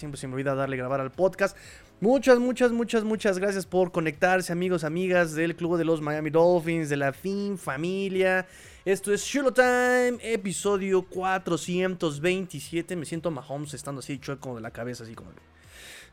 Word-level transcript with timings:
Siempre 0.00 0.18
se 0.18 0.26
me 0.26 0.32
olvida 0.32 0.54
darle 0.54 0.78
grabar 0.78 1.02
al 1.02 1.12
podcast. 1.12 1.54
Muchas, 2.00 2.38
muchas, 2.38 2.72
muchas, 2.72 3.04
muchas 3.04 3.38
gracias 3.38 3.66
por 3.66 3.92
conectarse, 3.92 4.50
amigos, 4.50 4.82
amigas 4.82 5.34
del 5.34 5.54
Club 5.54 5.76
de 5.76 5.84
los 5.84 6.00
Miami 6.00 6.30
Dolphins, 6.30 6.88
de 6.88 6.96
la 6.96 7.12
FIN 7.12 7.58
familia. 7.58 8.46
Esto 8.86 9.12
es 9.12 9.22
Shiloh 9.22 9.52
Time, 9.52 10.16
episodio 10.22 11.02
427. 11.02 12.96
Me 12.96 13.04
siento 13.04 13.30
Mahomes 13.30 13.74
estando 13.74 13.98
así 13.98 14.18
chueco 14.18 14.54
de 14.54 14.62
la 14.62 14.70
cabeza, 14.70 15.04
así 15.04 15.14
como... 15.14 15.32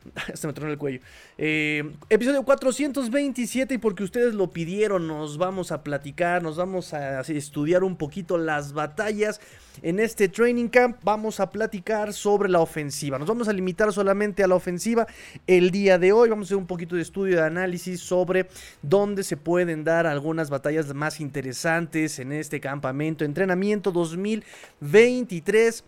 Se 0.34 0.46
me 0.46 0.52
tronó 0.52 0.72
el 0.72 0.78
cuello. 0.78 1.00
Eh, 1.36 1.92
episodio 2.08 2.42
427 2.42 3.74
y 3.74 3.78
porque 3.78 4.02
ustedes 4.02 4.34
lo 4.34 4.50
pidieron, 4.50 5.06
nos 5.06 5.38
vamos 5.38 5.72
a 5.72 5.82
platicar, 5.82 6.42
nos 6.42 6.56
vamos 6.56 6.94
a 6.94 7.20
estudiar 7.20 7.84
un 7.84 7.96
poquito 7.96 8.38
las 8.38 8.72
batallas. 8.72 9.40
En 9.80 10.00
este 10.00 10.28
training 10.28 10.68
camp 10.68 10.98
vamos 11.04 11.38
a 11.38 11.50
platicar 11.50 12.12
sobre 12.12 12.48
la 12.48 12.60
ofensiva. 12.60 13.18
Nos 13.18 13.28
vamos 13.28 13.46
a 13.46 13.52
limitar 13.52 13.92
solamente 13.92 14.42
a 14.42 14.48
la 14.48 14.56
ofensiva 14.56 15.06
el 15.46 15.70
día 15.70 15.98
de 15.98 16.12
hoy. 16.12 16.28
Vamos 16.28 16.46
a 16.46 16.48
hacer 16.48 16.56
un 16.56 16.66
poquito 16.66 16.96
de 16.96 17.02
estudio 17.02 17.36
de 17.36 17.42
análisis 17.42 18.00
sobre 18.00 18.48
dónde 18.82 19.22
se 19.22 19.36
pueden 19.36 19.84
dar 19.84 20.06
algunas 20.06 20.50
batallas 20.50 20.92
más 20.94 21.20
interesantes 21.20 22.18
en 22.18 22.32
este 22.32 22.60
campamento. 22.60 23.24
Entrenamiento 23.24 23.92
2023 23.92 25.84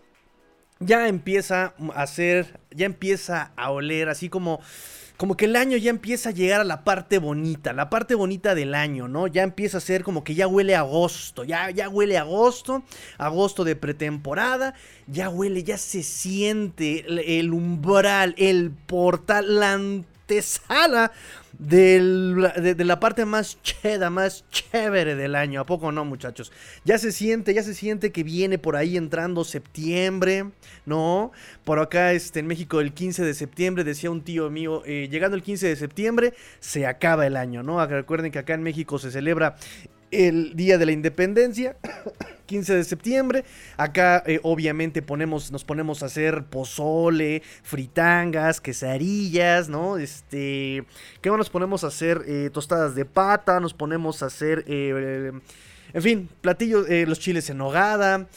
ya 0.81 1.07
empieza 1.07 1.73
a 1.95 2.07
ser, 2.07 2.59
ya 2.71 2.85
empieza 2.85 3.51
a 3.55 3.71
oler 3.71 4.09
así 4.09 4.29
como 4.29 4.59
como 5.21 5.37
que 5.37 5.45
el 5.45 5.55
año 5.55 5.77
ya 5.77 5.91
empieza 5.91 6.29
a 6.29 6.31
llegar 6.31 6.61
a 6.61 6.63
la 6.63 6.83
parte 6.83 7.19
bonita, 7.19 7.73
la 7.73 7.91
parte 7.91 8.15
bonita 8.15 8.55
del 8.55 8.73
año, 8.73 9.07
¿no? 9.07 9.27
Ya 9.27 9.43
empieza 9.43 9.77
a 9.77 9.79
ser 9.79 10.03
como 10.03 10.23
que 10.23 10.33
ya 10.33 10.47
huele 10.47 10.75
agosto, 10.75 11.43
ya, 11.43 11.69
ya 11.69 11.89
huele 11.89 12.17
agosto, 12.17 12.81
agosto 13.19 13.63
de 13.63 13.75
pretemporada, 13.75 14.73
ya 15.05 15.29
huele, 15.29 15.63
ya 15.63 15.77
se 15.77 16.01
siente 16.01 17.05
el 17.37 17.53
umbral, 17.53 18.33
el 18.39 18.71
portal, 18.71 19.59
la 19.59 19.73
antesala 19.73 21.11
de, 21.61 22.75
la 22.79 22.99
parte 22.99 23.23
más 23.25 23.61
cheda, 23.61 24.09
más 24.09 24.43
chévere 24.49 25.15
del 25.15 25.35
año. 25.35 25.61
¿A 25.61 25.65
poco 25.65 25.91
no, 25.91 26.03
muchachos? 26.03 26.51
Ya 26.85 26.97
se 26.97 27.11
siente, 27.11 27.53
ya 27.53 27.61
se 27.61 27.75
siente 27.75 28.11
que 28.11 28.23
viene 28.23 28.57
por 28.57 28.75
ahí 28.75 28.97
entrando 28.97 29.43
septiembre, 29.43 30.45
¿no? 30.85 31.31
Por 31.63 31.79
acá 31.79 32.13
este, 32.13 32.39
en 32.39 32.47
México 32.47 32.81
el 32.81 32.93
15 32.93 33.23
de 33.23 33.33
septiembre, 33.35 33.83
decía 33.83 34.09
un 34.09 34.21
tío 34.21 34.49
mío, 34.49 34.81
eh, 34.85 35.07
llegando 35.11 35.37
el 35.37 35.43
15 35.43 35.67
de 35.67 35.75
septiembre 35.75 36.33
se 36.59 36.87
acaba 36.87 37.27
el 37.27 37.37
año, 37.37 37.61
¿no? 37.61 37.85
Recuerden 37.85 38.31
que 38.31 38.39
acá 38.39 38.55
en 38.55 38.63
México 38.63 38.97
se 38.97 39.11
celebra 39.11 39.55
el 40.11 40.55
Día 40.55 40.77
de 40.77 40.85
la 40.85 40.91
Independencia, 40.91 41.77
15 42.45 42.75
de 42.75 42.83
septiembre. 42.83 43.45
Acá 43.77 44.23
eh, 44.25 44.39
obviamente 44.43 45.01
ponemos, 45.01 45.51
nos 45.51 45.63
ponemos 45.63 46.03
a 46.03 46.07
hacer 46.07 46.43
pozole, 46.43 47.41
fritangas, 47.63 48.61
quesarillas, 48.61 49.69
¿no? 49.69 49.97
Este, 49.97 50.83
¿qué 51.21 51.29
más 51.29 51.37
nos 51.37 51.49
ponemos 51.49 51.83
a 51.83 51.87
hacer? 51.87 52.23
Eh, 52.27 52.49
tostadas 52.53 52.93
de 52.93 53.05
pata, 53.05 53.59
nos 53.59 53.73
ponemos 53.73 54.21
a 54.21 54.27
hacer... 54.27 54.65
Eh, 54.67 55.31
en 55.93 56.01
fin, 56.01 56.29
platillos, 56.39 56.87
los 56.89 57.19
chiles 57.19 57.49
en 57.49 57.59
hogada. 57.59 58.29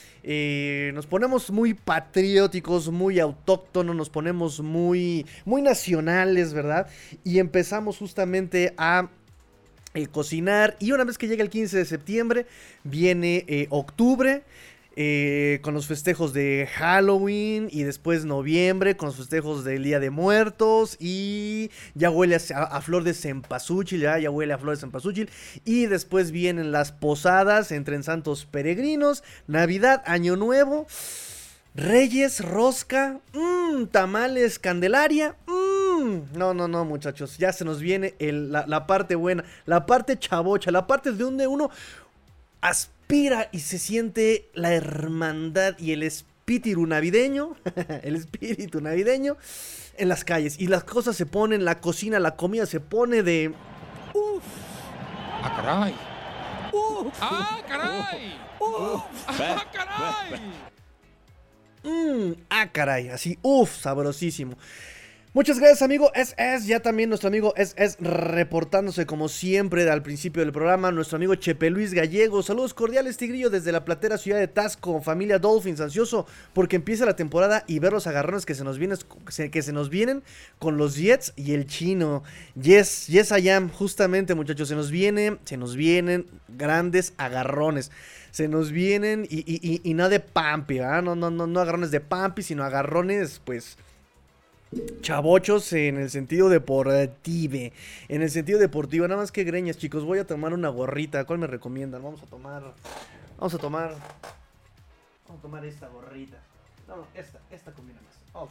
nos 0.93 1.07
ponemos 1.07 1.53
muy 1.53 1.73
patrióticos, 1.73 2.91
muy 2.91 3.21
autóctonos, 3.21 3.95
nos 3.95 4.11
ponemos 4.11 4.59
muy, 4.59 5.25
muy 5.45 5.63
nacionales, 5.63 6.53
¿verdad? 6.53 6.89
Y 7.23 7.39
empezamos 7.39 7.99
justamente 7.99 8.75
a 8.77 9.09
cocinar. 10.11 10.77
Y 10.81 10.93
una 10.93 11.05
vez 11.05 11.19
que 11.19 11.29
llega 11.29 11.43
el 11.43 11.51
15 11.51 11.79
de 11.79 11.85
septiembre, 11.85 12.47
viene 12.83 13.45
eh, 13.49 13.67
octubre. 13.71 14.43
Eh, 14.97 15.59
con 15.63 15.75
los 15.75 15.89
festejos 15.89 16.33
de 16.33 16.69
Halloween 16.73 17.67
y 17.69 17.83
después 17.83 18.25
noviembre 18.25 18.97
con 18.97 19.09
los 19.09 19.17
festejos 19.17 19.65
del 19.65 19.83
Día 19.83 19.99
de 19.99 20.11
Muertos 20.11 20.97
y 21.01 21.73
ya 21.97 22.11
huele 22.11 22.37
a, 22.37 22.81
flor 22.81 23.03
de 23.03 23.13
cempasúchil, 23.13 24.03
ya, 24.03 24.31
huele 24.31 24.53
a 24.53 24.59
flor 24.59 24.77
de 24.77 24.81
cempasúchil 24.81 25.31
y 25.65 25.87
después 25.87 26.31
vienen 26.31 26.71
las 26.71 26.93
posadas 26.93 27.73
entre 27.73 27.97
en 27.97 28.05
santos 28.05 28.47
peregrinos, 28.47 29.25
Navidad, 29.49 30.01
Año 30.07 30.37
Nuevo, 30.37 30.87
Reyes, 31.75 32.39
Rosca, 32.39 33.19
mmm, 33.33 33.87
tamales, 33.87 34.61
Candelaria, 34.61 35.35
mmm, 35.49 35.64
no, 36.35 36.55
no, 36.55 36.69
no, 36.69 36.85
muchachos. 36.85 37.39
Ya 37.39 37.53
se 37.53 37.65
nos 37.65 37.81
viene 37.81 38.15
la, 38.19 38.87
parte 38.87 39.15
buena, 39.15 39.45
la 39.67 39.87
parte 39.87 40.19
chavocha, 40.19 40.71
la 40.71 40.87
parte 40.87 41.13
de 41.13 41.19
donde 41.19 41.47
uno 41.47 41.71
aspira 42.61 43.49
y 43.53 43.61
se 43.61 43.79
siente 43.79 44.49
la 44.55 44.73
hermandad 44.73 45.79
y 45.79 45.93
el 45.93 46.03
espíritu 46.03 46.87
navideño. 46.87 47.57
el 48.03 48.17
espíritu 48.17 48.81
navideño 48.81 49.37
en 49.97 50.09
las 50.09 50.25
calles. 50.25 50.59
Y 50.59 50.67
las 50.67 50.85
cosas 50.85 51.17
se 51.17 51.27
ponen, 51.27 51.65
la 51.65 51.81
cocina, 51.81 52.19
la 52.19 52.37
comida 52.37 52.67
se 52.67 52.81
pone 52.81 53.23
de. 53.23 53.55
¡Uf! 54.15 54.43
¡Ah, 55.43 55.55
caray! 55.57 55.95
¡Uf! 56.73 57.15
¡Ah, 57.21 57.61
caray! 57.69 58.35
¡Uf! 58.61 59.03
¡Ah, 59.29 59.65
caray! 59.73 60.41
Mmm, 61.85 62.33
ah, 62.49 62.71
caray, 62.73 63.11
así, 63.11 63.39
uff, 63.43 63.77
sabrosísimo. 63.77 64.57
Muchas 65.35 65.59
gracias, 65.59 65.83
amigo. 65.83 66.13
Es, 66.15 66.33
es, 66.39 66.65
ya 66.65 66.79
también 66.79 67.09
nuestro 67.09 67.27
amigo 67.27 67.55
es, 67.57 67.75
es 67.77 67.97
reportándose 67.99 69.05
como 69.05 69.29
siempre 69.29 69.91
al 69.91 70.01
principio 70.01 70.45
del 70.45 70.53
programa. 70.53 70.93
Nuestro 70.93 71.17
amigo 71.17 71.35
Chepe 71.35 71.71
Luis 71.71 71.93
Gallego. 71.93 72.41
Saludos 72.45 72.73
cordiales, 72.73 73.17
Tigrillo, 73.17 73.51
desde 73.51 73.73
la 73.73 73.85
platera 73.85 74.17
ciudad 74.17 74.39
de 74.39 74.47
Tasco. 74.47 75.03
Familia 75.03 75.41
Dolphins, 75.41 75.81
ansioso 75.81 76.25
porque 76.53 76.77
empieza 76.77 77.05
la 77.05 77.17
temporada 77.17 77.65
y 77.67 77.81
ver 77.81 77.93
los 77.93 78.07
agarrones 78.07 78.47
que 78.47 78.55
se 78.55 78.63
nos, 78.63 78.79
vienen, 78.79 78.97
que 79.51 79.63
se 79.63 79.73
nos 79.73 79.91
vienen 79.91 80.23
con 80.61 80.77
los 80.77 80.95
Jets 80.95 81.33
y 81.35 81.55
el 81.55 81.67
chino. 81.67 82.23
Yes, 82.55 83.09
yes, 83.09 83.33
I 83.37 83.51
am. 83.51 83.71
Justamente, 83.71 84.37
muchachos, 84.37 84.69
se 84.69 84.77
nos 84.77 84.93
vienen, 84.93 85.41
se 85.45 85.57
nos 85.57 85.75
vienen 85.75 86.27
grandes 86.47 87.13
agarrones 87.17 87.91
se 88.31 88.49
nos 88.49 88.73
vienen 88.73 89.29
y, 89.31 89.45
y, 89.47 89.81
y, 89.85 89.95
no 89.95 90.09
de 90.09 90.19
pampi, 90.19 90.81
¿verdad? 90.81 91.05
No, 91.05 91.15
no, 91.15 91.31
no, 91.31 91.47
no 91.47 91.61
agarrones 91.61 91.93
de 91.93 92.01
pampi, 92.01 92.43
sino 92.43 92.65
agarrones, 92.65 93.41
pues, 93.45 93.77
Chavochos 95.01 95.73
en 95.73 95.99
el 95.99 96.11
sentido 96.11 96.49
deportivo. 96.49 97.73
En 98.09 98.23
el 98.23 98.31
sentido 98.31 98.59
deportivo, 98.59 99.07
nada 99.07 99.21
más 99.21 99.33
que 99.33 99.45
greñas, 99.45 99.77
chicos. 99.77 100.05
Voy 100.05 100.19
a 100.19 100.27
tomar 100.27 100.55
una 100.55 100.69
gorrita. 100.69 101.25
¿Cuál 101.25 101.39
me 101.39 101.47
recomiendan? 101.47 102.03
Vamos 102.03 102.23
a 102.23 102.27
tomar. 102.27 102.75
Vamos 103.39 103.55
a 103.55 103.59
tomar. 103.59 103.95
Vamos 105.27 105.39
a 105.39 105.43
tomar 105.43 105.65
esta 105.65 105.89
gorrita. 105.89 106.39
No, 106.89 107.07
esta, 107.15 107.39
esta 107.51 107.73
combina 107.73 108.01
más. 108.01 108.49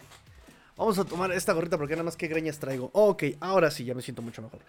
Vamos 0.75 0.97
a 0.97 1.05
tomar 1.05 1.31
esta 1.31 1.53
gorrita 1.53 1.77
porque 1.77 1.93
nada 1.93 2.03
más 2.03 2.15
que 2.15 2.27
greñas 2.27 2.57
traigo. 2.57 2.89
Ok, 2.93 3.23
ahora 3.39 3.69
sí, 3.69 3.85
ya 3.85 3.93
me 3.93 4.01
siento 4.01 4.21
mucho 4.21 4.41
mejor. 4.41 4.59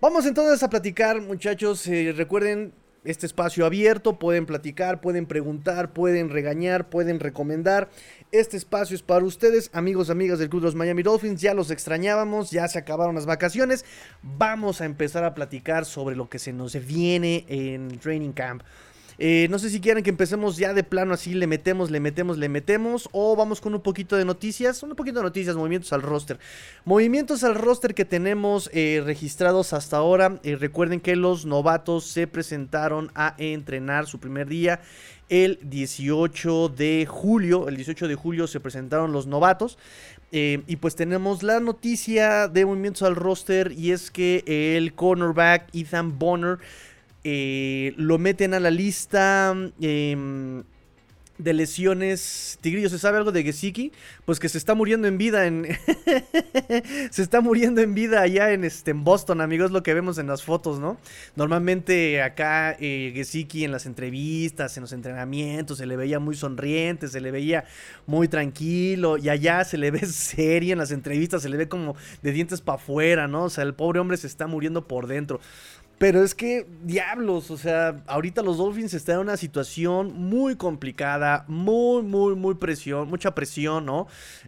Vamos 0.00 0.26
entonces 0.26 0.62
a 0.62 0.68
platicar, 0.68 1.20
muchachos. 1.22 1.86
Eh, 1.86 2.12
recuerden, 2.14 2.72
este 3.06 3.26
espacio 3.26 3.66
abierto, 3.66 4.18
pueden 4.18 4.46
platicar, 4.46 5.00
pueden 5.00 5.26
preguntar, 5.26 5.92
pueden 5.92 6.30
regañar, 6.30 6.90
pueden 6.90 7.20
recomendar. 7.20 7.88
Este 8.32 8.56
espacio 8.56 8.94
es 8.96 9.02
para 9.02 9.24
ustedes, 9.24 9.70
amigos, 9.72 10.10
amigas 10.10 10.38
del 10.38 10.48
Club 10.48 10.62
de 10.62 10.66
los 10.66 10.74
Miami 10.74 11.02
Dolphins. 11.02 11.40
Ya 11.40 11.54
los 11.54 11.70
extrañábamos, 11.70 12.50
ya 12.50 12.68
se 12.68 12.78
acabaron 12.78 13.14
las 13.14 13.26
vacaciones. 13.26 13.84
Vamos 14.22 14.80
a 14.80 14.84
empezar 14.84 15.24
a 15.24 15.34
platicar 15.34 15.84
sobre 15.84 16.16
lo 16.16 16.28
que 16.28 16.38
se 16.38 16.52
nos 16.52 16.74
viene 16.86 17.44
en 17.48 17.98
Training 17.98 18.32
Camp. 18.32 18.62
Eh, 19.18 19.46
no 19.50 19.58
sé 19.58 19.70
si 19.70 19.80
quieren 19.80 20.04
que 20.04 20.10
empecemos 20.10 20.58
ya 20.58 20.74
de 20.74 20.84
plano 20.84 21.14
así, 21.14 21.32
le 21.32 21.46
metemos, 21.46 21.90
le 21.90 22.00
metemos, 22.00 22.36
le 22.36 22.48
metemos. 22.48 23.08
O 23.12 23.34
vamos 23.34 23.60
con 23.60 23.74
un 23.74 23.80
poquito 23.80 24.16
de 24.16 24.24
noticias. 24.24 24.82
Un 24.82 24.94
poquito 24.94 25.20
de 25.20 25.24
noticias, 25.24 25.56
movimientos 25.56 25.92
al 25.92 26.02
roster. 26.02 26.38
Movimientos 26.84 27.42
al 27.44 27.54
roster 27.54 27.94
que 27.94 28.04
tenemos 28.04 28.70
eh, 28.72 29.02
registrados 29.04 29.72
hasta 29.72 29.96
ahora. 29.96 30.38
Eh, 30.42 30.56
recuerden 30.56 31.00
que 31.00 31.16
los 31.16 31.46
novatos 31.46 32.04
se 32.06 32.26
presentaron 32.26 33.10
a 33.14 33.34
entrenar 33.38 34.06
su 34.06 34.20
primer 34.20 34.48
día 34.48 34.80
el 35.28 35.58
18 35.62 36.68
de 36.68 37.06
julio. 37.08 37.68
El 37.68 37.76
18 37.76 38.08
de 38.08 38.14
julio 38.14 38.46
se 38.46 38.60
presentaron 38.60 39.12
los 39.12 39.26
novatos. 39.26 39.78
Y 40.32 40.76
pues 40.76 40.96
tenemos 40.96 41.42
la 41.42 41.60
noticia 41.60 42.48
de 42.48 42.66
movimientos 42.66 43.02
al 43.04 43.16
roster. 43.16 43.72
Y 43.72 43.92
es 43.92 44.10
que 44.10 44.44
el 44.76 44.92
cornerback 44.92 45.74
Ethan 45.74 46.18
Bonner 46.18 46.58
eh, 47.28 47.92
lo 47.96 48.18
meten 48.18 48.54
a 48.54 48.60
la 48.60 48.70
lista. 48.70 49.52
Em, 49.80 50.62
de 51.38 51.52
lesiones. 51.52 52.58
Tigrillo, 52.60 52.88
¿se 52.88 52.98
sabe 52.98 53.18
algo 53.18 53.32
de 53.32 53.42
Gesicki? 53.42 53.92
Pues 54.24 54.40
que 54.40 54.48
se 54.48 54.58
está 54.58 54.74
muriendo 54.74 55.06
en 55.06 55.18
vida 55.18 55.44
se 57.10 57.22
está 57.22 57.40
muriendo 57.40 57.80
en 57.80 57.94
vida 57.94 58.22
allá 58.22 58.52
en, 58.52 58.64
este, 58.64 58.92
en 58.92 59.04
Boston, 59.04 59.40
amigos, 59.40 59.70
lo 59.70 59.82
que 59.82 59.94
vemos 59.94 60.18
en 60.18 60.26
las 60.26 60.42
fotos, 60.42 60.78
¿no? 60.78 60.98
Normalmente 61.34 62.22
acá 62.22 62.76
eh, 62.80 63.12
Gesicki 63.14 63.64
en 63.64 63.72
las 63.72 63.86
entrevistas, 63.86 64.76
en 64.76 64.82
los 64.82 64.92
entrenamientos, 64.92 65.78
se 65.78 65.86
le 65.86 65.96
veía 65.96 66.18
muy 66.18 66.34
sonriente, 66.34 67.08
se 67.08 67.20
le 67.20 67.30
veía 67.30 67.64
muy 68.06 68.28
tranquilo. 68.28 69.18
Y 69.18 69.28
allá 69.28 69.64
se 69.64 69.78
le 69.78 69.90
ve 69.90 70.00
serio 70.06 70.72
en 70.72 70.78
las 70.78 70.90
entrevistas, 70.90 71.42
se 71.42 71.48
le 71.48 71.56
ve 71.56 71.68
como 71.68 71.96
de 72.22 72.32
dientes 72.32 72.60
para 72.60 72.76
afuera, 72.76 73.28
¿no? 73.28 73.44
O 73.44 73.50
sea, 73.50 73.64
el 73.64 73.74
pobre 73.74 74.00
hombre 74.00 74.16
se 74.16 74.26
está 74.26 74.46
muriendo 74.46 74.86
por 74.88 75.06
dentro. 75.06 75.40
Pero 75.98 76.22
es 76.22 76.34
que, 76.34 76.66
diablos, 76.82 77.50
o 77.50 77.56
sea, 77.56 78.02
ahorita 78.06 78.42
los 78.42 78.58
Dolphins 78.58 78.92
están 78.92 79.14
en 79.14 79.20
una 79.22 79.38
situación 79.38 80.12
muy 80.12 80.54
complicada, 80.54 81.46
muy, 81.48 82.02
muy, 82.02 82.34
muy 82.34 82.54
presión, 82.56 83.08
mucha 83.08 83.34
presión, 83.34 83.86
¿no? 83.86 84.06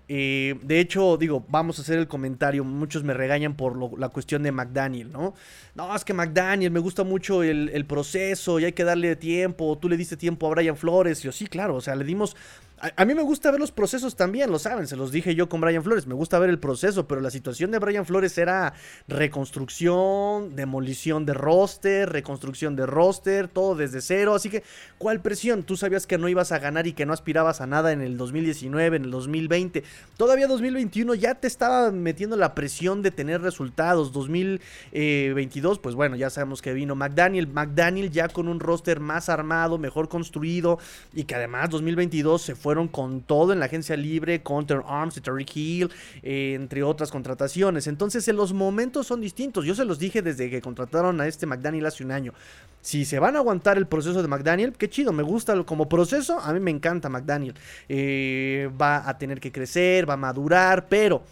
Eh, 0.09 0.59
de 0.63 0.79
hecho, 0.79 1.17
digo, 1.17 1.47
vamos 1.49 1.79
a 1.79 1.83
hacer 1.83 1.99
el 1.99 2.07
comentario, 2.07 2.65
muchos 2.65 3.03
me 3.03 3.15
regañan 3.15 3.55
por 3.55 3.99
la 3.99 4.11
cuestión 4.11 4.43
de 4.43 4.53
McDaniel, 4.53 5.11
¿no? 5.11 5.33
No, 5.75 5.97
es 5.97 6.05
que 6.05 6.13
McDaniel, 6.13 6.71
me 6.71 6.81
gusta 6.81 7.03
mucho 7.03 7.43
el, 7.43 7.87
proceso 7.87 8.61
y 8.61 8.67
hay 8.67 8.73
que 8.73 8.85
darle 8.85 9.17
tiempo, 9.17 9.79
tú 9.81 9.89
le 9.89 9.97
diste 9.97 10.19
tiempo 10.19 10.47
a 10.47 10.51
Brian 10.51 10.77
Flores, 10.77 11.23
yo 11.23 11.33
sí, 11.33 11.47
claro, 11.47 11.77
o 11.77 11.81
sea, 11.81 11.95
le 11.97 12.05
dimos 12.05 12.37
a, 12.81 13.05
mí 13.05 13.15
me 13.15 13.23
gusta 13.23 13.51
ver 13.51 13.61
los 13.61 13.73
procesos 13.73 14.15
también, 14.15 14.51
lo 14.51 14.59
saben, 14.59 14.87
se 14.87 14.97
los 14.97 15.11
dije 15.11 15.35
yo 15.35 15.49
con 15.49 15.61
Brian 15.61 15.83
Flores, 15.83 16.07
me 16.07 16.15
gusta 16.15 16.39
ver 16.39 16.51
el 16.51 16.59
proceso, 16.59 17.09
pero 17.09 17.21
la 17.21 17.31
situación 17.31 17.71
de 17.71 17.79
Brian 17.79 18.07
Flores 18.07 18.39
era 18.39 18.75
reconstrucción, 19.09 20.55
demolición 20.55 21.27
de 21.27 21.35
roster, 21.35 22.11
reconstrucción 22.11 22.77
de 22.77 22.87
roster, 22.87 23.49
todo 23.49 23.75
desde 23.75 24.01
cero, 24.01 24.35
así 24.35 24.49
que, 24.49 24.63
¿cuál 24.99 25.21
presión? 25.21 25.65
Tú 25.65 25.77
sabías 25.77 26.07
que 26.07 26.19
no 26.19 26.29
ibas 26.29 26.53
a 26.53 26.59
ganar 26.59 26.87
y 26.87 26.93
que 26.93 27.07
no 27.07 27.13
aspirabas 27.13 27.61
a 27.61 27.67
nada 27.67 27.93
en 27.93 28.01
el 28.01 28.17
2019, 28.17 28.97
en 28.97 29.05
el 29.05 29.11
2020, 29.11 29.83
todavía 30.17 30.47
2021 30.47 31.15
ya 31.15 31.35
te 31.35 31.49
estaba 31.49 31.91
metiendo 31.91 32.37
la 32.37 32.55
presión 32.55 33.03
de 33.03 33.11
tener 33.11 33.41
resultados, 33.43 34.13
2022, 34.13 35.79
pues 35.81 35.95
bueno, 35.95 36.17
ya 36.17 36.31
sabemos 36.31 36.63
que 36.63 36.73
vino 36.73 36.95
McDaniel, 36.95 37.49
McDaniel 37.49 38.11
ya 38.11 38.29
con 38.29 38.47
un 38.47 38.61
roster 38.61 39.01
más 39.01 39.29
armado, 39.29 39.79
mejor 39.79 40.09
construido 40.09 40.79
y 41.13 41.25
que 41.25 41.35
además 41.35 41.71
2022 41.71 42.43
se 42.43 42.55
fue 42.55 42.68
fueron 42.69 42.89
con 42.89 43.23
todo 43.23 43.55
en 43.55 43.61
la 43.61 43.65
agencia 43.65 43.97
libre, 43.97 44.43
Counter 44.43 44.83
Arms 44.87 45.17
y 45.17 45.23
Tariq 45.23 45.57
Hill, 45.57 45.91
eh, 46.23 46.53
entre 46.55 46.83
otras 46.83 47.11
contrataciones. 47.11 47.87
Entonces, 47.87 48.29
los 48.29 48.53
momentos 48.53 49.07
son 49.07 49.23
distintos. 49.23 49.65
Yo 49.65 49.75
se 49.75 49.87
los 49.87 49.99
dije 49.99 50.21
desde 50.21 50.51
que 50.51 50.61
contrataron 50.61 51.19
a 51.19 51.27
este 51.27 51.47
McDaniel 51.47 51.87
hace 51.87 52.05
un 52.05 52.11
año. 52.11 52.35
Si 52.83 53.07
se 53.07 53.19
van 53.19 53.37
a 53.37 53.39
aguantar 53.39 53.79
el 53.79 53.87
proceso 53.87 54.21
de 54.21 54.29
McDaniel, 54.29 54.75
qué 54.75 54.91
chido, 54.91 55.15
me 55.15 55.23
gusta 55.23 55.65
como 55.65 55.89
proceso. 55.89 56.39
A 56.41 56.53
mí 56.53 56.61
me 56.61 56.71
encanta 56.71 57.09
McDaniel. 57.09 57.55
Eh, 57.89 58.71
va 58.79 59.09
a 59.09 59.17
tener 59.17 59.41
que 59.41 59.51
crecer, 59.51 60.07
va 60.07 60.13
a 60.13 60.19
madurar, 60.19 60.89
pero. 60.91 61.23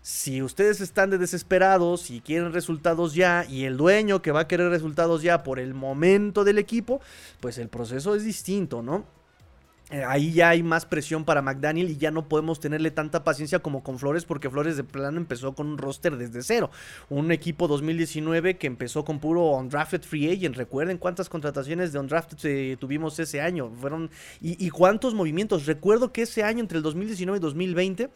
Si 0.00 0.40
ustedes 0.40 0.80
están 0.80 1.10
de 1.10 1.18
desesperados 1.18 2.10
y 2.10 2.20
quieren 2.20 2.52
resultados 2.52 3.12
ya 3.12 3.44
y 3.50 3.64
el 3.64 3.76
dueño 3.76 4.22
que 4.22 4.30
va 4.30 4.42
a 4.42 4.48
querer 4.48 4.70
resultados 4.70 5.20
ya 5.20 5.42
por 5.42 5.58
el 5.58 5.74
momento 5.74 6.44
del 6.44 6.58
equipo, 6.58 7.00
pues 7.40 7.58
el 7.58 7.68
proceso 7.68 8.14
es 8.14 8.24
distinto, 8.24 8.82
¿no? 8.82 9.15
Eh, 9.90 10.02
ahí 10.04 10.32
ya 10.32 10.48
hay 10.48 10.64
más 10.64 10.84
presión 10.84 11.24
para 11.24 11.42
McDaniel 11.42 11.88
y 11.90 11.96
ya 11.96 12.10
no 12.10 12.28
podemos 12.28 12.58
tenerle 12.58 12.90
tanta 12.90 13.22
paciencia 13.22 13.60
como 13.60 13.84
con 13.84 14.00
Flores 14.00 14.24
porque 14.24 14.50
Flores 14.50 14.76
de 14.76 14.82
plano 14.82 15.16
empezó 15.16 15.54
con 15.54 15.68
un 15.68 15.78
roster 15.78 16.16
desde 16.16 16.42
cero. 16.42 16.70
Un 17.08 17.30
equipo 17.30 17.68
2019 17.68 18.56
que 18.58 18.66
empezó 18.66 19.04
con 19.04 19.20
puro 19.20 19.52
undrafted 19.52 20.02
free 20.02 20.28
agent. 20.28 20.56
Recuerden 20.56 20.98
cuántas 20.98 21.28
contrataciones 21.28 21.92
de 21.92 22.00
undrafted 22.00 22.38
eh, 22.42 22.76
tuvimos 22.80 23.16
ese 23.20 23.40
año. 23.40 23.70
Fueron 23.80 24.10
y, 24.40 24.64
y 24.64 24.70
cuántos 24.70 25.14
movimientos. 25.14 25.66
Recuerdo 25.66 26.12
que 26.12 26.22
ese 26.22 26.42
año 26.42 26.60
entre 26.60 26.78
el 26.78 26.82
2019 26.82 27.38
y 27.38 27.40
2020 27.40 28.10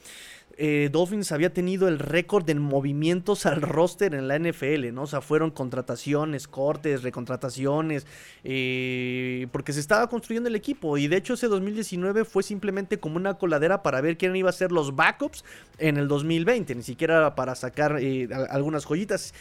eh, 0.63 0.91
Dolphins 0.93 1.33
había 1.33 1.55
tenido 1.55 1.89
el 1.89 1.99
récord 1.99 2.47
en 2.51 2.61
movimientos 2.61 3.47
al 3.47 3.63
roster 3.63 4.15
en 4.15 4.29
la 4.29 4.39
NFL, 4.39 4.93
¿no? 4.93 5.05
O 5.05 5.07
sea, 5.07 5.23
fueron 5.23 5.51
contrataciones, 5.51 6.47
cortes, 6.47 7.03
recontrataciones, 7.03 8.07
eh, 8.45 9.47
porque 9.53 9.73
se 9.73 9.81
estaba 9.81 10.11
construyendo 10.11 10.51
el 10.51 10.57
equipo. 10.57 10.99
Y 10.99 11.09
de 11.09 11.17
hecho 11.17 11.33
ese 11.33 11.49
2019 11.49 12.27
fue 12.27 12.43
simplemente 12.43 13.01
como 13.01 13.17
una 13.17 13.39
coladera 13.39 13.83
para 13.83 14.03
ver 14.03 14.19
quién 14.19 14.37
iba 14.37 14.51
a 14.51 14.53
ser 14.53 14.71
los 14.71 14.95
backups 14.95 15.47
en 15.79 15.97
el 15.97 16.09
2020, 16.09 16.75
ni 16.75 16.83
siquiera 16.83 17.35
para 17.35 17.55
sacar 17.55 17.97
eh, 17.99 18.29
algunas 18.51 18.85
joyitas. 18.85 19.33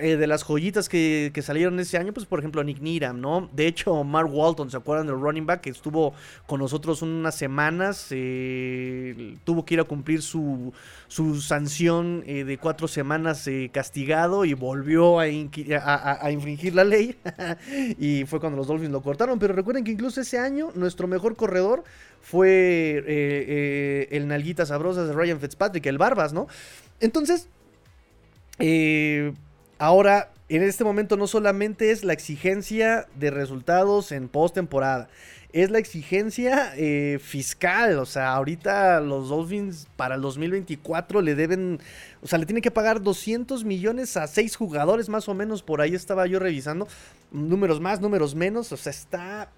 de 0.00 0.26
las 0.26 0.42
joyitas 0.42 0.88
que, 0.88 1.30
salieron 1.42 1.78
ese 1.80 1.98
año, 1.98 2.14
pues 2.14 2.24
por 2.24 2.38
ejemplo 2.38 2.64
Nick 2.64 2.80
Needham, 2.80 3.20
¿no? 3.20 3.50
De 3.52 3.66
hecho, 3.66 4.04
Mark 4.04 4.32
Walton, 4.32 4.70
¿se 4.70 4.78
acuerdan 4.78 5.06
del 5.06 5.20
running 5.20 5.44
back? 5.44 5.60
Que 5.60 5.70
estuvo 5.70 6.14
con 6.46 6.60
nosotros 6.60 7.02
unas 7.02 7.34
semanas, 7.34 8.06
tuvo 8.08 9.66
que 9.66 9.74
ir 9.74 9.80
a 9.80 9.84
cumplir 9.84 10.22
su 10.22 10.61
su, 11.08 11.40
sanción 11.40 12.22
eh, 12.26 12.44
de 12.44 12.58
cuatro 12.58 12.88
semanas 12.88 13.46
eh, 13.46 13.70
castigado 13.72 14.44
y 14.44 14.54
volvió 14.54 15.18
a, 15.18 15.28
infringir 15.28 16.74
la 16.74 16.84
ley. 16.84 17.16
y 17.98 18.24
fue 18.26 18.40
cuando 18.40 18.56
los 18.56 18.66
Dolphins 18.66 18.92
lo 18.92 19.02
cortaron. 19.02 19.38
Pero 19.38 19.54
recuerden 19.54 19.84
que 19.84 19.90
incluso 19.90 20.20
ese 20.20 20.38
año 20.38 20.70
nuestro 20.74 21.06
mejor 21.06 21.36
corredor 21.36 21.84
fue 22.20 23.02
eh, 23.06 24.08
el 24.10 24.28
nalguita 24.28 24.66
sabrosa 24.66 25.04
de 25.04 25.12
Ryan 25.12 25.40
Fitzpatrick, 25.40 25.86
el 25.86 25.98
Barbas, 25.98 26.32
¿no? 26.32 26.46
Entonces, 27.00 27.48
ahora 29.78 30.32
en 30.48 30.62
este 30.62 30.84
momento 30.84 31.16
no 31.16 31.26
solamente 31.26 31.90
es 31.90 32.04
la 32.04 32.12
exigencia 32.12 33.06
de 33.14 33.30
resultados 33.30 34.12
en 34.12 34.28
postemporada, 34.28 35.08
es 35.52 35.70
la 35.70 35.78
exigencia 35.78 36.72
eh, 36.76 37.18
fiscal. 37.22 37.98
O 37.98 38.06
sea, 38.06 38.32
ahorita 38.34 39.00
los 39.00 39.28
Dolphins 39.28 39.86
para 39.96 40.16
el 40.16 40.22
2024 40.22 41.20
le 41.20 41.34
deben, 41.34 41.80
o 42.22 42.26
sea, 42.26 42.38
le 42.38 42.46
tienen 42.46 42.62
que 42.62 42.70
pagar 42.70 43.02
200 43.02 43.64
millones 43.64 44.16
a 44.16 44.26
seis 44.26 44.56
jugadores 44.56 45.08
más 45.08 45.28
o 45.28 45.34
menos. 45.34 45.62
Por 45.62 45.80
ahí 45.80 45.94
estaba 45.94 46.26
yo 46.26 46.38
revisando. 46.38 46.88
Números 47.30 47.80
más, 47.80 48.00
números 48.00 48.34
menos. 48.34 48.72
O 48.72 48.76
sea, 48.76 48.90
está 48.90 49.50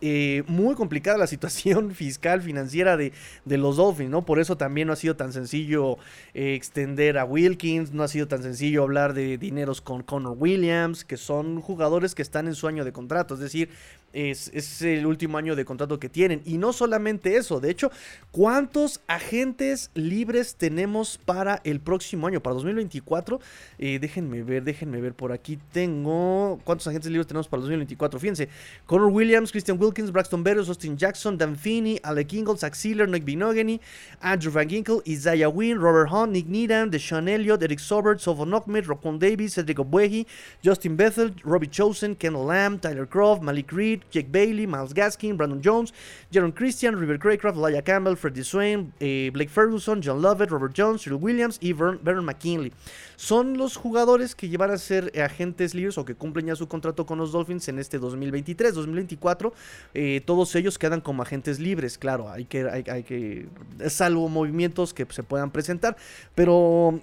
eh, 0.00 0.44
muy 0.46 0.74
complicada 0.74 1.18
la 1.18 1.26
situación 1.26 1.90
fiscal, 1.94 2.40
financiera 2.42 2.96
de, 2.96 3.12
de, 3.44 3.58
los 3.58 3.76
Dolphins, 3.76 4.10
¿no? 4.10 4.24
Por 4.24 4.38
eso 4.38 4.56
también 4.56 4.86
no 4.86 4.92
ha 4.92 4.96
sido 4.96 5.16
tan 5.16 5.32
sencillo 5.32 5.98
eh, 6.34 6.54
extender 6.54 7.18
a 7.18 7.24
Wilkins, 7.24 7.92
no 7.92 8.02
ha 8.02 8.08
sido 8.08 8.28
tan 8.28 8.42
sencillo 8.42 8.82
hablar 8.82 9.14
de 9.14 9.38
dineros 9.38 9.80
con 9.80 10.02
Connor 10.02 10.36
Williams, 10.38 11.04
que 11.04 11.16
son 11.16 11.60
jugadores 11.60 12.14
que 12.14 12.22
están 12.22 12.46
en 12.46 12.54
su 12.54 12.68
año 12.68 12.84
de 12.84 12.92
contrato, 12.92 13.34
es 13.34 13.40
decir, 13.40 13.70
es, 14.12 14.82
el 14.82 15.06
último 15.06 15.38
año 15.38 15.56
de 15.56 15.64
contrato 15.64 15.98
que 15.98 16.08
tienen. 16.08 16.42
Y 16.44 16.58
no 16.58 16.72
solamente 16.72 17.36
eso, 17.36 17.60
de 17.60 17.70
hecho, 17.70 17.90
¿cuántos 18.30 19.00
agentes 19.06 19.90
libres 19.94 20.54
tenemos 20.54 21.18
para 21.18 21.60
el 21.64 21.80
próximo 21.80 22.26
año, 22.26 22.42
para 22.42 22.54
2024? 22.54 23.40
Eh, 23.78 23.98
déjenme 24.00 24.42
ver, 24.42 24.64
déjenme 24.64 25.00
ver, 25.00 25.14
por 25.14 25.32
aquí 25.32 25.58
tengo... 25.72 26.58
¿Cuántos 26.64 26.86
agentes 26.86 27.10
libres 27.10 27.26
tenemos 27.26 27.48
para 27.48 27.60
2024? 27.60 28.18
Fíjense, 28.20 28.48
Connor 28.86 29.10
Williams, 29.10 29.50
Christian 29.50 29.80
Wilkins, 29.80 30.10
Braxton 30.10 30.42
Berrios, 30.42 30.68
Austin 30.68 30.96
Jackson, 30.96 31.36
Dan 31.36 31.56
Finney, 31.56 32.00
Alec 32.02 32.32
Ingalls, 32.32 32.60
Zach 32.60 32.74
Sealer, 32.74 33.08
Nick 33.08 33.24
Binogany, 33.24 33.80
Andrew 34.20 34.50
Van 34.50 34.68
Ginkle, 34.68 35.02
Isaiah 35.06 35.50
Wynn, 35.50 35.78
Robert 35.78 36.08
Hunt, 36.10 36.32
Nick 36.32 36.46
Needham, 36.46 36.90
Deshaun 36.90 37.28
Elliott, 37.28 37.62
Eric 37.62 37.78
Sobert, 37.78 38.20
Sofon 38.20 38.52
Ahmed, 38.54 38.86
Rockwell 38.86 39.18
Davis, 39.18 39.54
Cedric 39.54 39.78
Obueji, 39.78 40.26
Justin 40.62 40.96
Bethel, 40.96 41.30
Robbie 41.44 41.68
Chosen, 41.68 42.14
Kendall 42.14 42.46
Lamb, 42.46 42.78
Tyler 42.78 43.06
Croft, 43.06 43.42
Malik 43.42 43.72
Reed, 43.72 43.97
Jake 44.10 44.28
Bailey, 44.30 44.66
Miles 44.66 44.92
Gaskin, 44.94 45.36
Brandon 45.36 45.60
Jones, 45.62 45.92
Jaron 46.32 46.52
Christian, 46.52 46.98
River 46.98 47.18
Craycraft, 47.18 47.56
Laia 47.56 47.82
Campbell, 47.82 48.16
Freddie 48.16 48.44
Swain, 48.44 48.92
eh, 49.00 49.30
Blake 49.32 49.50
Ferguson, 49.50 50.00
John 50.02 50.22
Lovett, 50.22 50.50
Robert 50.50 50.74
Jones, 50.76 51.02
Cyril 51.02 51.18
Williams 51.20 51.58
y 51.60 51.72
Vernon 51.72 52.24
McKinley. 52.24 52.72
Son 53.16 53.58
los 53.58 53.76
jugadores 53.76 54.36
que 54.36 54.48
llevan 54.48 54.70
a 54.70 54.78
ser 54.78 55.12
agentes 55.20 55.74
libres 55.74 55.98
o 55.98 56.04
que 56.04 56.14
cumplen 56.14 56.46
ya 56.46 56.54
su 56.54 56.68
contrato 56.68 57.04
con 57.04 57.18
los 57.18 57.32
Dolphins 57.32 57.68
en 57.68 57.80
este 57.80 57.98
2023, 57.98 58.74
2024. 58.74 59.52
Eh, 59.94 60.22
todos 60.24 60.54
ellos 60.54 60.78
quedan 60.78 61.00
como 61.00 61.22
agentes 61.22 61.58
libres, 61.58 61.98
claro, 61.98 62.30
hay 62.30 62.44
que, 62.44 62.68
hay, 62.68 63.02
que, 63.02 63.48
salvo 63.88 64.28
movimientos 64.28 64.94
que 64.94 65.06
se 65.10 65.22
puedan 65.22 65.50
presentar, 65.50 65.96
pero, 66.34 66.54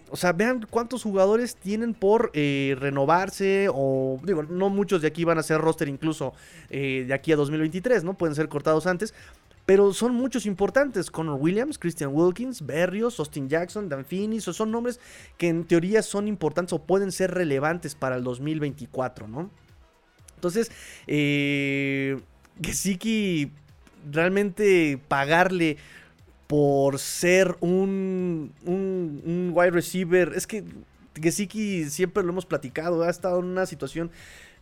o 0.09 0.15
sea, 0.15 0.31
vean 0.31 0.65
cuántos 0.69 1.03
jugadores 1.03 1.55
tienen 1.55 1.93
por 1.93 2.31
eh, 2.33 2.77
renovarse 2.79 3.67
o, 3.73 4.19
digo, 4.23 4.43
no 4.43 4.69
muchos 4.69 5.01
de 5.01 5.07
aquí 5.07 5.23
van 5.23 5.37
a 5.37 5.43
ser 5.43 5.59
roster 5.59 5.89
incluso 5.89 6.33
eh, 6.69 6.84
de 7.07 7.13
aquí 7.13 7.31
a 7.31 7.35
2023, 7.35 8.03
¿no? 8.03 8.17
Pueden 8.17 8.35
ser 8.35 8.47
cortados 8.49 8.87
antes, 8.87 9.13
pero 9.65 9.93
son 9.93 10.13
muchos 10.13 10.45
importantes. 10.45 11.09
Connor 11.09 11.39
Williams, 11.39 11.79
Christian 11.79 12.11
Wilkins, 12.13 12.65
Berrios, 12.65 13.19
Austin 13.19 13.49
Jackson, 13.49 13.89
Dan 13.89 14.05
Finney. 14.05 14.39
Son 14.39 14.71
nombres 14.71 14.99
que 15.37 15.47
en 15.47 15.65
teoría 15.65 16.01
son 16.01 16.27
importantes 16.27 16.73
o 16.73 16.79
pueden 16.79 17.11
ser 17.11 17.31
relevantes 17.31 17.95
para 17.95 18.15
el 18.15 18.23
2024, 18.23 19.27
¿no? 19.27 19.49
Entonces, 20.35 20.71
eh, 21.07 22.19
Gesicki 22.61 23.51
realmente 24.11 24.99
pagarle 25.07 25.77
por 26.47 26.99
ser 26.99 27.57
un, 27.59 28.53
un, 28.65 29.21
un 29.25 29.51
wide 29.53 29.71
receiver. 29.71 30.33
Es 30.35 30.45
que 30.45 30.63
Gesicki 31.19 31.85
siempre 31.85 32.23
lo 32.23 32.29
hemos 32.29 32.45
platicado, 32.45 33.03
ha 33.03 33.09
estado 33.09 33.39
en 33.39 33.45
una 33.45 33.65
situación 33.65 34.11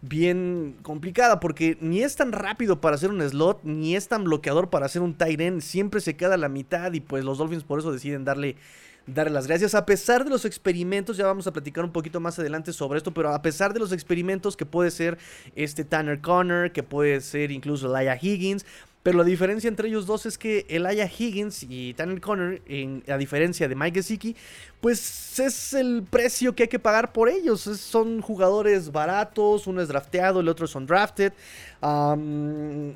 bien 0.03 0.75
complicada 0.81 1.39
porque 1.39 1.77
ni 1.79 2.03
es 2.03 2.17
tan 2.17 2.33
rápido 2.33 2.81
para 2.81 2.95
hacer 2.95 3.09
un 3.09 3.21
slot, 3.21 3.63
ni 3.63 3.95
es 3.95 4.09
tan 4.09 4.25
bloqueador 4.25 4.69
para 4.69 4.85
hacer 4.85 5.01
un 5.01 5.13
tight 5.13 5.39
end, 5.39 5.61
siempre 5.61 6.01
se 6.01 6.15
queda 6.15 6.33
a 6.33 6.37
la 6.37 6.49
mitad 6.49 6.91
y 6.91 6.99
pues 6.99 7.23
los 7.23 7.37
Dolphins 7.37 7.63
por 7.63 7.79
eso 7.79 7.91
deciden 7.91 8.25
darle 8.25 8.57
darle 9.05 9.33
las 9.33 9.47
gracias. 9.47 9.75
A 9.75 9.85
pesar 9.85 10.23
de 10.23 10.29
los 10.29 10.45
experimentos, 10.45 11.17
ya 11.17 11.25
vamos 11.25 11.47
a 11.47 11.53
platicar 11.53 11.83
un 11.83 11.91
poquito 11.91 12.19
más 12.19 12.39
adelante 12.39 12.73
sobre 12.73 12.97
esto, 12.97 13.13
pero 13.13 13.33
a 13.33 13.41
pesar 13.41 13.73
de 13.73 13.79
los 13.79 13.91
experimentos 13.91 14.55
que 14.55 14.65
puede 14.65 14.91
ser 14.91 15.17
este 15.55 15.83
Tanner 15.83 16.21
Connor, 16.21 16.71
que 16.71 16.83
puede 16.83 17.21
ser 17.21 17.51
incluso 17.51 17.87
Laia 17.87 18.17
Higgins, 18.21 18.65
Pero 19.03 19.17
la 19.17 19.25
diferencia 19.25 19.67
entre 19.67 19.89
ellos 19.89 20.05
dos 20.05 20.25
es 20.25 20.37
que 20.37 20.65
Elijah 20.69 21.09
Higgins 21.17 21.63
y 21.63 21.93
Tanner 21.93 22.21
Conner, 22.21 22.61
a 23.09 23.17
diferencia 23.17 23.67
de 23.67 23.75
Mike 23.75 23.99
Gesicki, 23.99 24.35
pues 24.79 25.39
es 25.39 25.73
el 25.73 26.03
precio 26.09 26.55
que 26.55 26.63
hay 26.63 26.69
que 26.69 26.79
pagar 26.79 27.11
por 27.11 27.27
ellos. 27.27 27.61
son 27.61 28.21
jugadores 28.21 28.93
baratos, 28.93 29.67
uno 29.67 29.81
es 29.81 29.89
drafteado, 29.89 30.39
el 30.39 30.47
otro 30.47 30.65
es 30.65 30.75
undrafted. 30.75 31.33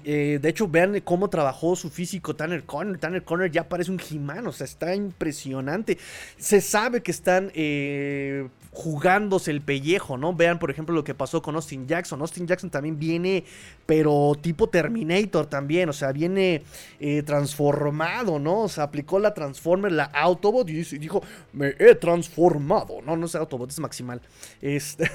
Eh, 0.05 0.39
de 0.41 0.49
hecho, 0.49 0.67
vean 0.69 0.99
cómo 1.01 1.29
trabajó 1.29 1.75
su 1.75 1.89
físico 1.89 2.35
Tanner 2.35 2.63
Conner. 2.63 2.97
Tanner 2.97 3.23
Conner 3.23 3.51
ya 3.51 3.67
parece 3.67 3.91
un 3.91 3.99
Jimán, 3.99 4.47
o 4.47 4.53
sea, 4.53 4.65
está 4.65 4.95
impresionante. 4.95 5.97
Se 6.37 6.61
sabe 6.61 7.03
que 7.03 7.11
están 7.11 7.51
eh, 7.53 8.47
jugándose 8.77 9.49
el 9.49 9.61
pellejo, 9.61 10.17
¿no? 10.17 10.35
Vean, 10.35 10.59
por 10.59 10.69
ejemplo, 10.69 10.93
lo 10.93 11.03
que 11.03 11.15
pasó 11.15 11.41
con 11.41 11.55
Austin 11.55 11.87
Jackson. 11.87 12.21
Austin 12.21 12.45
Jackson 12.45 12.69
también 12.69 12.99
viene, 12.99 13.43
pero 13.87 14.33
tipo 14.39 14.69
Terminator 14.69 15.47
también, 15.47 15.89
o 15.89 15.93
sea, 15.93 16.11
viene 16.11 16.61
eh, 16.99 17.23
transformado, 17.23 18.37
¿no? 18.37 18.61
O 18.61 18.69
sea, 18.69 18.83
aplicó 18.83 19.17
la 19.17 19.33
Transformer, 19.33 19.91
la 19.91 20.03
Autobot 20.03 20.69
y 20.69 20.83
dijo, 20.99 21.23
me 21.53 21.73
he 21.79 21.95
transformado. 21.95 23.01
No, 23.03 23.17
no 23.17 23.25
es 23.25 23.33
Autobot, 23.33 23.71
es 23.71 23.79
Maximal. 23.79 24.21
Este... 24.61 25.09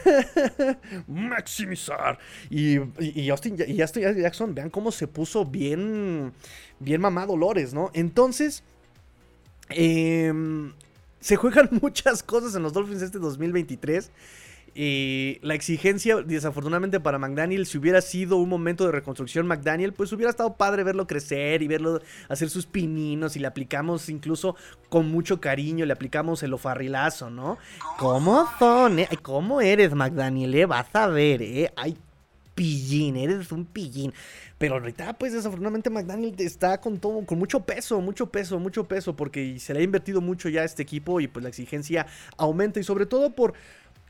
Maximizar. 1.06 2.18
Y, 2.50 2.78
y, 2.98 3.30
Austin, 3.30 3.56
y 3.64 3.76
Jackson, 3.76 4.56
vean 4.56 4.70
cómo 4.70 4.90
se 4.90 5.06
puso 5.06 5.44
bien, 5.44 6.32
bien 6.80 7.00
mamá 7.00 7.26
Dolores, 7.26 7.72
¿no? 7.72 7.92
Entonces... 7.94 8.64
Eh, 9.70 10.32
se 11.22 11.36
juegan 11.36 11.68
muchas 11.80 12.22
cosas 12.22 12.54
en 12.54 12.62
los 12.62 12.72
Dolphins 12.74 13.00
este 13.00 13.18
2023. 13.18 14.10
Y 14.74 15.38
la 15.42 15.54
exigencia, 15.54 16.22
desafortunadamente 16.22 16.98
para 16.98 17.18
McDaniel, 17.18 17.66
si 17.66 17.76
hubiera 17.76 18.00
sido 18.00 18.38
un 18.38 18.48
momento 18.48 18.86
de 18.86 18.92
reconstrucción 18.92 19.46
McDaniel, 19.46 19.92
pues 19.92 20.10
hubiera 20.12 20.30
estado 20.30 20.54
padre 20.56 20.82
verlo 20.82 21.06
crecer 21.06 21.60
y 21.60 21.68
verlo 21.68 22.00
hacer 22.30 22.48
sus 22.48 22.64
pininos 22.64 23.36
y 23.36 23.40
le 23.40 23.48
aplicamos 23.48 24.08
incluso 24.08 24.56
con 24.88 25.10
mucho 25.10 25.42
cariño, 25.42 25.84
le 25.84 25.92
aplicamos 25.92 26.42
el 26.42 26.54
ofarrilazo, 26.54 27.28
¿no? 27.28 27.58
¿Cómo 27.98 28.48
son? 28.58 29.00
Eh? 29.00 29.08
¿Cómo 29.20 29.60
eres 29.60 29.94
McDaniel? 29.94 30.54
Eh? 30.54 30.64
Vas 30.64 30.94
a 30.94 31.06
ver, 31.06 31.42
¿eh? 31.42 31.70
Pillín, 32.54 33.16
eres 33.16 33.52
un 33.52 33.64
pillín. 33.64 34.12
Pero 34.58 34.74
ahorita, 34.74 35.14
pues 35.18 35.32
desafortunadamente 35.32 35.90
McDaniel 35.90 36.34
está 36.38 36.80
con 36.80 36.98
todo, 36.98 37.24
con 37.26 37.38
mucho 37.38 37.60
peso, 37.60 38.00
mucho 38.00 38.30
peso, 38.30 38.58
mucho 38.58 38.84
peso, 38.84 39.16
porque 39.16 39.58
se 39.58 39.74
le 39.74 39.80
ha 39.80 39.82
invertido 39.82 40.20
mucho 40.20 40.48
ya 40.48 40.62
a 40.62 40.64
este 40.64 40.82
equipo 40.82 41.20
y 41.20 41.28
pues 41.28 41.42
la 41.42 41.48
exigencia 41.48 42.06
aumenta 42.36 42.80
y 42.80 42.84
sobre 42.84 43.06
todo 43.06 43.34
por 43.34 43.54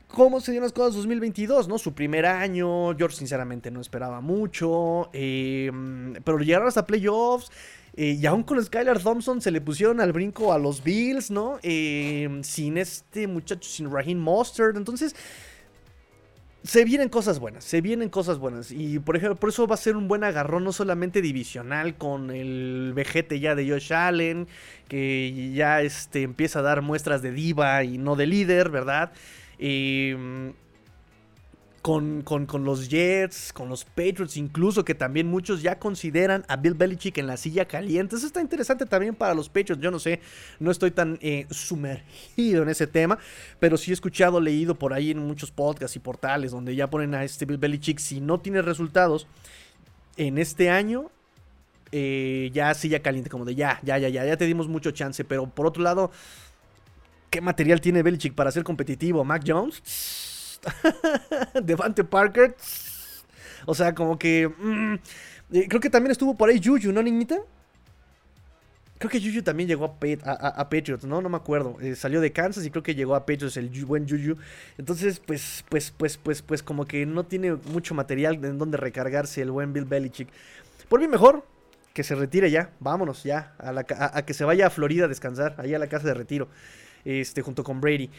cómo 0.07 0.39
se 0.39 0.51
dieron 0.51 0.65
las 0.65 0.73
cosas 0.73 0.93
2022, 0.95 1.67
¿no? 1.67 1.79
Su 1.79 1.93
primer 1.93 2.25
año, 2.27 2.95
George 2.95 3.17
sinceramente 3.17 3.71
no 3.71 3.81
esperaba 3.81 4.21
mucho, 4.21 5.09
em, 5.11 6.13
pero 6.23 6.37
llegaron 6.37 6.67
hasta 6.67 6.85
playoffs. 6.85 7.51
Eh, 7.95 8.17
y 8.19 8.25
aún 8.25 8.41
con 8.41 8.63
Skylar 8.63 8.99
Thompson 8.99 9.39
se 9.39 9.51
le 9.51 9.61
pusieron 9.61 10.01
al 10.01 10.13
brinco 10.13 10.51
a 10.51 10.57
los 10.57 10.83
Bills, 10.83 11.29
¿no? 11.29 11.59
Em, 11.61 12.43
sin 12.43 12.77
este 12.77 13.27
muchacho, 13.27 13.69
sin 13.69 13.91
Raheem 13.91 14.17
Mostert. 14.17 14.77
Entonces, 14.77 15.15
se 16.63 16.85
vienen 16.85 17.09
cosas 17.09 17.39
buenas, 17.39 17.63
se 17.63 17.81
vienen 17.81 18.09
cosas 18.09 18.37
buenas. 18.37 18.71
Y 18.71 18.99
por 18.99 19.17
ejemplo, 19.17 19.35
por 19.35 19.49
eso 19.49 19.67
va 19.67 19.75
a 19.75 19.77
ser 19.77 19.97
un 19.97 20.07
buen 20.07 20.23
agarrón, 20.23 20.63
no 20.63 20.71
solamente 20.71 21.21
divisional, 21.21 21.95
con 21.97 22.31
el 22.31 22.93
vejete 22.95 23.39
ya 23.39 23.53
de 23.55 23.69
Josh 23.69 23.93
Allen, 23.93 24.47
que 24.87 25.51
ya 25.53 25.81
este, 25.81 26.21
empieza 26.21 26.59
a 26.59 26.61
dar 26.61 26.81
muestras 26.81 27.21
de 27.21 27.31
diva 27.31 27.83
y 27.83 27.97
no 27.97 28.15
de 28.15 28.27
líder, 28.27 28.69
¿verdad? 28.69 29.11
Y 29.59 30.13
con, 31.83 32.23
los 32.63 32.87
Jets, 32.87 33.51
con 33.51 33.67
los 33.67 33.83
Patriots, 33.83 34.37
incluso 34.37 34.85
que 34.85 34.95
también 34.95 35.27
muchos 35.27 35.61
ya 35.61 35.79
consideran 35.79 36.45
a 36.47 36.55
Bill 36.55 36.75
Belichick 36.75 37.17
en 37.17 37.27
la 37.27 37.35
silla 37.35 37.65
caliente. 37.65 38.15
Eso 38.15 38.25
está 38.25 38.39
interesante 38.39 38.85
también 38.85 39.13
para 39.13 39.33
los 39.33 39.49
Patriots. 39.49 39.81
Yo 39.81 39.91
no 39.91 39.99
sé, 39.99 40.21
no 40.61 40.71
estoy 40.71 40.91
tan 40.91 41.19
eh, 41.21 41.45
sumergido 41.51 42.63
en 42.63 42.69
ese 42.69 42.87
tema, 42.87 43.19
pero 43.59 43.75
sí 43.75 43.91
he 43.91 43.93
escuchado, 43.93 44.39
leído 44.39 44.75
por 44.75 44.93
ahí 44.93 45.11
en 45.11 45.19
muchos 45.19 45.51
podcasts 45.51 45.97
y 45.97 45.99
portales 45.99 46.51
donde 46.51 46.73
ya 46.73 46.89
ponen 46.89 47.13
a 47.15 47.25
este 47.25 47.45
Bill 47.45 47.57
Belichick. 47.57 47.99
Si 47.99 48.21
no 48.21 48.39
tiene 48.39 48.61
resultados 48.61 49.27
en 50.15 50.37
este 50.37 50.69
año, 50.69 51.11
eh, 51.91 52.49
ya 52.53 52.73
silla 52.75 53.01
caliente, 53.01 53.29
como 53.29 53.43
de 53.43 53.55
ya, 53.55 53.81
ya, 53.83 53.97
ya, 53.97 54.07
ya, 54.07 54.23
ya 54.23 54.37
te 54.37 54.45
dimos 54.45 54.69
mucho 54.69 54.91
chance. 54.91 55.25
Pero 55.25 55.47
por 55.47 55.65
otro 55.65 55.83
lado, 55.83 56.11
¿qué 57.29 57.41
material 57.41 57.81
tiene 57.81 58.03
Belichick 58.03 58.33
para 58.33 58.51
ser 58.51 58.63
competitivo? 58.63 59.25
¿Mac 59.25 59.43
Jones? 59.45 60.22
Devante 61.63 62.03
Parker. 62.03 62.55
O 63.65 63.75
sea, 63.75 63.93
como 63.93 64.17
que. 64.17 64.47
Mm, 64.47 64.95
eh, 65.53 65.67
creo 65.67 65.81
que 65.81 65.89
también 65.89 66.11
estuvo 66.11 66.35
por 66.35 66.49
ahí 66.49 66.61
Juju, 66.63 66.91
¿no, 66.91 67.01
niñita? 67.01 67.37
Creo 68.97 69.11
que 69.11 69.19
Juju 69.19 69.41
también 69.41 69.67
llegó 69.67 69.97
a, 70.23 70.69
Patriots, 70.69 71.03
¿no? 71.03 71.21
No 71.21 71.27
me 71.27 71.35
acuerdo. 71.35 71.77
Eh, 71.81 71.93
salió 71.93 72.21
de 72.21 72.31
Kansas 72.31 72.65
y 72.65 72.69
creo 72.69 72.83
que 72.83 72.95
llegó 72.95 73.15
a 73.15 73.25
Patriots 73.25 73.57
el 73.57 73.69
buen 73.85 74.07
Juju. 74.07 74.37
Entonces, 74.77 75.19
pues, 75.19 75.65
pues, 75.67 75.91
pues, 75.91 76.15
pues, 76.15 76.41
pues, 76.41 76.63
como 76.63 76.85
que 76.85 77.05
no 77.05 77.25
tiene 77.25 77.53
mucho 77.53 77.93
material 77.95 78.35
en 78.45 78.57
donde 78.57 78.77
recargarse 78.77 79.41
el 79.41 79.51
buen 79.51 79.73
Bill 79.73 79.83
Belichick. 79.83 80.29
Por 80.87 81.01
mí 81.01 81.07
mejor 81.09 81.45
que 81.93 82.03
se 82.03 82.15
retire 82.15 82.49
ya. 82.49 82.69
Vámonos 82.79 83.23
ya. 83.23 83.55
A, 83.59 84.21
que 84.21 84.33
se 84.33 84.45
vaya 84.45 84.67
a 84.67 84.69
Florida 84.69 85.05
a 85.05 85.07
descansar. 85.09 85.55
Ahí 85.57 85.73
a 85.73 85.79
la 85.79 85.87
casa 85.87 86.07
de 86.07 86.13
retiro. 86.13 86.47
Este, 87.03 87.41
junto 87.41 87.63
con 87.65 87.81
Brady. 87.81 88.09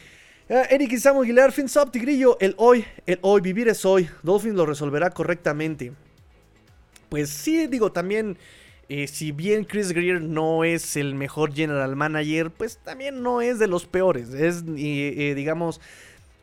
Uh, 0.46 0.66
Eric 0.68 0.98
Samuel 0.98 1.24
Aguilar, 1.24 1.52
fins 1.52 1.78
Tigrillo. 1.90 2.36
El 2.38 2.54
hoy, 2.58 2.84
el 3.06 3.18
hoy, 3.22 3.40
vivir 3.40 3.68
es 3.68 3.86
hoy. 3.86 4.10
Dolphin 4.22 4.54
lo 4.54 4.66
resolverá 4.66 5.08
correctamente. 5.08 5.92
Pues 7.08 7.30
sí, 7.30 7.66
digo, 7.66 7.92
también. 7.92 8.36
Eh, 8.90 9.06
si 9.06 9.32
bien 9.32 9.64
Chris 9.64 9.92
Greer 9.92 10.20
no 10.20 10.62
es 10.62 10.96
el 10.96 11.14
mejor 11.14 11.54
general 11.54 11.96
manager, 11.96 12.50
pues 12.50 12.76
también 12.76 13.22
no 13.22 13.40
es 13.40 13.58
de 13.58 13.66
los 13.66 13.86
peores. 13.86 14.34
Es, 14.34 14.62
eh, 14.76 15.32
digamos, 15.34 15.80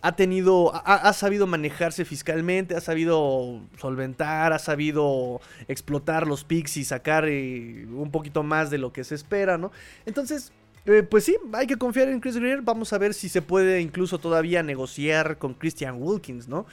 ha 0.02 0.16
tenido, 0.16 0.72
ha, 0.74 1.14
sabido 1.14 1.46
manejarse 1.46 2.06
fiscalmente, 2.06 2.76
ha 2.76 2.82
sabido 2.82 3.62
solventar, 3.80 4.52
ha 4.52 4.58
sabido 4.58 5.40
explotar 5.68 6.26
los 6.26 6.44
picks 6.44 6.78
y 6.78 6.84
sacar 6.84 7.28
eh, 7.28 7.86
un 7.94 8.10
poquito 8.10 8.42
más 8.42 8.72
de 8.72 8.80
lo 8.80 8.92
que 8.92 9.04
se 9.04 9.14
espera, 9.14 9.60
¿no? 9.60 9.72
Entonces, 10.08 10.52
eh, 10.86 11.04
pues 11.04 11.26
sí, 11.26 11.38
hay 11.54 11.68
que 11.68 11.78
confiar 11.78 12.10
en 12.10 12.20
Chris 12.20 12.38
Greer. 12.38 12.62
Vamos 12.62 12.92
a 12.94 12.98
ver 12.98 13.14
si 13.14 13.30
se 13.30 13.42
puede 13.42 13.82
incluso 13.82 14.18
todavía 14.18 14.64
negociar 14.64 15.38
con 15.38 15.54
Christian 15.54 16.02
Wilkins, 16.02 16.48
¿no? 16.48 16.66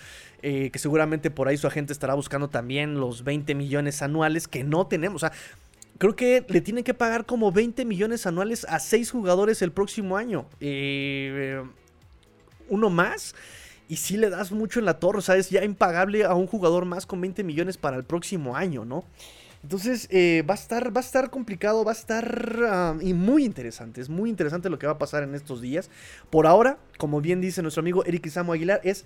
Eh, 0.43 0.71
que 0.71 0.79
seguramente 0.79 1.31
por 1.31 1.49
ahí 1.49 1.57
su 1.57 1.67
agente 1.67 1.93
estará 1.93 2.15
buscando 2.15 2.49
también 2.49 3.01
los 3.01 3.25
20 3.25 3.55
millones 3.55 4.01
anuales 4.03 4.49
que 4.49 4.65
no 4.65 4.87
tenemos. 4.87 5.23
O 5.23 5.29
sea, 5.29 5.37
creo 5.99 6.17
que 6.17 6.45
le 6.49 6.61
tienen 6.61 6.85
que 6.85 6.95
pagar 6.95 7.27
como 7.27 7.53
20 7.53 7.85
millones 7.85 8.27
anuales 8.27 8.65
a 8.69 8.79
6 8.79 9.11
jugadores 9.11 9.61
el 9.63 9.73
próximo 9.73 10.17
año. 10.17 10.47
Eh, 10.61 11.63
uno 12.69 12.89
más. 12.89 13.35
Y 13.91 13.97
si 13.97 14.17
le 14.17 14.31
das 14.31 14.53
mucho 14.53 14.81
en 14.81 14.85
la 14.85 15.01
torre, 15.01 15.19
o 15.19 15.23
sea, 15.23 15.37
es 15.37 15.51
ya 15.51 15.65
impagable 15.65 16.25
a 16.25 16.35
un 16.35 16.47
jugador 16.47 16.85
más 16.85 17.07
con 17.07 17.21
20 17.21 17.43
millones 17.43 17.79
para 17.79 17.97
el 17.97 18.05
próximo 18.05 18.55
año, 18.55 18.85
¿no? 18.85 19.05
Entonces 19.63 20.09
eh, 20.11 20.45
va, 20.49 20.55
a 20.55 20.57
estar, 20.57 20.97
va 20.97 21.01
a 21.01 21.05
estar 21.05 21.31
complicado, 21.31 21.85
va 21.85 21.93
a 21.93 21.95
estar 21.95 22.61
ah, 22.69 22.97
y 23.01 23.13
muy 23.15 23.45
interesante. 23.45 24.01
Es 24.01 24.09
muy 24.09 24.31
interesante 24.31 24.71
lo 24.71 24.79
que 24.79 24.87
va 24.87 24.95
a 24.95 24.99
pasar 24.99 25.23
en 25.23 25.35
estos 25.35 25.61
días. 25.61 25.91
Por 26.31 26.47
ahora, 26.47 26.79
como 26.97 27.21
bien 27.21 27.41
dice 27.41 27.63
nuestro 27.63 27.81
amigo 27.81 28.05
Eric 28.05 28.27
Isamo 28.27 28.53
Aguilar, 28.53 28.81
es 28.85 29.05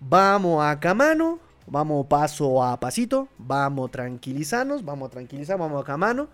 vamos 0.00 0.64
a 0.64 0.80
camano, 0.80 1.38
vamos 1.66 2.06
paso 2.06 2.64
a 2.64 2.80
pasito, 2.80 3.28
vamos 3.36 3.90
tranquilizanos, 3.90 4.84
vamos 4.84 5.08
a 5.08 5.10
tranquilizar, 5.10 5.58
vamos 5.58 5.82
a 5.82 5.84
camano. 5.84 6.28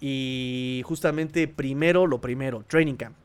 Y 0.00 0.82
justamente 0.84 1.48
primero, 1.48 2.06
lo 2.06 2.20
primero, 2.20 2.64
training 2.68 2.96
camp. 2.96 3.16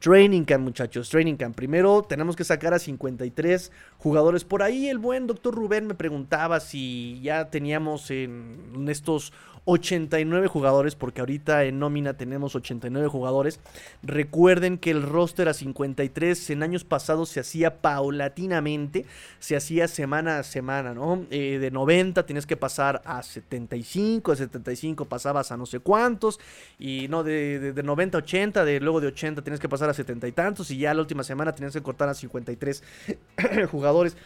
Training 0.00 0.44
Camp, 0.44 0.64
muchachos, 0.64 1.10
Training 1.10 1.36
Camp. 1.36 1.54
Primero 1.54 2.02
tenemos 2.02 2.34
que 2.34 2.42
sacar 2.42 2.72
a 2.72 2.78
53 2.78 3.70
jugadores. 3.98 4.44
Por 4.44 4.62
ahí 4.62 4.88
el 4.88 4.98
buen 4.98 5.26
doctor 5.26 5.54
Rubén 5.54 5.86
me 5.86 5.94
preguntaba 5.94 6.58
si 6.60 7.20
ya 7.22 7.50
teníamos 7.50 8.10
en 8.10 8.86
estos 8.88 9.34
89 9.64 10.48
jugadores, 10.48 10.94
porque 10.94 11.20
ahorita 11.20 11.64
en 11.64 11.78
nómina 11.78 12.14
tenemos 12.14 12.54
89 12.54 13.08
jugadores. 13.08 13.60
Recuerden 14.02 14.78
que 14.78 14.90
el 14.90 15.02
roster 15.02 15.48
a 15.48 15.54
53 15.54 16.50
en 16.50 16.62
años 16.62 16.84
pasados 16.84 17.28
se 17.28 17.40
hacía 17.40 17.80
paulatinamente, 17.80 19.06
se 19.38 19.56
hacía 19.56 19.88
semana 19.88 20.38
a 20.38 20.42
semana, 20.42 20.94
¿no? 20.94 21.24
Eh, 21.30 21.58
de 21.60 21.70
90 21.70 22.26
tienes 22.26 22.46
que 22.46 22.56
pasar 22.56 23.02
a 23.04 23.22
75, 23.22 24.32
de 24.32 24.36
75 24.38 25.04
pasabas 25.04 25.52
a 25.52 25.56
no 25.56 25.66
sé 25.66 25.80
cuántos, 25.80 26.40
y 26.78 27.08
no, 27.08 27.22
de, 27.22 27.72
90 27.82 28.18
a 28.18 28.20
80, 28.20 28.64
de 28.64 28.80
luego 28.80 29.00
de 29.00 29.08
80 29.08 29.42
tienes 29.42 29.60
que 29.60 29.68
pasar 29.68 29.90
a 29.90 29.94
70 29.94 30.28
y 30.28 30.32
tantos, 30.32 30.70
y 30.70 30.78
ya 30.78 30.94
la 30.94 31.00
última 31.00 31.22
semana 31.22 31.54
tienes 31.54 31.74
que 31.74 31.82
cortar 31.82 32.08
a 32.08 32.14
53 32.14 32.82
jugadores. 33.70 34.16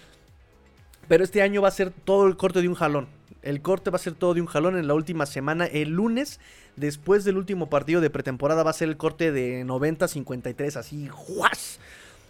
Pero 1.09 1.25
este 1.25 1.43
año 1.43 1.63
va 1.63 1.69
a 1.69 1.73
ser 1.73 1.91
todo 1.91 2.27
el 2.27 2.37
corte 2.37 2.63
de 2.63 2.69
un 2.69 2.75
jalón. 2.75 3.09
El 3.45 3.61
corte 3.61 3.91
va 3.91 3.97
a 3.97 4.01
ser 4.01 4.15
todo 4.15 4.33
de 4.33 4.41
un 4.41 4.47
jalón 4.47 4.79
en 4.79 4.89
la 4.89 4.95
última 4.95 5.27
semana. 5.27 5.67
El 5.67 5.91
lunes, 5.91 6.41
después 6.77 7.25
del 7.25 7.37
último 7.37 7.69
partido 7.69 8.01
de 8.01 8.09
pretemporada, 8.09 8.63
va 8.63 8.71
a 8.71 8.73
ser 8.75 8.89
el 8.89 8.97
corte 8.97 9.33
de 9.33 9.67
90-53, 9.67 10.77
así, 10.77 11.09
¡juas! 11.09 11.79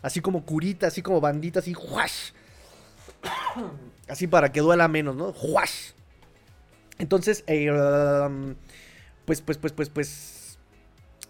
Así 0.03 0.21
como 0.21 0.45
curita, 0.45 0.89
así 0.89 1.03
como 1.03 1.21
bandita, 1.21 1.61
así, 1.61 1.73
¡juas! 1.73 2.35
Así 4.07 4.27
para 4.27 4.53
que 4.53 4.61
duela 4.61 4.87
menos, 4.87 5.17
¿no? 5.17 5.33
¡juas! 5.33 5.95
Entonces, 6.99 7.43
eh, 7.47 7.71
um, 7.71 8.55
pues, 9.25 9.41
pues, 9.41 9.57
pues, 9.57 9.73
pues, 9.73 9.89
pues, 9.89 10.59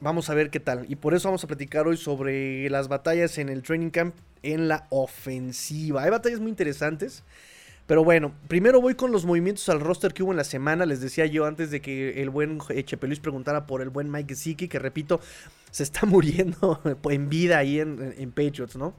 vamos 0.01 0.29
a 0.29 0.35
ver 0.35 0.51
qué 0.51 0.59
tal. 0.59 0.87
Y 0.89 0.97
por 0.97 1.15
eso 1.15 1.29
vamos 1.29 1.45
a 1.45 1.47
platicar 1.47 1.87
hoy 1.87 1.97
sobre 1.97 2.69
las 2.71 2.89
batallas 2.89 3.39
en 3.39 3.49
el 3.49 3.63
training 3.63 3.91
camp 3.91 4.17
en 4.43 4.67
la 4.67 4.87
ofensiva. 4.91 6.03
Hay 6.03 6.11
batallas 6.11 6.41
muy 6.41 6.51
interesantes. 6.51 7.23
Pero 7.87 8.03
bueno, 8.03 8.33
primero 8.49 8.81
voy 8.81 8.95
con 8.95 9.13
los 9.13 9.27
movimientos 9.27 9.69
al 9.69 9.81
roster 9.81 10.15
que 10.15 10.23
hubo 10.23 10.31
en 10.31 10.39
la 10.39 10.45
semana. 10.45 10.87
Les 10.87 11.01
decía 11.01 11.27
yo 11.27 11.45
antes 11.45 11.71
de 11.71 11.83
que 11.83 12.23
el 12.23 12.31
buen 12.31 12.59
Chepeluis 12.61 13.21
preguntara 13.21 13.67
por 13.67 13.83
el 13.83 13.91
buen 13.91 14.11
Mike 14.11 14.35
Gesicki, 14.35 14.69
que 14.69 14.79
repito, 14.79 15.21
se 15.71 15.83
está 15.83 16.07
muriendo 16.07 16.81
en 17.11 17.29
vida 17.29 17.59
ahí 17.59 17.81
en, 17.81 18.33
Patriots, 18.33 18.77
¿no? 18.77 18.95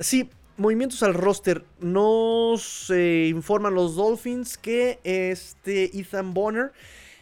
sí, 0.00 0.28
movimientos 0.56 1.02
al 1.04 1.14
roster. 1.14 1.64
Nos 1.78 2.90
informan 2.90 3.74
los 3.74 3.94
Dolphins 3.94 4.58
que 4.58 4.98
este 5.04 5.96
Ethan 5.96 6.34
Bonner, 6.34 6.72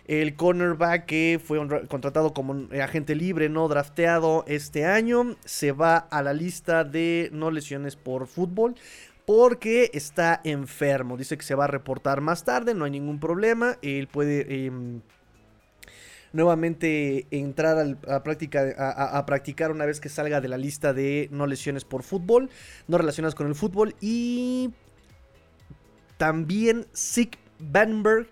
el 0.06 0.36
cornerback 0.36 1.04
que 1.04 1.38
fue 1.44 1.58
contratado 1.88 2.32
como 2.32 2.66
agente 2.80 3.14
libre, 3.14 3.50
no 3.50 3.68
drafteado 3.68 4.44
este 4.48 4.86
año, 4.86 5.36
se 5.44 5.72
va 5.72 5.98
a 5.98 6.22
la 6.22 6.32
lista 6.32 6.84
de 6.84 7.28
no 7.32 7.50
lesiones 7.50 7.94
por 7.94 8.26
fútbol 8.26 8.76
porque 9.26 9.90
está 9.92 10.40
enfermo. 10.44 11.16
Dice 11.16 11.36
que 11.36 11.44
se 11.44 11.54
va 11.54 11.64
a 11.64 11.68
reportar 11.68 12.20
más 12.20 12.44
tarde, 12.44 12.74
no 12.74 12.84
hay 12.84 12.92
ningún 12.92 13.18
problema. 13.18 13.76
Él 13.82 14.06
puede 14.06 14.66
em, 14.66 15.02
nuevamente 16.32 17.26
entrar 17.30 17.96
a, 18.06 18.22
practicar 18.22 19.70
una 19.72 19.84
vez 19.84 20.00
que 20.00 20.08
salga 20.08 20.40
de 20.40 20.48
la 20.48 20.56
lista 20.56 20.92
de 20.92 21.28
no 21.32 21.46
lesiones 21.46 21.84
por 21.84 22.04
fútbol, 22.04 22.50
no 22.86 22.98
relacionadas 22.98 23.34
con 23.34 23.48
el 23.48 23.56
fútbol. 23.56 23.96
Y 24.00 24.70
también 26.16 26.86
Sick 26.92 27.36
Vandenberg. 27.58 28.28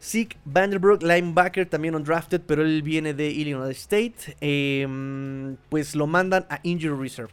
Sick 0.00 0.36
Vandenberg, 0.44 1.00
linebacker, 1.04 1.66
también 1.66 1.94
undrafted, 1.94 2.40
pero 2.44 2.62
él 2.62 2.82
viene 2.82 3.14
de 3.14 3.28
Illinois 3.30 3.78
State. 3.78 4.36
Em, 4.40 5.56
pues 5.68 5.94
lo 5.94 6.08
mandan 6.08 6.44
a 6.50 6.58
Injury 6.64 7.00
Reserve. 7.00 7.32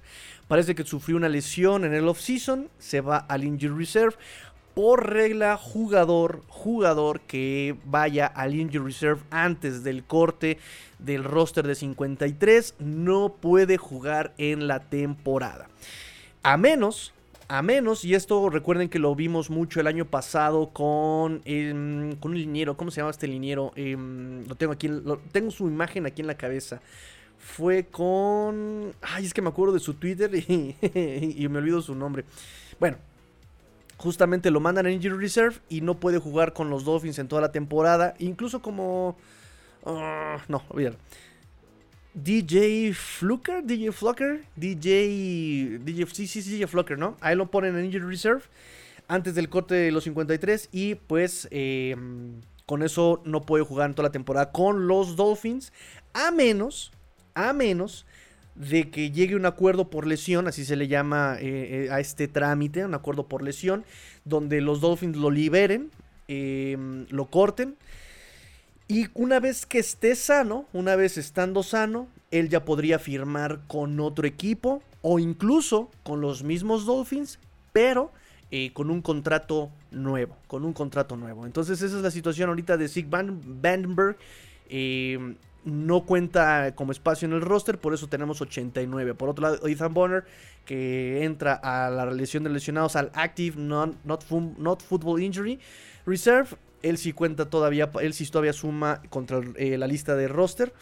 Parece 0.49 0.73
que 0.73 0.83
sufrió 0.83 1.15
una 1.15 1.29
lesión 1.29 1.85
en 1.85 1.93
el 1.93 2.07
offseason. 2.07 2.69
Se 2.79 3.01
va 3.01 3.17
al 3.17 3.43
injury 3.43 3.77
reserve. 3.77 4.15
Por 4.73 5.07
regla, 5.07 5.57
jugador, 5.57 6.41
jugador 6.47 7.21
que 7.21 7.77
vaya 7.85 8.25
al 8.25 8.55
injury 8.55 8.85
reserve 8.85 9.21
antes 9.29 9.83
del 9.83 10.03
corte 10.03 10.57
del 10.97 11.23
roster 11.23 11.67
de 11.67 11.75
53 11.75 12.75
no 12.79 13.35
puede 13.39 13.77
jugar 13.77 14.33
en 14.37 14.67
la 14.67 14.79
temporada. 14.79 15.69
A 16.41 16.57
menos 16.57 17.13
a 17.51 17.63
menos, 17.63 18.05
y 18.05 18.13
esto 18.13 18.47
recuerden 18.51 18.89
que 18.89 18.99
lo 18.99 19.15
vimos 19.15 19.49
mucho 19.49 19.79
el 19.79 19.87
año 19.87 20.05
pasado 20.05 20.69
con, 20.69 21.39
con 21.39 22.31
un 22.31 22.37
liniero, 22.37 22.77
¿cómo 22.77 22.91
se 22.91 23.01
llama 23.01 23.09
este 23.09 23.27
liniero? 23.27 23.71
Em, 23.75 24.47
lo 24.47 24.53
tengo 24.53 24.73
aquí, 24.73 24.87
tengo 25.31 25.49
su 25.49 25.67
imagen 25.67 26.05
aquí 26.05 26.21
en 26.21 26.27
la 26.27 26.37
cabeza 26.37 26.79
fue 27.39 27.85
con... 27.85 28.93
Ay, 29.01 29.25
es 29.25 29.33
que 29.33 29.41
me 29.41 29.49
acuerdo 29.49 29.73
de 29.73 29.79
su 29.79 29.95
Twitter 29.95 30.29
y, 30.35 31.47
me 31.49 31.57
olvido 31.57 31.81
su 31.81 31.95
nombre. 31.95 32.25
Bueno, 32.79 32.97
justamente 33.97 34.51
lo 34.51 34.59
mandan 34.59 34.85
en 34.85 34.93
Injury 34.93 35.17
Reserve 35.17 35.55
y 35.69 35.81
no 35.81 35.99
puede 35.99 36.19
jugar 36.19 36.53
con 36.53 36.69
los 36.69 36.83
Dolphins 36.83 37.17
en 37.17 37.27
toda 37.27 37.41
la 37.41 37.51
temporada. 37.51 38.13
Incluso 38.19 38.61
como... 38.61 39.17
Ah, 39.85 40.43
no, 40.47 40.61
olvídalo. 40.69 40.97
DJ 42.13 42.93
Fluker, 42.93 43.63
DJ 43.63 43.91
Flucker, 43.91 44.43
DJ, 44.55 45.79
DJ, 45.81 46.05
sí, 46.07 46.27
sí, 46.27 46.41
sí, 46.41 46.51
DJ 46.51 46.67
Flucker, 46.67 46.97
¿no? 46.97 47.15
Ahí 47.21 47.35
lo 47.35 47.49
ponen 47.49 47.77
en 47.77 47.85
Injury 47.85 48.05
Reserve 48.05 48.43
antes 49.07 49.35
del 49.35 49.49
corte 49.49 49.75
de 49.75 49.91
los 49.91 50.03
53 50.03 50.69
y 50.71 50.95
pues 50.95 51.47
em, 51.51 52.41
con 52.65 52.83
eso 52.83 53.21
no 53.25 53.41
puede 53.41 53.63
jugar 53.63 53.89
en 53.89 53.95
toda 53.95 54.09
la 54.09 54.11
temporada 54.11 54.51
con 54.51 54.87
los 54.87 55.15
Dolphins, 55.15 55.71
a 56.13 56.31
menos 56.31 56.91
a 57.47 57.53
menos 57.53 58.05
de 58.55 58.89
que 58.89 59.11
llegue 59.11 59.35
un 59.35 59.45
acuerdo 59.45 59.89
por 59.89 60.05
lesión, 60.05 60.47
así 60.47 60.65
se 60.65 60.75
le 60.75 60.87
llama 60.87 61.37
eh, 61.39 61.85
eh, 61.85 61.91
a 61.91 62.01
este 62.01 62.27
trámite, 62.27 62.83
un 62.83 62.93
acuerdo 62.93 63.27
por 63.27 63.41
lesión, 63.41 63.85
donde 64.25 64.59
los 64.59 64.81
Dolphins 64.81 65.15
lo 65.15 65.31
liberen, 65.31 65.91
em, 66.27 67.05
lo 67.09 67.27
corten. 67.27 67.75
Y 68.89 69.07
una 69.13 69.39
vez 69.39 69.65
que 69.65 69.79
esté 69.79 70.15
sano, 70.15 70.65
una 70.73 70.95
vez 70.95 71.17
estando 71.17 71.63
sano, 71.63 72.07
él 72.31 72.49
ya 72.49 72.65
podría 72.65 72.99
firmar 72.99 73.61
con 73.67 73.99
otro 73.99 74.27
equipo 74.27 74.83
o 75.01 75.19
incluso 75.19 75.89
con 76.03 76.19
los 76.19 76.43
mismos 76.43 76.85
Dolphins, 76.85 77.39
pero 77.71 78.11
eh, 78.51 78.73
con 78.73 78.89
un 78.89 79.01
contrato 79.01 79.69
nuevo, 79.91 80.35
con 80.47 80.65
un 80.65 80.73
contrato 80.73 81.15
nuevo. 81.15 81.45
Entonces 81.45 81.81
esa 81.81 81.95
es 81.95 82.01
la 82.01 82.11
situación 82.11 82.49
ahorita 82.49 82.77
de 82.77 82.87
Sig 82.87 83.07
Vandenberg. 83.07 84.17
Em, 84.67 85.35
no 85.65 86.05
cuenta 86.05 86.73
como 86.75 86.91
espacio 86.91 87.27
en 87.27 87.33
el 87.33 87.41
roster, 87.41 87.79
por 87.79 87.93
eso 87.93 88.07
tenemos 88.07 88.41
89. 88.41 89.13
Por 89.13 89.29
otro 89.29 89.43
lado, 89.43 89.67
Ethan 89.67 89.93
Bonner, 89.93 90.25
que 90.65 91.23
entra 91.23 91.53
a 91.53 91.89
la 91.89 92.05
lesión 92.11 92.43
de 92.43 92.49
lesionados 92.49 92.95
al 92.95 93.11
Active 93.13 93.57
non, 93.57 93.97
not, 94.03 94.81
Football 94.83 95.21
Injury 95.21 95.59
Reserve, 96.05 96.49
él 96.81 96.97
sí 96.97 97.13
cuenta 97.13 97.49
todavía, 97.49 97.89
él 98.01 98.13
sí 98.13 98.25
todavía 98.27 98.53
suma 98.53 99.01
contra 99.09 99.41
eh, 99.55 99.77
la 99.77 99.87
lista 99.87 100.15
de 100.15 100.27
roster. 100.27 100.73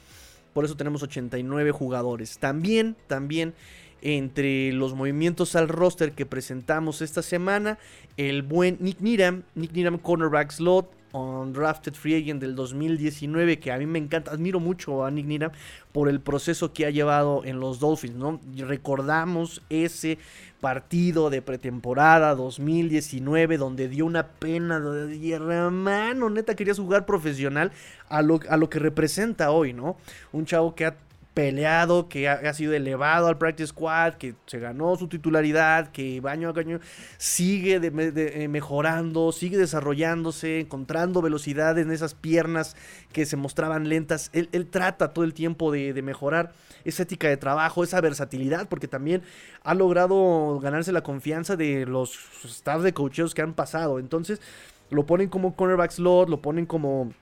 Por 0.53 0.65
eso 0.65 0.75
tenemos 0.75 1.03
89 1.03 1.71
jugadores. 1.71 2.37
También, 2.39 2.95
también 3.07 3.53
entre 4.01 4.71
los 4.73 4.93
movimientos 4.93 5.55
al 5.55 5.67
roster 5.67 6.11
que 6.13 6.25
presentamos 6.25 7.01
esta 7.01 7.21
semana, 7.21 7.79
el 8.15 8.43
buen 8.43 8.77
Nick 8.79 9.01
Niram, 9.01 9.43
Nick 9.55 9.73
Niram 9.73 9.97
cornerback 9.97 10.51
slot, 10.51 10.91
Drafted 11.13 11.93
Free 11.93 12.15
Agent 12.15 12.41
del 12.41 12.55
2019, 12.55 13.59
que 13.59 13.71
a 13.71 13.77
mí 13.77 13.85
me 13.85 13.99
encanta, 13.99 14.31
admiro 14.31 14.59
mucho 14.59 15.05
a 15.05 15.11
Nick 15.11 15.25
Nira 15.25 15.51
por 15.91 16.09
el 16.09 16.19
proceso 16.19 16.73
que 16.73 16.85
ha 16.85 16.89
llevado 16.89 17.43
en 17.45 17.59
los 17.59 17.79
Dolphins, 17.79 18.15
¿no? 18.15 18.39
recordamos 18.57 19.61
ese 19.69 20.17
partido 20.59 21.29
de 21.29 21.41
pretemporada 21.41 22.35
2019 22.35 23.57
donde 23.57 23.87
dio 23.87 24.05
una 24.05 24.27
pena, 24.27 24.79
de 24.79 25.31
hermano, 25.31 26.29
neta 26.29 26.55
querías 26.55 26.79
jugar 26.79 27.05
profesional 27.05 27.71
a 28.09 28.21
lo, 28.21 28.39
a 28.49 28.57
lo 28.57 28.69
que 28.69 28.79
representa 28.79 29.51
hoy, 29.51 29.73
¿no? 29.73 29.97
Un 30.31 30.45
chavo 30.45 30.75
que 30.75 30.85
ha 30.85 31.06
peleado, 31.37 32.09
que 32.09 32.27
ha, 32.27 32.51
sido 32.55 32.73
elevado 32.73 33.27
al 33.27 33.37
practice 33.37 33.67
squad, 33.67 34.15
que 34.15 34.33
se 34.47 34.57
ganó 34.57 34.95
su 34.95 35.07
titularidad, 35.07 35.91
que 35.91 36.19
año 36.27 36.49
a 36.49 36.59
año 36.59 36.79
sigue 37.19 37.79
eh, 37.79 38.47
mejorando, 38.47 39.31
sigue 39.31 39.55
desarrollándose, 39.55 40.61
encontrando 40.61 41.21
velocidad 41.21 41.77
en 41.77 41.91
esas 41.91 42.15
piernas 42.15 42.75
que 43.13 43.27
se 43.27 43.35
mostraban 43.35 43.87
lentas. 43.87 44.31
Él, 44.33 44.65
trata 44.71 45.13
todo 45.13 45.25
el 45.25 45.35
tiempo 45.35 45.71
de, 45.71 46.01
mejorar 46.01 46.53
esa 46.85 47.03
ética 47.03 47.27
de 47.29 47.37
trabajo, 47.37 47.83
esa 47.83 48.01
versatilidad, 48.01 48.67
porque 48.67 48.87
también 48.87 49.21
ha 49.61 49.75
logrado 49.75 50.59
ganarse 50.59 50.91
la 50.91 51.03
confianza 51.03 51.55
de 51.55 51.85
los 51.85 52.17
staff 52.45 52.81
de 52.81 52.95
coaches 52.95 53.35
que 53.35 53.43
han 53.43 53.53
pasado. 53.53 53.99
Entonces, 53.99 54.41
lo 54.89 55.05
ponen 55.05 55.29
como 55.29 55.55
cornerback 55.55 55.91
slot, 55.91 56.29
lo 56.29 56.41
ponen 56.41 56.65
como 56.65 57.13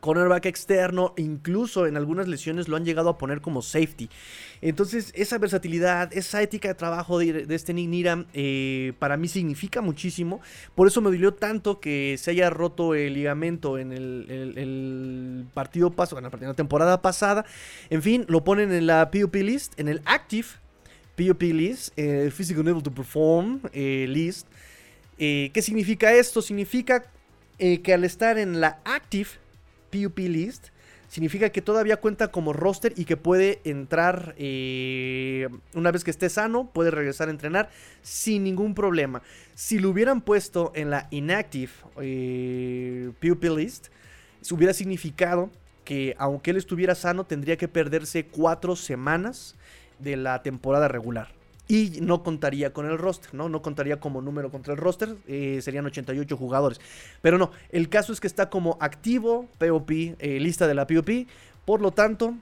cornerback 0.00 0.46
externo, 0.46 1.14
incluso 1.16 1.86
en 1.86 1.96
algunas 1.96 2.26
lesiones 2.26 2.68
lo 2.68 2.76
han 2.76 2.84
llegado 2.84 3.10
a 3.10 3.18
poner 3.18 3.40
como 3.40 3.62
safety. 3.62 4.08
Entonces, 4.62 5.12
esa 5.14 5.38
versatilidad, 5.38 6.12
esa 6.12 6.42
ética 6.42 6.68
de 6.68 6.74
trabajo 6.74 7.18
de, 7.18 7.46
este 7.50 7.72
Nick 7.72 8.26
eh, 8.34 8.92
para 8.98 9.16
mí 9.16 9.28
significa 9.28 9.80
muchísimo. 9.80 10.40
Por 10.74 10.86
eso 10.86 11.00
me 11.00 11.10
dolió 11.10 11.34
tanto 11.34 11.80
que 11.80 12.16
se 12.18 12.32
haya 12.32 12.50
roto 12.50 12.94
el 12.94 13.14
ligamento 13.14 13.78
en 13.78 13.92
el, 13.92 15.46
partido 15.54 15.90
pasado, 15.90 16.18
en 16.18 16.46
la 16.48 16.54
temporada 16.54 17.02
pasada. 17.02 17.44
En 17.90 18.02
fin, 18.02 18.24
lo 18.28 18.42
ponen 18.42 18.72
en 18.72 18.86
la 18.86 19.10
PUP 19.10 19.34
list, 19.36 19.78
en 19.78 19.88
el 19.88 20.02
active 20.06 20.48
PUP 21.16 21.42
list, 21.42 21.92
eh, 21.96 22.30
Physical 22.34 22.66
Able 22.68 22.82
to 22.82 22.90
Perform 22.90 23.60
eh, 23.72 24.06
list. 24.08 24.46
¿Qué 25.18 25.60
significa 25.60 26.14
esto? 26.14 26.40
Significa 26.40 27.04
que 27.58 27.92
al 27.92 28.04
estar 28.04 28.38
en 28.38 28.58
la 28.58 28.80
active 28.86 29.28
PUP 29.90 30.18
list, 30.18 30.68
significa 31.08 31.50
que 31.50 31.62
todavía 31.62 31.98
cuenta 31.98 32.28
como 32.28 32.52
roster 32.52 32.92
y 32.96 33.04
que 33.04 33.16
puede 33.16 33.60
entrar 33.64 34.34
eh, 34.38 35.48
una 35.74 35.90
vez 35.90 36.04
que 36.04 36.10
esté 36.10 36.28
sano, 36.28 36.70
puede 36.72 36.90
regresar 36.90 37.28
a 37.28 37.32
entrenar 37.32 37.70
sin 38.02 38.44
ningún 38.44 38.74
problema. 38.74 39.22
Si 39.54 39.78
lo 39.78 39.90
hubieran 39.90 40.20
puesto 40.20 40.72
en 40.74 40.90
la 40.90 41.08
inactive 41.10 41.72
eh, 42.00 43.10
PUP 43.20 43.44
list, 43.56 43.88
hubiera 44.50 44.72
significado 44.72 45.50
que 45.84 46.14
aunque 46.18 46.52
él 46.52 46.56
estuviera 46.56 46.94
sano, 46.94 47.24
tendría 47.24 47.56
que 47.56 47.66
perderse 47.66 48.26
cuatro 48.26 48.76
semanas 48.76 49.56
de 49.98 50.16
la 50.16 50.42
temporada 50.42 50.86
regular 50.86 51.39
y 51.70 52.00
no 52.00 52.24
contaría 52.24 52.72
con 52.72 52.86
el 52.86 52.98
roster, 52.98 53.32
¿no? 53.32 53.48
No 53.48 53.62
contaría 53.62 54.00
como 54.00 54.20
número 54.20 54.50
contra 54.50 54.74
el 54.74 54.80
roster, 54.80 55.16
eh, 55.28 55.60
serían 55.62 55.86
88 55.86 56.36
jugadores. 56.36 56.80
Pero 57.22 57.38
no, 57.38 57.52
el 57.70 57.88
caso 57.88 58.12
es 58.12 58.18
que 58.18 58.26
está 58.26 58.50
como 58.50 58.76
activo 58.80 59.46
POP, 59.58 59.90
eh, 59.90 60.40
lista 60.40 60.66
de 60.66 60.74
la 60.74 60.88
POP, 60.88 61.28
por 61.64 61.80
lo 61.80 61.92
tanto, 61.92 62.34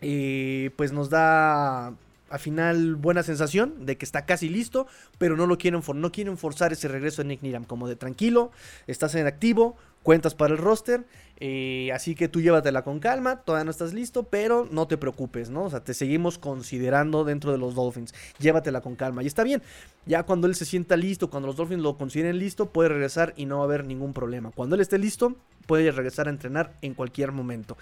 eh, 0.00 0.70
pues 0.76 0.92
nos 0.92 1.10
da 1.10 1.88
al 1.88 2.38
final 2.38 2.94
buena 2.94 3.24
sensación 3.24 3.84
de 3.84 3.98
que 3.98 4.04
está 4.04 4.26
casi 4.26 4.48
listo, 4.48 4.86
pero 5.18 5.36
no 5.36 5.46
lo 5.46 5.58
quieren, 5.58 5.82
no 5.96 6.12
quieren 6.12 6.38
forzar 6.38 6.72
ese 6.72 6.86
regreso 6.86 7.22
de 7.22 7.28
Nick 7.28 7.42
Niram, 7.42 7.64
como 7.64 7.88
de 7.88 7.96
tranquilo, 7.96 8.52
estás 8.86 9.16
en 9.16 9.26
activo, 9.26 9.76
cuentas 10.04 10.36
para 10.36 10.54
el 10.54 10.58
roster, 10.58 11.04
eh, 11.40 11.90
así 11.92 12.14
que 12.14 12.28
tú 12.28 12.42
llévatela 12.42 12.84
con 12.84 13.00
calma, 13.00 13.36
todavía 13.42 13.64
no 13.64 13.70
estás 13.70 13.94
listo, 13.94 14.24
pero 14.24 14.68
no 14.70 14.86
te 14.86 14.98
preocupes, 14.98 15.48
¿no? 15.48 15.64
O 15.64 15.70
sea, 15.70 15.82
te 15.82 15.94
seguimos 15.94 16.36
considerando 16.38 17.24
dentro 17.24 17.50
de 17.50 17.56
los 17.56 17.74
Dolphins, 17.74 18.14
llévatela 18.38 18.82
con 18.82 18.94
calma, 18.94 19.22
y 19.22 19.26
está 19.26 19.42
bien, 19.42 19.62
ya 20.04 20.24
cuando 20.24 20.46
él 20.46 20.54
se 20.54 20.66
sienta 20.66 20.96
listo, 20.96 21.30
cuando 21.30 21.46
los 21.46 21.56
Dolphins 21.56 21.82
lo 21.82 21.96
consideren 21.96 22.38
listo, 22.38 22.66
puede 22.66 22.90
regresar 22.90 23.32
y 23.36 23.46
no 23.46 23.56
va 23.56 23.62
a 23.62 23.64
haber 23.64 23.84
ningún 23.86 24.12
problema, 24.12 24.50
cuando 24.50 24.74
él 24.74 24.82
esté 24.82 24.98
listo, 24.98 25.34
puede 25.66 25.90
regresar 25.90 26.26
a 26.26 26.30
entrenar 26.30 26.76
en 26.82 26.94
cualquier 26.94 27.32
momento. 27.32 27.78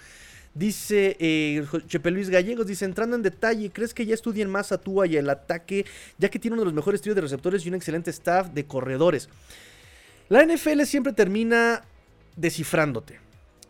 Dice 0.53 1.15
eh, 1.19 1.63
Chepe 1.87 2.11
Luis 2.11 2.29
Gallegos, 2.29 2.65
dice, 2.65 2.85
entrando 2.85 3.15
en 3.15 3.21
detalle, 3.21 3.69
¿crees 3.71 3.93
que 3.93 4.05
ya 4.05 4.15
estudien 4.15 4.49
más 4.49 4.71
a 4.71 4.79
Tua 4.79 5.05
y 5.05 5.15
el 5.15 5.29
ataque, 5.29 5.85
ya 6.17 6.29
que 6.29 6.39
tiene 6.39 6.53
uno 6.53 6.61
de 6.61 6.65
los 6.65 6.73
mejores 6.73 7.01
tríos 7.01 7.15
de 7.15 7.21
receptores 7.21 7.65
y 7.65 7.69
un 7.69 7.75
excelente 7.75 8.09
staff 8.09 8.49
de 8.49 8.65
corredores? 8.65 9.29
La 10.27 10.43
NFL 10.43 10.83
siempre 10.83 11.13
termina 11.13 11.83
descifrándote. 12.35 13.28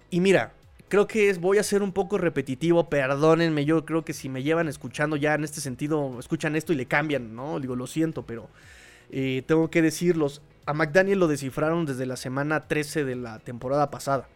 Y 0.10 0.19
mira, 0.19 0.54
creo 0.88 1.08
que 1.08 1.30
es, 1.30 1.39
voy 1.39 1.60
a 1.60 1.63
ser 1.63 1.84
un 1.84 1.91
poco 1.91 2.17
repetitivo, 2.17 2.89
perdónenme, 2.89 3.65
yo 3.65 3.86
creo 3.86 4.04
que 4.04 4.13
si 4.13 4.28
me 4.28 4.43
llevan 4.43 4.67
escuchando 4.67 5.15
ya 5.15 5.36
en 5.36 5.43
este 5.43 5.62
sentido, 5.62 6.17
escuchan 6.19 6.56
esto 6.56 6.74
y 6.74 6.76
le 6.76 6.88
cambian, 6.88 7.36
¿no? 7.36 7.60
Digo, 7.60 7.76
lo 7.76 7.88
siento, 7.88 8.26
pero 8.26 8.50
eh, 9.12 9.43
tengo 9.45 9.69
que 9.69 9.82
decirlos. 9.82 10.41
A 10.65 10.74
McDaniel 10.74 11.19
lo 11.19 11.28
descifraron 11.28 11.86
desde 11.86 12.06
la 12.06 12.15
semana 12.15 12.67
13 12.67 13.06
de 13.06 13.15
la 13.15 13.39
temporada 13.39 13.89
pasada. 13.89 14.28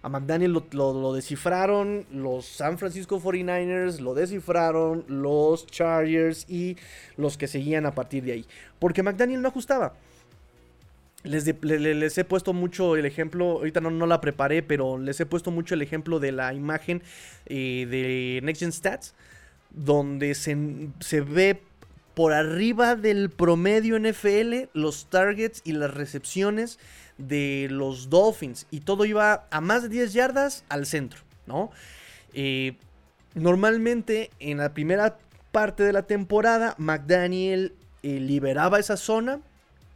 A 0.00 0.08
McDaniel 0.08 0.62
lo, 0.70 1.12
descifraron 1.12 2.06
los 2.12 2.46
San 2.46 2.78
Francisco 2.78 3.20
49ers, 3.20 3.98
lo 3.98 4.14
descifraron 4.14 5.04
los 5.08 5.66
Chargers 5.66 6.48
y 6.48 6.76
los 7.16 7.36
que 7.36 7.48
seguían 7.48 7.84
a 7.84 7.92
partir 7.92 8.22
de 8.22 8.32
ahí. 8.32 8.46
Porque 8.78 9.02
McDaniel 9.02 9.42
no 9.42 9.48
ajustaba. 9.48 9.94
Les, 11.24 11.46
he 12.18 12.24
puesto 12.24 12.52
mucho 12.52 12.96
el 12.96 13.04
ejemplo, 13.04 13.50
ahorita 13.58 13.80
no, 13.80 13.90
no, 13.90 14.06
la 14.06 14.20
preparé, 14.20 14.62
pero 14.62 14.98
les 14.98 15.18
he 15.20 15.26
puesto 15.26 15.50
mucho 15.50 15.74
el 15.74 15.82
ejemplo 15.82 16.20
de 16.20 16.32
la 16.32 16.54
imagen 16.54 17.02
eh, 17.46 17.86
de 17.90 18.40
Next 18.44 18.60
Gen 18.60 18.72
Stats, 18.72 19.14
donde 19.70 20.34
se, 20.34 20.56
se 21.00 21.20
ve 21.20 21.60
por 22.14 22.32
arriba 22.32 22.96
del 22.96 23.30
promedio 23.30 23.98
NFL 23.98 24.70
los 24.72 25.06
targets 25.08 25.60
y 25.64 25.72
las 25.72 25.94
recepciones 25.94 26.78
de 27.16 27.68
los 27.70 28.10
Dolphins 28.10 28.66
y 28.70 28.80
todo 28.80 29.04
iba 29.04 29.46
a 29.50 29.60
más 29.60 29.82
de 29.82 29.88
10 29.88 30.12
yardas 30.12 30.64
al 30.68 30.86
centro, 30.86 31.20
¿no? 31.46 31.70
Eh, 32.32 32.76
normalmente 33.34 34.30
en 34.40 34.58
la 34.58 34.74
primera 34.74 35.18
parte 35.52 35.82
de 35.82 35.92
la 35.92 36.02
temporada 36.02 36.74
McDaniel 36.78 37.74
eh, 38.02 38.20
liberaba 38.20 38.78
esa 38.78 38.96
zona 38.96 39.40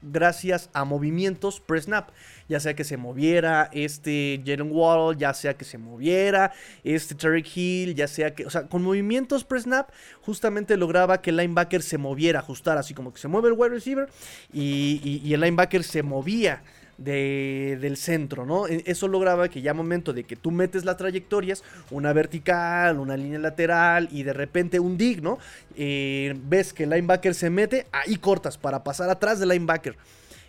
gracias 0.03 0.71
a 0.73 0.85
movimientos 0.85 1.61
pre-snap. 1.61 2.11
Ya 2.49 2.61
sea 2.61 2.75
que 2.75 2.85
se 2.85 2.97
moviera 2.97 3.71
este 3.73 4.43
Jalen 4.45 4.71
Wall, 4.71 5.17
ya 5.17 5.33
sea 5.33 5.57
que 5.57 5.65
se 5.65 5.79
moviera 5.79 6.53
este 6.85 7.15
Tarek 7.15 7.47
Hill, 7.57 7.95
ya 7.95 8.09
sea 8.09 8.35
que, 8.35 8.45
o 8.45 8.51
sea, 8.51 8.67
con 8.69 8.83
movimientos 8.83 9.45
pre-snap 9.45 9.91
justamente 10.21 10.77
lograba 10.77 11.23
que 11.23 11.31
el 11.31 11.37
linebacker 11.37 11.83
se 11.83 11.99
moviera, 11.99 12.41
ajustar 12.41 12.79
así 12.79 12.95
como 12.95 13.13
que 13.13 13.21
se 13.21 13.29
mueve 13.29 13.49
el 13.49 13.55
wide 13.55 13.71
receiver 13.71 14.09
y 14.53 15.33
el 15.33 15.41
linebacker 15.41 15.83
se 15.83 16.03
movía 16.03 16.63
del 17.03 17.97
centro, 17.97 18.47
¿no? 18.47 18.67
E, 18.67 18.83
eso 18.87 19.09
lograba 19.09 19.49
que 19.49 19.63
ya 19.63 19.75
momento 19.75 20.13
de 20.13 20.25
que 20.25 20.37
tú 20.37 20.51
metes 20.51 20.85
las 20.85 20.97
trayectorias, 20.97 21.63
una 21.91 22.13
vertical, 22.13 22.99
una 22.99 23.17
línea 23.17 23.39
lateral 23.39 24.09
y 24.11 24.23
de 24.23 24.33
repente 24.33 24.81
un 24.81 24.97
dig, 24.97 25.23
¿no? 25.23 25.39
Eh, 25.77 26.35
ves 26.45 26.73
que 26.73 26.85
el 26.85 26.91
linebacker 26.91 27.35
se 27.35 27.51
mete, 27.51 27.87
ahí 27.93 28.17
cortas 28.17 28.59
para 28.59 28.85
pasar 28.85 29.11
atrás 29.11 29.39
del 29.41 29.51
linebacker. 29.51 29.97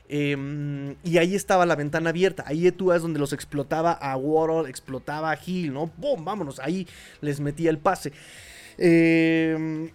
Em, 0.10 0.96
y 1.04 1.18
ahí 1.18 1.34
estaba 1.34 1.66
la 1.66 1.76
ventana 1.76 2.10
abierta. 2.10 2.44
Ahí 2.46 2.70
tú 2.72 2.92
es 2.92 3.02
donde 3.02 3.20
los 3.20 3.34
explotaba 3.34 3.94
a 3.94 4.16
Waddle, 4.18 4.70
explotaba 4.70 5.32
a 5.32 5.40
Hill, 5.44 5.74
¿no? 5.74 5.90
¡Bum! 5.98 6.24
Vámonos. 6.24 6.60
Ahí 6.60 6.88
les 7.22 7.40
metía 7.40 7.70
el 7.70 7.80
pase. 7.80 8.12
Eh, 8.78 9.90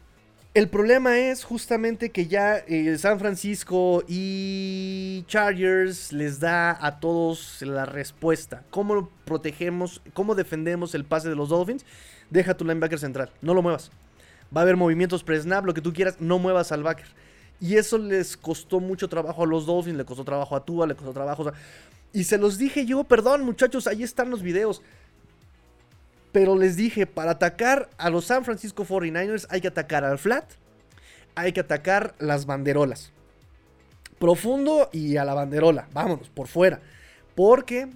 el 0.59 0.69
problema 0.69 1.17
es 1.17 1.45
justamente 1.45 2.11
que 2.11 2.27
ya 2.27 2.57
eh, 2.57 2.99
San 2.99 3.21
Francisco 3.21 4.03
y 4.09 5.25
Chargers 5.29 6.13
les 6.13 6.41
da 6.41 6.77
a 6.85 6.99
todos 6.99 7.63
la 7.63 7.85
respuesta. 7.87 8.65
¿Cómo 8.71 9.09
protegemos, 9.25 10.03
cómo 10.15 10.35
defendemos 10.35 10.97
el 10.97 11.05
pase 11.05 11.29
de 11.29 11.37
los 11.37 11.51
Dolphins? 11.51 11.87
Deja 12.29 12.57
tu 12.57 12.65
linebacker 12.65 12.99
central, 12.99 13.31
no 13.41 13.55
lo 13.55 13.63
muevas. 13.63 13.93
Va 14.55 14.63
a 14.63 14.65
haber 14.65 14.77
movimientos 14.77 15.23
pre-snap, 15.23 15.65
lo 15.65 15.75
que 15.75 15.81
tú 15.81 15.93
quieras, 15.93 16.17
no 16.19 16.41
muevas 16.41 16.73
al 16.73 16.83
backer. 16.83 17.07
Y 17.61 17.77
eso 17.77 17.97
les 17.97 18.37
costó 18.37 18.81
mucho 18.81 19.09
trabajo 19.09 19.45
a 19.45 19.47
los 19.47 19.65
Dolphins, 19.65 19.97
le 19.97 20.05
costó 20.05 20.25
trabajo 20.25 20.57
a 20.57 20.65
Tua, 20.65 20.89
le 20.89 20.97
costó 20.97 21.13
trabajo. 21.13 21.53
y 22.13 22.25
se 22.25 22.37
los 22.37 22.59
dije 22.59 22.85
yo, 22.85 23.05
perdón 23.05 23.45
muchachos, 23.45 23.87
ahí 23.87 24.03
están 24.03 24.29
los 24.29 24.43
videos. 24.43 24.83
Pero 26.39 26.55
les 26.55 26.77
dije, 26.77 27.05
para 27.05 27.33
atacar 27.33 27.91
a 27.99 28.11
los 28.11 28.27
San 28.27 28.45
Francisco 28.45 28.85
49ers 28.85 29.49
hay 29.51 29.61
que 29.61 29.67
atacar 29.67 30.05
al 30.05 30.19
flat, 30.19 30.45
hay 31.35 31.53
que 31.53 31.59
atacar 31.59 32.15
las 32.21 32.47
banderolas. 32.47 33.11
Profundo 34.21 34.89
y 34.93 35.17
a 35.17 35.25
la 35.25 35.35
banderola, 35.35 35.89
vámonos, 35.93 36.29
por 36.29 36.47
fuera. 36.47 36.81
Porque 37.35 37.89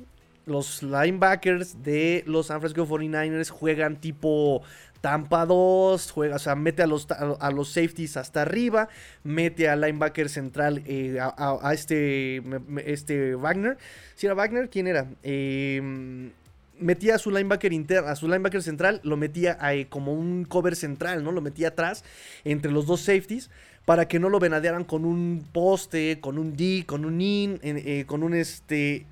los 0.44 0.82
linebackers 0.82 1.84
de 1.84 2.24
los 2.26 2.48
San 2.48 2.60
Francisco 2.60 2.84
49ers 2.84 3.48
juegan 3.48 4.00
tipo 4.00 4.62
Tampa 5.00 5.46
2, 5.46 6.10
juega, 6.10 6.34
o 6.34 6.40
sea, 6.40 6.56
mete 6.56 6.82
a 6.82 6.88
los, 6.88 7.06
a, 7.12 7.50
los 7.52 7.68
safeties 7.68 8.16
hasta 8.16 8.42
arriba, 8.42 8.88
mete 9.22 9.68
al 9.68 9.82
linebacker 9.82 10.28
central 10.28 10.82
eh, 10.84 11.16
a, 11.20 11.72
este, 11.72 12.42
este 12.86 13.36
Wagner. 13.36 13.78
Si 14.16 14.26
era 14.26 14.34
Wagner, 14.34 14.68
¿quién 14.68 14.88
era? 14.88 15.06
Eh, 15.22 16.32
metía 16.82 17.14
a 17.14 17.18
su 17.18 17.30
linebacker 17.30 17.72
interno, 17.72 18.08
a 18.08 18.16
su 18.16 18.26
linebacker 18.26 18.62
central, 18.62 19.00
lo 19.04 19.16
metía 19.16 19.56
ahí 19.60 19.84
como 19.86 20.12
un 20.12 20.44
cover 20.44 20.76
central, 20.76 21.24
¿no? 21.24 21.32
Lo 21.32 21.40
metía 21.40 21.68
atrás 21.68 22.04
entre 22.44 22.70
los 22.70 22.86
dos 22.86 23.00
safeties 23.00 23.50
para 23.84 24.06
que 24.06 24.18
no 24.18 24.28
lo 24.28 24.38
venadearan 24.38 24.84
con 24.84 25.04
un 25.04 25.44
poste, 25.52 26.20
con 26.20 26.38
un 26.38 26.56
D, 26.56 26.84
con 26.86 27.04
un 27.04 27.20
in, 27.20 27.60
eh, 27.62 28.04
con 28.06 28.22
un 28.22 28.34
este... 28.34 29.06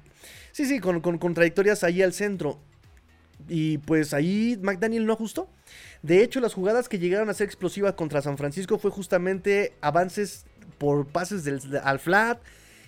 Sí, 0.52 0.66
sí, 0.66 0.80
con, 0.80 1.00
con, 1.00 1.34
trayectorias 1.34 1.84
ahí 1.84 2.02
al 2.02 2.12
centro. 2.12 2.58
Y 3.48 3.78
pues 3.78 4.12
ahí 4.12 4.58
McDaniel 4.60 5.06
no 5.06 5.12
ajustó. 5.12 5.48
De 6.02 6.22
hecho, 6.22 6.40
las 6.40 6.54
jugadas 6.54 6.88
que 6.88 6.98
llegaron 6.98 7.30
a 7.30 7.34
ser 7.34 7.46
explosivas 7.46 7.94
contra 7.94 8.20
San 8.20 8.36
Francisco 8.36 8.78
fue 8.78 8.90
justamente 8.90 9.72
avances 9.80 10.44
por 10.78 11.06
pases 11.06 11.46
al 11.82 11.98
flat, 11.98 12.40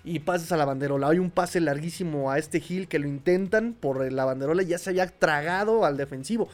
y 0.05 0.21
pases 0.21 0.53
a 0.53 0.57
la 0.57 0.65
banderola. 0.65 1.09
Hay 1.09 1.19
un 1.19 1.31
pase 1.31 1.61
larguísimo 1.61 2.31
a 2.31 2.39
este 2.39 2.63
Hill 2.67 2.89
que 2.89 2.99
lo 2.99 3.09
intentan 3.09 3.75
por 3.75 4.11
la 4.11 4.25
banderola 4.25 4.63
y 4.63 4.67
ya 4.67 4.79
se 4.79 4.91
había 4.91 5.07
tragado 5.07 5.85
al 5.85 5.97
defensivo. 5.97 6.49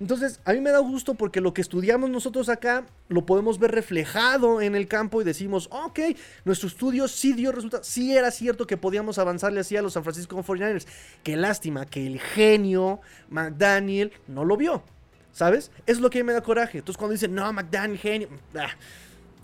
Entonces, 0.00 0.40
a 0.44 0.52
mí 0.52 0.60
me 0.60 0.70
da 0.70 0.80
gusto 0.80 1.14
porque 1.14 1.40
lo 1.40 1.54
que 1.54 1.60
estudiamos 1.60 2.10
nosotros 2.10 2.48
acá 2.48 2.84
lo 3.08 3.24
podemos 3.26 3.60
ver 3.60 3.70
reflejado 3.70 4.60
en 4.60 4.74
el 4.74 4.88
campo 4.88 5.22
y 5.22 5.24
decimos, 5.24 5.68
ok, 5.70 6.00
nuestro 6.44 6.68
estudio 6.68 7.06
sí 7.06 7.32
dio 7.32 7.52
resultados, 7.52 7.86
sí 7.86 8.16
era 8.16 8.32
cierto 8.32 8.66
que 8.66 8.76
podíamos 8.76 9.18
avanzarle 9.18 9.60
así 9.60 9.76
a 9.76 9.82
los 9.82 9.92
San 9.92 10.02
Francisco 10.02 10.36
49ers. 10.36 10.86
Qué 11.22 11.36
lástima 11.36 11.86
que 11.86 12.06
el 12.06 12.20
genio 12.20 13.00
McDaniel 13.30 14.12
no 14.26 14.44
lo 14.44 14.56
vio, 14.56 14.82
¿sabes? 15.30 15.70
Es 15.86 16.00
lo 16.00 16.10
que 16.10 16.24
me 16.24 16.32
da 16.32 16.42
coraje. 16.42 16.78
Entonces, 16.78 16.98
cuando 16.98 17.12
dicen, 17.12 17.32
no, 17.32 17.52
McDaniel, 17.52 17.98
genio, 17.98 18.28
ah, 18.56 18.70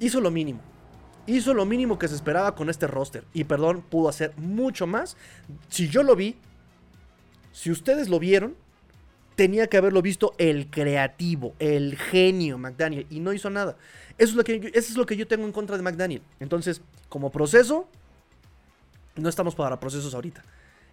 hizo 0.01 0.21
lo 0.21 0.33
mínimo 0.33 0.70
hizo 1.37 1.55
lo 1.55 1.65
mínimo 1.65 1.99
que 1.99 2.09
se 2.09 2.15
esperaba 2.15 2.55
con 2.55 2.71
este 2.71 2.87
roster. 2.87 3.25
Y 3.33 3.45
perdón, 3.45 3.83
pudo 3.83 4.09
hacer 4.09 4.33
mucho 4.37 4.87
más. 4.87 5.17
Si 5.69 5.89
yo 5.89 6.03
lo 6.03 6.17
vi, 6.17 6.37
si 7.53 7.71
ustedes 7.71 8.09
lo 8.09 8.19
vieron, 8.19 8.55
tenía 9.37 9.67
que 9.69 9.77
haberlo 9.77 10.03
visto 10.03 10.35
el 10.39 10.69
creativo, 10.71 11.55
el 11.59 11.97
genio 11.97 12.59
McDaniel. 12.59 13.07
Y 13.11 13.21
no 13.21 13.33
hizo 13.33 13.51
nada. 13.51 13.77
Eso 14.19 14.31
es 14.33 14.37
lo 14.37 14.45
que, 14.45 14.57
eso 14.57 14.73
es 14.75 14.97
lo 14.97 15.07
que 15.07 15.17
yo 15.17 15.27
tengo 15.27 15.47
en 15.47 15.53
contra 15.53 15.77
de 15.77 15.83
McDaniel. 15.83 16.23
Entonces, 16.41 16.83
como 17.09 17.31
proceso, 17.31 17.89
no 19.17 19.29
estamos 19.29 19.55
para 19.55 19.81
procesos 19.81 20.15
ahorita. 20.15 20.45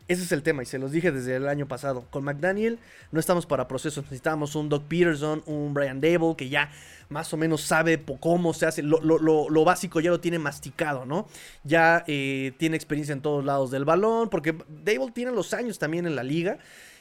Ese 0.08 0.24
es 0.24 0.32
el 0.32 0.42
tema 0.42 0.64
y 0.64 0.66
se 0.66 0.80
los 0.80 0.92
dije 0.92 1.12
desde 1.12 1.36
el 1.36 1.48
año 1.50 1.68
pasado. 1.68 2.06
Con 2.10 2.24
McDaniel 2.24 2.80
no 3.12 3.20
estamos 3.20 3.46
para 3.46 3.68
procesos. 3.68 4.06
Necesitamos 4.06 4.56
un 4.56 4.70
Doc 4.70 4.86
Peterson, 4.86 5.44
un 5.46 5.74
Brian 5.74 6.00
Dable 6.00 6.36
que 6.38 6.48
ya 6.48 6.72
más 7.10 7.34
o 7.34 7.38
menos 7.38 7.62
sabe 7.62 8.02
cómo 8.20 8.54
se 8.54 8.66
hace. 8.66 8.84
Lo, 8.84 9.66
básico 9.66 10.00
ya 10.00 10.10
lo 10.10 10.22
tiene 10.22 10.40
masticado, 10.40 11.06
¿no? 11.06 11.28
Ya 11.64 12.06
eh, 12.08 12.54
tiene 12.58 12.78
experiencia 12.78 13.14
en 13.14 13.22
todos 13.22 13.44
lados 13.44 13.70
del 13.70 13.84
balón. 13.84 14.30
Porque 14.30 14.56
Dable 14.84 15.12
tiene 15.12 15.32
los 15.32 15.54
años 15.54 15.78
también 15.78 16.06
en 16.06 16.16
la 16.16 16.24
liga. 16.24 16.58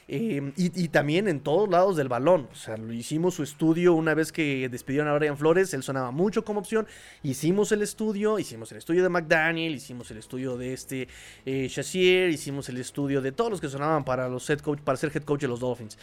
Em, 0.09 0.53
y, 0.55 0.87
también 0.87 1.27
en 1.27 1.41
todos 1.41 1.67
lados 1.67 1.97
del 1.97 2.07
balón. 2.07 2.47
O 2.51 2.55
sea, 2.55 2.77
hicimos 2.93 3.35
su 3.35 3.43
estudio 3.43 3.93
una 3.93 4.13
vez 4.13 4.31
que 4.31 4.69
despidieron 4.69 5.09
a 5.09 5.13
Brian 5.15 5.37
Flores, 5.37 5.73
él 5.73 5.83
sonaba 5.83 6.11
mucho 6.11 6.45
como 6.45 6.61
opción. 6.61 6.87
Hicimos 7.23 7.73
el 7.73 7.81
estudio, 7.81 8.39
hicimos 8.39 8.71
el 8.71 8.77
estudio 8.77 9.03
de 9.03 9.09
McDaniel, 9.09 9.75
hicimos 9.75 10.09
el 10.11 10.17
estudio 10.17 10.57
de 10.57 10.73
este 10.73 11.09
eh, 11.45 11.67
Chassier, 11.69 12.29
hicimos 12.29 12.69
el 12.69 12.77
estudio 12.77 13.21
de 13.21 13.33
todos 13.33 13.51
los 13.51 13.59
que 13.59 13.67
sonaban 13.67 14.05
para 14.05 14.29
los 14.29 14.49
head 14.49 14.59
coach, 14.59 14.79
para 14.79 14.97
ser 14.97 15.11
head 15.13 15.23
coach 15.23 15.41
de 15.41 15.49
los 15.49 15.59
Dolphins. 15.59 15.97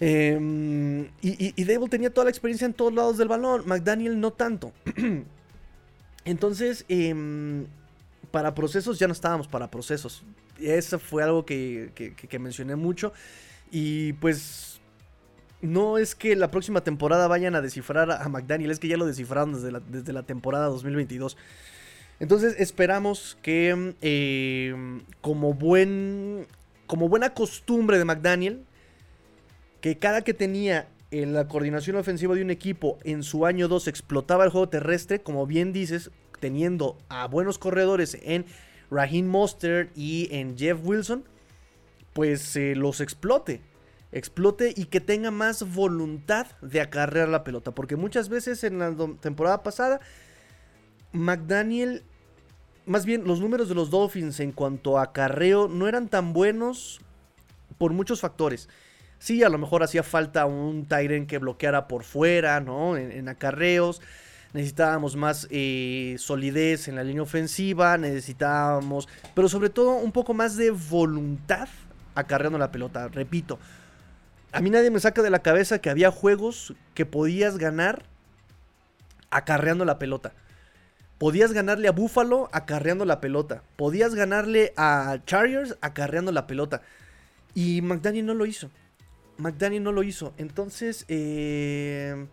Em, 0.00 1.04
y, 1.22 1.54
y, 1.56 1.88
tenía 1.88 2.10
toda 2.10 2.24
la 2.24 2.30
experiencia 2.30 2.66
en 2.66 2.74
todos 2.74 2.92
lados 2.92 3.18
del 3.18 3.28
balón. 3.28 3.62
McDaniel 3.66 4.18
no 4.18 4.32
tanto. 4.32 4.72
Entonces, 6.24 6.84
em, 6.88 7.66
para 8.32 8.52
procesos 8.52 8.98
ya 8.98 9.06
no 9.06 9.12
estábamos 9.12 9.46
para 9.46 9.70
procesos. 9.70 10.24
Eso 10.60 10.98
fue 10.98 11.22
algo 11.22 11.44
que, 11.44 11.90
que, 11.94 12.38
mencioné 12.38 12.76
mucho. 12.76 13.12
Y 13.70 14.14
pues 14.14 14.80
no 15.60 15.98
es 15.98 16.14
que 16.14 16.36
la 16.36 16.50
próxima 16.50 16.82
temporada 16.82 17.28
vayan 17.28 17.54
a 17.54 17.60
descifrar 17.60 18.10
a 18.10 18.28
McDaniel, 18.28 18.70
es 18.70 18.78
que 18.78 18.88
ya 18.88 18.96
lo 18.96 19.06
descifraron 19.06 19.54
desde 19.54 19.72
la, 19.72 19.80
desde 19.80 20.12
la 20.12 20.22
temporada 20.22 20.66
2022. 20.66 21.36
Entonces 22.18 22.56
esperamos 22.58 23.36
que 23.42 23.94
em, 24.00 25.02
como, 25.20 25.54
buen, 25.54 26.46
como 26.86 27.08
buena 27.08 27.34
costumbre 27.34 27.98
de 27.98 28.04
McDaniel, 28.04 28.64
que 29.80 29.98
cada 29.98 30.22
que 30.22 30.32
tenía 30.32 30.88
en 31.10 31.34
la 31.34 31.46
coordinación 31.46 31.96
ofensiva 31.96 32.34
de 32.34 32.42
un 32.42 32.50
equipo 32.50 32.98
en 33.04 33.22
su 33.22 33.46
año 33.46 33.68
2 33.68 33.88
explotaba 33.88 34.44
el 34.44 34.50
juego 34.50 34.68
terrestre, 34.68 35.20
como 35.20 35.46
bien 35.46 35.72
dices, 35.72 36.10
teniendo 36.40 36.98
a 37.08 37.26
buenos 37.26 37.58
corredores 37.58 38.18
en 38.22 38.46
Raheem 38.90 39.26
Mostert 39.26 39.90
y 39.96 40.28
en 40.30 40.56
Jeff 40.56 40.78
Wilson, 40.82 41.24
pues 42.12 42.56
los 42.56 43.00
explote. 43.00 43.60
Explote 44.12 44.72
y 44.74 44.86
que 44.86 45.00
tenga 45.00 45.30
más 45.30 45.74
voluntad 45.74 46.46
de 46.62 46.80
acarrear 46.80 47.28
la 47.28 47.44
pelota. 47.44 47.72
Porque 47.72 47.96
muchas 47.96 48.28
veces 48.28 48.64
en 48.64 48.78
la 48.78 48.94
temporada 49.20 49.62
pasada, 49.62 50.00
McDaniel, 51.12 52.04
más 52.86 53.04
bien 53.04 53.24
los 53.24 53.40
números 53.40 53.68
de 53.68 53.74
los 53.74 53.90
Dolphins 53.90 54.40
en 54.40 54.52
cuanto 54.52 54.98
a 54.98 55.02
acarreo 55.02 55.68
no 55.68 55.88
eran 55.88 56.08
tan 56.08 56.32
buenos 56.32 57.00
por 57.78 57.92
muchos 57.92 58.20
factores. 58.20 58.68
Sí, 59.18 59.42
a 59.42 59.48
lo 59.48 59.58
mejor 59.58 59.82
hacía 59.82 60.02
falta 60.02 60.46
un 60.46 60.86
Tyren 60.86 61.26
que 61.26 61.38
bloqueara 61.38 61.88
por 61.88 62.04
fuera, 62.04 62.60
¿no? 62.60 62.96
En, 62.96 63.28
acarreos. 63.28 64.02
Necesitábamos 64.52 65.16
más 65.16 65.46
eh, 65.50 66.16
solidez 66.18 66.88
en 66.88 66.96
la 66.96 67.04
línea 67.04 67.22
ofensiva. 67.22 67.98
Necesitábamos, 67.98 69.08
pero 69.34 69.48
sobre 69.48 69.70
todo 69.70 69.96
un 69.96 70.12
poco 70.12 70.34
más 70.34 70.56
de 70.56 70.70
voluntad 70.70 71.68
acarreando 72.14 72.58
la 72.58 72.72
pelota. 72.72 73.08
Repito, 73.08 73.58
a 74.52 74.60
mí 74.60 74.70
nadie 74.70 74.90
me 74.90 75.00
saca 75.00 75.22
de 75.22 75.30
la 75.30 75.40
cabeza 75.40 75.80
que 75.80 75.90
había 75.90 76.10
juegos 76.10 76.74
que 76.94 77.04
podías 77.04 77.58
ganar 77.58 78.04
acarreando 79.30 79.84
la 79.84 79.98
pelota. 79.98 80.32
Podías 81.18 81.52
ganarle 81.52 81.88
a 81.88 81.92
Buffalo 81.92 82.48
acarreando 82.52 83.04
la 83.04 83.20
pelota. 83.20 83.62
Podías 83.76 84.14
ganarle 84.14 84.72
a 84.76 85.18
Chargers 85.26 85.76
acarreando 85.80 86.32
la 86.32 86.46
pelota. 86.46 86.82
Y 87.54 87.80
McDaniel 87.82 88.26
no 88.26 88.34
lo 88.34 88.46
hizo. 88.46 88.70
McDaniel 89.38 89.82
no 89.82 89.92
lo 89.92 90.02
hizo. 90.02 90.34
Entonces, 90.36 91.04
eh, 91.08 92.26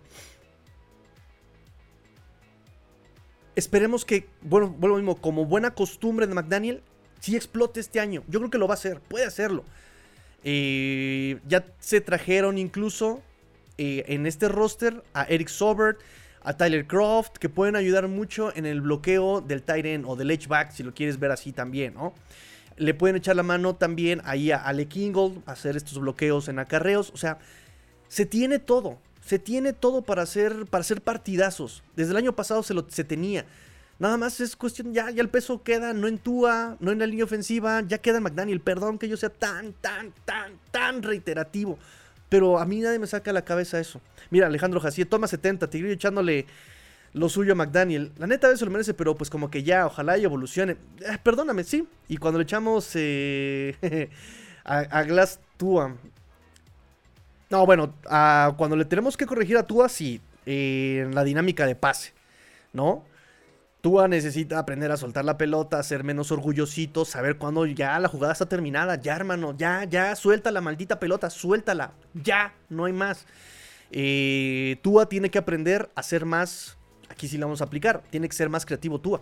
esperemos 3.55 4.05
que, 4.05 4.27
bueno, 4.41 4.69
vuelvo 4.69 4.97
mismo, 4.97 5.15
como 5.15 5.45
buena 5.45 5.73
costumbre 5.73 6.27
de 6.27 6.33
McDaniel, 6.33 6.81
sí 7.19 7.35
explote 7.35 7.79
este 7.79 7.99
año. 7.99 8.23
Yo 8.27 8.39
creo 8.39 8.51
que 8.51 8.57
lo 8.57 8.67
va 8.67 8.73
a 8.73 8.77
hacer, 8.77 8.99
puede 8.99 9.25
hacerlo. 9.25 9.63
Eh, 10.43 11.39
ya 11.47 11.65
se 11.79 12.01
trajeron 12.01 12.57
incluso 12.57 13.21
eh, 13.77 14.03
en 14.07 14.25
este 14.25 14.49
roster 14.49 15.03
a 15.13 15.23
Eric 15.23 15.47
Sobert, 15.47 15.99
a 16.41 16.57
Tyler 16.57 16.85
Croft, 16.85 17.37
que 17.37 17.47
pueden 17.47 17.75
ayudar 17.75 18.07
mucho 18.09 18.53
en 18.55 18.65
el 18.65 18.81
bloqueo 18.81 19.39
del 19.39 19.63
tight 19.63 19.85
end 19.85 20.05
o 20.05 20.15
del 20.15 20.31
H-back, 20.31 20.71
si 20.71 20.83
lo 20.83 20.93
quieres 20.93 21.17
ver 21.17 21.31
así 21.31 21.53
también, 21.53 21.93
¿no? 21.93 22.13
Le 22.75 22.93
pueden 22.93 23.15
echar 23.15 23.35
la 23.35 23.43
mano 23.43 23.75
también 23.75 24.21
ahí 24.25 24.51
a 24.51 24.57
Ale 24.57 24.87
Kingold, 24.87 25.43
hacer 25.45 25.77
estos 25.77 25.99
bloqueos 25.99 26.47
en 26.47 26.59
acarreos. 26.59 27.11
O 27.11 27.17
sea, 27.17 27.37
se 28.07 28.25
tiene 28.25 28.59
todo. 28.59 28.99
Se 29.25 29.39
tiene 29.39 29.73
todo 29.73 30.01
para 30.01 30.23
hacer, 30.23 30.65
para 30.65 30.83
partidazos. 31.03 31.83
Desde 31.95 32.11
el 32.11 32.17
año 32.17 32.35
pasado 32.35 32.63
se, 32.63 32.73
lo, 32.73 32.85
se 32.89 33.03
tenía. 33.03 33.45
Nada 33.99 34.17
más 34.17 34.39
es 34.39 34.55
cuestión, 34.55 34.93
ya, 34.93 35.09
ya 35.11 35.21
el 35.21 35.29
peso 35.29 35.63
queda 35.63 35.93
no 35.93 36.07
en 36.07 36.17
Tua, 36.17 36.77
no 36.79 36.91
en 36.91 36.99
la 36.99 37.05
línea 37.05 37.25
ofensiva, 37.25 37.81
ya 37.87 37.99
queda 37.99 38.19
McDaniel. 38.19 38.59
Perdón 38.59 38.99
que 38.99 39.07
yo 39.07 39.15
sea 39.15 39.29
tan, 39.29 39.73
tan, 39.73 40.13
tan, 40.25 40.53
tan 40.71 41.03
reiterativo. 41.03 41.79
Pero 42.27 42.59
a 42.59 42.65
mí 42.65 42.79
nadie 42.79 42.99
me 42.99 43.07
saca 43.07 43.31
la 43.31 43.45
cabeza 43.45 43.79
eso. 43.79 44.01
Mira, 44.29 44.47
Alejandro 44.47 44.79
Jacier, 44.79 45.07
toma 45.07 45.27
70, 45.27 45.69
Tigrillo 45.69 45.93
echándole 45.93 46.47
lo 47.13 47.29
suyo 47.29 47.53
a 47.53 47.55
McDaniel. 47.55 48.11
La 48.17 48.27
neta, 48.27 48.51
eso 48.51 48.65
lo 48.65 48.71
merece, 48.71 48.93
pero 48.93 49.15
pues 49.15 49.29
como 49.29 49.49
que 49.49 49.63
ya, 49.63 49.85
ojalá 49.85 50.17
y 50.17 50.23
evolucione. 50.23 50.77
Eh, 50.99 51.17
perdóname, 51.21 51.63
sí. 51.63 51.87
Y 52.09 52.17
cuando 52.17 52.39
le 52.39 52.43
echamos 52.43 52.89
eh, 52.95 54.09
a, 54.65 55.03
Glass 55.03 55.39
Tua. 55.57 55.95
No, 57.49 57.65
bueno, 57.65 57.93
cuando 58.57 58.75
le 58.75 58.85
tenemos 58.85 59.17
que 59.17 59.25
corregir 59.25 59.57
a 59.57 59.63
Tua, 59.63 59.89
sí. 59.89 60.21
en 60.45 61.13
la 61.13 61.23
dinámica 61.23 61.65
de 61.65 61.75
pase, 61.75 62.13
¿no? 62.71 63.05
Tua 63.81 64.07
necesita 64.07 64.59
aprender 64.59 64.91
a 64.91 64.97
soltar 64.97 65.25
la 65.25 65.37
pelota, 65.37 65.83
ser 65.83 66.05
menos 66.05 66.31
orgullosito, 66.31 67.03
saber 67.03 67.37
cuándo 67.37 67.65
ya 67.65 67.99
la 67.99 68.07
jugada 68.07 68.31
está 68.31 68.47
terminada. 68.47 68.95
Ya, 68.95 69.15
hermano, 69.15 69.53
ya, 69.57 69.83
ya, 69.83 70.15
suelta 70.15 70.51
la 70.51 70.61
maldita 70.61 70.99
pelota, 70.99 71.29
suéltala. 71.29 71.91
Ya, 72.13 72.53
no 72.69 72.85
hay 72.85 72.93
más. 72.93 73.25
Eh, 73.91 74.77
Tua 74.81 75.09
tiene 75.09 75.29
que 75.29 75.37
aprender 75.37 75.91
a 75.95 76.01
ser 76.01 76.25
más 76.25 76.77
Aquí 77.13 77.27
sí 77.27 77.37
la 77.37 77.45
vamos 77.45 77.61
a 77.61 77.65
aplicar. 77.65 78.03
Tiene 78.09 78.27
que 78.27 78.35
ser 78.35 78.49
más 78.49 78.65
creativo 78.65 78.99
Tua. 78.99 79.21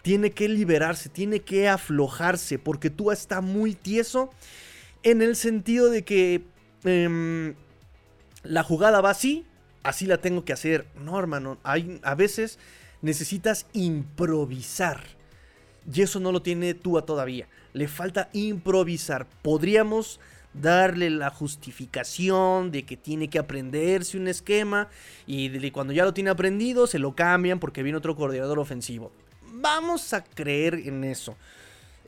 Tiene 0.00 0.30
que 0.30 0.48
liberarse, 0.48 1.10
tiene 1.10 1.40
que 1.40 1.68
aflojarse, 1.68 2.58
porque 2.58 2.88
Tua 2.88 3.12
está 3.12 3.42
muy 3.42 3.74
tieso 3.74 4.30
en 5.02 5.20
el 5.20 5.36
sentido 5.36 5.90
de 5.90 6.04
que 6.04 6.44
em, 6.84 7.54
la 8.42 8.62
jugada 8.62 9.00
va 9.00 9.10
así, 9.10 9.46
así 9.82 10.06
la 10.06 10.18
tengo 10.18 10.44
que 10.44 10.52
hacer. 10.52 10.86
No, 10.94 11.18
hermano, 11.18 11.58
hay, 11.62 12.00
a 12.02 12.14
veces 12.14 12.58
necesitas 13.02 13.66
improvisar. 13.72 15.02
Y 15.92 16.02
eso 16.02 16.20
no 16.20 16.32
lo 16.32 16.42
tiene 16.42 16.74
Tua 16.74 17.02
todavía. 17.02 17.48
Le 17.72 17.88
falta 17.88 18.28
improvisar. 18.32 19.26
Podríamos 19.42 20.20
darle 20.52 21.10
la 21.10 21.30
justificación 21.30 22.70
de 22.70 22.84
que 22.84 22.96
tiene 22.96 23.28
que 23.28 23.38
aprenderse 23.38 24.16
un 24.16 24.28
esquema 24.28 24.88
y 25.26 25.70
cuando 25.70 25.92
ya 25.92 26.04
lo 26.04 26.14
tiene 26.14 26.30
aprendido 26.30 26.86
se 26.86 26.98
lo 26.98 27.14
cambian 27.14 27.60
porque 27.60 27.82
viene 27.82 27.98
otro 27.98 28.16
coordinador 28.16 28.58
ofensivo. 28.58 29.12
Vamos 29.52 30.12
a 30.12 30.24
creer 30.24 30.74
en 30.74 31.04
eso. 31.04 31.36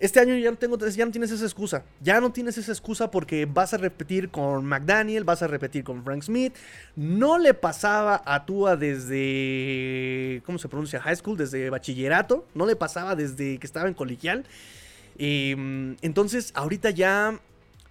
Este 0.00 0.18
año 0.18 0.34
ya 0.36 0.50
no, 0.50 0.56
tengo, 0.56 0.78
ya 0.78 1.04
no 1.04 1.10
tienes 1.10 1.30
esa 1.30 1.44
excusa. 1.44 1.84
Ya 2.00 2.20
no 2.22 2.32
tienes 2.32 2.56
esa 2.56 2.72
excusa 2.72 3.10
porque 3.10 3.44
vas 3.44 3.74
a 3.74 3.76
repetir 3.76 4.30
con 4.30 4.64
McDaniel, 4.64 5.24
vas 5.24 5.42
a 5.42 5.46
repetir 5.46 5.84
con 5.84 6.02
Frank 6.02 6.22
Smith. 6.22 6.54
No 6.96 7.38
le 7.38 7.52
pasaba 7.52 8.22
a 8.24 8.46
Tua 8.46 8.76
desde. 8.76 10.42
¿Cómo 10.46 10.58
se 10.58 10.68
pronuncia? 10.68 11.02
High 11.02 11.16
school, 11.16 11.36
desde 11.36 11.68
bachillerato. 11.68 12.46
No 12.54 12.64
le 12.64 12.76
pasaba 12.76 13.14
desde 13.14 13.58
que 13.58 13.66
estaba 13.66 13.88
en 13.88 13.94
colegial. 13.94 14.46
Em, 15.18 15.96
entonces, 16.00 16.50
ahorita 16.54 16.88
ya 16.88 17.38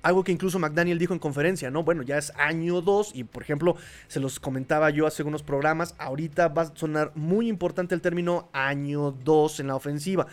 algo 0.02 0.24
que 0.24 0.32
incluso 0.32 0.58
McDaniel 0.60 0.98
dijo 0.98 1.13
en 1.13 1.19
conferencia, 1.19 1.69
¿no? 1.69 1.84
Bueno, 1.84 2.04
ya 2.04 2.17
es 2.17 2.32
año 2.38 2.82
2 2.82 3.12
y 3.13 3.24
por 3.24 3.43
ejemplo, 3.43 3.76
se 4.08 4.19
los 4.19 4.39
comentaba 4.39 4.89
yo 4.89 5.06
hace 5.06 5.24
unos 5.24 5.43
programas, 5.43 5.93
ahorita 5.98 6.48
va 6.48 6.63
a 6.63 6.76
sonar 6.76 7.12
muy 7.15 7.50
importante 7.50 7.95
el 7.95 8.02
término 8.02 8.50
año 8.54 9.12
2 9.12 9.60
en 9.60 9.67
la 9.67 9.76
ofensiva. 9.76 10.28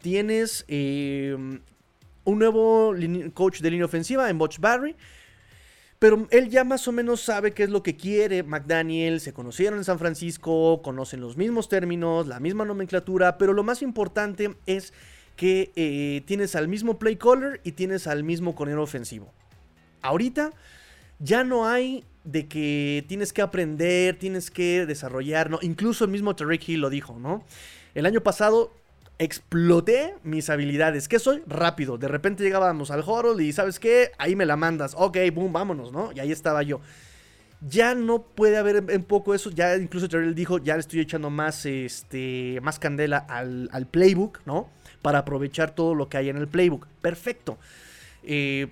Tienes 0.00 0.64
em, 0.68 1.60
un 2.24 2.38
nuevo 2.38 2.94
coach 3.34 3.60
de 3.60 3.70
línea 3.70 3.86
ofensiva 3.86 4.28
en 4.30 4.38
Butch 4.38 4.58
Barry. 4.58 4.96
Pero 5.98 6.28
él 6.30 6.48
ya 6.48 6.62
más 6.62 6.86
o 6.86 6.92
menos 6.92 7.22
sabe 7.22 7.52
qué 7.52 7.64
es 7.64 7.70
lo 7.70 7.82
que 7.82 7.96
quiere. 7.96 8.44
McDaniel 8.44 9.20
se 9.20 9.32
conocieron 9.32 9.78
en 9.78 9.84
San 9.84 9.98
Francisco, 9.98 10.80
conocen 10.82 11.20
los 11.20 11.36
mismos 11.36 11.68
términos, 11.68 12.28
la 12.28 12.38
misma 12.38 12.64
nomenclatura, 12.64 13.36
pero 13.36 13.52
lo 13.52 13.64
más 13.64 13.82
importante 13.82 14.54
es 14.66 14.92
que 15.34 15.72
eh, 15.74 16.22
tienes 16.26 16.54
al 16.54 16.68
mismo 16.68 16.98
play 16.98 17.16
caller 17.16 17.60
y 17.64 17.72
tienes 17.72 18.06
al 18.06 18.22
mismo 18.22 18.54
corredor 18.54 18.80
ofensivo. 18.80 19.32
Ahorita 20.02 20.52
ya 21.18 21.42
no 21.42 21.66
hay 21.66 22.04
de 22.22 22.46
que 22.46 23.04
tienes 23.08 23.32
que 23.32 23.42
aprender, 23.42 24.16
tienes 24.16 24.50
que 24.50 24.86
desarrollar, 24.86 25.50
¿no? 25.50 25.58
Incluso 25.62 26.04
el 26.04 26.10
mismo 26.10 26.36
Tarek 26.36 26.68
Hill 26.68 26.80
lo 26.80 26.90
dijo, 26.90 27.18
¿no? 27.18 27.42
El 27.94 28.06
año 28.06 28.20
pasado 28.20 28.72
exploté 29.18 30.14
mis 30.22 30.48
habilidades. 30.50 31.08
¿Qué 31.08 31.18
soy? 31.18 31.42
Rápido. 31.46 31.98
De 31.98 32.08
repente 32.08 32.44
llegábamos 32.44 32.90
al 32.90 33.02
horror 33.06 33.40
y 33.40 33.52
¿sabes 33.52 33.78
qué? 33.78 34.12
Ahí 34.18 34.36
me 34.36 34.46
la 34.46 34.56
mandas. 34.56 34.94
Ok, 34.96 35.18
boom, 35.34 35.52
vámonos, 35.52 35.92
¿no? 35.92 36.12
Y 36.12 36.20
ahí 36.20 36.32
estaba 36.32 36.62
yo. 36.62 36.80
Ya 37.60 37.96
no 37.96 38.22
puede 38.22 38.56
haber 38.56 38.84
un 38.94 39.04
poco 39.04 39.34
eso. 39.34 39.50
Ya 39.50 39.76
incluso 39.76 40.08
Terrell 40.08 40.34
dijo, 40.34 40.58
ya 40.58 40.74
le 40.74 40.80
estoy 40.80 41.00
echando 41.00 41.30
más, 41.30 41.66
este, 41.66 42.60
más 42.62 42.78
candela 42.78 43.18
al, 43.18 43.86
playbook, 43.90 44.40
¿no? 44.46 44.70
para 45.02 45.18
aprovechar 45.18 45.74
todo 45.74 45.94
lo 45.94 46.08
que 46.08 46.16
hay 46.16 46.28
en 46.28 46.36
el 46.36 46.48
playbook. 46.48 46.86
Perfecto. 47.00 47.58
Eh, 48.22 48.68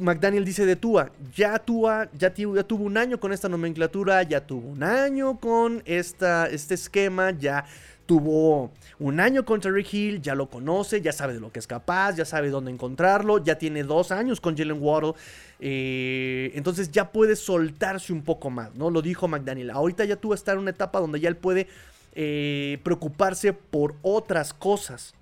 McDaniel 0.00 0.44
dice 0.44 0.64
de 0.64 0.76
Tua, 0.76 1.10
ya 1.34 1.58
Tua 1.58 2.08
ya, 2.12 2.32
ya, 2.34 2.62
tuvo 2.62 2.84
un 2.84 2.96
año 2.96 3.20
con 3.20 3.32
esta 3.32 3.48
nomenclatura, 3.48 4.22
ya 4.22 4.46
tuvo 4.46 4.68
un 4.68 4.82
año 4.82 5.38
con 5.38 5.82
esta, 5.84 6.46
este 6.46 6.74
esquema, 6.74 7.30
ya 7.32 7.64
tuvo 8.12 8.70
un 8.98 9.20
año 9.20 9.46
con 9.46 9.58
Terry 9.62 9.86
Hill, 9.90 10.20
ya 10.20 10.34
lo 10.34 10.50
conoce, 10.50 11.00
ya 11.00 11.12
sabe 11.12 11.32
de 11.32 11.40
lo 11.40 11.50
que 11.50 11.60
es 11.60 11.66
capaz, 11.66 12.14
ya 12.14 12.26
sabe 12.26 12.50
dónde 12.50 12.70
encontrarlo, 12.70 13.42
ya 13.42 13.56
tiene 13.56 13.84
dos 13.84 14.12
años 14.12 14.38
con 14.38 14.54
Jalen 14.54 14.82
Waddle, 14.82 15.14
eh, 15.60 16.52
entonces 16.54 16.90
ya 16.90 17.10
puede 17.10 17.36
soltarse 17.36 18.12
un 18.12 18.20
poco 18.20 18.50
más, 18.50 18.74
¿no? 18.74 18.90
Lo 18.90 19.00
dijo 19.00 19.28
McDaniel, 19.28 19.70
ahorita 19.70 20.04
ya 20.04 20.16
tuvo 20.16 20.34
estar 20.34 20.56
en 20.56 20.60
una 20.60 20.72
etapa 20.72 21.00
donde 21.00 21.20
ya 21.20 21.30
él 21.30 21.36
puede 21.36 21.68
eh, 22.14 22.80
preocuparse 22.82 23.54
por 23.54 23.94
otras 24.02 24.52
cosas 24.52 25.14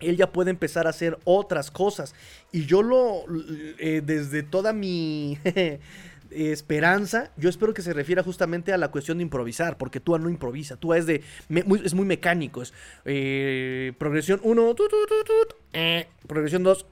él 0.00 0.16
ya 0.16 0.30
puede 0.30 0.50
empezar 0.50 0.86
a 0.86 0.90
hacer 0.90 1.18
otras 1.24 1.72
cosas. 1.72 2.14
Y 2.52 2.66
yo 2.66 2.84
lo, 2.84 3.24
eh, 3.80 4.00
desde 4.04 4.44
toda 4.44 4.72
mi 4.72 5.38
esperanza, 6.30 7.30
yo 7.36 7.48
espero 7.48 7.74
que 7.74 7.82
se 7.82 7.92
refiera 7.92 8.22
justamente 8.22 8.72
a 8.72 8.76
la 8.78 8.90
cuestión 8.90 9.18
de 9.18 9.22
improvisar, 9.22 9.76
porque 9.78 10.00
Tua 10.00 10.18
no 10.18 10.28
improvisa, 10.28 10.76
Tua 10.76 10.98
es, 10.98 11.06
de, 11.06 11.22
es 11.84 11.94
muy 11.94 12.06
mecánico, 12.06 12.62
es 12.62 12.72
eh, 13.04 13.92
progresión 13.98 14.40
1, 14.42 14.74
eh, 15.72 16.08
progresión 16.26 16.62
2, 16.62 16.86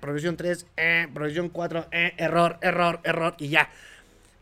progresión 0.00 0.36
3, 0.36 0.66
progresión 1.12 1.48
4, 1.48 1.86
error, 1.90 2.58
error, 2.60 3.00
error, 3.04 3.34
y 3.38 3.48
ya. 3.48 3.70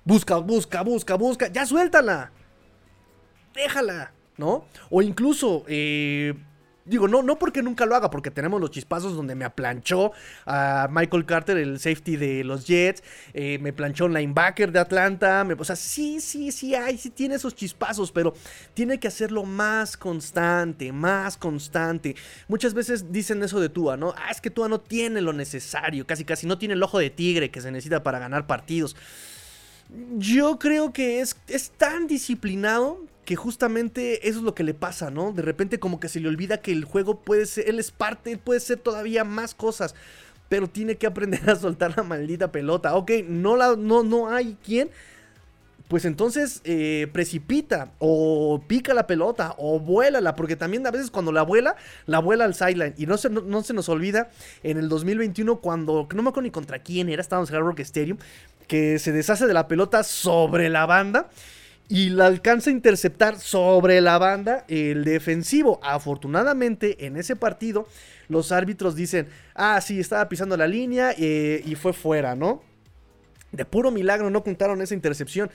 Busca, 0.05 0.37
busca, 0.39 0.83
busca, 0.83 1.15
busca, 1.15 1.49
ya 1.49 1.65
suéltala. 1.65 2.33
Déjala, 3.55 4.13
¿no? 4.37 4.67
O 4.91 5.03
incluso... 5.03 5.65
Digo, 6.85 7.07
no, 7.07 7.23
no 7.23 7.39
porque 7.39 7.63
nunca 7.63 7.87
lo 7.87 7.95
haga, 7.95 8.11
porque 8.11 8.33
tenemos 8.33 8.61
los 8.61 8.73
chispazos 8.73 9.15
donde 9.15 9.37
me 9.37 9.45
aplanchó 9.45 10.11
a 10.47 10.89
Michael 10.91 11.25
Carter, 11.25 11.57
el 11.57 11.79
safety 11.79 12.17
de 12.17 12.43
los 12.43 12.67
Jets, 12.67 13.05
eh, 13.35 13.59
me 13.61 13.73
planchó 13.73 14.07
un 14.07 14.15
linebacker 14.15 14.73
de 14.73 14.81
Atlanta, 14.81 15.47
o 15.57 15.65
sea, 15.65 15.77
sí, 15.77 16.21
sí, 16.21 16.51
sí 16.51 16.75
hay, 16.75 16.99
sí 16.99 17.11
tiene 17.11 17.37
esos 17.37 17.55
chispazos, 17.55 18.11
pero 18.11 18.35
tiene 18.75 18.99
que 18.99 19.07
hacerlo 19.07 19.45
más 19.45 19.97
constante, 19.97 20.93
más 20.93 21.37
constante. 21.37 22.17
Muchas 22.49 22.75
veces 22.75 23.13
dicen 23.13 23.43
eso 23.45 23.61
de 23.61 23.69
Tua, 23.69 23.97
¿no? 23.97 24.13
Ah, 24.17 24.33
es 24.33 24.41
que 24.41 24.51
Tua 24.51 24.69
no 24.69 24.81
tiene 24.81 25.21
lo 25.21 25.33
necesario, 25.33 26.05
casi 26.05 26.25
casi 26.25 26.49
no 26.49 26.59
tiene 26.59 26.75
el 26.75 26.83
ojo 26.83 26.99
de 26.99 27.11
tigre 27.11 27.53
que 27.53 27.61
se 27.61 27.71
necesita 27.71 28.03
para 28.03 28.19
ganar 28.19 28.49
partidos. 28.49 28.97
Yo 30.17 30.59
creo 30.59 30.93
que 30.93 31.21
es, 31.21 31.37
es 31.47 31.71
tan 31.71 32.07
disciplinado 32.07 32.99
que 33.33 33.37
justamente 33.37 34.29
eso 34.29 34.41
es 34.41 34.45
lo 34.45 34.55
que 34.55 34.63
le 34.63 34.75
pasa, 34.75 35.11
¿no? 35.11 35.33
De 35.33 35.41
repente 35.41 35.79
como 35.79 35.99
que 35.99 36.11
se 36.11 36.21
le 36.21 36.29
olvida 36.29 36.61
que 36.61 36.71
el 36.71 36.85
juego 36.85 37.21
puede 37.21 37.47
ser, 37.47 37.67
él 37.67 37.79
es 37.79 37.91
parte, 37.91 38.37
puede 38.37 38.61
ser 38.61 38.79
todavía 38.79 39.25
más 39.25 39.55
cosas, 39.55 39.95
pero 40.51 40.69
tiene 40.69 40.97
que 40.97 41.07
aprender 41.07 41.49
a 41.49 41.57
soltar 41.57 41.95
la 41.97 42.03
maldita 42.03 42.53
pelota. 42.53 42.95
Ok, 42.95 43.11
no, 43.27 43.57
la, 43.57 43.75
no, 43.75 44.03
no 44.03 44.29
hay 44.29 44.59
quien, 44.63 44.91
pues 45.89 46.05
entonces 46.05 46.61
eh, 46.65 47.09
precipita 47.11 47.93
o 48.01 48.63
pica 48.67 48.93
la 48.93 49.07
pelota 49.07 49.55
o 49.57 49.81
vuélala, 49.81 50.35
porque 50.35 50.55
también 50.55 50.87
a 50.87 50.91
veces 50.91 51.11
cuando 51.11 51.33
la 51.33 51.41
vuela, 51.41 51.77
la 52.05 52.19
vuela 52.19 52.45
al 52.45 52.55
sideline. 52.55 52.93
Y 52.99 53.07
no 53.07 53.17
se, 53.17 53.31
no, 53.31 53.63
se 53.63 53.73
nos 53.73 53.89
olvida 53.89 54.29
en 54.63 54.77
el 54.77 54.91
2021 54.91 55.57
cuando, 55.63 56.07
no 56.15 56.23
me 56.23 56.29
acuerdo 56.29 56.43
ni 56.43 56.51
contra 56.51 56.81
quién 56.81 57.09
era, 57.09 57.23
estábamos 57.23 57.49
en 57.49 57.57
el 57.57 57.63
Rock 57.63 57.81
Stadium, 57.81 58.19
que 58.69 58.99
se 58.99 59.11
deshace 59.11 59.47
de 59.47 59.55
la 59.55 59.69
pelota 59.69 60.03
sobre 60.03 60.69
la 60.69 60.85
banda 60.85 61.31
y 61.93 62.09
la 62.09 62.25
alcanza 62.25 62.71
a 62.71 62.73
interceptar 62.73 63.39
sobre 63.39 64.01
la 64.01 64.17
banda 64.17 64.65
el 64.67 65.05
defensivo. 65.05 65.79
Afortunadamente, 65.83 67.05
en 67.05 67.19
ese 67.19 67.37
partido, 67.37 67.87
los 68.29 68.51
árbitros 68.51 68.97
dicen, 68.97 69.29
ah, 69.55 69.79
sí, 69.83 70.01
estaba 70.01 70.27
pisando 70.27 70.57
la 70.57 70.67
línea 70.67 71.15
eh, 71.19 71.63
y 71.67 71.75
fue 71.75 71.93
fuera, 71.93 72.35
¿no? 72.35 72.63
De 73.51 73.67
puro 73.67 73.91
milagro 73.91 74.31
no 74.31 74.43
contaron 74.43 74.81
esa 74.81 74.95
intercepción. 74.95 75.51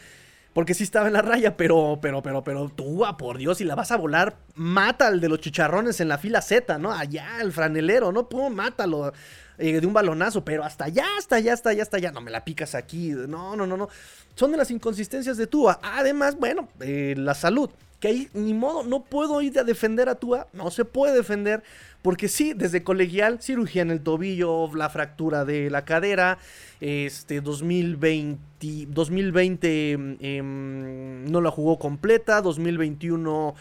Porque 0.54 0.76
sí 0.76 0.84
estaba 0.84 1.08
en 1.08 1.14
la 1.14 1.24
raya, 1.24 1.58
pero, 1.58 1.98
pero, 2.04 2.22
pero, 2.22 2.44
pero, 2.44 2.70
tú, 2.70 3.04
ah, 3.04 3.18
por 3.18 3.40
Dios, 3.40 3.58
si 3.58 3.64
la 3.64 3.74
vas 3.74 3.92
a 3.92 3.98
volar, 3.98 4.38
mata 4.54 5.08
al 5.08 5.20
de 5.20 5.30
los 5.30 5.40
chicharrones 5.40 6.00
en 6.02 6.08
la 6.08 6.20
fila 6.20 6.44
Z, 6.44 6.78
¿no? 6.78 6.92
Allá, 6.92 7.42
el 7.42 7.52
franelero, 7.52 8.12
¿no? 8.12 8.30
Pum, 8.30 8.54
mátalo 8.54 9.12
eh, 9.58 9.80
de 9.80 9.88
un 9.88 9.94
balonazo, 9.94 10.46
pero 10.46 10.64
hasta 10.64 10.86
allá, 10.86 11.06
hasta 11.18 11.38
allá, 11.38 11.54
hasta 11.54 11.70
allá, 11.70 11.84
hasta 11.84 11.98
allá. 11.98 12.12
No 12.12 12.22
me 12.22 12.32
la 12.32 12.46
picas 12.46 12.76
aquí. 12.76 13.10
No, 13.10 13.56
no, 13.56 13.66
no, 13.66 13.78
no 13.78 13.90
son 14.38 14.52
de 14.52 14.58
las 14.58 14.70
inconsistencias 14.70 15.36
de 15.38 15.48
Tua. 15.48 15.80
Además, 15.82 16.38
bueno, 16.38 16.70
eh, 16.80 17.16
la 17.18 17.34
salud. 17.34 17.70
Que 18.00 18.10
ahí 18.10 18.30
ni 18.34 18.54
modo, 18.54 18.84
no 18.84 19.04
puedo 19.04 19.42
ir 19.42 19.58
a 19.58 19.64
defender 19.64 20.10
a 20.10 20.16
Tua. 20.16 20.48
No 20.54 20.70
se 20.70 20.86
puede 20.86 21.16
defender. 21.16 21.64
Porque 22.04 22.28
sí, 22.28 22.54
desde 22.54 22.84
colegial, 22.84 23.42
cirugía 23.42 23.82
en 23.82 23.90
el 23.90 24.02
tobillo, 24.02 24.70
la 24.76 24.90
fractura 24.90 25.44
de 25.44 25.72
la 25.72 25.86
cadera. 25.86 26.38
Este 26.80 27.42
2020, 27.42 28.86
2020 28.90 29.92
em, 30.20 31.26
no 31.26 31.42
la 31.42 31.50
jugó 31.50 31.80
completa. 31.80 32.42
2021 32.42 33.56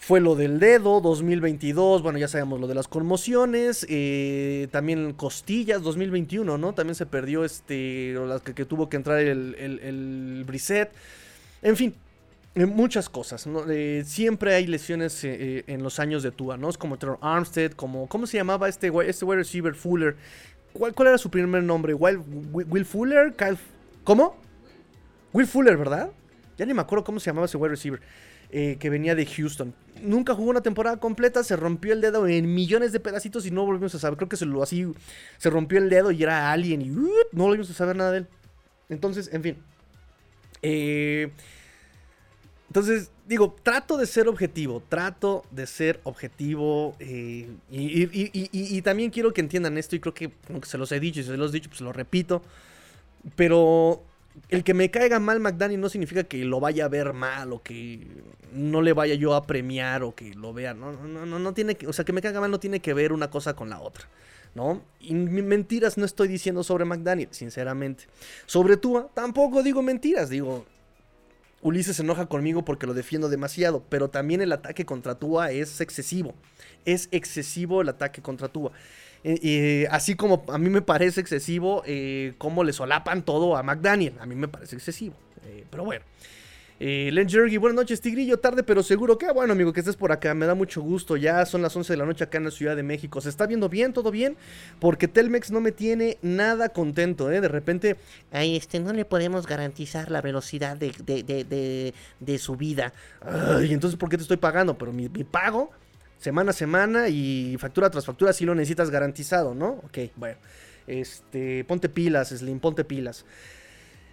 fue 0.00 0.18
lo 0.18 0.34
del 0.34 0.58
dedo, 0.60 1.02
2022, 1.02 2.02
bueno, 2.02 2.18
ya 2.18 2.26
sabemos 2.26 2.58
lo 2.58 2.66
de 2.66 2.74
las 2.74 2.88
conmociones, 2.88 3.84
eh, 3.90 4.66
también 4.70 5.12
costillas, 5.12 5.82
2021, 5.82 6.56
¿no? 6.56 6.72
También 6.72 6.94
se 6.94 7.04
perdió 7.04 7.44
este, 7.44 8.14
las 8.14 8.40
que, 8.40 8.64
tuvo 8.64 8.88
que 8.88 8.96
entrar 8.96 9.18
el, 9.18 9.54
el, 9.58 10.44
Brisset. 10.46 10.90
En 11.60 11.76
fin, 11.76 11.94
eh, 12.54 12.64
muchas 12.64 13.10
cosas, 13.10 13.46
¿no? 13.46 13.70
Eh, 13.70 14.02
siempre 14.06 14.54
hay 14.54 14.66
lesiones 14.66 15.22
en 15.22 15.82
los 15.82 16.00
años 16.00 16.22
de 16.22 16.30
Tua, 16.30 16.56
¿no? 16.56 16.70
Es 16.70 16.78
como 16.78 16.96
Trevor 16.96 17.18
Armstead, 17.20 17.72
como, 17.72 18.08
¿cómo 18.08 18.26
se 18.26 18.38
llamaba 18.38 18.70
este, 18.70 18.90
este 19.06 19.24
wide 19.26 19.36
receiver 19.36 19.74
Fuller? 19.74 20.16
¿Cuál, 20.72 20.94
¿Cuál, 20.94 21.08
era 21.08 21.18
su 21.18 21.30
primer 21.30 21.62
nombre? 21.62 21.92
¿Will, 21.92 22.22
Will 22.52 22.86
Fuller? 22.86 23.34
¿Cómo? 24.04 24.34
Will 25.34 25.46
Fuller, 25.46 25.76
¿verdad? 25.76 26.10
Ya 26.56 26.64
ni 26.64 26.72
me 26.72 26.80
acuerdo 26.80 27.04
cómo 27.04 27.20
se 27.20 27.26
llamaba 27.26 27.44
ese 27.44 27.58
wide 27.58 27.68
receiver. 27.68 28.00
Eh, 28.52 28.78
que 28.80 28.90
venía 28.90 29.14
de 29.14 29.26
Houston. 29.26 29.72
Nunca 30.02 30.34
jugó 30.34 30.50
una 30.50 30.60
temporada 30.60 30.96
completa, 30.96 31.44
se 31.44 31.54
rompió 31.54 31.92
el 31.92 32.00
dedo 32.00 32.26
en 32.26 32.52
millones 32.52 32.90
de 32.90 32.98
pedacitos 32.98 33.46
y 33.46 33.52
no 33.52 33.64
volvimos 33.64 33.94
a 33.94 34.00
saber. 34.00 34.16
Creo 34.16 34.28
que 34.28 34.36
se 34.36 34.44
lo 34.44 34.60
así, 34.60 34.92
se 35.38 35.50
rompió 35.50 35.78
el 35.78 35.88
dedo 35.88 36.10
y 36.10 36.20
era 36.22 36.50
alguien 36.50 36.82
y 36.82 36.86
no 36.86 37.44
volvimos 37.44 37.70
a 37.70 37.74
saber 37.74 37.94
nada 37.94 38.10
de 38.10 38.18
él. 38.18 38.26
Entonces, 38.88 39.30
en 39.32 39.42
fin. 39.42 39.56
Eh, 40.62 41.30
entonces, 42.66 43.12
digo, 43.26 43.54
trato 43.62 43.96
de 43.96 44.06
ser 44.06 44.26
objetivo, 44.26 44.82
trato 44.88 45.44
de 45.52 45.66
ser 45.68 46.00
objetivo 46.02 46.96
eh, 46.98 47.48
y, 47.70 48.82
también 48.82 49.10
quiero 49.10 49.32
que 49.32 49.40
entiendan 49.42 49.78
esto 49.78 49.94
y 49.94 50.00
creo 50.00 50.14
que, 50.14 50.32
aunque 50.48 50.68
se 50.68 50.78
los 50.78 50.90
he 50.90 50.98
dicho 50.98 51.20
y 51.20 51.24
se 51.24 51.36
los 51.36 51.50
he 51.50 51.54
dicho, 51.54 51.68
pues 51.68 51.82
lo 51.82 51.92
repito, 51.92 52.42
pero 53.36 54.02
el 54.48 54.64
que 54.64 54.74
me 54.74 54.90
caiga 54.90 55.20
mal 55.20 55.40
McDaniel 55.40 55.80
no 55.80 55.88
significa 55.88 56.24
que 56.24 56.44
lo 56.44 56.60
vaya 56.60 56.86
a 56.86 56.88
ver 56.88 57.12
mal 57.12 57.52
o 57.52 57.62
que 57.62 58.06
no 58.52 58.82
le 58.82 58.92
vaya 58.92 59.14
yo 59.14 59.34
a 59.34 59.46
premiar 59.46 60.02
o 60.02 60.14
que 60.14 60.34
lo 60.34 60.52
vea. 60.52 60.74
No, 60.74 60.92
no, 60.92 61.26
no, 61.26 61.38
no 61.38 61.54
tiene 61.54 61.76
que, 61.76 61.86
o 61.86 61.92
sea, 61.92 62.04
que 62.04 62.12
me 62.12 62.22
caiga 62.22 62.40
mal 62.40 62.50
no 62.50 62.60
tiene 62.60 62.80
que 62.80 62.94
ver 62.94 63.12
una 63.12 63.30
cosa 63.30 63.54
con 63.54 63.70
la 63.70 63.80
otra. 63.80 64.08
¿No? 64.52 64.82
Y 64.98 65.14
mentiras 65.14 65.96
no 65.96 66.04
estoy 66.04 66.26
diciendo 66.26 66.64
sobre 66.64 66.84
McDaniel, 66.84 67.28
sinceramente. 67.30 68.06
Sobre 68.46 68.76
Tua, 68.76 69.08
tampoco 69.14 69.62
digo 69.62 69.80
mentiras. 69.80 70.28
Digo, 70.28 70.66
Ulises 71.62 71.96
se 71.96 72.02
enoja 72.02 72.26
conmigo 72.26 72.64
porque 72.64 72.86
lo 72.86 72.94
defiendo 72.94 73.28
demasiado, 73.28 73.84
pero 73.88 74.10
también 74.10 74.40
el 74.40 74.50
ataque 74.50 74.84
contra 74.84 75.14
Tua 75.14 75.52
es 75.52 75.80
excesivo. 75.80 76.34
Es 76.84 77.08
excesivo 77.12 77.80
el 77.82 77.90
ataque 77.90 78.22
contra 78.22 78.48
Tua. 78.48 78.72
Eh, 79.22 79.86
así 79.90 80.14
como 80.14 80.44
a 80.48 80.58
mí 80.58 80.70
me 80.70 80.82
parece 80.82 81.20
excesivo 81.20 81.82
eh, 81.86 82.34
cómo 82.38 82.64
le 82.64 82.72
solapan 82.72 83.22
todo 83.22 83.56
a 83.56 83.62
McDaniel. 83.62 84.14
A 84.20 84.26
mí 84.26 84.34
me 84.34 84.48
parece 84.48 84.76
excesivo. 84.76 85.14
Eh, 85.44 85.64
pero 85.70 85.84
bueno. 85.84 86.04
Eh, 86.82 87.10
Len 87.12 87.28
Jergy, 87.28 87.58
buenas 87.58 87.76
noches, 87.76 88.00
Tigrillo, 88.00 88.38
tarde 88.38 88.62
pero 88.62 88.82
seguro. 88.82 89.18
Qué 89.18 89.30
bueno, 89.30 89.52
amigo, 89.52 89.70
que 89.70 89.80
estés 89.80 89.96
por 89.96 90.12
acá. 90.12 90.32
Me 90.32 90.46
da 90.46 90.54
mucho 90.54 90.80
gusto. 90.80 91.18
Ya 91.18 91.44
son 91.44 91.60
las 91.60 91.76
11 91.76 91.92
de 91.92 91.96
la 91.98 92.06
noche 92.06 92.24
acá 92.24 92.38
en 92.38 92.44
la 92.44 92.50
Ciudad 92.50 92.74
de 92.74 92.82
México. 92.82 93.20
¿Se 93.20 93.28
está 93.28 93.46
viendo 93.46 93.68
bien? 93.68 93.92
¿Todo 93.92 94.10
bien? 94.10 94.38
Porque 94.78 95.06
Telmex 95.06 95.50
no 95.50 95.60
me 95.60 95.72
tiene 95.72 96.16
nada 96.22 96.70
contento, 96.70 97.30
¿eh? 97.30 97.42
De 97.42 97.48
repente. 97.48 97.96
Ay, 98.32 98.56
este, 98.56 98.80
no 98.80 98.94
le 98.94 99.04
podemos 99.04 99.46
garantizar 99.46 100.10
la 100.10 100.22
velocidad 100.22 100.78
de, 100.78 100.94
de, 101.04 101.22
de, 101.22 101.94
de, 102.18 102.38
su 102.38 102.56
vida. 102.56 102.94
Ay, 103.20 103.74
entonces, 103.74 103.98
¿por 103.98 104.08
qué 104.08 104.16
te 104.16 104.22
estoy 104.22 104.38
pagando? 104.38 104.78
Pero 104.78 104.90
mi, 104.90 105.10
mi 105.10 105.24
pago 105.24 105.70
semana 106.20 106.50
a 106.50 106.54
semana 106.54 107.08
y 107.08 107.56
factura 107.58 107.90
tras 107.90 108.04
factura 108.04 108.32
si 108.32 108.44
lo 108.44 108.54
necesitas 108.54 108.90
garantizado, 108.90 109.54
¿no? 109.54 109.80
Ok, 109.84 109.98
bueno. 110.16 110.38
Este, 110.86 111.64
ponte 111.64 111.88
pilas, 111.88 112.28
Slim, 112.28 112.60
ponte 112.60 112.84
pilas. 112.84 113.24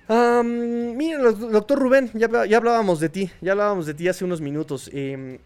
miren, 0.10 1.22
doctor 1.52 1.78
Rubén, 1.78 2.10
ya, 2.14 2.46
ya, 2.46 2.58
hablábamos 2.58 3.00
de 3.00 3.10
ti, 3.10 3.32
ya 3.42 3.52
hablábamos 3.52 3.86
de 3.86 3.94
ti 3.94 4.08
hace 4.08 4.24
unos 4.24 4.42
minutos. 4.42 4.90
Eh, 4.94 5.40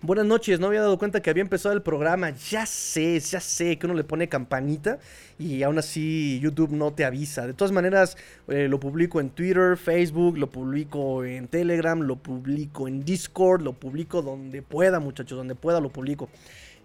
Buenas 0.00 0.26
noches, 0.26 0.60
no 0.60 0.68
había 0.68 0.82
dado 0.82 0.96
cuenta 0.96 1.20
que 1.20 1.28
había 1.28 1.42
empezado 1.42 1.74
el 1.74 1.82
programa. 1.82 2.30
Ya 2.30 2.66
sé, 2.66 3.18
ya 3.18 3.40
sé 3.40 3.76
que 3.78 3.86
uno 3.86 3.96
le 3.96 4.04
pone 4.04 4.28
campanita 4.28 5.00
y 5.40 5.64
aún 5.64 5.76
así 5.76 6.38
YouTube 6.40 6.70
no 6.70 6.92
te 6.92 7.04
avisa. 7.04 7.48
De 7.48 7.52
todas 7.52 7.72
maneras, 7.72 8.16
eh, 8.46 8.68
lo 8.68 8.78
publico 8.78 9.18
en 9.18 9.30
Twitter, 9.30 9.76
Facebook, 9.76 10.38
lo 10.38 10.48
publico 10.50 11.24
en 11.24 11.48
Telegram, 11.48 12.00
lo 12.00 12.14
publico 12.14 12.86
en 12.86 13.04
Discord, 13.04 13.62
lo 13.62 13.72
publico 13.72 14.22
donde 14.22 14.62
pueda, 14.62 15.00
muchachos, 15.00 15.36
donde 15.36 15.56
pueda 15.56 15.80
lo 15.80 15.88
publico. 15.88 16.28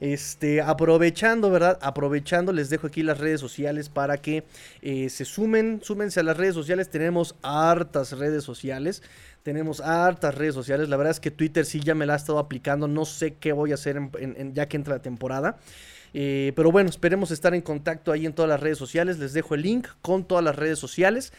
Este, 0.04 0.60
aprovechando, 0.60 1.50
¿verdad? 1.50 1.80
Aprovechando, 1.82 2.52
les 2.52 2.70
dejo 2.70 2.88
aquí 2.88 3.04
las 3.04 3.20
redes 3.20 3.40
sociales 3.40 3.88
para 3.88 4.18
que 4.18 4.44
eh, 4.82 5.10
se 5.10 5.24
sumen, 5.24 5.80
súmense 5.82 6.20
a 6.20 6.24
las 6.24 6.36
redes 6.36 6.56
sociales. 6.56 6.90
Tenemos 6.90 7.36
hartas 7.42 8.12
redes 8.12 8.44
sociales. 8.44 9.02
Tenemos 9.44 9.80
hartas 9.80 10.36
redes 10.36 10.56
sociales. 10.56 10.90
La 10.90 10.98
verdad 10.98 11.12
es 11.12 11.22
que 11.22 11.32
Twitter 11.32 11.66
sí 11.66 11.80
ya 11.80 11.96
me 11.96 12.06
la 12.06 12.16
ha 12.16 12.18
estado 12.18 12.40
aplicando. 12.40 12.90
No 12.90 13.06
sé 13.06 13.36
qué 13.36 13.54
voy 13.54 13.72
a 13.72 13.76
hacer 13.76 13.98
ya 14.52 14.68
que 14.68 14.76
entra 14.76 14.96
la 14.96 15.02
temporada. 15.02 15.58
Eh, 16.14 16.52
pero 16.54 16.70
bueno, 16.70 16.90
esperemos 16.90 17.32
estar 17.32 17.54
en 17.56 17.62
contacto 17.62 18.12
ahí 18.12 18.26
en 18.26 18.34
todas 18.34 18.50
las 18.50 18.60
redes 18.60 18.78
sociales. 18.78 19.20
Les 19.20 19.32
dejo 19.32 19.56
el 19.56 19.62
link 19.62 19.88
con 20.02 20.26
todas 20.26 20.44
las 20.44 20.58
redes 20.58 20.80
sociales. 20.80 21.32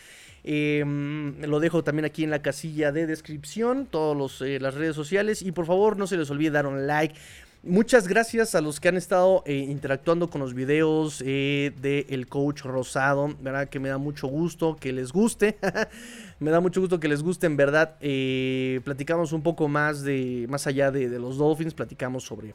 Em, 0.47 1.41
lo 1.41 1.59
dejo 1.59 1.83
también 1.83 2.05
aquí 2.05 2.23
en 2.23 2.29
la 2.29 2.43
casilla 2.43 2.93
de 2.93 3.07
descripción, 3.07 3.87
todas 3.87 4.43
eh, 4.43 4.59
las 4.61 4.75
redes 4.75 4.95
sociales. 4.95 5.41
Y 5.41 5.53
por 5.53 5.65
favor, 5.65 5.97
no 5.97 6.07
se 6.07 6.19
les 6.19 6.31
olvide 6.31 6.51
dar 6.51 6.67
un 6.67 6.87
like. 6.87 7.15
Muchas 7.67 8.09
gracias 8.09 8.55
a 8.55 8.61
los 8.61 8.79
que 8.79 8.89
han 8.89 8.99
estado 8.99 9.43
eh, 9.47 9.55
interactuando 9.55 10.29
con 10.29 10.43
los 10.43 10.53
videos 10.53 11.23
eh, 11.25 11.73
del 11.81 12.27
coach 12.27 12.61
Rosado. 12.61 13.35
Verdad 13.41 13.71
que 13.71 13.81
me 13.81 13.89
da 13.89 13.97
mucho 13.97 14.27
gusto 14.27 14.77
que 14.77 14.93
les 14.93 15.13
guste. 15.13 15.57
me 16.41 16.51
da 16.51 16.61
mucho 16.61 16.83
gusto 16.83 17.01
que 17.01 17.09
les 17.09 17.23
guste, 17.23 17.47
en 17.47 17.57
verdad. 17.57 17.97
Eh, 18.03 18.83
platicamos 18.85 19.33
un 19.33 19.43
poco 19.43 19.67
más 19.67 20.03
de. 20.03 20.45
más 20.51 20.67
allá 20.67 20.91
de, 20.91 21.09
de, 21.09 21.19
los 21.19 21.39
Dolphins. 21.39 21.73
Platicamos 21.73 22.25
sobre 22.25 22.55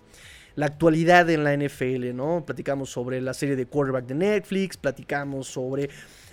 la 0.60 0.66
actualidad 0.66 1.30
en 1.30 1.46
la 1.46 1.56
NFL, 1.56 2.14
¿no? 2.14 2.44
Platicamos 2.46 2.90
sobre 2.90 3.22
la 3.22 3.34
serie 3.34 3.56
de 3.56 3.66
quarterback 3.66 4.08
de 4.08 4.16
Netflix. 4.16 4.76
Platicamos 4.76 5.48
sobre 5.48 5.90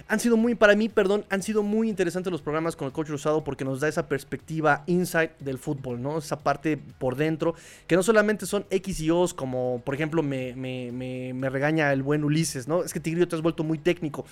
han 0.09 0.19
sido 0.19 0.37
muy, 0.37 0.57
para 0.57 0.75
mí, 0.75 0.89
perdón, 0.89 1.25
han 1.31 1.45
sido 1.45 1.63
muy 1.63 1.89
interesantes 1.89 2.33
los 2.33 2.43
programas 2.43 2.75
con 2.75 2.87
el 2.87 2.93
coach 2.93 3.09
Rosado 3.09 3.45
porque 3.45 3.65
nos 3.65 3.79
da 3.79 3.87
esa 3.87 4.09
perspectiva 4.09 4.83
inside 4.89 5.31
del 5.39 5.59
fútbol, 5.59 6.03
¿no? 6.03 6.19
Esa 6.19 6.41
parte 6.41 6.77
por 6.77 7.15
dentro, 7.15 7.55
que 7.87 7.95
no 7.95 8.03
solamente 8.03 8.47
son 8.47 8.67
X 8.71 8.99
y 8.99 9.11
O's, 9.11 9.33
como 9.33 9.81
por 9.85 9.95
ejemplo 9.95 10.25
me, 10.25 10.57
me, 10.57 10.91
me, 10.91 11.33
me 11.33 11.49
regaña 11.49 11.93
el 11.93 12.03
buen 12.03 12.25
Ulises, 12.25 12.67
¿no? 12.67 12.83
Es 12.83 12.93
que 12.93 12.99
Tigrillo 12.99 13.29
te 13.29 13.37
has 13.37 13.43
vuelto 13.43 13.63
muy 13.63 13.79
técnico. 13.79 14.27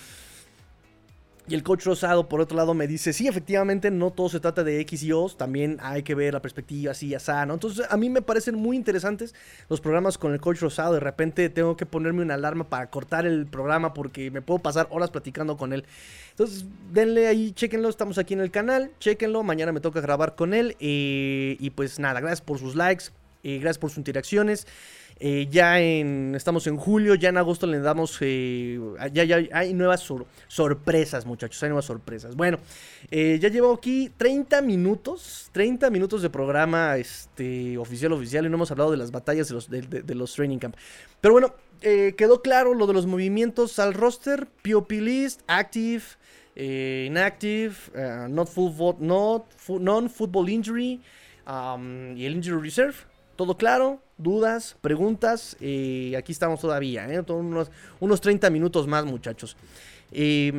Y 1.47 1.53
el 1.53 1.61
coach 1.61 1.85
Rosado, 1.85 2.27
por 2.27 2.41
otro 2.41 2.57
lado, 2.57 2.73
me 2.73 2.87
dice, 2.87 3.13
sí, 3.13 3.27
efectivamente, 3.27 3.91
no 3.91 4.11
todo 4.11 4.29
se 4.29 4.39
trata 4.39 4.63
de 4.63 4.79
X 4.79 5.03
y 5.03 5.11
O, 5.11 5.29
también 5.29 5.77
hay 5.79 6.01
que 6.01 6.15
ver 6.15 6.33
la 6.33 6.41
perspectiva 6.41 6.91
así 6.91 7.07
y 7.09 7.13
así, 7.13 7.31
¿no? 7.45 7.53
Entonces, 7.53 7.85
a 7.87 7.97
mí 7.97 8.09
me 8.09 8.23
parecen 8.23 8.55
muy 8.55 8.75
interesantes 8.75 9.35
los 9.69 9.79
programas 9.79 10.17
con 10.17 10.33
el 10.33 10.41
coach 10.41 10.59
Rosado. 10.59 10.95
De 10.95 10.99
repente 10.99 11.49
tengo 11.49 11.77
que 11.77 11.85
ponerme 11.85 12.23
una 12.23 12.33
alarma 12.33 12.67
para 12.67 12.89
cortar 12.89 13.27
el 13.27 13.45
programa 13.45 13.93
porque 13.93 14.31
me 14.31 14.41
puedo 14.41 14.59
pasar 14.59 14.87
horas 14.89 15.11
platicando 15.11 15.55
con 15.55 15.71
él. 15.71 15.85
Entonces, 16.31 16.65
denle 16.91 17.27
ahí, 17.27 17.51
chequenlo, 17.51 17.89
estamos 17.89 18.17
aquí 18.17 18.33
en 18.33 18.41
el 18.41 18.49
canal, 18.49 18.89
chequenlo, 18.99 19.43
mañana 19.43 19.71
me 19.71 19.81
toca 19.81 20.01
grabar 20.01 20.35
con 20.35 20.55
él. 20.55 20.75
Eh, 20.79 21.57
y 21.59 21.69
pues 21.69 21.99
nada, 21.99 22.21
gracias 22.21 22.41
por 22.41 22.57
sus 22.57 22.75
likes, 22.75 23.05
eh, 23.43 23.59
gracias 23.59 23.77
por 23.77 23.91
sus 23.91 23.99
interacciones. 23.99 24.65
Eh, 25.17 25.47
ya 25.49 25.79
en, 25.79 26.33
estamos 26.35 26.67
en 26.67 26.75
julio, 26.75 27.15
ya 27.15 27.29
en 27.29 27.37
agosto 27.37 27.67
le 27.67 27.79
damos, 27.79 28.17
eh, 28.19 28.77
ya, 29.13 29.23
ya, 29.23 29.37
hay 29.53 29.73
nuevas 29.73 30.05
sorpresas 30.49 31.25
muchachos, 31.25 31.61
hay 31.63 31.69
nuevas 31.69 31.85
sorpresas. 31.85 32.35
Bueno, 32.35 32.59
eh, 33.11 33.39
ya 33.41 33.47
llevo 33.47 33.73
aquí 33.73 34.11
30 34.17 34.61
minutos, 34.61 35.49
30 35.53 35.89
minutos 35.89 36.21
de 36.21 36.29
programa 36.29 36.97
este, 36.97 37.77
oficial, 37.77 38.11
oficial, 38.11 38.45
y 38.45 38.49
no 38.49 38.55
hemos 38.55 38.71
hablado 38.71 38.91
de 38.91 38.97
las 38.97 39.11
batallas 39.11 39.47
de 39.47 39.53
los, 39.53 39.69
de, 39.69 40.15
los 40.15 40.33
training 40.33 40.57
camp. 40.57 40.75
Pero 41.21 41.33
bueno, 41.33 41.53
quedó 41.79 42.41
claro 42.41 42.73
lo 42.73 42.85
de 42.85 42.93
los 42.93 43.05
movimientos 43.05 43.79
al 43.79 43.93
roster, 43.93 44.47
POP 44.63 44.91
list, 44.91 45.41
active, 45.47 46.03
inactive, 46.55 47.75
not 48.27 48.49
full, 48.49 48.71
not, 48.99 49.45
non-football 49.69 50.49
injury 50.49 51.01
um, 51.47 52.17
y 52.17 52.25
el 52.25 52.35
injury 52.35 52.61
reserve. 52.61 52.95
Todo 53.35 53.57
claro, 53.57 54.01
dudas, 54.17 54.77
preguntas. 54.81 55.55
Aquí 55.55 56.31
estamos 56.31 56.61
todavía, 56.61 57.11
¿eh? 57.11 57.19
unos, 57.27 57.69
unos 57.99 58.21
30 58.21 58.49
minutos 58.49 58.87
más, 58.87 59.05
muchachos. 59.05 59.57
y 60.11 60.51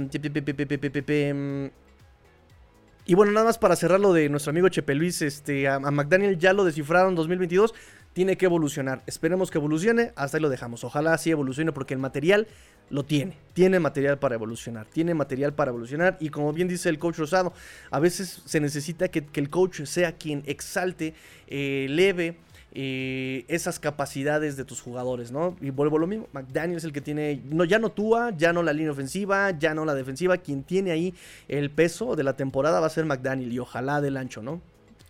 bueno, 3.14 3.32
nada 3.32 3.46
más 3.46 3.58
para 3.58 3.76
cerrar 3.76 4.00
lo 4.00 4.12
de 4.12 4.28
nuestro 4.28 4.50
amigo 4.50 4.68
Chepe 4.68 4.94
Luis, 4.94 5.22
este, 5.22 5.68
a, 5.68 5.78
McDaniel 5.78 6.38
ya 6.38 6.52
lo 6.52 6.64
descifraron 6.64 7.10
en 7.10 7.14
2022, 7.16 7.74
tiene 8.12 8.36
que 8.36 8.46
evolucionar. 8.46 9.02
Esperemos 9.06 9.50
que 9.50 9.58
evolucione, 9.58 10.12
hasta 10.16 10.36
ahí 10.36 10.42
lo 10.42 10.48
dejamos. 10.48 10.84
Ojalá 10.84 11.14
así 11.14 11.30
evolucione 11.30 11.72
porque 11.72 11.94
el 11.94 12.00
material 12.00 12.46
lo 12.88 13.04
tiene, 13.04 13.36
tiene 13.52 13.80
material 13.80 14.18
para 14.18 14.36
evolucionar, 14.36 14.86
tiene 14.86 15.12
material 15.12 15.52
para 15.54 15.70
evolucionar 15.70 16.16
y 16.20 16.28
como 16.28 16.52
bien 16.52 16.68
dice 16.68 16.88
el 16.88 16.98
coach 16.98 17.18
Rosado, 17.18 17.52
a 17.90 17.98
veces 17.98 18.42
se 18.44 18.60
necesita 18.60 19.08
que, 19.08 19.24
el 19.34 19.50
coach 19.50 19.82
sea 19.82 20.12
quien 20.12 20.42
exalte, 20.46 21.14
eh, 21.48 21.86
leve 21.90 22.36
eh, 22.78 23.46
esas 23.48 23.78
capacidades 23.78 24.58
de 24.58 24.66
tus 24.66 24.82
jugadores, 24.82 25.32
¿no? 25.32 25.56
Y 25.62 25.70
vuelvo 25.70 25.96
a 25.96 26.00
lo 26.00 26.06
mismo, 26.06 26.28
McDaniel 26.32 26.76
es 26.76 26.84
el 26.84 26.92
que 26.92 27.00
tiene, 27.00 27.40
no, 27.46 27.64
ya 27.64 27.78
no 27.78 27.88
Tua, 27.88 28.36
ya 28.36 28.52
no 28.52 28.62
la 28.62 28.74
línea 28.74 28.92
ofensiva, 28.92 29.50
ya 29.58 29.72
no 29.72 29.86
la 29.86 29.94
defensiva, 29.94 30.36
quien 30.36 30.62
tiene 30.62 30.90
ahí 30.90 31.14
el 31.48 31.70
peso 31.70 32.16
de 32.16 32.22
la 32.22 32.34
temporada 32.34 32.78
va 32.78 32.88
a 32.88 32.90
ser 32.90 33.06
McDaniel 33.06 33.50
y 33.50 33.58
ojalá 33.58 34.02
del 34.02 34.18
ancho, 34.18 34.42
¿no? 34.42 34.60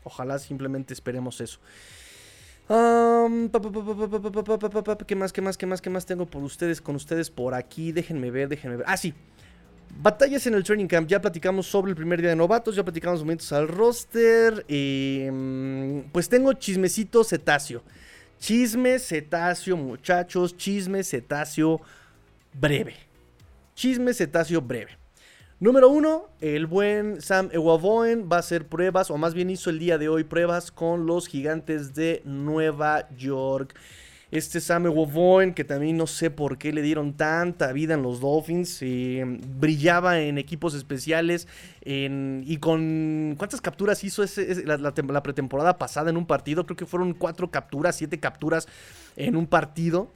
Ojalá 0.04 0.38
simplemente 0.38 0.94
esperemos 0.94 1.40
eso. 1.40 1.58
¿Qué 5.04 5.16
más, 5.16 5.32
qué 5.32 5.42
más, 5.42 5.56
qué 5.58 5.66
más, 5.66 5.82
qué 5.82 5.90
más 5.90 6.06
tengo 6.06 6.26
por 6.26 6.44
ustedes, 6.44 6.80
con 6.80 6.94
ustedes 6.94 7.30
por 7.30 7.54
aquí? 7.54 7.90
Déjenme 7.90 8.30
ver, 8.30 8.48
déjenme 8.48 8.76
ver. 8.76 8.86
Ah, 8.88 8.96
sí. 8.96 9.12
Batallas 9.90 10.46
en 10.46 10.54
el 10.54 10.64
training 10.64 10.86
camp. 10.86 11.08
Ya 11.08 11.20
platicamos 11.20 11.66
sobre 11.66 11.90
el 11.90 11.96
primer 11.96 12.20
día 12.20 12.30
de 12.30 12.36
novatos. 12.36 12.76
Ya 12.76 12.84
platicamos 12.84 13.20
momentos 13.20 13.52
al 13.52 13.68
roster. 13.68 14.64
Em, 14.68 16.04
pues 16.12 16.28
tengo 16.28 16.52
chismecito 16.52 17.24
cetáceo. 17.24 17.82
Chisme 18.38 18.98
cetáceo, 18.98 19.76
muchachos. 19.76 20.56
Chisme 20.56 21.02
cetáceo 21.02 21.80
breve. 22.52 22.94
Chisme 23.74 24.12
cetáceo 24.12 24.60
breve. 24.60 24.98
Número 25.58 25.88
uno, 25.88 26.28
el 26.42 26.66
buen 26.66 27.22
Sam 27.22 27.48
Ewavoen 27.50 28.28
va 28.30 28.36
a 28.36 28.40
hacer 28.40 28.66
pruebas, 28.66 29.10
o 29.10 29.16
más 29.16 29.32
bien 29.32 29.48
hizo 29.48 29.70
el 29.70 29.78
día 29.78 29.96
de 29.96 30.10
hoy 30.10 30.22
pruebas 30.22 30.70
con 30.70 31.06
los 31.06 31.28
gigantes 31.28 31.94
de 31.94 32.20
Nueva 32.26 33.08
York. 33.16 33.74
Este 34.32 34.60
Sam 34.60 34.86
Wovoen, 34.86 35.54
que 35.54 35.62
también 35.62 35.96
no 35.96 36.08
sé 36.08 36.30
por 36.30 36.58
qué 36.58 36.72
le 36.72 36.82
dieron 36.82 37.12
tanta 37.16 37.72
vida 37.72 37.94
en 37.94 38.02
los 38.02 38.20
Dolphins, 38.20 38.78
eh, 38.82 39.24
brillaba 39.24 40.20
en 40.20 40.36
equipos 40.38 40.74
especiales 40.74 41.46
y 41.84 42.56
con... 42.56 43.36
¿Cuántas 43.38 43.60
capturas 43.60 44.02
hizo 44.02 44.24
ese, 44.24 44.64
la, 44.64 45.22
pretemporada 45.22 45.78
pasada 45.78 46.10
en 46.10 46.16
un 46.16 46.26
partido? 46.26 46.66
Creo 46.66 46.76
que 46.76 46.86
fueron 46.86 47.14
cuatro 47.14 47.52
capturas, 47.52 47.94
siete 47.96 48.18
capturas 48.18 48.66
en 49.14 49.36
un 49.36 49.46
partido 49.46 50.10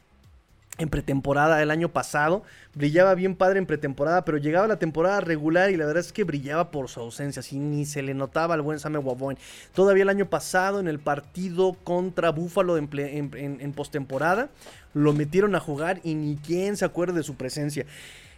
en 0.79 0.89
pretemporada 0.89 1.63
el 1.63 1.71
año 1.71 1.91
pasado. 1.91 2.43
Brillaba 2.75 3.15
bien 3.15 3.37
padre 3.37 3.59
en 3.59 3.67
pretemporada, 3.67 4.25
pero 4.25 4.39
llegaba 4.39 4.67
la 4.67 4.79
temporada 4.79 5.21
regular 5.21 5.71
y 5.71 5.77
la 5.77 5.87
verdad 5.87 6.01
es 6.05 6.13
que 6.13 6.25
brillaba 6.25 6.71
por 6.71 6.89
su 6.89 7.01
ausencia. 7.01 7.41
Así 7.41 7.59
ni 7.59 7.85
se 7.85 8.03
le 8.03 8.15
notaba 8.15 8.55
al 8.55 8.63
buen 8.63 8.79
Same 8.79 8.99
Waboen. 8.99 9.39
Todavía 9.75 10.03
el 10.03 10.09
año 10.09 10.31
pasado 10.31 10.81
en 10.81 10.89
el 10.89 10.99
partido 10.99 11.77
contra 11.85 12.31
Buffalo 12.31 12.79
en, 12.79 12.89
en, 12.93 13.73
postemporada 13.73 14.49
lo 14.95 15.13
metieron 15.13 15.55
a 15.55 15.61
jugar 15.61 16.01
y 16.03 16.15
ni 16.15 16.37
quien 16.37 16.77
se 16.77 16.85
acuerde 16.85 17.15
de 17.15 17.23
su 17.23 17.35
presencia. 17.35 17.87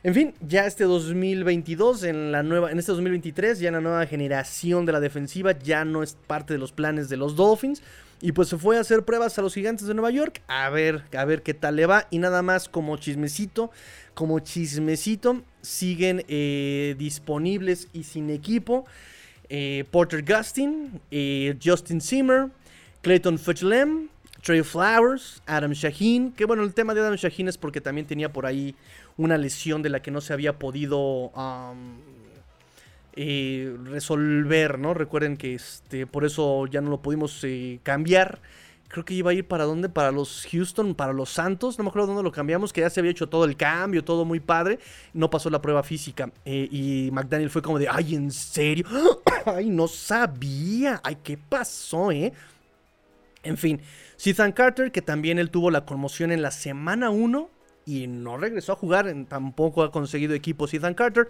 En 0.04 0.14
fin, 0.14 0.34
ya 0.40 0.66
este 0.66 0.82
2022, 0.82 2.02
en, 2.02 2.32
la 2.32 2.42
nueva, 2.42 2.72
en 2.72 2.78
este 2.80 2.90
2023, 2.90 3.60
ya 3.60 3.70
la 3.70 3.80
nueva 3.80 4.04
generación 4.06 4.84
de 4.84 4.92
la 4.92 4.98
defensiva 4.98 5.56
ya 5.56 5.84
no 5.84 6.02
es 6.02 6.16
parte 6.26 6.54
de 6.54 6.58
los 6.58 6.72
planes 6.72 7.08
de 7.08 7.16
los 7.16 7.36
Dolphins. 7.36 7.82
Y 8.20 8.32
pues 8.32 8.48
se 8.48 8.56
fue 8.56 8.78
a 8.78 8.80
hacer 8.80 9.04
pruebas 9.04 9.38
a 9.38 9.42
los 9.42 9.54
gigantes 9.54 9.86
de 9.86 9.94
Nueva 9.94 10.10
York. 10.10 10.42
A 10.46 10.70
ver, 10.70 11.02
a 11.16 11.24
ver 11.24 11.42
qué 11.42 11.54
tal 11.54 11.76
le 11.76 11.86
va. 11.86 12.06
Y 12.10 12.18
nada 12.18 12.42
más 12.42 12.68
como 12.68 12.96
chismecito, 12.96 13.70
como 14.14 14.38
chismecito, 14.40 15.42
siguen 15.60 16.24
eh, 16.28 16.94
disponibles 16.98 17.88
y 17.92 18.04
sin 18.04 18.30
equipo. 18.30 18.86
Eh, 19.48 19.84
Porter 19.90 20.24
Gustin, 20.24 21.00
eh, 21.10 21.56
Justin 21.62 22.00
Zimmer, 22.00 22.48
Clayton 23.02 23.38
Futchlem, 23.38 24.08
Trey 24.42 24.62
Flowers, 24.62 25.42
Adam 25.46 25.72
Shaheen. 25.72 26.32
Que 26.32 26.44
bueno, 26.44 26.62
el 26.62 26.74
tema 26.74 26.94
de 26.94 27.00
Adam 27.00 27.14
Shaheen 27.14 27.48
es 27.48 27.56
porque 27.56 27.80
también 27.80 28.06
tenía 28.06 28.32
por 28.32 28.44
ahí 28.44 28.74
una 29.16 29.38
lesión 29.38 29.82
de 29.82 29.88
la 29.88 30.02
que 30.02 30.10
no 30.10 30.20
se 30.20 30.32
había 30.32 30.58
podido 30.58 31.32
eh, 33.14 33.76
resolver, 33.84 34.78
¿no? 34.78 34.94
Recuerden 34.94 35.36
que 35.36 35.54
este, 35.54 36.06
por 36.06 36.24
eso 36.24 36.66
ya 36.66 36.80
no 36.80 36.90
lo 36.90 37.02
pudimos 37.02 37.42
eh, 37.44 37.80
cambiar. 37.82 38.40
Creo 38.88 39.06
que 39.06 39.14
iba 39.14 39.30
a 39.30 39.34
ir 39.34 39.46
para 39.48 39.64
dónde? 39.64 39.88
Para 39.88 40.12
los 40.12 40.46
Houston, 40.50 40.94
para 40.94 41.14
los 41.14 41.30
Santos. 41.30 41.78
No 41.78 41.84
me 41.84 41.88
acuerdo 41.88 42.08
dónde 42.08 42.22
lo 42.22 42.32
cambiamos, 42.32 42.74
que 42.74 42.82
ya 42.82 42.90
se 42.90 43.00
había 43.00 43.12
hecho 43.12 43.26
todo 43.26 43.46
el 43.46 43.56
cambio, 43.56 44.04
todo 44.04 44.26
muy 44.26 44.38
padre. 44.38 44.80
No 45.14 45.30
pasó 45.30 45.48
la 45.48 45.62
prueba 45.62 45.82
física. 45.82 46.30
Eh, 46.44 46.68
y 46.70 47.10
McDaniel 47.10 47.48
fue 47.48 47.62
como 47.62 47.78
de, 47.78 47.88
ay, 47.88 48.14
¿en 48.14 48.30
serio? 48.30 48.86
ay, 49.46 49.70
no 49.70 49.88
sabía. 49.88 51.00
Ay, 51.02 51.16
¿qué 51.22 51.38
pasó, 51.38 52.12
eh? 52.12 52.34
En 53.42 53.56
fin, 53.56 53.80
Ethan 54.24 54.52
Carter, 54.52 54.92
que 54.92 55.02
también 55.02 55.38
él 55.38 55.50
tuvo 55.50 55.70
la 55.70 55.84
conmoción 55.84 56.30
en 56.30 56.42
la 56.42 56.50
semana 56.50 57.10
1 57.10 57.50
y 57.84 58.06
no 58.06 58.36
regresó 58.36 58.72
a 58.72 58.76
jugar, 58.76 59.12
tampoco 59.28 59.82
ha 59.82 59.90
conseguido 59.90 60.34
equipos 60.34 60.72
Ethan 60.72 60.94
Carter. 60.94 61.28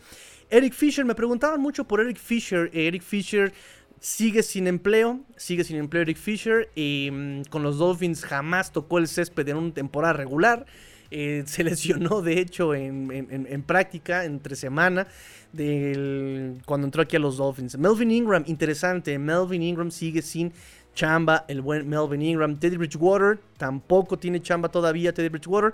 Eric 0.51 0.75
Fisher, 0.75 1.05
me 1.05 1.15
preguntaban 1.15 1.61
mucho 1.61 1.85
por 1.85 2.01
Eric 2.01 2.19
Fisher. 2.19 2.71
Eric 2.75 3.03
Fisher 3.03 3.53
sigue 4.01 4.43
sin 4.43 4.67
empleo, 4.67 5.21
sigue 5.37 5.65
sin 5.65 5.77
empleo 5.77 6.03
Eric 6.03 6.19
Fisher. 6.19 6.69
Mm, 6.77 7.43
con 7.49 7.63
los 7.63 7.79
Dolphins 7.79 8.25
jamás 8.25 8.73
tocó 8.73 8.99
el 8.99 9.09
césped 9.09 9.49
en 9.49 9.57
una 9.57 9.73
temporada 9.73 10.13
regular. 10.13 10.67
Eh, 11.11 11.45
se 11.47 11.63
lesionó, 11.63 12.21
de 12.23 12.41
hecho, 12.41 12.75
en, 12.75 13.65
práctica 13.67 14.25
entre 14.25 14.57
semana 14.57 15.07
cuando 16.65 16.87
entró 16.87 17.03
aquí 17.03 17.17
a 17.17 17.19
los 17.19 17.37
Dolphins. 17.37 17.79
Melvin 17.79 18.11
Ingram, 18.11 18.45
interesante. 18.47 19.19
Melvin 19.19 19.63
Ingram 19.63 19.91
sigue 19.91 20.23
sin 20.23 20.53
chamba, 20.95 21.45
el 21.49 21.61
buen 21.61 21.89
Melvin 21.89 22.23
Ingram. 22.23 22.57
Teddy 22.59 22.77
Bridgewater 22.77 23.39
tampoco 23.57 24.19
tiene 24.19 24.41
chamba 24.43 24.69
todavía, 24.69 25.13
Teddy 25.13 25.29
Bridgewater. 25.29 25.73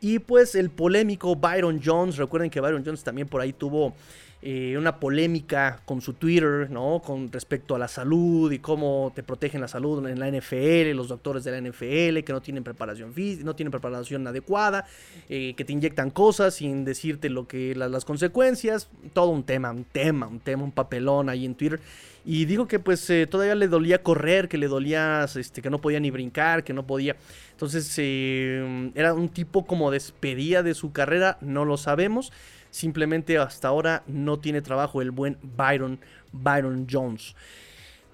Y 0.00 0.18
pues 0.18 0.54
el 0.54 0.70
polémico 0.70 1.34
Byron 1.36 1.80
Jones. 1.82 2.16
Recuerden 2.16 2.50
que 2.50 2.60
Byron 2.60 2.84
Jones 2.84 3.02
también 3.02 3.26
por 3.26 3.40
ahí 3.40 3.52
tuvo 3.54 3.94
eh, 4.42 4.76
una 4.76 5.00
polémica 5.00 5.80
con 5.86 6.02
su 6.02 6.12
Twitter, 6.12 6.68
¿no? 6.70 7.00
Con 7.02 7.32
respecto 7.32 7.74
a 7.74 7.78
la 7.78 7.88
salud 7.88 8.52
y 8.52 8.58
cómo 8.58 9.10
te 9.14 9.22
protegen 9.22 9.62
la 9.62 9.68
salud 9.68 10.06
en 10.06 10.18
la 10.20 10.28
NFL, 10.28 10.94
los 10.94 11.08
doctores 11.08 11.44
de 11.44 11.52
la 11.52 11.56
NFL, 11.70 12.22
que 12.24 12.32
no 12.34 12.42
tienen 12.42 12.62
preparación 12.62 13.14
física, 13.14 13.42
no 13.46 13.56
tienen 13.56 13.70
preparación 13.70 14.26
adecuada, 14.26 14.84
eh, 15.30 15.54
que 15.56 15.64
te 15.64 15.72
inyectan 15.72 16.10
cosas 16.10 16.56
sin 16.56 16.84
decirte 16.84 17.30
lo 17.30 17.48
que 17.48 17.74
la- 17.74 17.88
las 17.88 18.04
consecuencias. 18.04 18.90
Todo 19.14 19.30
un 19.30 19.44
tema, 19.44 19.70
un 19.70 19.84
tema, 19.84 20.26
un 20.26 20.40
tema, 20.40 20.64
un 20.64 20.72
papelón 20.72 21.30
ahí 21.30 21.46
en 21.46 21.54
Twitter. 21.54 21.80
Y 22.24 22.46
digo 22.46 22.66
que 22.66 22.78
pues 22.78 23.08
eh, 23.10 23.26
todavía 23.26 23.54
le 23.54 23.68
dolía 23.68 24.02
correr, 24.02 24.48
que 24.48 24.56
le 24.56 24.66
dolía, 24.66 25.26
este, 25.36 25.60
que 25.60 25.68
no 25.68 25.80
podía 25.80 26.00
ni 26.00 26.10
brincar, 26.10 26.64
que 26.64 26.72
no 26.72 26.86
podía. 26.86 27.16
Entonces 27.50 27.92
eh, 27.98 28.90
era 28.94 29.12
un 29.12 29.28
tipo 29.28 29.66
como 29.66 29.90
despedía 29.90 30.62
de 30.62 30.74
su 30.74 30.92
carrera, 30.92 31.36
no 31.40 31.64
lo 31.64 31.76
sabemos. 31.76 32.32
Simplemente 32.70 33.38
hasta 33.38 33.68
ahora 33.68 34.02
no 34.06 34.38
tiene 34.38 34.62
trabajo 34.62 35.02
el 35.02 35.10
buen 35.10 35.38
Byron, 35.42 36.00
Byron 36.32 36.86
Jones. 36.90 37.34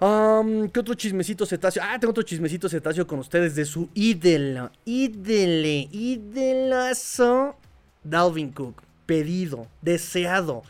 ¿Qué 0.00 0.80
otro 0.80 0.94
chismecito 0.94 1.44
cetáceo? 1.44 1.82
Ah, 1.84 1.98
tengo 2.00 2.10
otro 2.12 2.22
chismecito 2.22 2.70
cetáceo 2.70 3.06
con 3.06 3.18
ustedes 3.18 3.54
de 3.54 3.66
su 3.66 3.90
ídolo, 3.92 4.70
ídele, 4.86 5.88
ídelazo, 5.92 7.56
Dalvin 8.02 8.50
Cook. 8.50 8.82
Pedido, 9.04 9.66
deseado, 9.82 10.62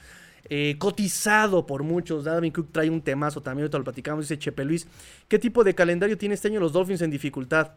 eh, 0.52 0.74
cotizado 0.78 1.64
por 1.64 1.84
muchos. 1.84 2.24
Dalvin 2.24 2.52
Cook 2.52 2.72
trae 2.72 2.90
un 2.90 3.00
temazo 3.00 3.40
también, 3.40 3.62
ahorita 3.62 3.78
lo 3.78 3.84
platicamos, 3.84 4.24
dice 4.24 4.36
Chepe 4.36 4.64
Luis. 4.64 4.88
¿Qué 5.28 5.38
tipo 5.38 5.62
de 5.62 5.76
calendario 5.76 6.18
tiene 6.18 6.34
este 6.34 6.48
año 6.48 6.58
los 6.58 6.72
Dolphins 6.72 7.02
en 7.02 7.10
dificultad? 7.12 7.70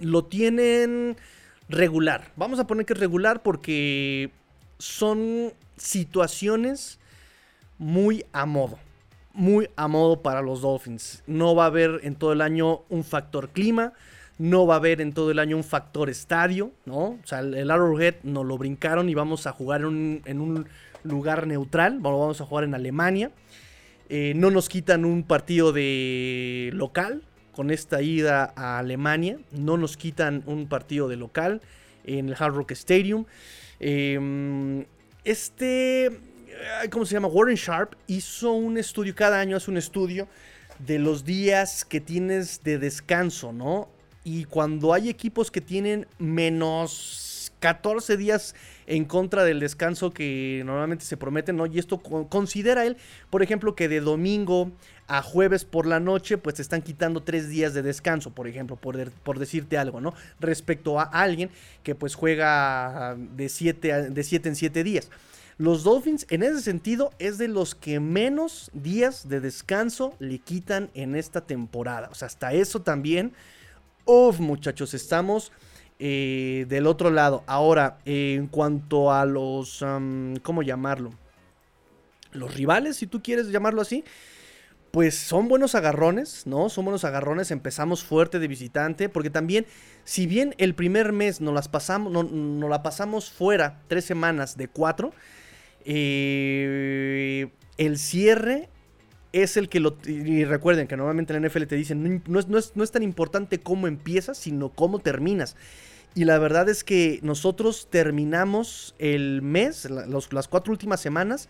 Lo 0.00 0.24
tienen 0.24 1.16
regular. 1.68 2.32
Vamos 2.36 2.58
a 2.58 2.66
poner 2.66 2.86
que 2.86 2.94
es 2.94 2.98
regular 2.98 3.42
porque 3.42 4.30
son 4.78 5.52
situaciones 5.76 6.98
muy 7.76 8.24
a 8.32 8.46
modo. 8.46 8.78
Muy 9.34 9.68
a 9.76 9.88
modo 9.88 10.22
para 10.22 10.40
los 10.40 10.62
Dolphins. 10.62 11.22
No 11.26 11.54
va 11.54 11.64
a 11.64 11.66
haber 11.66 12.00
en 12.02 12.16
todo 12.16 12.32
el 12.32 12.40
año 12.40 12.80
un 12.88 13.04
factor 13.04 13.50
clima. 13.50 13.92
No 14.38 14.66
va 14.66 14.74
a 14.74 14.78
haber 14.78 15.02
en 15.02 15.12
todo 15.12 15.30
el 15.30 15.38
año 15.38 15.58
un 15.58 15.64
factor 15.64 16.08
estadio, 16.08 16.70
¿no? 16.86 16.98
O 16.98 17.20
sea, 17.24 17.40
el 17.40 17.70
Arrowhead 17.70 18.14
nos 18.22 18.46
lo 18.46 18.56
brincaron 18.56 19.10
y 19.10 19.14
vamos 19.14 19.46
a 19.46 19.52
jugar 19.52 19.82
en 19.82 20.40
un 20.40 20.66
lugar 21.02 21.46
neutral. 21.46 21.98
Vamos 22.00 22.40
a 22.40 22.44
jugar 22.44 22.64
en 22.64 22.74
Alemania. 22.74 23.30
Eh, 24.08 24.32
no 24.36 24.50
nos 24.50 24.68
quitan 24.68 25.04
un 25.04 25.22
partido 25.22 25.72
de 25.72 26.70
local 26.72 27.22
con 27.52 27.70
esta 27.70 28.02
ida 28.02 28.52
a 28.56 28.78
Alemania. 28.78 29.38
No 29.52 29.76
nos 29.76 29.96
quitan 29.96 30.42
un 30.46 30.68
partido 30.68 31.08
de 31.08 31.16
local 31.16 31.60
en 32.04 32.28
el 32.28 32.36
Hard 32.38 32.54
Rock 32.54 32.72
Stadium. 32.72 33.26
Eh, 33.80 34.84
este, 35.24 36.10
¿cómo 36.90 37.04
se 37.04 37.14
llama? 37.14 37.28
Warren 37.28 37.56
Sharp 37.56 37.94
hizo 38.06 38.52
un 38.52 38.78
estudio, 38.78 39.14
cada 39.14 39.40
año 39.40 39.56
hace 39.56 39.70
un 39.70 39.76
estudio 39.76 40.28
de 40.78 40.98
los 40.98 41.24
días 41.24 41.84
que 41.84 42.00
tienes 42.00 42.62
de 42.62 42.78
descanso, 42.78 43.52
¿no? 43.52 43.88
Y 44.24 44.44
cuando 44.44 44.92
hay 44.94 45.08
equipos 45.08 45.50
que 45.50 45.60
tienen 45.60 46.06
menos 46.18 47.27
14 47.60 48.16
días 48.16 48.54
en 48.86 49.04
contra 49.04 49.44
del 49.44 49.60
descanso 49.60 50.12
que 50.12 50.62
normalmente 50.64 51.04
se 51.04 51.16
prometen, 51.16 51.56
¿no? 51.56 51.66
Y 51.66 51.78
esto 51.78 51.98
co- 51.98 52.28
considera 52.28 52.86
él, 52.86 52.96
por 53.30 53.42
ejemplo, 53.42 53.74
que 53.74 53.88
de 53.88 54.00
domingo 54.00 54.70
a 55.06 55.22
jueves 55.22 55.64
por 55.64 55.86
la 55.86 56.00
noche, 56.00 56.38
pues 56.38 56.56
te 56.56 56.62
están 56.62 56.82
quitando 56.82 57.22
tres 57.22 57.48
días 57.48 57.72
de 57.74 57.82
descanso, 57.82 58.30
por 58.30 58.46
ejemplo, 58.46 58.76
por, 58.76 59.10
por 59.10 59.38
decirte 59.38 59.78
algo, 59.78 60.00
¿no? 60.00 60.14
Respecto 60.40 61.00
a 61.00 61.04
alguien 61.04 61.50
que 61.82 61.94
pues 61.94 62.14
juega 62.14 63.16
de 63.16 63.48
7 63.48 64.10
de 64.10 64.22
siete 64.24 64.48
en 64.48 64.56
7 64.56 64.84
días. 64.84 65.10
Los 65.56 65.82
Dolphins, 65.82 66.24
en 66.30 66.44
ese 66.44 66.60
sentido, 66.60 67.10
es 67.18 67.36
de 67.36 67.48
los 67.48 67.74
que 67.74 67.98
menos 67.98 68.70
días 68.74 69.28
de 69.28 69.40
descanso 69.40 70.14
le 70.20 70.38
quitan 70.38 70.88
en 70.94 71.16
esta 71.16 71.40
temporada. 71.40 72.08
O 72.12 72.14
sea, 72.14 72.26
hasta 72.26 72.52
eso 72.52 72.80
también. 72.82 73.32
Uf, 74.04 74.38
muchachos, 74.40 74.94
estamos 74.94 75.52
eh, 75.98 76.66
del 76.68 76.86
otro 76.86 77.10
lado. 77.10 77.44
Ahora, 77.46 77.98
en 78.04 78.46
cuanto 78.48 79.12
a 79.12 79.24
los. 79.24 79.84
¿Cómo 80.42 80.62
llamarlo? 80.62 81.12
Los 82.32 82.54
rivales, 82.54 82.96
si 82.96 83.06
tú 83.06 83.22
quieres 83.22 83.48
llamarlo 83.48 83.80
así. 83.82 84.04
Pues 84.90 85.16
son 85.16 85.48
buenos 85.48 85.74
agarrones, 85.74 86.46
¿no? 86.46 86.70
Son 86.70 86.84
buenos 86.84 87.04
agarrones. 87.04 87.50
Empezamos 87.50 88.02
fuerte 88.04 88.38
de 88.38 88.48
visitante. 88.48 89.08
Porque 89.10 89.28
también, 89.30 89.66
si 90.04 90.26
bien 90.26 90.54
el 90.58 90.74
primer 90.74 91.12
mes 91.12 91.40
nos 91.42 91.52
las 91.54 91.68
pasamos, 91.68 92.10
no, 92.12 92.22
nos 92.22 92.70
la 92.70 92.82
pasamos 92.82 93.30
fuera 93.30 93.80
tres 93.88 94.04
semanas 94.06 94.56
de 94.56 94.68
cuatro. 94.68 95.12
eh, 95.84 97.48
el 97.76 97.98
cierre 97.98 98.68
es 99.32 99.56
el 99.56 99.68
que 99.68 99.80
lo... 99.80 99.96
Y 100.06 100.44
recuerden 100.44 100.86
que 100.88 100.96
normalmente 100.96 101.34
en 101.34 101.42
la 101.42 101.48
NFL 101.48 101.64
te 101.66 101.76
dicen, 101.76 102.22
no 102.26 102.38
es, 102.40 102.48
no 102.48 102.58
es- 102.58 102.72
no 102.74 102.82
es 102.84 102.90
tan 102.90 103.02
importante 103.02 103.60
cómo 103.60 103.86
empiezas, 103.86 104.38
sino 104.38 104.70
cómo 104.70 104.98
terminas. 104.98 105.56
Y 106.14 106.24
la 106.24 106.38
verdad 106.38 106.68
es 106.68 106.82
que 106.84 107.20
nosotros 107.22 107.88
terminamos 107.90 108.94
el 108.98 109.42
mes, 109.42 109.88
las 109.90 110.48
cuatro 110.48 110.72
últimas 110.72 111.00
semanas, 111.00 111.48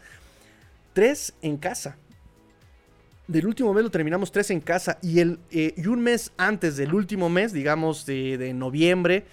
tres 0.92 1.34
en 1.42 1.56
casa. 1.56 1.96
Del 3.26 3.46
último 3.46 3.72
mes 3.74 3.84
lo 3.84 3.90
terminamos 3.90 4.32
tres 4.32 4.50
en 4.50 4.61
casa. 4.61 4.98
Y, 5.02 5.20
el, 5.20 5.38
eh, 5.50 5.74
y 5.76 5.86
un 5.86 6.00
mes 6.00 6.32
antes 6.36 6.76
del 6.76 6.94
último 6.94 7.28
mes, 7.28 7.52
digamos 7.52 8.04
de, 8.06 8.38
de 8.38 8.52
noviembre, 8.52 9.24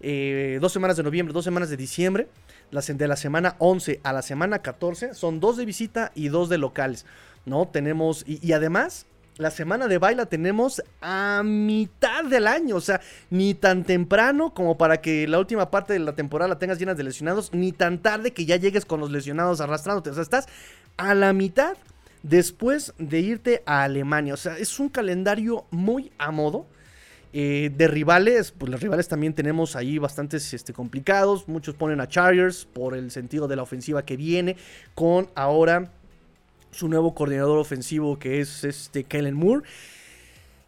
eh, 0.00 0.58
dos 0.60 0.72
semanas 0.72 0.96
de 0.96 1.04
noviembre, 1.04 1.32
dos 1.32 1.44
semanas 1.44 1.70
de 1.70 1.76
diciembre, 1.76 2.28
las, 2.70 2.86
de 2.86 3.08
la 3.08 3.16
semana 3.16 3.56
11 3.58 4.00
a 4.02 4.12
la 4.12 4.22
semana 4.22 4.60
14, 4.60 5.14
son 5.14 5.38
dos 5.38 5.56
de 5.56 5.64
visita 5.64 6.12
y 6.14 6.28
dos 6.28 6.48
de 6.48 6.58
locales. 6.58 7.06
¿No? 7.44 7.66
Tenemos. 7.66 8.24
Y 8.26 8.52
además, 8.52 9.06
la 9.38 9.50
semana 9.50 9.88
de 9.88 9.98
baila 9.98 10.26
tenemos 10.26 10.82
a 11.00 11.42
mitad 11.44 12.24
del 12.24 12.46
año. 12.46 12.76
O 12.76 12.80
sea, 12.80 13.00
ni 13.30 13.54
tan 13.54 13.84
temprano 13.84 14.52
como 14.54 14.76
para 14.76 15.00
que 15.00 15.26
la 15.26 15.38
última 15.38 15.70
parte 15.70 15.94
de 15.94 15.98
la 15.98 16.14
temporada 16.14 16.48
la 16.48 16.58
tengas 16.58 16.78
llena 16.78 16.94
de 16.94 17.04
lesionados, 17.04 17.52
ni 17.52 17.72
tan 17.72 17.98
tarde 17.98 18.32
que 18.32 18.44
ya 18.44 18.56
llegues 18.56 18.84
con 18.84 19.00
los 19.00 19.10
lesionados 19.10 19.60
arrastrándote. 19.60 20.10
O 20.10 20.14
sea, 20.14 20.22
estás 20.22 20.46
a 20.96 21.14
la 21.14 21.32
mitad 21.32 21.76
después 22.22 22.94
de 22.98 23.20
irte 23.20 23.62
a 23.66 23.82
Alemania. 23.84 24.34
O 24.34 24.38
sea, 24.38 24.58
es 24.58 24.78
un 24.78 24.88
calendario 24.88 25.64
muy 25.70 26.12
a 26.18 26.30
modo. 26.30 26.66
Eh, 27.34 27.70
de 27.74 27.88
rivales, 27.88 28.52
pues 28.52 28.70
los 28.70 28.82
rivales 28.82 29.08
también 29.08 29.32
tenemos 29.32 29.74
ahí 29.74 29.96
bastantes 29.96 30.52
este, 30.52 30.74
complicados. 30.74 31.48
Muchos 31.48 31.74
ponen 31.74 31.98
a 32.02 32.06
Chargers 32.06 32.66
por 32.66 32.94
el 32.94 33.10
sentido 33.10 33.48
de 33.48 33.56
la 33.56 33.62
ofensiva 33.62 34.04
que 34.04 34.18
viene. 34.18 34.56
Con 34.94 35.30
ahora 35.34 35.90
su 36.72 36.88
nuevo 36.88 37.14
coordinador 37.14 37.58
ofensivo 37.58 38.18
que 38.18 38.40
es 38.40 38.64
este 38.64 39.04
Kellen 39.04 39.34
Moore. 39.34 39.64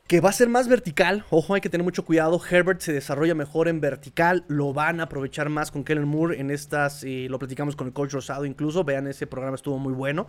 Que 0.06 0.20
va 0.20 0.28
a 0.28 0.32
ser 0.32 0.48
más 0.50 0.68
vertical. 0.68 1.24
Ojo, 1.30 1.54
hay 1.54 1.62
que 1.62 1.70
tener 1.70 1.82
mucho 1.82 2.04
cuidado. 2.04 2.40
Herbert 2.48 2.80
se 2.80 2.92
desarrolla 2.92 3.34
mejor 3.34 3.68
en 3.68 3.80
vertical. 3.80 4.44
Lo 4.48 4.74
van 4.74 5.00
a 5.00 5.04
aprovechar 5.04 5.48
más 5.48 5.70
con 5.70 5.82
Kellen 5.82 6.06
Moore 6.06 6.38
en 6.38 6.50
estas. 6.50 7.02
eh, 7.04 7.26
lo 7.30 7.38
platicamos 7.38 7.74
con 7.74 7.86
el 7.86 7.94
coach 7.94 8.12
Rosado 8.12 8.44
incluso. 8.44 8.84
Vean, 8.84 9.06
ese 9.06 9.26
programa 9.26 9.56
estuvo 9.56 9.78
muy 9.78 9.94
bueno. 9.94 10.28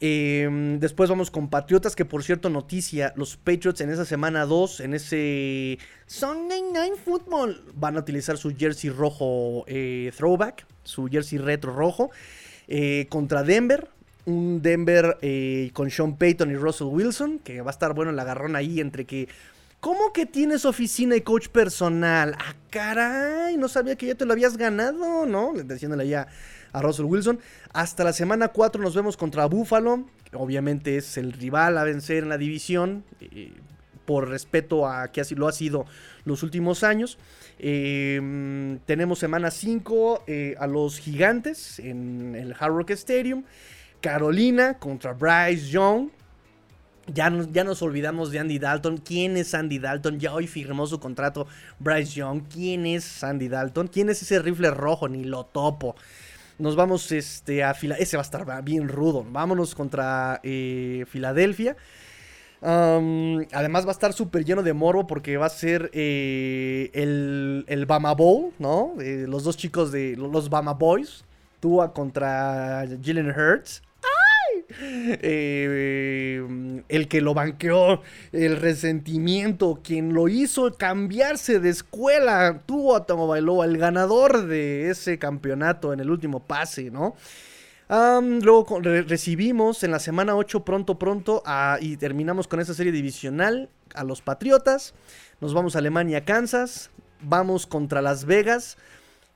Eh, 0.00 0.76
después 0.78 1.08
vamos 1.08 1.30
con 1.30 1.48
Patriotas, 1.48 1.96
que 1.96 2.04
por 2.04 2.22
cierto, 2.22 2.50
noticia, 2.50 3.14
los 3.16 3.36
Patriots 3.36 3.80
en 3.80 3.90
esa 3.90 4.04
semana 4.04 4.44
2, 4.44 4.80
en 4.80 4.94
ese 4.94 5.78
Sunday 6.06 6.62
Night 6.72 6.96
Football, 7.02 7.64
van 7.74 7.96
a 7.96 8.00
utilizar 8.00 8.36
su 8.36 8.54
jersey 8.54 8.90
rojo 8.90 9.64
eh, 9.66 10.12
throwback, 10.16 10.66
su 10.84 11.08
jersey 11.08 11.38
retro 11.38 11.72
rojo, 11.72 12.10
eh, 12.68 13.06
contra 13.08 13.42
Denver. 13.42 13.88
Un 14.26 14.60
Denver 14.60 15.18
eh, 15.22 15.70
con 15.72 15.88
Sean 15.88 16.16
Payton 16.16 16.50
y 16.50 16.56
Russell 16.56 16.88
Wilson, 16.88 17.38
que 17.38 17.60
va 17.60 17.70
a 17.70 17.72
estar 17.72 17.94
bueno 17.94 18.10
el 18.10 18.18
agarrón 18.18 18.56
ahí 18.56 18.80
entre 18.80 19.04
que... 19.04 19.28
¿Cómo 19.78 20.12
que 20.12 20.26
tienes 20.26 20.64
oficina 20.64 21.14
y 21.14 21.20
coach 21.20 21.48
personal? 21.48 22.34
Ah, 22.40 22.54
caray, 22.70 23.56
no 23.56 23.68
sabía 23.68 23.94
que 23.94 24.06
ya 24.06 24.14
te 24.16 24.24
lo 24.24 24.32
habías 24.32 24.56
ganado, 24.56 25.26
¿no? 25.26 25.52
Diciéndole 25.52 26.02
allá 26.02 26.26
a 26.72 26.82
Russell 26.82 27.04
Wilson. 27.04 27.38
Hasta 27.72 28.02
la 28.02 28.12
semana 28.12 28.48
4 28.48 28.82
nos 28.82 28.96
vemos 28.96 29.16
contra 29.16 29.46
Buffalo. 29.46 30.04
Obviamente 30.32 30.96
es 30.96 31.16
el 31.18 31.32
rival 31.32 31.78
a 31.78 31.84
vencer 31.84 32.24
en 32.24 32.30
la 32.30 32.38
división. 32.38 33.04
eh, 33.20 33.52
por 34.06 34.28
respeto 34.28 34.86
a 34.88 35.08
que 35.08 35.20
así 35.20 35.34
lo 35.34 35.48
ha 35.48 35.52
sido 35.52 35.84
los 36.24 36.42
últimos 36.42 36.84
años. 36.84 37.18
Eh, 37.58 38.78
tenemos 38.86 39.18
semana 39.18 39.50
5 39.50 40.24
a 40.58 40.66
los 40.66 40.98
gigantes 40.98 41.80
en 41.80 42.34
el 42.36 42.54
Hard 42.58 42.72
Rock 42.72 42.90
Stadium. 42.90 43.42
Carolina 44.00 44.78
contra 44.78 45.12
Bryce 45.12 45.68
Young. 45.68 46.10
Ya 47.12 47.30
nos, 47.30 47.52
ya 47.52 47.62
nos 47.62 47.82
olvidamos 47.82 48.30
de 48.30 48.40
Andy 48.40 48.58
Dalton. 48.58 48.98
¿Quién 48.98 49.36
es 49.36 49.54
Andy 49.54 49.78
Dalton? 49.78 50.18
Ya 50.18 50.34
hoy 50.34 50.46
firmó 50.46 50.86
su 50.86 50.98
contrato 50.98 51.46
Bryce 51.78 52.14
Young. 52.14 52.42
¿Quién 52.52 52.86
es 52.86 53.22
Andy 53.22 53.48
Dalton? 53.48 53.86
¿Quién 53.88 54.08
es 54.08 54.22
ese 54.22 54.40
rifle 54.40 54.70
rojo? 54.70 55.08
Ni 55.08 55.24
lo 55.24 55.44
topo. 55.44 55.94
Nos 56.58 56.74
vamos 56.74 57.12
este, 57.12 57.62
a 57.62 57.74
Filadelfia. 57.74 58.02
Ese 58.02 58.16
va 58.16 58.22
a 58.22 58.24
estar 58.24 58.64
bien 58.64 58.88
rudo. 58.88 59.24
Vámonos 59.30 59.74
contra 59.74 60.40
eh, 60.42 61.04
Filadelfia. 61.08 61.76
Um, 62.62 63.44
además 63.52 63.84
va 63.84 63.90
a 63.90 63.92
estar 63.92 64.14
súper 64.14 64.44
lleno 64.44 64.62
de 64.62 64.72
morbo 64.72 65.06
porque 65.06 65.36
va 65.36 65.46
a 65.46 65.50
ser 65.50 65.90
eh, 65.92 66.90
el, 66.94 67.64
el 67.68 67.84
Bama 67.84 68.14
Bowl, 68.14 68.52
¿no? 68.58 68.94
Eh, 69.00 69.26
los 69.28 69.44
dos 69.44 69.58
chicos 69.58 69.92
de 69.92 70.16
los 70.16 70.48
Bama 70.48 70.72
Boys. 70.72 71.24
Tua 71.60 71.92
contra 71.92 72.86
Jalen 73.02 73.30
Hurts. 73.30 73.82
Eh, 74.68 76.82
el 76.88 77.08
que 77.08 77.20
lo 77.20 77.34
banqueó, 77.34 78.02
el 78.32 78.56
resentimiento, 78.56 79.80
quien 79.82 80.12
lo 80.12 80.28
hizo 80.28 80.74
cambiarse 80.74 81.60
de 81.60 81.70
escuela, 81.70 82.62
tuvo 82.66 82.96
a 82.96 83.26
Bailoa, 83.26 83.64
el 83.64 83.78
ganador 83.78 84.46
de 84.46 84.90
ese 84.90 85.18
campeonato 85.18 85.92
en 85.92 86.00
el 86.00 86.10
último 86.10 86.40
pase, 86.40 86.90
¿no? 86.90 87.14
luego 87.88 88.80
recibimos 88.80 89.84
en 89.84 89.92
la 89.92 90.00
semana 90.00 90.34
8 90.34 90.64
pronto, 90.64 90.98
pronto, 90.98 91.44
y 91.80 91.96
terminamos 91.96 92.48
con 92.48 92.58
esa 92.58 92.74
serie 92.74 92.90
divisional 92.90 93.70
a 93.94 94.02
los 94.02 94.22
Patriotas. 94.22 94.92
Nos 95.40 95.54
vamos 95.54 95.76
a 95.76 95.78
Alemania, 95.78 96.24
Kansas. 96.24 96.90
Vamos 97.22 97.66
contra 97.66 98.02
Las 98.02 98.24
Vegas, 98.24 98.76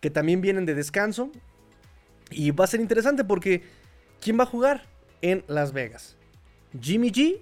que 0.00 0.10
también 0.10 0.40
vienen 0.40 0.66
de 0.66 0.74
descanso. 0.74 1.30
Y 2.30 2.50
va 2.50 2.64
a 2.64 2.68
ser 2.68 2.80
interesante 2.80 3.24
porque 3.24 3.62
¿quién 4.20 4.38
va 4.38 4.44
a 4.44 4.46
jugar? 4.46 4.84
En 5.22 5.44
Las 5.48 5.72
Vegas. 5.72 6.16
Jimmy 6.80 7.10
G. 7.10 7.40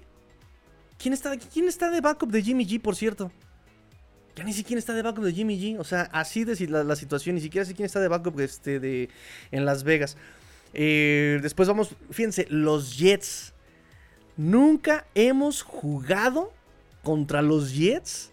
¿Quién 0.98 1.14
está, 1.14 1.36
¿Quién 1.36 1.68
está 1.68 1.90
de 1.90 2.00
backup 2.00 2.30
de 2.30 2.42
Jimmy 2.42 2.66
G, 2.66 2.80
por 2.80 2.96
cierto? 2.96 3.30
Ya 4.34 4.44
ni 4.44 4.52
siquiera 4.52 4.78
está 4.78 4.94
de 4.94 5.02
backup 5.02 5.24
de 5.24 5.32
Jimmy 5.32 5.58
G. 5.58 5.78
O 5.78 5.84
sea, 5.84 6.02
así 6.12 6.44
de 6.44 6.66
la, 6.68 6.96
situación. 6.96 7.34
Ni 7.36 7.40
siquiera 7.40 7.64
sé 7.64 7.74
quién 7.74 7.86
está 7.86 8.00
de 8.00 8.08
backup 8.08 8.40
este, 8.40 8.80
de, 8.80 9.08
en 9.50 9.64
Las 9.64 9.84
Vegas. 9.84 10.16
Eh, 10.74 11.38
después 11.42 11.68
vamos, 11.68 11.90
fíjense, 12.10 12.46
los 12.50 12.96
Jets. 12.96 13.52
Nunca 14.36 15.06
hemos 15.14 15.62
jugado 15.62 16.52
contra 17.02 17.42
los 17.42 17.74
Jets 17.74 18.32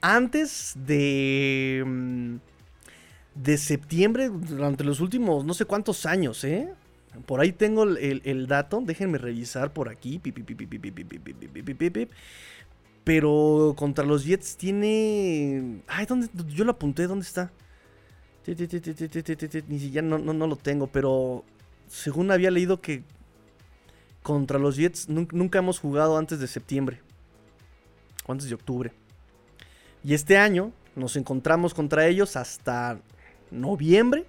antes 0.00 0.74
de... 0.76 1.82
Mm, 1.86 2.36
de 3.36 3.58
septiembre 3.58 4.30
durante 4.30 4.82
los 4.82 5.00
últimos 5.00 5.44
no 5.44 5.54
sé 5.54 5.66
cuántos 5.66 6.06
años, 6.06 6.42
¿eh? 6.44 6.72
Por 7.24 7.40
ahí 7.40 7.52
tengo 7.52 7.84
el, 7.84 8.46
dato. 8.46 8.82
Déjenme 8.84 9.18
revisar 9.18 9.72
por 9.72 9.88
aquí. 9.88 10.20
Pero 13.04 13.74
contra 13.76 14.04
los 14.04 14.24
Jets 14.24 14.56
tiene. 14.56 15.80
Ay, 15.86 16.06
¿dónde? 16.06 16.28
Yo 16.48 16.64
lo 16.64 16.72
apunté, 16.72 17.06
¿dónde 17.06 17.24
está? 17.24 17.52
Ni 18.46 19.78
siquiera 19.78 20.06
no, 20.06 20.18
no, 20.18 20.46
lo 20.46 20.56
tengo, 20.56 20.86
pero 20.86 21.44
según 21.88 22.30
había 22.30 22.50
leído 22.50 22.80
que 22.80 23.02
contra 24.22 24.58
los 24.58 24.76
Jets 24.76 25.08
nunca 25.08 25.58
hemos 25.58 25.78
jugado 25.78 26.16
antes 26.16 26.38
de 26.38 26.46
septiembre. 26.46 27.00
O 28.26 28.32
antes 28.32 28.48
de 28.48 28.54
octubre. 28.54 28.92
Y 30.04 30.14
este 30.14 30.36
año 30.36 30.72
nos 30.94 31.16
encontramos 31.16 31.74
contra 31.74 32.06
ellos 32.06 32.36
hasta 32.36 33.00
noviembre 33.50 34.26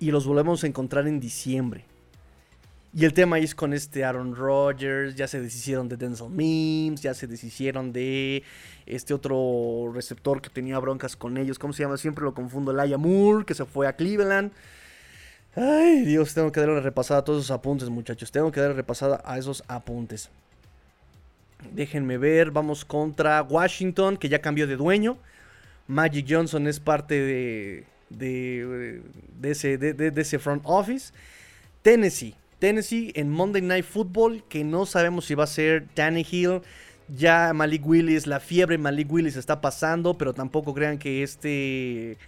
y 0.00 0.10
los 0.10 0.26
volvemos 0.26 0.64
a 0.64 0.66
encontrar 0.66 1.06
en 1.06 1.20
diciembre. 1.20 1.84
Y 2.92 3.04
el 3.04 3.12
tema 3.12 3.38
es 3.38 3.54
con 3.54 3.72
este 3.72 4.04
Aaron 4.04 4.34
Rodgers, 4.34 5.14
ya 5.14 5.28
se 5.28 5.40
deshicieron 5.40 5.88
de 5.88 5.96
Denzel 5.96 6.28
Mims, 6.28 7.02
ya 7.02 7.14
se 7.14 7.28
deshicieron 7.28 7.92
de 7.92 8.42
este 8.84 9.14
otro 9.14 9.92
receptor 9.94 10.42
que 10.42 10.50
tenía 10.50 10.76
broncas 10.80 11.14
con 11.14 11.36
ellos, 11.36 11.56
¿cómo 11.56 11.72
se 11.72 11.84
llama? 11.84 11.96
Siempre 11.98 12.24
lo 12.24 12.34
confundo, 12.34 12.72
Laia 12.72 12.98
Moore, 12.98 13.44
que 13.44 13.54
se 13.54 13.64
fue 13.64 13.86
a 13.86 13.92
Cleveland. 13.92 14.50
Ay, 15.54 16.02
Dios, 16.02 16.34
tengo 16.34 16.50
que 16.50 16.58
darle 16.58 16.80
repasada 16.80 17.20
a 17.20 17.24
todos 17.24 17.44
esos 17.44 17.50
apuntes, 17.52 17.88
muchachos. 17.88 18.32
Tengo 18.32 18.50
que 18.50 18.60
darle 18.60 18.74
repasada 18.74 19.20
a 19.24 19.38
esos 19.38 19.62
apuntes. 19.68 20.30
Déjenme 21.72 22.18
ver, 22.18 22.50
vamos 22.50 22.84
contra 22.84 23.42
Washington, 23.42 24.16
que 24.16 24.28
ya 24.28 24.40
cambió 24.40 24.66
de 24.66 24.76
dueño. 24.76 25.16
Magic 25.86 26.26
Johnson 26.28 26.66
es 26.66 26.80
parte 26.80 27.20
de, 27.20 27.84
de, 28.10 29.02
ese, 29.42 29.78
de, 29.78 30.12
ese 30.20 30.38
front 30.38 30.62
office. 30.66 31.12
Tennessee. 31.82 32.34
Tennessee 32.58 33.12
en 33.14 33.30
Monday 33.30 33.62
Night 33.62 33.86
Football, 33.86 34.44
que 34.48 34.64
no 34.64 34.84
sabemos 34.84 35.24
si 35.24 35.34
va 35.34 35.44
a 35.44 35.46
ser 35.46 35.86
Tannehill. 35.94 36.60
Ya 37.08 37.52
Malik 37.54 37.84
Willis, 37.86 38.26
la 38.26 38.38
fiebre 38.38 38.78
Malik 38.78 39.10
Willis 39.10 39.36
está 39.36 39.60
pasando, 39.60 40.16
pero 40.16 40.34
tampoco 40.34 40.74
crean 40.74 40.98
que 40.98 41.22
este 41.22 42.18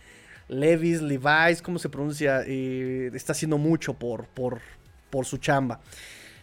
Levis, 0.49 1.03
Levi's, 1.03 1.63
¿cómo 1.63 1.79
se 1.79 1.89
pronuncia? 1.89 2.43
Eh, 2.47 3.11
está 3.15 3.33
haciendo 3.33 3.59
mucho 3.59 3.95
por, 3.95 4.27
por, 4.27 4.61
por 5.11 5.25
su 5.25 5.37
chamba. 5.37 5.81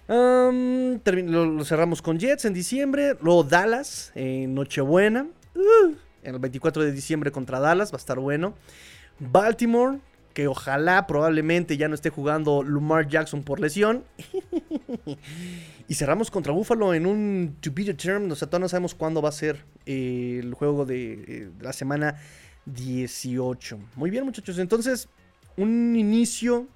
lo, 0.07 1.65
cerramos 1.65 2.01
con 2.01 2.17
Jets 2.19 2.45
en 2.45 2.53
diciembre. 2.53 3.17
Luego 3.21 3.43
Dallas 3.43 4.11
Nochebuena. 4.15 5.27
Uh, 5.55 5.93
en 6.23 6.35
el 6.35 6.39
24 6.39 6.83
de 6.83 6.91
diciembre 6.91 7.31
contra 7.31 7.59
Dallas. 7.59 7.91
Va 7.91 7.97
a 7.97 7.99
estar 7.99 8.19
bueno. 8.19 8.55
Baltimore, 9.19 9.99
que 10.33 10.47
ojalá 10.47 11.07
probablemente 11.07 11.77
ya 11.77 11.87
no 11.87 11.95
esté 11.95 12.09
jugando 12.09 12.63
Lamar 12.63 13.07
Jackson 13.07 13.43
por 13.43 13.59
lesión. 13.59 14.03
y 15.87 15.93
cerramos 15.95 16.31
contra 16.31 16.53
Buffalo 16.53 16.93
en 16.93 17.05
un 17.05 17.57
to 17.61 17.71
be 17.73 17.83
determined. 17.83 18.31
O 18.31 18.35
sea, 18.35 18.47
todavía 18.47 18.65
no 18.65 18.69
sabemos 18.69 18.95
cuándo 18.95 19.21
va 19.21 19.29
a 19.29 19.33
ser 19.33 19.65
eh, 19.85 20.39
el 20.41 20.53
juego 20.53 20.85
de 20.85 21.13
eh, 21.27 21.49
la 21.59 21.73
semana 21.73 22.15
18. 22.65 23.79
Muy 23.95 24.09
bien, 24.09 24.23
muchachos. 24.25 24.59
Entonces, 24.59 25.09
un 25.57 25.95
inicio 25.95 26.67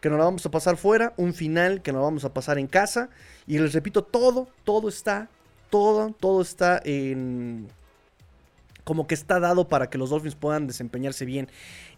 que 0.00 0.10
nos 0.10 0.18
lo 0.18 0.24
vamos 0.24 0.44
a 0.44 0.50
pasar 0.50 0.76
fuera, 0.76 1.14
un 1.16 1.32
final 1.32 1.82
que 1.82 1.92
nos 1.92 2.02
vamos 2.02 2.24
a 2.24 2.34
pasar 2.34 2.58
en 2.58 2.66
casa. 2.66 3.08
Y 3.46 3.58
les 3.58 3.72
repito, 3.72 4.04
todo, 4.04 4.48
todo 4.64 4.88
está, 4.88 5.28
todo, 5.70 6.14
todo 6.18 6.42
está 6.42 6.80
en 6.84 7.68
como 8.86 9.08
que 9.08 9.16
está 9.16 9.40
dado 9.40 9.66
para 9.66 9.90
que 9.90 9.98
los 9.98 10.10
Dolphins 10.10 10.36
puedan 10.36 10.68
desempeñarse 10.68 11.24
bien 11.24 11.48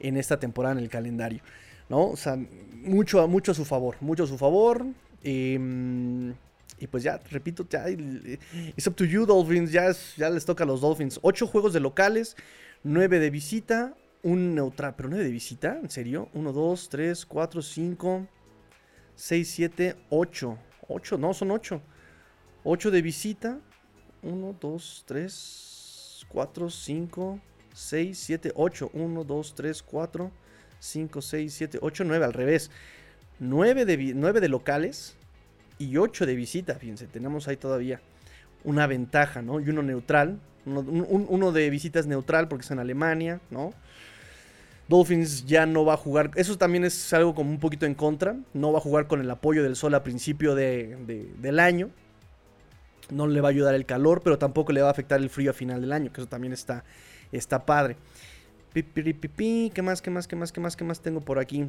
en 0.00 0.16
esta 0.16 0.40
temporada 0.40 0.72
en 0.72 0.82
el 0.82 0.88
calendario. 0.88 1.42
¿No? 1.90 2.06
O 2.06 2.16
sea, 2.16 2.38
mucho, 2.82 3.28
mucho 3.28 3.52
a 3.52 3.54
su 3.54 3.66
favor, 3.66 3.96
mucho 4.00 4.24
a 4.24 4.26
su 4.26 4.38
favor. 4.38 4.86
Em, 5.22 6.32
y 6.78 6.86
pues 6.86 7.02
ya, 7.02 7.20
repito, 7.30 7.68
ya, 7.68 7.90
it's 7.90 8.86
up 8.86 8.94
to 8.94 9.04
you, 9.04 9.26
Dolphins. 9.26 9.70
Ya, 9.70 9.90
ya 10.16 10.30
les 10.30 10.46
toca 10.46 10.64
a 10.64 10.66
los 10.66 10.80
Dolphins. 10.80 11.20
Ocho 11.20 11.46
juegos 11.46 11.74
de 11.74 11.80
locales, 11.80 12.36
nueve 12.82 13.18
de 13.18 13.28
visita, 13.28 13.94
un 14.22 14.54
neutral. 14.54 14.94
¿Pero 14.96 15.10
nueve 15.10 15.24
de 15.24 15.30
visita? 15.30 15.78
¿En 15.82 15.90
serio? 15.90 16.30
Uno, 16.32 16.54
dos, 16.54 16.88
tres, 16.88 17.26
cuatro, 17.26 17.60
cinco, 17.60 18.26
seis, 19.14 19.50
siete, 19.50 19.94
ocho. 20.08 20.56
Ocho, 20.88 21.18
no, 21.18 21.34
son 21.34 21.50
ocho. 21.50 21.82
Ocho 22.64 22.90
de 22.90 23.02
visita. 23.02 23.58
Uno, 24.22 24.56
dos, 24.58 25.04
tres, 25.06 25.77
4, 26.28 26.70
5, 26.70 27.40
6, 27.74 28.18
7, 28.18 28.52
8. 28.54 28.90
1, 28.92 29.24
2, 29.24 29.54
3, 29.54 29.82
4, 29.82 30.30
5, 30.78 31.22
6, 31.22 31.54
7, 31.54 31.78
8, 31.80 32.04
9. 32.04 32.24
Al 32.24 32.32
revés. 32.32 32.70
9 33.40 33.84
de, 33.84 33.96
9 34.14 34.40
de 34.40 34.48
locales 34.48 35.16
y 35.78 35.96
8 35.96 36.26
de 36.26 36.34
visita. 36.34 36.74
Fíjense, 36.74 37.06
tenemos 37.06 37.48
ahí 37.48 37.56
todavía 37.56 38.00
una 38.64 38.86
ventaja, 38.86 39.42
¿no? 39.42 39.60
Y 39.60 39.68
uno 39.68 39.82
neutral. 39.82 40.38
Uno, 40.66 40.80
un, 40.80 41.26
uno 41.28 41.52
de 41.52 41.70
visitas 41.70 42.06
neutral 42.06 42.48
porque 42.48 42.64
es 42.64 42.70
en 42.70 42.78
Alemania, 42.78 43.40
¿no? 43.50 43.72
Dolphins 44.88 45.46
ya 45.46 45.66
no 45.66 45.84
va 45.84 45.94
a 45.94 45.96
jugar. 45.96 46.30
Eso 46.34 46.56
también 46.56 46.84
es 46.84 47.12
algo 47.12 47.34
como 47.34 47.50
un 47.50 47.60
poquito 47.60 47.86
en 47.86 47.94
contra. 47.94 48.36
No 48.54 48.72
va 48.72 48.78
a 48.78 48.82
jugar 48.82 49.06
con 49.06 49.20
el 49.20 49.30
apoyo 49.30 49.62
del 49.62 49.76
sol 49.76 49.94
a 49.94 50.02
principio 50.02 50.54
de, 50.54 50.96
de, 51.06 51.30
del 51.40 51.60
año 51.60 51.90
no 53.10 53.26
le 53.26 53.40
va 53.40 53.48
a 53.48 53.50
ayudar 53.50 53.74
el 53.74 53.86
calor, 53.86 54.22
pero 54.22 54.38
tampoco 54.38 54.72
le 54.72 54.82
va 54.82 54.88
a 54.88 54.90
afectar 54.90 55.20
el 55.20 55.30
frío 55.30 55.50
a 55.50 55.54
final 55.54 55.80
del 55.80 55.92
año, 55.92 56.12
que 56.12 56.20
eso 56.20 56.28
también 56.28 56.52
está, 56.52 56.84
está 57.32 57.64
padre. 57.64 57.96
¿Qué 58.72 59.82
más, 59.82 60.02
qué 60.02 60.10
más, 60.10 60.28
qué 60.28 60.36
más, 60.36 60.52
qué 60.52 60.60
más, 60.60 60.76
qué 60.76 60.84
más 60.84 61.00
tengo 61.00 61.20
por 61.20 61.38
aquí? 61.38 61.66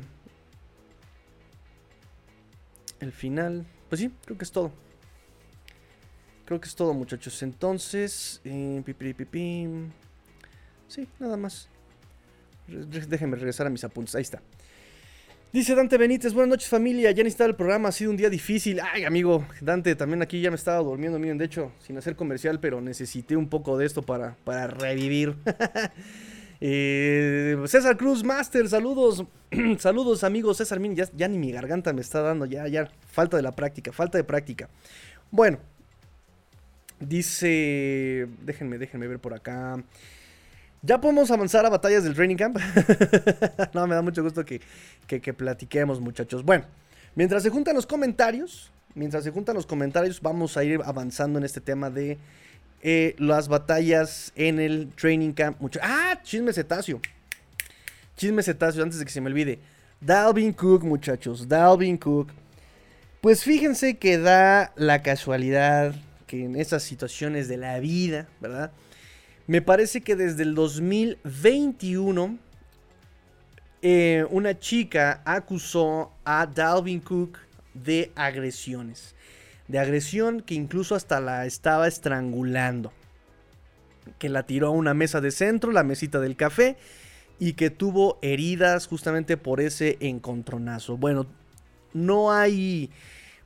El 2.99 3.11
final, 3.11 3.65
pues 3.87 4.01
sí, 4.01 4.11
creo 4.25 4.37
que 4.37 4.43
es 4.43 4.51
todo. 4.51 4.71
Creo 6.45 6.59
que 6.59 6.67
es 6.67 6.75
todo, 6.75 6.93
muchachos. 6.93 7.41
Entonces, 7.43 8.41
eh, 8.43 8.83
sí, 10.87 11.07
nada 11.19 11.37
más. 11.37 11.69
Déjenme 12.67 13.35
regresar 13.35 13.67
a 13.67 13.69
mis 13.69 13.83
apuntes. 13.83 14.15
Ahí 14.15 14.23
está. 14.23 14.41
Dice 15.51 15.73
Dante 15.73 15.97
Benítez, 15.97 16.33
buenas 16.33 16.49
noches 16.49 16.69
familia, 16.69 17.09
ya 17.09 17.23
está 17.23 17.43
el 17.45 17.55
programa, 17.55 17.89
ha 17.89 17.91
sido 17.91 18.11
un 18.11 18.17
día 18.17 18.29
difícil. 18.29 18.79
Ay 18.93 19.03
amigo, 19.03 19.47
Dante, 19.61 19.95
también 19.95 20.21
aquí 20.21 20.39
ya 20.41 20.51
me 20.51 20.55
estaba 20.55 20.77
durmiendo, 20.77 21.17
miren, 21.17 21.39
de 21.39 21.45
hecho, 21.45 21.71
sin 21.79 21.97
hacer 21.97 22.15
comercial, 22.15 22.59
pero 22.59 22.81
necesité 22.81 23.35
un 23.35 23.49
poco 23.49 23.75
de 23.75 23.87
esto 23.87 24.03
para, 24.03 24.35
para 24.43 24.67
revivir. 24.67 25.35
Eh, 26.61 27.55
César 27.67 27.95
Cruz 27.95 28.21
Master, 28.21 28.67
saludos. 28.67 29.23
saludos 29.77 30.25
amigos. 30.25 30.57
César 30.57 30.81
Min, 30.81 30.93
ya, 30.93 31.05
ya 31.15 31.29
ni 31.29 31.37
mi 31.37 31.53
garganta 31.53 31.93
me 31.93 32.01
está 32.01 32.21
dando, 32.21 32.45
ya, 32.45 32.67
ya. 32.67 32.91
Falta 33.07 33.37
de 33.37 33.43
la 33.43 33.53
práctica, 33.53 33.93
falta 33.93 34.17
de 34.17 34.25
práctica. 34.25 34.67
Bueno. 35.31 35.59
Dice... 36.99 38.27
Déjenme, 38.41 38.77
déjenme 38.77 39.07
ver 39.07 39.19
por 39.19 39.33
acá. 39.33 39.81
Ya 40.81 41.01
podemos 41.01 41.29
avanzar 41.31 41.65
a 41.65 41.69
batallas 41.69 42.03
del 42.03 42.13
training 42.13 42.37
camp. 42.37 42.57
no, 43.73 43.85
me 43.85 43.95
da 43.95 44.01
mucho 44.01 44.23
gusto 44.23 44.45
que, 44.45 44.61
que, 45.07 45.19
que 45.19 45.33
platiquemos, 45.33 45.99
muchachos. 45.99 46.43
Bueno, 46.43 46.65
mientras 47.15 47.43
se 47.43 47.49
juntan 47.49 47.75
los 47.75 47.85
comentarios, 47.85 48.71
mientras 48.95 49.23
se 49.23 49.31
juntan 49.31 49.55
los 49.55 49.65
comentarios, 49.65 50.21
vamos 50.21 50.55
a 50.55 50.63
ir 50.63 50.79
avanzando 50.85 51.37
en 51.37 51.45
este 51.45 51.59
tema 51.59 51.89
de 51.89 52.17
eh, 52.81 53.15
las 53.17 53.49
batallas 53.49 54.31
en 54.35 54.59
el 54.59 54.91
training 54.95 55.33
camp. 55.33 55.59
Mucho... 55.59 55.79
Ah, 55.83 56.19
chisme 56.23 56.53
cetáceo. 56.53 57.01
Chisme 58.15 58.41
cetáceo, 58.41 58.83
antes 58.83 58.99
de 58.99 59.05
que 59.05 59.11
se 59.11 59.21
me 59.21 59.27
olvide. 59.27 59.59
Dalvin 59.99 60.53
Cook, 60.53 60.83
muchachos. 60.83 61.47
Dalvin 61.47 61.97
Cook. 61.97 62.29
Pues 63.21 63.43
fíjense 63.43 63.97
que 63.97 64.17
da 64.17 64.71
la 64.77 65.03
casualidad 65.03 65.93
que 66.25 66.45
en 66.45 66.55
esas 66.55 66.83
situaciones 66.83 67.49
de 67.49 67.57
la 67.57 67.79
vida, 67.79 68.29
¿verdad? 68.39 68.71
Me 69.49 69.63
parece 69.63 70.01
que 70.01 70.15
desde 70.15 70.43
el 70.43 70.53
2021 70.53 72.37
eh, 73.81 74.23
una 74.29 74.59
chica 74.59 75.23
acusó 75.25 76.11
a 76.23 76.45
Dalvin 76.45 76.99
Cook 76.99 77.39
de 77.73 78.11
agresiones. 78.13 79.15
De 79.67 79.79
agresión 79.79 80.41
que 80.41 80.53
incluso 80.53 80.93
hasta 80.93 81.19
la 81.19 81.47
estaba 81.47 81.87
estrangulando. 81.87 82.93
Que 84.19 84.29
la 84.29 84.43
tiró 84.43 84.67
a 84.67 84.69
una 84.69 84.93
mesa 84.93 85.19
de 85.19 85.31
centro, 85.31 85.71
la 85.71 85.81
mesita 85.81 86.19
del 86.19 86.35
café, 86.35 86.77
y 87.39 87.53
que 87.53 87.71
tuvo 87.71 88.19
heridas 88.21 88.85
justamente 88.85 89.35
por 89.35 89.61
ese 89.61 89.97
encontronazo. 89.99 90.95
Bueno, 90.95 91.25
no 91.95 92.31
hay 92.31 92.91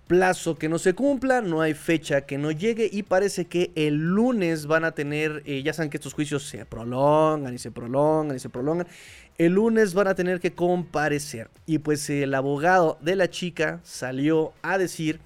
plazo 0.07 0.57
que 0.57 0.69
no 0.69 0.79
se 0.79 0.93
cumpla, 0.93 1.41
no 1.41 1.61
hay 1.61 1.73
fecha 1.73 2.21
que 2.21 2.37
no 2.37 2.51
llegue 2.51 2.89
y 2.91 3.03
parece 3.03 3.45
que 3.45 3.71
el 3.75 3.95
lunes 3.95 4.67
van 4.67 4.85
a 4.85 4.91
tener, 4.91 5.43
eh, 5.45 5.63
ya 5.63 5.73
saben 5.73 5.89
que 5.89 5.97
estos 5.97 6.13
juicios 6.13 6.43
se 6.43 6.65
prolongan 6.65 7.53
y 7.53 7.57
se 7.57 7.71
prolongan 7.71 8.35
y 8.35 8.39
se 8.39 8.49
prolongan, 8.49 8.87
el 9.37 9.53
lunes 9.53 9.93
van 9.93 10.07
a 10.07 10.15
tener 10.15 10.39
que 10.39 10.53
comparecer 10.53 11.49
y 11.65 11.79
pues 11.79 12.09
el 12.09 12.33
abogado 12.33 12.97
de 13.01 13.15
la 13.15 13.29
chica 13.29 13.79
salió 13.83 14.53
a 14.61 14.77
decir 14.77 15.19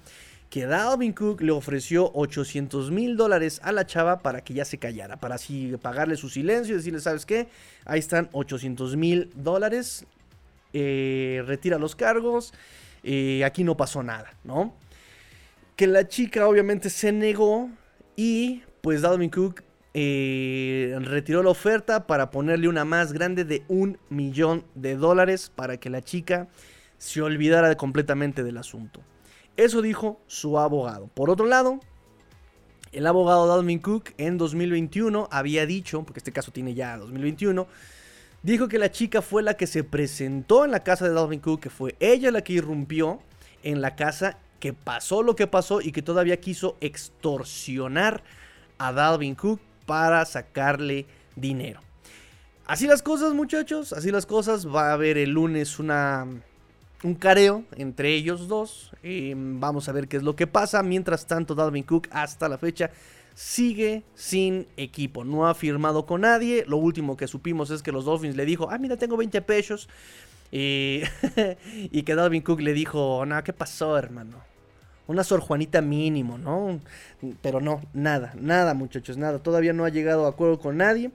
que 0.48 0.64
Dalvin 0.64 1.12
Cook 1.12 1.42
le 1.42 1.52
ofreció 1.52 2.10
800 2.14 2.90
mil 2.90 3.16
dólares 3.16 3.60
a 3.62 3.72
la 3.72 3.84
chava 3.84 4.20
para 4.20 4.42
que 4.42 4.54
ya 4.54 4.64
se 4.64 4.78
callara, 4.78 5.16
para 5.16 5.34
así 5.34 5.74
pagarle 5.82 6.16
su 6.16 6.30
silencio 6.30 6.74
y 6.74 6.78
decirle, 6.78 7.00
¿sabes 7.00 7.26
qué? 7.26 7.48
Ahí 7.84 7.98
están 7.98 8.30
800 8.32 8.96
mil 8.96 9.30
dólares, 9.34 10.06
eh, 10.72 11.42
retira 11.46 11.78
los 11.78 11.94
cargos 11.94 12.54
aquí 13.44 13.64
no 13.64 13.76
pasó 13.76 14.02
nada, 14.02 14.34
¿no? 14.44 14.74
Que 15.76 15.86
la 15.86 16.08
chica 16.08 16.46
obviamente 16.48 16.90
se 16.90 17.12
negó 17.12 17.70
y 18.16 18.62
pues 18.80 19.02
Dalvin 19.02 19.30
Cook 19.30 19.62
eh, 19.94 20.96
retiró 21.00 21.42
la 21.42 21.50
oferta 21.50 22.06
para 22.06 22.30
ponerle 22.30 22.68
una 22.68 22.84
más 22.84 23.12
grande 23.12 23.44
de 23.44 23.62
un 23.68 23.98
millón 24.10 24.64
de 24.74 24.96
dólares 24.96 25.50
para 25.54 25.78
que 25.78 25.90
la 25.90 26.02
chica 26.02 26.48
se 26.98 27.22
olvidara 27.22 27.74
completamente 27.76 28.44
del 28.44 28.58
asunto. 28.58 29.00
Eso 29.56 29.82
dijo 29.82 30.20
su 30.26 30.58
abogado. 30.58 31.08
Por 31.08 31.30
otro 31.30 31.46
lado, 31.46 31.80
el 32.92 33.06
abogado 33.06 33.46
Dalvin 33.46 33.80
Cook 33.80 34.10
en 34.18 34.38
2021 34.38 35.28
había 35.30 35.66
dicho, 35.66 36.02
porque 36.04 36.20
este 36.20 36.32
caso 36.32 36.52
tiene 36.52 36.74
ya 36.74 36.96
2021, 36.96 37.66
dijo 38.42 38.68
que 38.68 38.78
la 38.78 38.90
chica 38.90 39.22
fue 39.22 39.42
la 39.42 39.54
que 39.54 39.66
se 39.66 39.84
presentó 39.84 40.64
en 40.64 40.70
la 40.70 40.82
casa 40.82 41.08
de 41.08 41.14
Dalvin 41.14 41.40
Cook, 41.40 41.60
que 41.60 41.70
fue 41.70 41.96
ella 42.00 42.30
la 42.30 42.42
que 42.42 42.54
irrumpió 42.54 43.20
en 43.62 43.80
la 43.80 43.96
casa, 43.96 44.38
que 44.60 44.72
pasó 44.72 45.22
lo 45.22 45.36
que 45.36 45.46
pasó 45.46 45.80
y 45.80 45.92
que 45.92 46.02
todavía 46.02 46.40
quiso 46.40 46.76
extorsionar 46.80 48.22
a 48.78 48.92
Dalvin 48.92 49.34
Cook 49.34 49.60
para 49.86 50.24
sacarle 50.24 51.06
dinero. 51.36 51.80
Así 52.66 52.86
las 52.86 53.02
cosas, 53.02 53.32
muchachos, 53.32 53.94
así 53.94 54.10
las 54.10 54.26
cosas. 54.26 54.66
Va 54.68 54.90
a 54.90 54.92
haber 54.92 55.16
el 55.16 55.30
lunes 55.30 55.78
una, 55.78 56.26
un 57.02 57.14
careo 57.14 57.64
entre 57.76 58.14
ellos 58.14 58.46
dos. 58.46 58.92
Eh, 59.02 59.32
vamos 59.34 59.88
a 59.88 59.92
ver 59.92 60.06
qué 60.06 60.18
es 60.18 60.22
lo 60.22 60.36
que 60.36 60.46
pasa. 60.46 60.82
Mientras 60.82 61.26
tanto, 61.26 61.54
Dalvin 61.54 61.84
Cook 61.84 62.08
hasta 62.10 62.46
la 62.46 62.58
fecha 62.58 62.90
sigue 63.38 64.02
sin 64.16 64.66
equipo. 64.76 65.22
No 65.22 65.46
ha 65.46 65.54
firmado 65.54 66.06
con 66.06 66.22
nadie. 66.22 66.64
Lo 66.66 66.76
último 66.76 67.16
que 67.16 67.28
supimos 67.28 67.70
es 67.70 67.84
que 67.84 67.92
los 67.92 68.04
Dolphins 68.04 68.34
le 68.34 68.44
dijo, 68.44 68.68
ah, 68.68 68.78
mira, 68.78 68.96
tengo 68.96 69.16
20 69.16 69.40
pesos. 69.42 69.88
Y, 70.50 71.02
y 71.92 72.02
que 72.02 72.16
Dalvin 72.16 72.42
Cook 72.42 72.60
le 72.60 72.72
dijo, 72.72 73.24
no, 73.24 73.44
¿qué 73.44 73.52
pasó, 73.52 73.96
hermano? 73.96 74.38
Una 75.06 75.22
Sor 75.22 75.38
Juanita 75.38 75.80
mínimo, 75.80 76.36
¿no? 76.36 76.80
Pero 77.40 77.60
no, 77.60 77.80
nada, 77.92 78.32
nada, 78.34 78.74
muchachos, 78.74 79.16
nada. 79.16 79.38
Todavía 79.38 79.72
no 79.72 79.84
ha 79.84 79.88
llegado 79.88 80.26
a 80.26 80.30
acuerdo 80.30 80.58
con 80.58 80.76
nadie. 80.76 81.12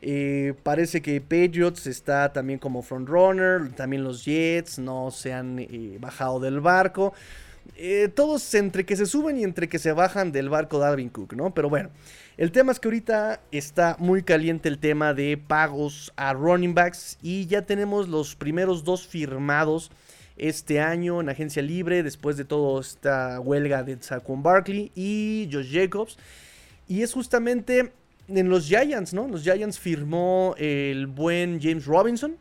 Eh, 0.00 0.54
parece 0.62 1.02
que 1.02 1.20
Patriots 1.20 1.86
está 1.86 2.32
también 2.32 2.58
como 2.58 2.80
frontrunner. 2.80 3.70
También 3.74 4.02
los 4.02 4.24
Jets 4.24 4.78
no 4.78 5.10
se 5.10 5.34
han 5.34 5.58
eh, 5.58 5.98
bajado 6.00 6.40
del 6.40 6.60
barco. 6.60 7.12
Eh, 7.74 8.08
todos 8.14 8.54
entre 8.54 8.84
que 8.84 8.96
se 8.96 9.06
suben 9.06 9.38
y 9.38 9.44
entre 9.44 9.68
que 9.68 9.78
se 9.78 9.92
bajan 9.92 10.32
del 10.32 10.48
barco 10.48 10.78
Darwin 10.78 11.08
Cook, 11.08 11.34
¿no? 11.34 11.52
Pero 11.52 11.68
bueno, 11.68 11.90
el 12.36 12.52
tema 12.52 12.72
es 12.72 12.80
que 12.80 12.88
ahorita 12.88 13.40
está 13.50 13.96
muy 13.98 14.22
caliente 14.22 14.68
el 14.68 14.78
tema 14.78 15.14
de 15.14 15.36
pagos 15.36 16.12
a 16.16 16.32
running 16.32 16.74
backs 16.74 17.18
y 17.22 17.46
ya 17.46 17.62
tenemos 17.62 18.08
los 18.08 18.36
primeros 18.36 18.84
dos 18.84 19.06
firmados 19.06 19.90
este 20.36 20.80
año 20.80 21.20
en 21.20 21.28
agencia 21.28 21.62
libre 21.62 22.02
después 22.02 22.36
de 22.36 22.44
toda 22.44 22.80
esta 22.80 23.40
huelga 23.40 23.82
de 23.82 23.96
Saquon 24.00 24.42
Barkley 24.42 24.92
y 24.94 25.48
Josh 25.50 25.72
Jacobs. 25.72 26.18
Y 26.88 27.02
es 27.02 27.12
justamente 27.12 27.92
en 28.28 28.48
los 28.48 28.66
Giants, 28.66 29.14
¿no? 29.14 29.28
Los 29.28 29.42
Giants 29.42 29.78
firmó 29.78 30.54
el 30.58 31.06
buen 31.06 31.60
James 31.60 31.86
Robinson, 31.86 32.36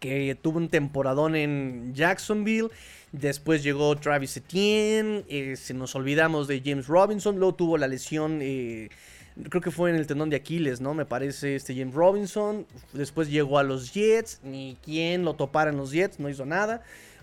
que 0.00 0.36
tuvo 0.40 0.58
un 0.58 0.68
temporadón 0.68 1.34
en 1.34 1.94
Jacksonville 1.94 2.70
Después 3.18 3.62
llegó 3.62 3.96
Travis 3.96 4.36
Etienne. 4.36 5.24
Eh, 5.28 5.56
se 5.56 5.72
nos 5.72 5.94
olvidamos 5.94 6.48
de 6.48 6.60
James 6.62 6.86
Robinson. 6.86 7.36
Luego 7.38 7.54
tuvo 7.54 7.78
la 7.78 7.88
lesión. 7.88 8.40
Eh, 8.42 8.90
creo 9.48 9.62
que 9.62 9.70
fue 9.70 9.88
en 9.88 9.96
el 9.96 10.06
tendón 10.06 10.28
de 10.28 10.36
Aquiles, 10.36 10.82
¿no? 10.82 10.92
Me 10.92 11.06
parece 11.06 11.56
este 11.56 11.74
James 11.74 11.94
Robinson. 11.94 12.66
Después 12.92 13.30
llegó 13.30 13.58
a 13.58 13.62
los 13.62 13.94
Jets. 13.94 14.40
Ni 14.42 14.76
quien 14.82 15.24
lo 15.24 15.32
topara 15.34 15.70
en 15.70 15.78
los 15.78 15.92
Jets. 15.92 16.20
No 16.20 16.28
hizo 16.28 16.44
nada. 16.44 16.82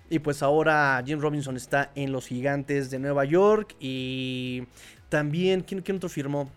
Y 0.10 0.18
pues 0.18 0.42
ahora 0.42 1.04
James 1.06 1.22
Robinson 1.22 1.58
está 1.58 1.92
en 1.94 2.12
los 2.12 2.26
Gigantes 2.26 2.90
de 2.90 2.98
Nueva 2.98 3.26
York. 3.26 3.76
Y 3.80 4.64
también, 5.10 5.62
¿quién, 5.62 5.82
quién 5.82 5.98
otro 5.98 6.10
firmó? 6.10 6.50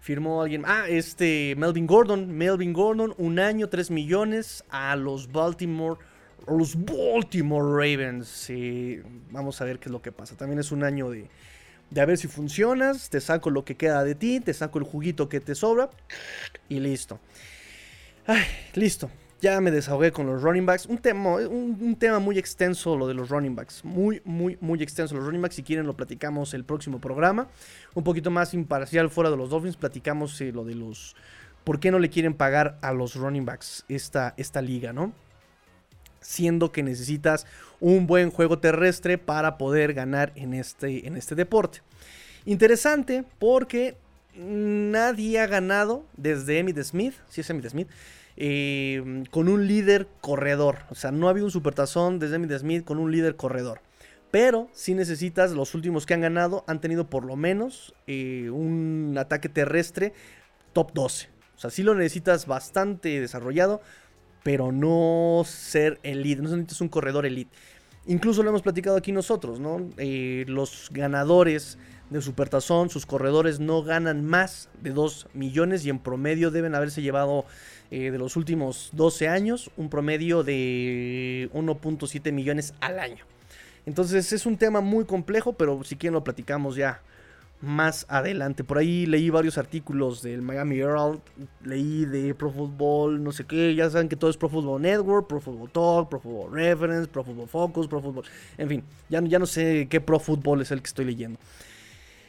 Firmó 0.00 0.42
alguien. 0.42 0.62
Ah, 0.64 0.84
este 0.88 1.56
Melvin 1.56 1.88
Gordon. 1.88 2.30
Melvin 2.30 2.72
Gordon, 2.72 3.16
un 3.18 3.40
año, 3.40 3.68
3 3.68 3.90
millones 3.90 4.62
a 4.70 4.94
los 4.94 5.32
Baltimore 5.32 5.98
los 6.46 6.76
Baltimore 6.76 7.68
Ravens. 7.70 8.50
vamos 9.30 9.60
a 9.60 9.64
ver 9.64 9.78
qué 9.78 9.88
es 9.88 9.92
lo 9.92 10.02
que 10.02 10.12
pasa. 10.12 10.36
También 10.36 10.58
es 10.58 10.72
un 10.72 10.84
año 10.84 11.10
de, 11.10 11.28
de 11.90 12.00
a 12.00 12.06
ver 12.06 12.18
si 12.18 12.28
funcionas. 12.28 13.10
Te 13.10 13.20
saco 13.20 13.50
lo 13.50 13.64
que 13.64 13.76
queda 13.76 14.04
de 14.04 14.14
ti. 14.14 14.40
Te 14.40 14.54
saco 14.54 14.78
el 14.78 14.84
juguito 14.84 15.28
que 15.28 15.40
te 15.40 15.54
sobra. 15.54 15.90
Y 16.68 16.80
listo. 16.80 17.18
Listo. 18.74 19.10
Ya 19.40 19.60
me 19.60 19.70
desahogué 19.70 20.10
con 20.10 20.26
los 20.26 20.42
running 20.42 20.66
backs. 20.66 20.86
Un 20.86 20.98
tema, 20.98 21.36
un, 21.36 21.96
tema 21.96 22.18
muy 22.18 22.38
extenso 22.38 22.96
lo 22.96 23.06
de 23.06 23.14
los 23.14 23.28
running 23.28 23.54
backs. 23.54 23.84
Muy, 23.84 24.20
muy, 24.24 24.58
muy 24.60 24.82
extenso 24.82 25.14
los 25.14 25.24
running 25.24 25.42
backs. 25.42 25.54
Si 25.54 25.62
quieren 25.62 25.86
lo 25.86 25.96
platicamos 25.96 26.54
el 26.54 26.64
próximo 26.64 27.00
programa. 27.00 27.48
Un 27.94 28.02
poquito 28.02 28.30
más 28.30 28.52
imparcial 28.52 29.10
fuera 29.10 29.30
de 29.30 29.36
los 29.36 29.50
Dolphins. 29.50 29.76
Platicamos 29.76 30.40
eh, 30.40 30.52
lo 30.52 30.64
de 30.64 30.74
los... 30.74 31.14
¿Por 31.62 31.78
qué 31.78 31.90
no 31.90 31.98
le 31.98 32.08
quieren 32.08 32.34
pagar 32.34 32.78
a 32.82 32.92
los 32.92 33.14
running 33.14 33.44
backs 33.44 33.84
esta, 33.88 34.34
esta 34.38 34.62
liga, 34.62 34.92
no? 34.92 35.12
Siendo 36.20 36.72
que 36.72 36.82
necesitas 36.82 37.46
un 37.80 38.06
buen 38.06 38.30
juego 38.30 38.58
terrestre 38.58 39.18
para 39.18 39.58
poder 39.58 39.94
ganar 39.94 40.32
en 40.34 40.54
este, 40.54 41.06
en 41.06 41.16
este 41.16 41.34
deporte. 41.34 41.80
Interesante 42.44 43.24
porque 43.38 43.96
nadie 44.36 45.40
ha 45.40 45.46
ganado 45.46 46.04
desde 46.16 46.58
Emmitt 46.58 46.80
Smith, 46.82 47.14
si 47.28 47.40
es 47.40 47.50
Emmitt 47.50 47.68
Smith, 47.68 47.88
eh, 48.36 49.24
con 49.30 49.48
un 49.48 49.66
líder 49.66 50.08
corredor. 50.20 50.78
O 50.90 50.94
sea, 50.94 51.10
no 51.10 51.26
ha 51.26 51.30
habido 51.30 51.46
un 51.46 51.52
supertazón 51.52 52.18
desde 52.18 52.36
Emmitt 52.36 52.52
Smith 52.58 52.84
con 52.84 52.98
un 52.98 53.10
líder 53.10 53.36
corredor. 53.36 53.80
Pero 54.30 54.68
si 54.72 54.94
necesitas, 54.94 55.52
los 55.52 55.74
últimos 55.74 56.04
que 56.04 56.14
han 56.14 56.20
ganado 56.20 56.64
han 56.66 56.80
tenido 56.80 57.08
por 57.08 57.24
lo 57.24 57.36
menos 57.36 57.94
eh, 58.06 58.50
un 58.50 59.16
ataque 59.18 59.48
terrestre 59.48 60.12
top 60.72 60.92
12. 60.92 61.28
O 61.56 61.60
sea, 61.60 61.70
si 61.70 61.82
lo 61.82 61.94
necesitas 61.94 62.46
bastante 62.46 63.20
desarrollado 63.20 63.80
pero 64.48 64.72
no 64.72 65.42
ser 65.44 66.00
elite, 66.02 66.40
no 66.40 66.48
necesitas 66.48 66.80
un 66.80 66.88
corredor 66.88 67.26
elite. 67.26 67.50
Incluso 68.06 68.42
lo 68.42 68.48
hemos 68.48 68.62
platicado 68.62 68.96
aquí 68.96 69.12
nosotros, 69.12 69.60
¿no? 69.60 69.90
Eh, 69.98 70.46
los 70.48 70.88
ganadores 70.90 71.76
de 72.08 72.22
Supertazón, 72.22 72.88
sus 72.88 73.04
corredores 73.04 73.60
no 73.60 73.82
ganan 73.82 74.24
más 74.24 74.70
de 74.80 74.92
2 74.92 75.28
millones 75.34 75.84
y 75.84 75.90
en 75.90 75.98
promedio 75.98 76.50
deben 76.50 76.74
haberse 76.74 77.02
llevado 77.02 77.44
eh, 77.90 78.10
de 78.10 78.16
los 78.16 78.36
últimos 78.36 78.88
12 78.94 79.28
años 79.28 79.70
un 79.76 79.90
promedio 79.90 80.42
de 80.42 81.50
1.7 81.52 82.32
millones 82.32 82.72
al 82.80 83.00
año. 83.00 83.26
Entonces 83.84 84.32
es 84.32 84.46
un 84.46 84.56
tema 84.56 84.80
muy 84.80 85.04
complejo, 85.04 85.52
pero 85.52 85.84
si 85.84 85.96
quieren 85.96 86.14
lo 86.14 86.24
platicamos 86.24 86.74
ya 86.74 87.02
más 87.60 88.06
adelante. 88.08 88.64
Por 88.64 88.78
ahí 88.78 89.06
leí 89.06 89.30
varios 89.30 89.58
artículos 89.58 90.22
del 90.22 90.42
Miami 90.42 90.78
Herald, 90.78 91.20
leí 91.64 92.04
de 92.04 92.34
Pro 92.34 92.50
Football, 92.50 93.22
no 93.22 93.32
sé 93.32 93.44
qué, 93.44 93.74
ya 93.74 93.90
saben 93.90 94.08
que 94.08 94.16
todo 94.16 94.30
es 94.30 94.36
Pro 94.36 94.48
Football 94.48 94.82
Network, 94.82 95.26
Pro 95.26 95.40
Football 95.40 95.70
Talk, 95.70 96.08
Pro 96.08 96.20
Football 96.20 96.52
Reference, 96.52 97.08
Pro 97.08 97.24
Football 97.24 97.48
Focus, 97.48 97.88
Pro 97.88 98.00
Football, 98.00 98.24
en 98.56 98.68
fin, 98.68 98.84
ya, 99.08 99.20
ya 99.22 99.38
no 99.38 99.46
sé 99.46 99.88
qué 99.90 100.00
Pro 100.00 100.20
Football 100.20 100.62
es 100.62 100.70
el 100.70 100.80
que 100.80 100.86
estoy 100.86 101.04
leyendo. 101.04 101.38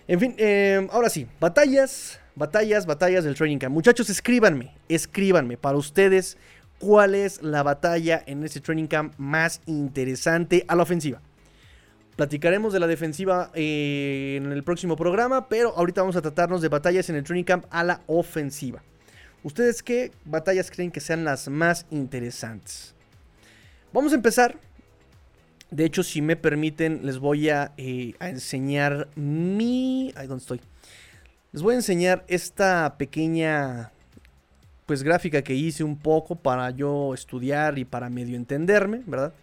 En 0.07 0.19
fin, 0.19 0.33
eh, 0.39 0.87
ahora 0.91 1.09
sí, 1.09 1.27
batallas, 1.39 2.19
batallas, 2.35 2.87
batallas 2.87 3.23
del 3.23 3.35
Training 3.35 3.59
Camp. 3.59 3.73
Muchachos, 3.73 4.09
escríbanme, 4.09 4.73
escríbanme 4.87 5.55
para 5.57 5.77
ustedes 5.77 6.37
cuál 6.79 7.13
es 7.13 7.43
la 7.43 7.61
batalla 7.61 8.23
en 8.25 8.43
ese 8.43 8.59
Training 8.61 8.87
Camp 8.87 9.13
más 9.17 9.61
interesante 9.67 10.65
a 10.67 10.75
la 10.75 10.83
ofensiva. 10.83 11.21
Platicaremos 12.19 12.73
de 12.73 12.81
la 12.81 12.87
defensiva 12.87 13.49
eh, 13.53 14.35
en 14.35 14.51
el 14.51 14.61
próximo 14.61 14.97
programa, 14.97 15.47
pero 15.47 15.73
ahorita 15.77 16.01
vamos 16.01 16.17
a 16.17 16.21
tratarnos 16.21 16.61
de 16.61 16.67
batallas 16.67 17.09
en 17.09 17.15
el 17.15 17.23
training 17.23 17.45
camp 17.45 17.63
a 17.69 17.81
la 17.81 18.01
ofensiva. 18.07 18.83
¿Ustedes 19.41 19.81
qué 19.81 20.11
batallas 20.25 20.69
creen 20.69 20.91
que 20.91 20.99
sean 20.99 21.23
las 21.23 21.47
más 21.47 21.85
interesantes? 21.91 22.93
Vamos 23.93 24.11
a 24.11 24.15
empezar. 24.15 24.57
De 25.71 25.85
hecho, 25.85 26.03
si 26.03 26.21
me 26.21 26.35
permiten, 26.35 27.05
les 27.05 27.19
voy 27.19 27.47
a, 27.47 27.71
eh, 27.77 28.15
enseñar 28.19 29.07
mi... 29.15 30.11
Ahí 30.17 30.27
donde 30.27 30.41
estoy. 30.41 30.59
Les 31.53 31.61
voy 31.61 31.75
a 31.75 31.77
enseñar 31.77 32.25
esta 32.27 32.97
pequeña 32.97 33.93
pues 34.85 35.03
gráfica 35.03 35.41
que 35.41 35.53
hice 35.53 35.85
un 35.85 35.97
poco 35.97 36.35
para 36.35 36.69
yo 36.71 37.13
estudiar 37.13 37.79
y 37.79 37.85
para 37.85 38.09
medio 38.09 38.35
entenderme, 38.35 39.03
¿verdad? 39.05 39.33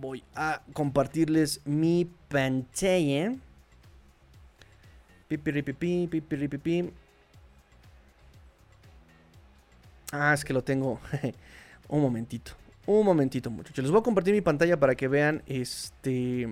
Voy 0.00 0.24
a 0.34 0.62
compartirles 0.72 1.60
mi 1.66 2.10
pantalla. 2.28 3.34
Pipiripipi. 5.28 6.92
Ah, 10.12 10.34
es 10.34 10.44
que 10.44 10.52
lo 10.52 10.64
tengo. 10.64 11.00
un 11.88 12.00
momentito. 12.00 12.52
Un 12.86 13.04
momentito, 13.04 13.50
muchachos. 13.50 13.84
Les 13.84 13.90
voy 13.90 14.00
a 14.00 14.02
compartir 14.02 14.34
mi 14.34 14.40
pantalla 14.40 14.78
para 14.78 14.94
que 14.94 15.06
vean 15.06 15.42
este. 15.46 16.48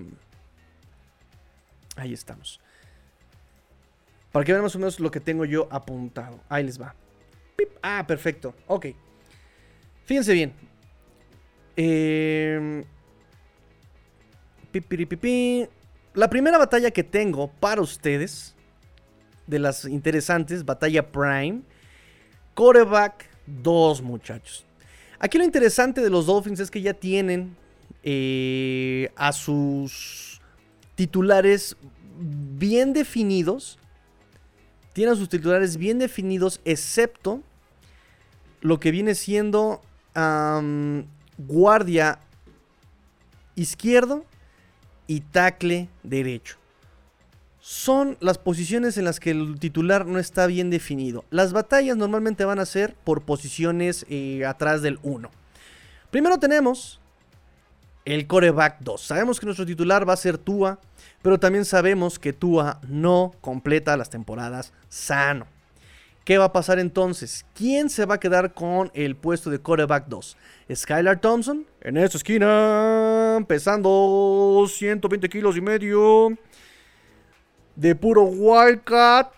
Ahí 1.97 2.13
estamos. 2.13 2.61
Para 4.31 4.45
que 4.45 4.53
vean 4.53 4.63
más 4.63 4.75
o 4.75 4.79
menos 4.79 4.99
lo 4.99 5.11
que 5.11 5.19
tengo 5.19 5.43
yo 5.43 5.67
apuntado. 5.71 6.39
Ahí 6.47 6.63
les 6.63 6.79
va. 6.79 6.95
Ah, 7.81 8.05
perfecto. 8.07 8.55
Ok. 8.67 8.87
Fíjense 10.05 10.33
bien. 10.33 10.53
Eh, 11.75 12.85
la 16.13 16.29
primera 16.29 16.57
batalla 16.57 16.91
que 16.91 17.03
tengo 17.03 17.47
para 17.59 17.81
ustedes, 17.81 18.55
de 19.47 19.59
las 19.59 19.85
interesantes, 19.85 20.63
batalla 20.63 21.11
Prime, 21.11 21.61
Coreback 22.53 23.29
2, 23.47 24.01
muchachos. 24.01 24.65
Aquí 25.17 25.37
lo 25.37 25.43
interesante 25.43 26.01
de 26.01 26.09
los 26.09 26.27
Dolphins 26.27 26.59
es 26.59 26.71
que 26.71 26.81
ya 26.81 26.93
tienen 26.93 27.55
eh, 28.03 29.11
a 29.15 29.31
sus 29.31 30.39
titulares 30.95 31.75
bien 32.19 32.93
definidos. 32.93 33.79
Tienen 34.93 35.13
a 35.13 35.17
sus 35.17 35.29
titulares 35.29 35.77
bien 35.77 35.99
definidos, 35.99 36.61
excepto 36.63 37.41
lo 38.61 38.79
que 38.79 38.91
viene 38.91 39.15
siendo 39.15 39.81
guardia 41.37 42.19
izquierdo 43.55 44.25
y 45.09 45.21
tackle 45.21 45.89
derecho. 46.03 46.57
Son 47.59 48.15
las 48.21 48.37
posiciones 48.37 48.95
en 48.97 49.05
las 49.05 49.19
que 49.19 49.31
el 49.31 49.59
titular 49.59 50.05
no 50.05 50.19
está 50.19 50.45
bien 50.45 50.69
definido. 50.69 51.25
Las 51.31 51.51
batallas 51.51 51.97
normalmente 51.97 52.45
van 52.45 52.59
a 52.59 52.65
ser 52.65 52.93
por 53.03 53.23
posiciones 53.23 54.05
eh, 54.07 54.45
atrás 54.45 54.83
del 54.83 54.99
1. 55.01 55.31
Primero 56.11 56.37
tenemos 56.37 57.01
el 58.05 58.27
coreback 58.27 58.81
2. 58.81 59.01
Sabemos 59.01 59.39
que 59.39 59.47
nuestro 59.47 59.65
titular 59.65 60.07
va 60.07 60.13
a 60.13 60.17
ser 60.17 60.37
Tua, 60.37 60.79
pero 61.23 61.39
también 61.39 61.65
sabemos 61.65 62.19
que 62.19 62.31
Tua 62.31 62.79
no 62.87 63.33
completa 63.41 63.97
las 63.97 64.11
temporadas 64.11 64.73
sano. 64.89 65.47
¿Qué 66.29 66.37
va 66.37 66.45
a 66.45 66.53
pasar 66.53 66.77
entonces? 66.77 67.43
¿Quién 67.55 67.89
se 67.89 68.05
va 68.05 68.13
a 68.13 68.19
quedar 68.19 68.53
con 68.53 68.91
el 68.93 69.15
puesto 69.15 69.49
de 69.49 69.57
quarterback 69.57 70.05
2? 70.09 70.37
Skylar 70.75 71.19
Thompson 71.19 71.65
en 71.81 71.97
esta 71.97 72.17
esquina, 72.17 73.43
pesando 73.47 74.63
120 74.69 75.27
kilos 75.27 75.57
y 75.57 75.61
medio. 75.61 76.37
De 77.75 77.95
puro 77.95 78.25
Wildcat, 78.25 79.33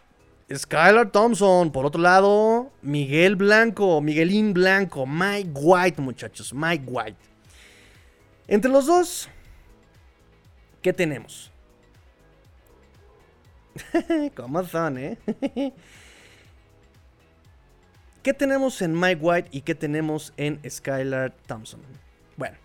Skylar 0.54 1.10
Thompson. 1.12 1.72
Por 1.72 1.86
otro 1.86 2.02
lado, 2.02 2.74
Miguel 2.82 3.38
Blanco, 3.38 4.02
Miguelín 4.02 4.52
Blanco, 4.52 5.06
Mike 5.06 5.52
White, 5.54 6.02
muchachos, 6.02 6.54
Mike 6.54 6.84
White. 6.88 7.18
Entre 8.50 8.70
los 8.70 8.86
dos, 8.86 9.30
¿qué 10.82 10.92
tenemos? 10.92 11.54
¿Cómo 14.36 14.62
son, 14.66 14.98
eh? 14.98 15.18
¿Qué 18.24 18.34
tenemos 18.36 18.84
en 18.84 18.94
Mike 19.00 19.20
White 19.20 19.50
y 19.52 19.62
qué 19.62 19.74
tenemos 19.74 20.32
en 20.38 20.60
Skylar 20.70 21.34
Thompson? 21.48 21.80
Bueno, 22.38 22.56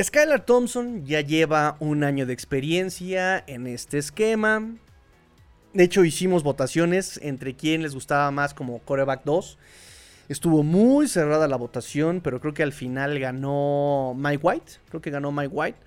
Skylar 0.00 0.46
Thompson 0.46 1.04
ya 1.04 1.20
lleva 1.20 1.76
un 1.80 2.04
año 2.04 2.24
de 2.24 2.32
experiencia 2.32 3.42
en 3.48 3.66
este 3.66 3.98
esquema. 3.98 4.76
De 5.72 5.82
hecho, 5.82 6.04
hicimos 6.04 6.44
votaciones 6.44 7.18
entre 7.22 7.56
quién 7.56 7.82
les 7.82 7.94
gustaba 7.94 8.30
más 8.30 8.54
como 8.54 8.78
coreback 8.78 9.24
2. 9.24 9.58
Estuvo 10.28 10.62
muy 10.62 11.08
cerrada 11.08 11.48
la 11.48 11.56
votación, 11.56 12.20
pero 12.20 12.40
creo 12.40 12.54
que 12.54 12.62
al 12.62 12.72
final 12.72 13.18
ganó 13.18 14.14
Mike 14.16 14.40
White. 14.40 14.72
Creo 14.90 15.02
que 15.02 15.10
ganó 15.10 15.32
Mike 15.32 15.52
White. 15.52 15.78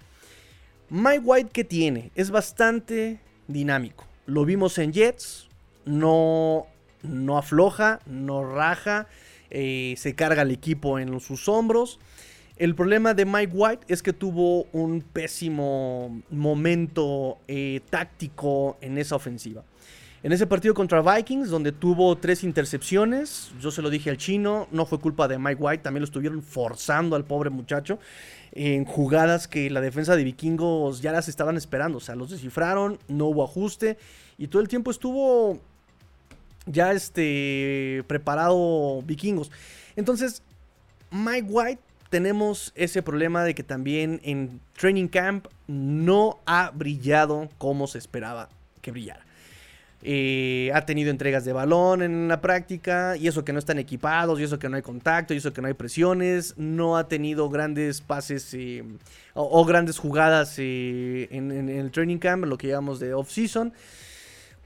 Mike 0.89 1.21
White, 1.23 1.49
¿qué 1.53 1.63
tiene? 1.63 2.11
Es 2.13 2.30
bastante 2.30 3.21
dinámico. 3.47 4.05
Lo 4.25 4.43
vimos 4.43 4.78
en 4.80 4.91
Jets. 4.91 5.47
No 5.86 6.67
no 7.08 7.38
afloja, 7.38 7.99
no 8.05 8.43
raja, 8.43 9.08
eh, 9.49 9.95
se 9.97 10.16
carga 10.16 10.41
el 10.41 10.51
equipo 10.51 10.99
en 10.99 11.20
sus 11.20 11.47
hombros. 11.47 11.99
El 12.58 12.74
problema 12.74 13.14
de 13.14 13.26
Mike 13.26 13.53
White 13.53 13.86
es 13.88 14.01
que 14.01 14.14
tuvo 14.14 14.64
un 14.72 15.01
pésimo 15.01 16.22
momento 16.32 17.38
eh, 17.47 17.82
táctico 17.89 18.78
en 18.82 18.97
esa 18.97 19.16
ofensiva. 19.16 19.64
En 20.24 20.32
ese 20.32 20.47
partido 20.47 20.74
contra 20.74 21.01
Vikings, 21.01 21.49
donde 21.49 21.72
tuvo 21.72 22.18
tres 22.18 22.43
intercepciones, 22.43 23.51
yo 23.62 23.70
se 23.70 23.84
lo 23.84 23.91
dije 23.91 24.10
al 24.10 24.18
chino, 24.18 24.68
no 24.72 24.88
fue 24.88 24.99
culpa 24.99 25.28
de 25.28 25.38
Mike 25.38 25.62
White, 25.62 25.84
también 25.84 26.01
lo 26.01 26.05
estuvieron 26.05 26.41
forzando 26.41 27.16
al 27.16 27.24
pobre 27.24 27.51
muchacho 27.51 27.99
en 28.51 28.86
jugadas 28.86 29.47
que 29.47 29.70
la 29.70 29.80
defensa 29.80 30.16
de 30.16 30.24
vikingos 30.24 31.01
ya 31.01 31.12
las 31.12 31.28
estaban 31.28 31.55
esperando, 31.55 31.99
o 31.99 32.01
sea, 32.01 32.16
los 32.16 32.32
descifraron, 32.32 32.97
no 33.08 33.26
hubo 33.28 33.43
ajuste 33.43 33.97
y 34.39 34.47
todo 34.47 34.64
el 34.64 34.68
tiempo 34.68 34.89
estuvo 34.89 35.62
ya 36.68 36.91
este, 36.91 38.03
preparado 38.07 39.01
vikingos. 39.01 39.51
Entonces, 39.95 40.43
Mike 41.09 41.47
White 41.49 41.82
tenemos 42.09 42.72
ese 42.76 43.01
problema 43.01 43.43
de 43.43 43.55
que 43.55 43.63
también 43.63 44.22
en 44.24 44.61
Training 44.78 45.07
Camp 45.07 45.47
no 45.68 46.39
ha 46.45 46.72
brillado 46.72 47.49
como 47.57 47.88
se 47.88 47.97
esperaba 47.97 48.49
que 48.82 48.91
brillara. 48.91 49.26
Eh, 50.03 50.72
ha 50.76 50.86
tenido 50.86 51.09
entregas 51.09 51.43
de 51.43 51.53
balón 51.53 52.03
en 52.03 52.28
la 52.28 52.39
práctica 52.39 53.18
y 53.18 53.28
eso 53.28 53.43
que 53.43 53.51
no 53.51 53.57
están 53.57 53.80
equipados 53.80 54.39
y 54.39 54.43
eso 54.43 54.59
que 54.59 54.70
no 54.70 54.76
hay 54.76 54.84
contacto 54.84 55.34
y 55.34 55.38
eso 55.38 55.53
que 55.53 55.61
no 55.61 55.68
hay 55.68 55.74
presiones. 55.74 56.53
No 56.57 56.97
ha 56.97 57.07
tenido 57.07 57.49
grandes 57.49 58.01
pases 58.01 58.53
eh, 58.53 58.84
o, 59.34 59.65
grandes 59.65 59.97
jugadas 59.97 60.55
eh, 60.59 61.28
en, 61.32 61.51
en, 61.51 61.70
el 61.70 61.91
training 61.91 62.20
camp, 62.20 62.45
lo 62.45 62.57
que 62.57 62.68
llamamos 62.68 62.99
de 62.99 63.13
off-season. 63.13 63.74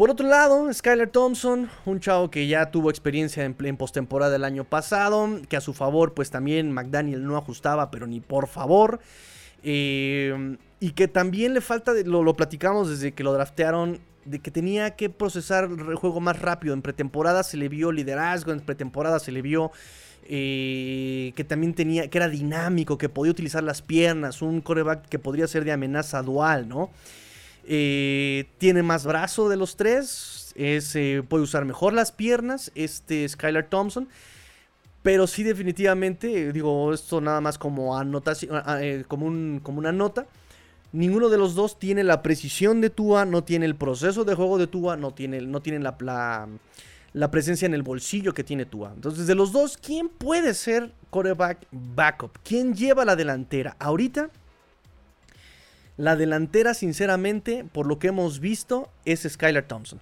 Por 0.02 0.10
otro 0.10 0.28
lado, 0.28 0.74
Skyler 0.74 1.12
Thompson, 1.12 1.70
un 1.86 2.00
chavo 2.00 2.32
que 2.32 2.48
ya 2.48 2.72
tuvo 2.72 2.90
experiencia 2.90 3.46
en, 3.46 3.56
en 3.60 3.78
postemporada 3.78 4.36
el 4.36 4.44
año 4.44 4.64
pasado, 4.64 5.30
que 5.48 5.56
a 5.56 5.62
su 5.62 5.76
favor 5.76 6.16
pues 6.16 6.32
también 6.32 6.72
McDaniel 6.72 7.24
no 7.24 7.38
ajustaba, 7.38 7.92
pero 7.92 8.08
ni 8.08 8.20
por 8.20 8.48
favor. 8.48 9.00
Eh, 9.62 10.58
y 10.80 10.94
que 10.94 11.08
también 11.08 11.54
le 11.54 11.62
falta, 11.62 11.94
lo, 12.04 12.24
lo 12.24 12.34
platicamos 12.34 12.90
desde 12.90 13.12
que 13.12 13.24
lo 13.24 13.32
draftearon, 13.32 14.00
de 14.26 14.40
que 14.40 14.50
tenía 14.50 14.96
que 14.96 15.12
procesar 15.12 15.66
el 15.66 15.96
juego 15.98 16.20
más 16.20 16.42
rápido. 16.42 16.74
En 16.74 16.82
pretemporada 16.82 17.44
se 17.44 17.58
le 17.58 17.70
vio 17.70 17.92
liderazgo, 17.92 18.52
en 18.52 18.62
pretemporada 18.62 19.20
se 19.20 19.32
le 19.32 19.44
vio 19.44 19.70
eh, 20.24 21.32
que 21.36 21.44
también 21.44 21.76
tenía, 21.76 22.10
que 22.10 22.18
era 22.18 22.28
dinámico, 22.28 22.98
que 22.98 23.08
podía 23.08 23.34
utilizar 23.34 23.62
las 23.62 23.84
piernas, 23.84 24.42
un 24.42 24.62
coreback 24.62 25.08
que 25.10 25.20
podría 25.20 25.48
ser 25.48 25.64
de 25.64 25.74
amenaza 25.74 26.24
dual, 26.24 26.68
¿no? 26.68 26.90
Eh, 27.66 28.50
tiene 28.58 28.84
más 28.84 29.06
brazo 29.06 29.50
de 29.50 29.58
los 29.58 29.76
tres. 29.76 30.54
Es, 30.56 30.96
eh, 30.96 31.24
puede 31.28 31.44
usar 31.44 31.66
mejor 31.66 31.94
las 31.94 32.12
piernas. 32.12 32.72
Este 32.76 33.28
Skylar 33.28 33.68
Thompson. 33.68 34.08
Pero 35.04 35.26
sí, 35.26 35.44
definitivamente, 35.44 36.54
digo, 36.54 36.94
esto 36.94 37.22
nada 37.22 37.42
más 37.42 37.58
como 37.58 37.98
anotación, 37.98 38.62
eh, 38.80 39.04
como, 39.08 39.26
un, 39.26 39.60
como 39.64 39.80
una 39.80 39.92
nota. 39.92 40.28
Ninguno 40.94 41.30
de 41.30 41.38
los 41.38 41.56
dos 41.56 41.80
tiene 41.80 42.04
la 42.04 42.22
precisión 42.22 42.82
de 42.82 42.90
Tua, 42.90 43.26
no 43.26 43.44
tiene 43.44 43.66
el 43.66 43.76
proceso 43.76 44.26
de 44.26 44.36
juego 44.36 44.58
de 44.58 44.68
Tua, 44.68 44.98
no 44.98 45.12
tiene, 45.14 45.42
no 45.42 45.62
la, 45.66 45.96
la, 46.00 46.48
la, 47.14 47.32
presencia 47.32 47.66
en 47.66 47.74
el 47.74 47.82
bolsillo 47.82 48.34
que 48.34 48.44
tiene 48.44 48.66
Tua. 48.66 48.92
Entonces, 48.94 49.26
de 49.26 49.34
los 49.34 49.54
dos, 49.54 49.78
¿quién 49.78 50.10
puede 50.10 50.54
ser 50.54 50.92
quarterback 51.10 51.66
backup? 51.72 52.38
¿Quién 52.44 52.76
lleva 52.76 53.06
la 53.06 53.16
delantera? 53.16 53.78
Ahorita, 53.80 54.30
la 56.02 56.16
delantera, 56.16 56.74
sinceramente, 56.74 57.64
por 57.64 57.86
lo 57.86 58.00
que 58.00 58.08
hemos 58.08 58.40
visto, 58.40 58.90
es 59.06 59.22
Skylar 59.22 59.68
Thompson. 59.68 60.00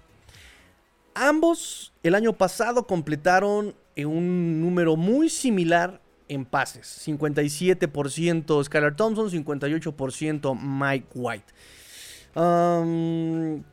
Ambos 1.14 1.92
el 2.02 2.14
año 2.14 2.32
pasado 2.32 2.86
completaron 2.86 3.74
un 3.98 4.62
número 4.62 4.96
muy 4.96 5.28
similar 5.28 6.00
en 6.28 6.46
pases. 6.46 7.06
57% 7.06 8.64
Skylar 8.64 8.96
Thompson, 8.96 9.30
58% 9.30 10.58
Mike 10.58 11.08
White. 11.14 11.52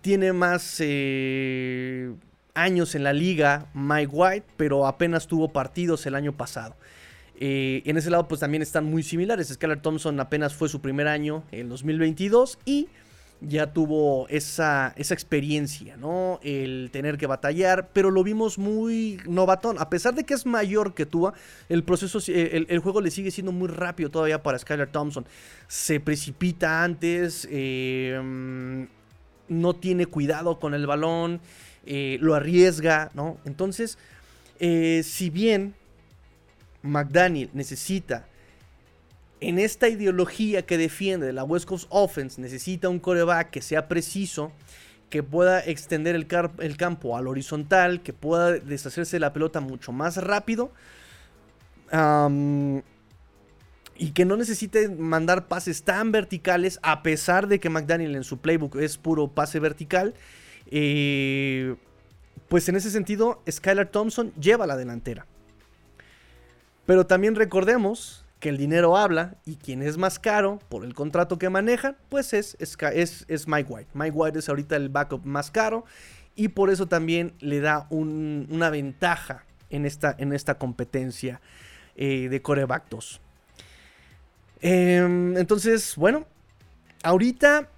tiene 0.01 0.33
más 0.33 0.77
eh, 0.79 2.13
años 2.53 2.93
en 2.95 3.03
la 3.03 3.13
liga 3.13 3.67
Mike 3.73 4.11
White, 4.11 4.47
pero 4.57 4.85
apenas 4.85 5.27
tuvo 5.27 5.53
partidos 5.53 6.05
el 6.05 6.15
año 6.15 6.35
pasado. 6.35 6.75
Eh, 7.39 7.83
en 7.85 7.97
ese 7.97 8.09
lado 8.09 8.27
pues 8.27 8.39
también 8.39 8.63
están 8.63 8.85
muy 8.85 9.03
similares. 9.03 9.49
Skylar 9.49 9.81
Thompson 9.81 10.19
apenas 10.19 10.53
fue 10.53 10.69
su 10.69 10.81
primer 10.81 11.07
año 11.07 11.43
en 11.51 11.69
2022 11.69 12.59
y 12.65 12.87
ya 13.41 13.71
tuvo 13.71 14.27
esa, 14.29 14.93
esa 14.95 15.13
experiencia, 15.13 15.95
¿no? 15.97 16.39
El 16.41 16.89
tener 16.91 17.17
que 17.17 17.27
batallar, 17.27 17.89
pero 17.93 18.09
lo 18.09 18.23
vimos 18.23 18.57
muy 18.57 19.19
novatón. 19.27 19.77
A 19.79 19.89
pesar 19.89 20.15
de 20.15 20.23
que 20.23 20.33
es 20.33 20.47
mayor 20.47 20.95
que 20.95 21.05
Tua, 21.05 21.33
el 21.69 21.83
proceso, 21.83 22.19
el, 22.27 22.79
juego 22.79 22.99
le 22.99 23.11
sigue 23.11 23.29
siendo 23.29 23.51
muy 23.51 23.67
rápido 23.67 24.09
todavía 24.09 24.41
para 24.41 24.57
Skylar 24.57 24.87
Thompson. 24.87 25.25
Se 25.67 25.99
precipita 25.99 26.83
antes, 26.83 27.47
em, 27.51 28.87
no 29.47 29.75
tiene 29.75 30.07
cuidado 30.07 30.59
con 30.59 30.73
el 30.73 30.87
balón, 30.87 31.39
eh, 31.85 32.17
lo 32.19 32.33
arriesga, 32.33 33.11
¿no? 33.13 33.37
Entonces, 33.45 33.99
eh, 34.59 35.03
si 35.03 35.29
bien 35.29 35.75
McDaniel 36.81 37.49
necesita 37.53 38.27
en 39.39 39.59
esta 39.59 39.87
ideología 39.87 40.65
que 40.65 40.77
defiende 40.77 41.31
la 41.33 41.43
West 41.43 41.67
Coast 41.67 41.87
Offense 41.89 42.41
necesita 42.41 42.89
un 42.89 42.99
coreback 42.99 43.51
que 43.51 43.61
sea 43.61 43.87
preciso, 43.87 44.51
que 45.09 45.23
pueda 45.23 45.63
extender 45.63 46.15
el, 46.15 46.77
campo 46.77 47.17
al 47.17 47.27
horizontal, 47.27 48.01
que 48.01 48.13
pueda 48.13 48.53
deshacerse 48.53 49.17
de 49.17 49.21
la 49.21 49.33
pelota 49.33 49.61
mucho 49.61 49.91
más 49.91 50.17
rápido. 50.17 50.71
y 53.99 54.11
que 54.11 54.25
no 54.25 54.37
necesite 54.37 54.89
mandar 54.89 55.47
pases 55.47 55.83
tan 55.83 56.11
verticales, 56.11 56.79
a 56.83 57.03
pesar 57.03 57.47
de 57.47 57.59
que 57.59 57.69
McDaniel 57.69 58.15
en 58.15 58.23
su 58.23 58.39
playbook 58.39 58.75
es 58.77 58.97
puro 58.97 59.27
pase 59.29 59.59
vertical. 59.59 60.13
Eh, 60.69 61.75
pues 62.49 62.67
en 62.69 62.75
ese 62.75 62.91
sentido, 62.91 63.41
Skylar 63.49 63.87
Thompson 63.87 64.33
lleva 64.33 64.67
la 64.67 64.77
delantera. 64.77 65.25
Pero 66.87 67.05
también 67.05 67.35
recordemos 67.35 68.25
que 68.39 68.49
el 68.49 68.57
dinero 68.57 68.95
habla 68.95 69.35
y 69.45 69.57
quien 69.57 69.83
es 69.83 69.97
más 69.97 70.19
caro 70.19 70.59
por 70.69 70.85
el 70.85 70.93
contrato 70.93 71.37
que 71.37 71.49
manejan, 71.49 71.97
pues 72.07 72.33
es, 72.33 72.55
es, 72.59 73.25
es, 73.27 73.47
Mike 73.47 73.71
White. 73.71 73.89
Mike 73.93 74.15
White 74.15 74.39
es 74.39 74.47
ahorita 74.47 74.77
el 74.77 74.87
backup 74.87 75.25
más 75.25 75.51
caro 75.51 75.83
y 76.33 76.47
por 76.47 76.69
eso 76.69 76.87
también 76.87 77.33
le 77.39 77.59
da 77.59 77.87
una 77.89 78.69
ventaja 78.69 79.43
en 79.69 79.85
esta, 79.85 80.15
en 80.17 80.31
esta 80.31 80.57
competencia 80.57 81.41
eh, 81.97 82.29
de 82.29 82.41
coreback 82.41 82.87
2. 82.89 83.21
Em, 84.61 85.37
entonces, 85.37 85.93
bueno, 85.97 86.25
ahorita 87.03 87.69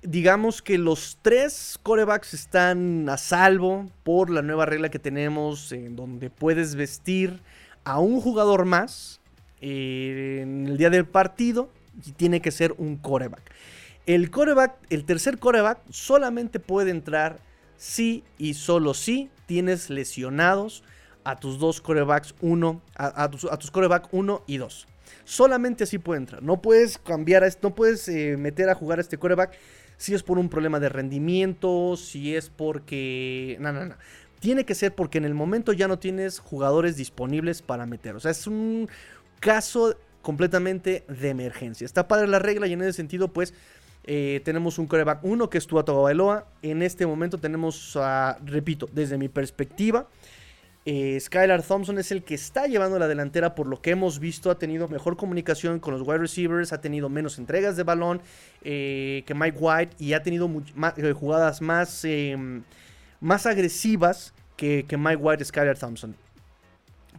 digamos 0.00 0.62
que 0.62 0.78
los 0.78 1.18
tres 1.20 1.78
corebacks 1.82 2.32
están 2.32 3.10
a 3.10 3.18
salvo 3.18 3.90
por 4.04 4.30
la 4.30 4.40
nueva 4.40 4.64
regla 4.64 4.90
que 4.90 4.98
tenemos 4.98 5.70
en 5.72 5.96
donde 5.96 6.30
puedes 6.30 6.76
vestir 6.76 7.42
a 7.84 7.98
un 7.98 8.20
jugador 8.20 8.64
más 8.64 9.20
en 9.60 10.66
el 10.66 10.76
día 10.76 10.90
del 10.90 11.06
partido 11.06 11.70
y 12.04 12.12
tiene 12.12 12.40
que 12.40 12.50
ser 12.50 12.74
un 12.78 12.96
coreback. 12.96 13.52
El 14.06 14.30
coreback, 14.30 14.76
el 14.90 15.04
tercer 15.04 15.38
coreback 15.38 15.78
solamente 15.90 16.60
puede 16.60 16.90
entrar 16.90 17.38
si 17.76 18.24
y 18.38 18.54
solo 18.54 18.92
si 18.94 19.30
tienes 19.46 19.88
lesionados 19.90 20.82
a 21.24 21.40
tus 21.40 21.58
dos 21.58 21.80
corebacks 21.80 22.34
1, 22.40 22.82
a, 22.96 23.30
tus, 23.30 23.44
a 23.44 23.58
coreback 23.72 24.08
1 24.12 24.42
y 24.46 24.58
2. 24.58 24.86
Solamente 25.24 25.84
así 25.84 25.98
puede 25.98 26.20
entrar. 26.20 26.42
No 26.42 26.60
puedes 26.60 26.98
cambiar, 26.98 27.44
a, 27.44 27.48
no 27.62 27.74
puedes 27.74 28.06
eh, 28.08 28.36
meter 28.36 28.68
a 28.68 28.74
jugar 28.74 28.98
a 28.98 29.00
este 29.00 29.16
coreback 29.16 29.56
si 29.96 30.12
es 30.12 30.22
por 30.22 30.38
un 30.38 30.48
problema 30.48 30.80
de 30.80 30.88
rendimiento, 30.88 31.96
si 31.96 32.36
es 32.36 32.50
porque... 32.50 33.56
No, 33.60 33.72
no, 33.72 33.86
no. 33.86 33.94
Tiene 34.44 34.66
que 34.66 34.74
ser 34.74 34.94
porque 34.94 35.16
en 35.16 35.24
el 35.24 35.32
momento 35.32 35.72
ya 35.72 35.88
no 35.88 35.98
tienes 35.98 36.38
jugadores 36.38 36.98
disponibles 36.98 37.62
para 37.62 37.86
meter. 37.86 38.14
O 38.14 38.20
sea, 38.20 38.30
es 38.30 38.46
un, 38.46 38.90
caso 39.40 39.96
completamente 40.22 41.04
de 41.08 41.30
emergencia. 41.30 41.84
Está 41.84 42.08
padre 42.08 42.26
la 42.26 42.38
regla 42.38 42.66
y 42.66 42.72
en 42.72 42.82
ese 42.82 42.94
sentido, 42.94 43.28
pues, 43.28 43.52
eh, 44.04 44.40
tenemos 44.44 44.78
un 44.78 44.86
coreback 44.86 45.22
1 45.22 45.50
que 45.50 45.58
es 45.58 45.66
Tua 45.66 45.84
Tagovailoa. 45.84 46.46
En 46.62 46.82
este 46.82 47.06
momento 47.06 47.38
tenemos, 47.38 47.98
repito, 48.44 48.88
desde 48.92 49.18
mi 49.18 49.28
perspectiva, 49.28 50.08
eh, 50.86 51.18
Skylar 51.18 51.62
Thompson 51.62 51.98
es 51.98 52.10
el 52.10 52.22
que 52.22 52.34
está 52.34 52.66
llevando 52.66 52.98
la 52.98 53.08
delantera 53.08 53.54
por 53.54 53.66
lo 53.66 53.80
que 53.80 53.90
hemos 53.90 54.18
visto. 54.18 54.50
Ha 54.50 54.58
tenido 54.58 54.88
mejor 54.88 55.16
comunicación 55.16 55.80
con 55.80 55.92
los 55.92 56.06
wide 56.06 56.18
receivers, 56.18 56.72
ha 56.72 56.80
tenido 56.80 57.08
menos 57.08 57.38
entregas 57.38 57.76
de 57.76 57.82
balón 57.82 58.20
eh, 58.62 59.24
que 59.26 59.34
Mike 59.34 59.58
White 59.58 59.96
y 59.98 60.14
ha 60.14 60.22
tenido 60.22 60.50
jugadas 61.14 61.60
más, 61.62 62.04
em, 62.04 62.58
más 62.58 62.64
agresivas 63.46 64.34
que, 64.56 64.84
que 64.88 64.96
Mike 64.96 65.16
White 65.16 65.42
y 65.42 65.46
Skylar 65.46 65.78
Thompson. 65.78 66.14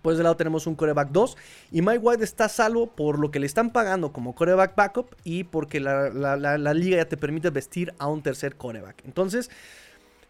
Por 0.05 0.13
ese 0.13 0.21
lado 0.21 0.37
tenemos 0.37 0.67
un 0.67 0.75
coreback 0.75 1.09
2. 1.09 1.35
Y 1.71 1.81
Mike 1.81 1.97
White 1.97 2.23
está 2.23 2.47
salvo 2.47 2.85
por 2.85 3.17
lo 3.17 3.31
que 3.31 3.39
le 3.39 3.47
están 3.47 3.71
pagando 3.71 4.13
como 4.13 4.35
coreback 4.35 4.75
backup 4.75 5.15
y 5.23 5.45
porque 5.45 5.79
la, 5.79 6.73
liga 6.75 6.97
ya 6.97 7.05
te 7.05 7.17
permite 7.17 7.49
vestir 7.49 7.91
a 7.97 8.05
un 8.05 8.21
tercer 8.21 8.55
coreback. 8.55 9.03
Entonces, 9.03 9.49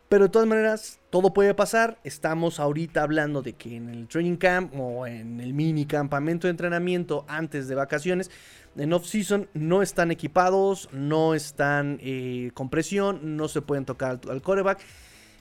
pero 0.07 0.23
de 0.23 0.29
todas 0.29 0.47
maneras, 0.47 0.99
todo 1.09 1.33
puede 1.33 1.53
pasar. 1.53 1.97
Estamos 2.05 2.61
ahorita 2.61 3.03
hablando 3.03 3.41
de 3.41 3.51
que 3.51 3.75
en 3.75 3.89
el 3.89 4.07
training 4.07 4.37
camp 4.37 4.73
o 4.79 5.07
en 5.07 5.41
el 5.41 5.53
mini 5.53 5.85
campamento 5.85 6.47
de 6.47 6.51
entrenamiento 6.51 7.25
antes 7.27 7.67
de 7.67 7.75
vacaciones, 7.75 8.31
en 8.77 8.93
off-season 8.93 9.49
no 9.53 9.81
están 9.81 10.09
equipados, 10.09 10.87
no 10.93 11.35
están 11.35 11.99
eh, 12.01 12.51
con 12.53 12.69
presión, 12.69 13.35
no 13.35 13.49
se 13.49 13.61
pueden 13.61 13.83
tocar 13.83 14.21
al, 14.23 14.31
al 14.31 14.41
coreback. 14.41 14.79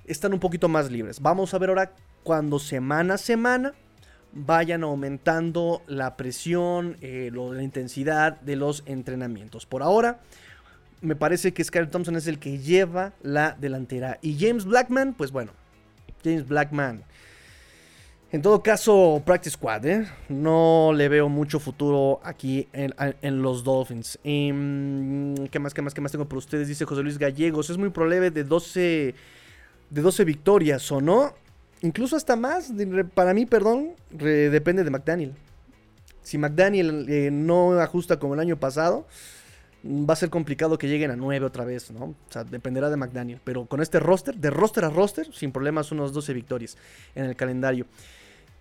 Están 0.07 0.33
un 0.33 0.41
poquito 0.41 0.69
más 0.69 0.91
libres. 0.91 1.21
Vamos 1.21 1.55
a 1.55 1.59
ver 1.59 1.71
ahora 1.71 1.93
cuando 2.23 2.59
semana 2.59 3.15
a 3.15 3.19
semana 3.19 3.75
vayan 4.33 4.83
aumentando 4.83 5.83
la 5.87 6.17
presión, 6.17 6.97
eh, 7.01 7.31
la 7.33 7.63
intensidad 7.63 8.41
de 8.41 8.57
los 8.57 8.83
entrenamientos. 8.87 9.65
Por 9.65 9.83
ahora, 9.83 10.21
me 11.01 11.17
parece 11.17 11.53
que 11.53 11.63
Skyler 11.63 11.91
Thompson 11.91 12.17
es 12.17 12.27
el 12.27 12.39
que 12.39 12.59
lleva 12.59 13.13
la 13.23 13.53
delantera. 13.53 14.19
Y 14.23 14.39
James 14.39 14.65
Blackman, 14.65 15.15
pues 15.15 15.31
bueno, 15.31 15.53
James 16.25 16.47
Blackman. 16.49 17.05
En 18.33 18.43
todo 18.43 18.65
caso, 18.65 19.23
Practice 19.25 19.55
Squad, 19.55 19.87
¿eh? 19.87 20.09
No 20.29 20.93
le 20.93 21.09
veo 21.09 21.29
mucho 21.29 21.61
futuro 21.61 22.21
aquí 22.25 22.67
en, 22.73 23.43
los 23.43 23.63
Dolphins. 23.63 24.19
Em, 24.25 25.37
¿Qué 25.47 25.61
más, 25.61 25.73
qué 25.73 25.83
más, 25.83 25.95
qué 25.95 26.01
más 26.01 26.11
tengo 26.11 26.29
por 26.29 26.39
ustedes? 26.39 26.67
Dice 26.67 26.85
José 26.85 27.03
Luis 27.05 27.17
Gallegos. 27.17 27.71
Es 27.71 27.79
muy 27.79 27.91
probable 27.91 28.33
de 28.33 28.43
12, 28.43 29.15
de 29.95 30.03
12 30.03 30.25
victorias, 30.25 30.91
¿o 30.91 31.01
no? 31.01 31.33
incluso 31.83 32.17
hasta 32.17 32.35
más, 32.35 32.73
para 33.15 33.35
mí, 33.35 33.47
perdón, 33.47 33.91
depende 34.11 34.85
de 34.85 34.91
McDaniel. 34.91 35.35
Si 36.23 36.39
McDaniel 36.39 37.07
eh, 37.09 37.31
no 37.31 37.79
ajusta 37.79 38.19
como 38.19 38.35
el 38.35 38.41
año 38.41 38.59
pasado, 38.59 39.07
va 39.85 40.15
a 40.15 40.17
ser 40.17 40.31
complicado 40.31 40.79
que 40.79 40.89
lleguen 40.89 41.11
a 41.11 41.17
9 41.17 41.45
otra 41.45 41.65
vez, 41.65 41.91
¿no? 41.91 42.05
O 42.05 42.15
sea, 42.31 42.43
dependerá 42.43 42.89
de 42.89 42.97
McDaniel. 42.97 43.41
Pero 43.45 43.67
con 43.67 43.83
este 43.83 44.01
roster, 44.01 44.35
de 44.37 44.49
roster 44.49 44.87
a 44.87 44.89
roster, 44.89 45.33
sin 45.35 45.53
problemas, 45.53 45.93
unos 45.93 46.15
12 46.15 46.33
victorias 46.33 46.79
en 47.15 47.27
el 47.27 47.37
calendario. 47.37 47.87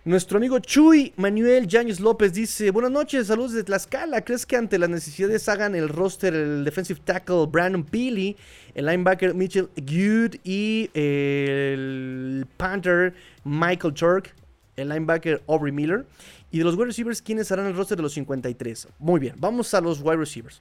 Nuestro 0.06 0.36
amigo 0.36 0.58
Chuy 0.58 1.14
Manuel 1.16 1.66
Yáñez 1.66 1.98
López 1.98 2.34
dice: 2.34 2.70
Buenas 2.70 2.90
noches, 2.90 3.28
saludos 3.28 3.54
de 3.54 3.64
Tlaxcala. 3.64 4.22
¿Crees 4.22 4.44
que 4.44 4.54
ante 4.54 4.78
las 4.78 4.90
necesidades 4.90 5.48
hagan 5.48 5.74
el 5.74 5.88
roster 5.88 6.34
el 6.34 6.62
defensive 6.62 7.00
tackle 7.02 7.46
Brandon 7.46 7.82
Peely, 7.82 8.36
el 8.74 8.84
linebacker 8.84 9.32
Mitchell 9.32 9.70
Good 9.76 10.40
y 10.44 10.90
el 10.92 12.46
Panther 12.58 13.14
Michael 13.44 13.94
Turk, 13.94 14.34
el 14.76 14.90
linebacker 14.90 15.42
Aubrey 15.48 15.72
Miller? 15.72 16.04
Y 16.50 16.58
de 16.58 16.64
los 16.64 16.74
wide 16.74 16.88
receivers, 16.88 17.22
¿quiénes 17.22 17.50
harán 17.50 17.64
el 17.64 17.74
roster 17.74 17.96
de 17.96 18.02
los 18.02 18.12
53? 18.12 18.88
Muy 18.98 19.20
bien, 19.20 19.36
vamos 19.38 19.72
a 19.72 19.80
los 19.80 20.02
wide 20.02 20.18
receivers. 20.18 20.60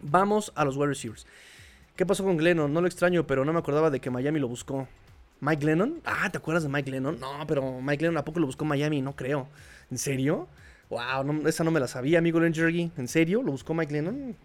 Vamos 0.00 0.50
a 0.54 0.64
los 0.64 0.78
wide 0.78 0.88
receivers. 0.88 1.26
¿Qué 1.94 2.06
pasó 2.06 2.24
con 2.24 2.38
Glennon? 2.38 2.72
No 2.72 2.80
lo 2.80 2.86
extraño, 2.86 3.26
pero 3.26 3.44
no 3.44 3.52
me 3.52 3.58
acordaba 3.58 3.90
de 3.90 4.00
que 4.00 4.08
Miami 4.08 4.40
lo 4.40 4.48
buscó. 4.48 4.88
¿Mike 5.40 5.66
Lennon? 5.66 6.00
Ah, 6.04 6.30
¿te 6.30 6.38
acuerdas 6.38 6.62
de 6.62 6.68
Mike 6.68 6.90
Lennon? 6.90 7.18
No, 7.20 7.46
pero 7.46 7.80
Mike 7.80 8.02
Lennon 8.02 8.18
¿a 8.18 8.24
poco 8.24 8.40
lo 8.40 8.46
buscó 8.46 8.64
Miami? 8.64 9.02
No 9.02 9.14
creo. 9.14 9.48
¿En 9.90 9.98
serio? 9.98 10.48
Wow, 10.90 11.46
esa 11.46 11.64
no 11.64 11.70
me 11.70 11.80
la 11.80 11.88
sabía, 11.88 12.18
amigo 12.18 12.40
Lenjergy. 12.40 12.92
¿En 12.96 13.08
serio? 13.08 13.42
¿Lo 13.42 13.52
buscó 13.52 13.74
Mike 13.74 13.92
Lennon? 13.92 14.36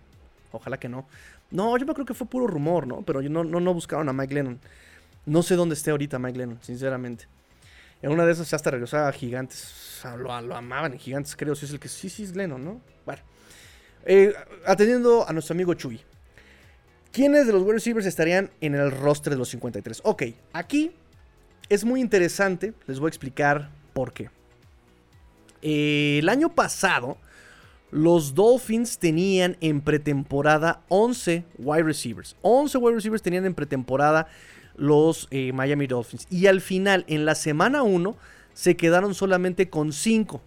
Ojalá 0.52 0.78
que 0.78 0.90
no. 0.90 1.08
No, 1.52 1.78
yo 1.78 1.86
me 1.86 1.94
creo 1.94 2.06
que 2.06 2.14
fue 2.14 2.28
puro 2.28 2.48
rumor, 2.48 2.88
¿no? 2.88 3.02
Pero 3.02 3.22
no, 3.22 3.44
no, 3.44 3.60
no 3.60 3.74
buscaron 3.74 4.08
a 4.10 4.14
Mike 4.14 4.34
Lennon. 4.34 4.60
No 5.26 5.44
sé 5.44 5.56
dónde 5.56 5.76
esté 5.76 5.92
ahorita 5.92 6.20
Mike 6.20 6.38
Lennon, 6.38 6.60
sinceramente. 6.62 7.26
En 8.02 8.12
una 8.12 8.26
de 8.26 8.32
esas 8.32 8.50
ya 8.50 8.56
hasta 8.56 8.72
regresaba 8.72 9.08
a 9.08 9.12
Gigantes. 9.12 10.02
Lo, 10.18 10.42
lo, 10.42 10.56
amaban 10.56 10.98
Gigantes, 10.98 11.36
creo. 11.36 11.56
Si 11.56 11.66
es 11.66 11.72
el 11.72 11.80
que 11.80 11.90
sí, 11.90 12.10
sí 12.10 12.24
es 12.24 12.36
Lennon, 12.36 12.64
¿no? 12.64 12.82
Bueno. 13.06 13.22
Eh, 14.06 14.34
atendiendo 14.66 15.28
a 15.28 15.34
nuestro 15.34 15.54
amigo 15.54 15.74
Chuy. 15.74 16.02
¿Quiénes 17.12 17.48
de 17.48 17.54
los 17.54 17.64
wide 17.64 17.74
receivers 17.74 18.06
estarían 18.06 18.52
en 18.62 18.76
el 18.76 18.92
roster 18.92 19.34
de 19.34 19.38
los 19.38 19.50
53? 19.50 20.02
Ok, 20.04 20.24
aquí 20.54 20.92
es 21.68 21.84
muy 21.84 22.02
interesante. 22.02 22.74
Les 22.86 23.00
voy 23.00 23.08
a 23.08 23.10
explicar 23.10 23.72
por 23.94 24.14
qué. 24.14 24.30
Eh, 25.62 26.20
el 26.20 26.30
año 26.30 26.54
pasado, 26.54 27.18
los 27.92 28.36
Dolphins 28.36 29.00
tenían 29.00 29.58
en 29.60 29.82
pretemporada 29.82 30.84
11 30.90 31.46
wide 31.58 31.84
receivers. 31.84 32.36
11 32.44 32.78
wide 32.78 32.96
receivers 32.96 33.22
tenían 33.22 33.46
en 33.46 33.56
pretemporada 33.56 34.28
los 34.76 35.28
eh, 35.32 35.52
Miami 35.52 35.88
Dolphins. 35.88 36.28
Y 36.30 36.48
al 36.48 36.62
final, 36.62 37.06
en 37.08 37.26
la 37.26 37.36
semana 37.36 37.84
1, 37.84 38.16
se 38.54 38.78
quedaron 38.78 39.14
solamente 39.14 39.70
con 39.70 39.94
5. 39.94 40.42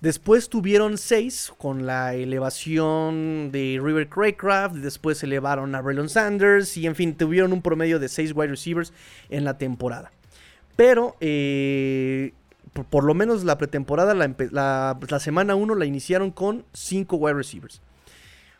Después 0.00 0.48
tuvieron 0.48 0.96
6 0.96 1.52
con 1.58 1.84
la 1.84 2.14
elevación 2.14 3.50
de 3.52 3.78
River 3.82 4.08
Craycraft. 4.08 4.76
Después 4.76 5.22
elevaron 5.22 5.74
a 5.74 5.82
Braylon 5.82 6.08
Sanders. 6.08 6.76
Y 6.78 6.86
en 6.86 6.94
fin, 6.94 7.14
tuvieron 7.14 7.52
un 7.52 7.60
promedio 7.60 7.98
de 7.98 8.08
6 8.08 8.32
wide 8.34 8.48
receivers 8.48 8.94
en 9.28 9.44
la 9.44 9.58
temporada. 9.58 10.10
Pero 10.74 11.16
eh, 11.20 12.32
por, 12.88 13.04
lo 13.04 13.12
menos 13.12 13.44
la 13.44 13.58
pretemporada, 13.58 14.14
la, 14.14 15.18
semana 15.20 15.54
1 15.54 15.74
la 15.74 15.84
iniciaron 15.84 16.30
con 16.30 16.64
5 16.72 17.16
wide 17.16 17.34
receivers. 17.34 17.82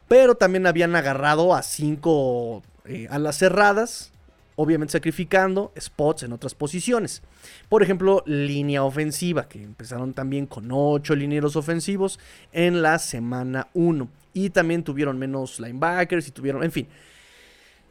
Pero 0.08 0.34
también 0.34 0.66
habían 0.66 0.94
agarrado 0.94 1.54
a 1.54 1.62
5 1.62 2.62
eh, 2.84 3.06
a 3.10 3.18
las 3.18 3.38
cerradas 3.38 4.12
obviamente 4.60 4.92
sacrificando 4.92 5.72
spots 5.80 6.24
en 6.24 6.34
otras 6.34 6.54
posiciones. 6.54 7.22
Por 7.70 7.82
ejemplo, 7.82 8.22
línea 8.26 8.84
ofensiva, 8.84 9.48
que 9.48 9.62
empezaron 9.62 10.12
también 10.12 10.44
con 10.44 10.68
8 10.70 11.14
linieros 11.14 11.56
ofensivos 11.56 12.20
en 12.52 12.82
la 12.82 12.98
semana 12.98 13.68
1. 13.72 14.06
Y 14.34 14.50
también 14.50 14.84
tuvieron 14.84 15.18
menos 15.18 15.60
linebackers 15.60 16.28
y 16.28 16.30
tuvieron, 16.30 16.62
en 16.62 16.72
fin. 16.72 16.88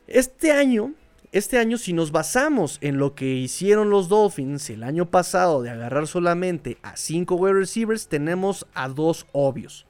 Este 0.05 0.51
año, 0.51 0.93
este 1.31 1.57
año 1.57 1.79
si 1.79 1.91
nos 1.91 2.11
basamos 2.11 2.77
en 2.81 2.99
lo 2.99 3.15
que 3.15 3.33
hicieron 3.33 3.89
los 3.89 4.07
Dolphins 4.07 4.69
el 4.69 4.83
año 4.83 5.09
pasado 5.09 5.63
de 5.63 5.71
agarrar 5.71 6.05
solamente 6.05 6.77
a 6.83 6.97
5 6.97 7.33
wide 7.35 7.53
receivers, 7.53 8.07
tenemos 8.07 8.67
a 8.75 8.89
dos 8.89 9.25
obvios. 9.31 9.87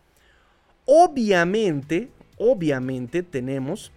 Obviamente, 0.85 2.09
obviamente 2.37 3.21
tenemos 3.21 3.91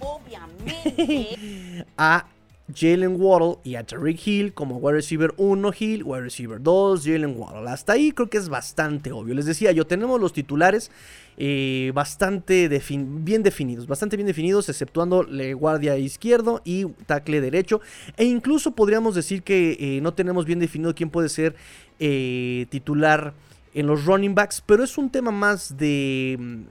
obviamente, 0.00 1.86
a 1.96 2.26
Jalen 2.74 3.20
Waddle 3.20 3.58
y 3.62 3.76
a 3.76 3.86
Tariq 3.86 4.26
Hill 4.26 4.52
como 4.52 4.76
wide 4.78 4.96
receiver 4.96 5.32
1 5.36 5.70
Hill, 5.78 6.02
wide 6.04 6.22
receiver 6.22 6.60
2 6.60 7.04
Jalen 7.04 7.34
Waddle. 7.36 7.68
Hasta 7.68 7.92
ahí 7.92 8.12
creo 8.12 8.28
que 8.28 8.38
es 8.38 8.48
bastante 8.48 9.12
obvio. 9.12 9.34
Les 9.34 9.46
decía 9.46 9.70
yo, 9.72 9.86
tenemos 9.86 10.20
los 10.20 10.32
titulares 10.32 10.90
eh, 11.38 11.92
bastante 11.94 12.68
bien 12.88 13.42
definidos, 13.42 13.86
bastante 13.86 14.16
bien 14.16 14.26
definidos, 14.26 14.68
exceptuando 14.68 15.22
el 15.22 15.54
guardia 15.54 15.96
izquierdo 15.96 16.60
y 16.64 16.86
tackle 17.06 17.40
derecho. 17.40 17.80
E 18.16 18.24
incluso 18.24 18.72
podríamos 18.72 19.14
decir 19.14 19.42
que 19.42 19.76
eh, 19.78 20.00
no 20.00 20.14
tenemos 20.14 20.44
bien 20.44 20.58
definido 20.58 20.94
quién 20.94 21.10
puede 21.10 21.28
ser 21.28 21.54
eh, 22.00 22.66
titular 22.70 23.32
en 23.74 23.86
los 23.86 24.06
running 24.06 24.34
backs, 24.34 24.62
pero 24.64 24.82
es 24.82 24.98
un 24.98 25.10
tema 25.10 25.30
más 25.30 25.76
de 25.76 26.64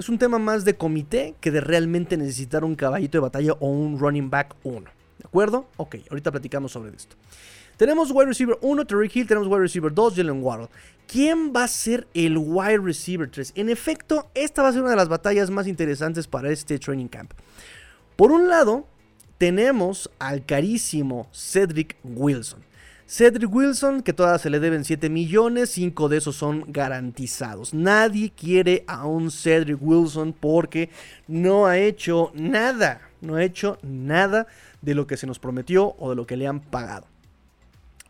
es 0.00 0.08
un 0.08 0.18
tema 0.18 0.38
más 0.38 0.64
de 0.64 0.74
comité 0.74 1.34
que 1.40 1.50
de 1.50 1.60
realmente 1.60 2.16
necesitar 2.16 2.64
un 2.64 2.74
caballito 2.74 3.18
de 3.18 3.22
batalla 3.22 3.52
o 3.60 3.68
un 3.68 3.98
running 3.98 4.30
back 4.30 4.56
1. 4.64 4.80
¿De 4.80 5.26
acuerdo? 5.26 5.66
Ok, 5.76 5.96
ahorita 6.10 6.30
platicamos 6.30 6.72
sobre 6.72 6.96
esto. 6.96 7.16
Tenemos 7.76 8.10
wide 8.10 8.26
receiver 8.26 8.58
1, 8.62 8.86
Terry 8.86 9.10
Hill. 9.12 9.26
Tenemos 9.26 9.46
wide 9.46 9.60
receiver 9.60 9.92
2, 9.92 10.16
Jalen 10.16 10.42
Waddle. 10.42 10.68
¿Quién 11.06 11.52
va 11.54 11.64
a 11.64 11.68
ser 11.68 12.06
el 12.14 12.38
wide 12.38 12.78
receiver 12.78 13.30
3? 13.30 13.52
En 13.56 13.68
efecto, 13.68 14.30
esta 14.34 14.62
va 14.62 14.68
a 14.68 14.72
ser 14.72 14.80
una 14.80 14.90
de 14.90 14.96
las 14.96 15.08
batallas 15.08 15.50
más 15.50 15.66
interesantes 15.66 16.26
para 16.26 16.50
este 16.50 16.78
training 16.78 17.08
camp. 17.08 17.32
Por 18.16 18.32
un 18.32 18.48
lado, 18.48 18.86
tenemos 19.36 20.10
al 20.18 20.46
carísimo 20.46 21.28
Cedric 21.32 21.96
Wilson. 22.04 22.60
Cedric 23.10 23.52
Wilson, 23.52 24.02
que 24.02 24.12
todavía 24.12 24.38
se 24.38 24.50
le 24.50 24.60
deben 24.60 24.84
7 24.84 25.10
millones, 25.10 25.70
5 25.70 26.08
de 26.08 26.18
esos 26.18 26.36
son 26.36 26.64
garantizados. 26.68 27.74
Nadie 27.74 28.30
quiere 28.30 28.84
a 28.86 29.04
un 29.04 29.32
Cedric 29.32 29.78
Wilson 29.80 30.32
porque 30.32 30.90
no 31.26 31.66
ha 31.66 31.76
hecho 31.76 32.30
nada, 32.34 33.00
no 33.20 33.34
ha 33.34 33.42
hecho 33.42 33.78
nada 33.82 34.46
de 34.80 34.94
lo 34.94 35.08
que 35.08 35.16
se 35.16 35.26
nos 35.26 35.40
prometió 35.40 35.96
o 35.98 36.10
de 36.10 36.14
lo 36.14 36.24
que 36.24 36.36
le 36.36 36.46
han 36.46 36.60
pagado. 36.60 37.08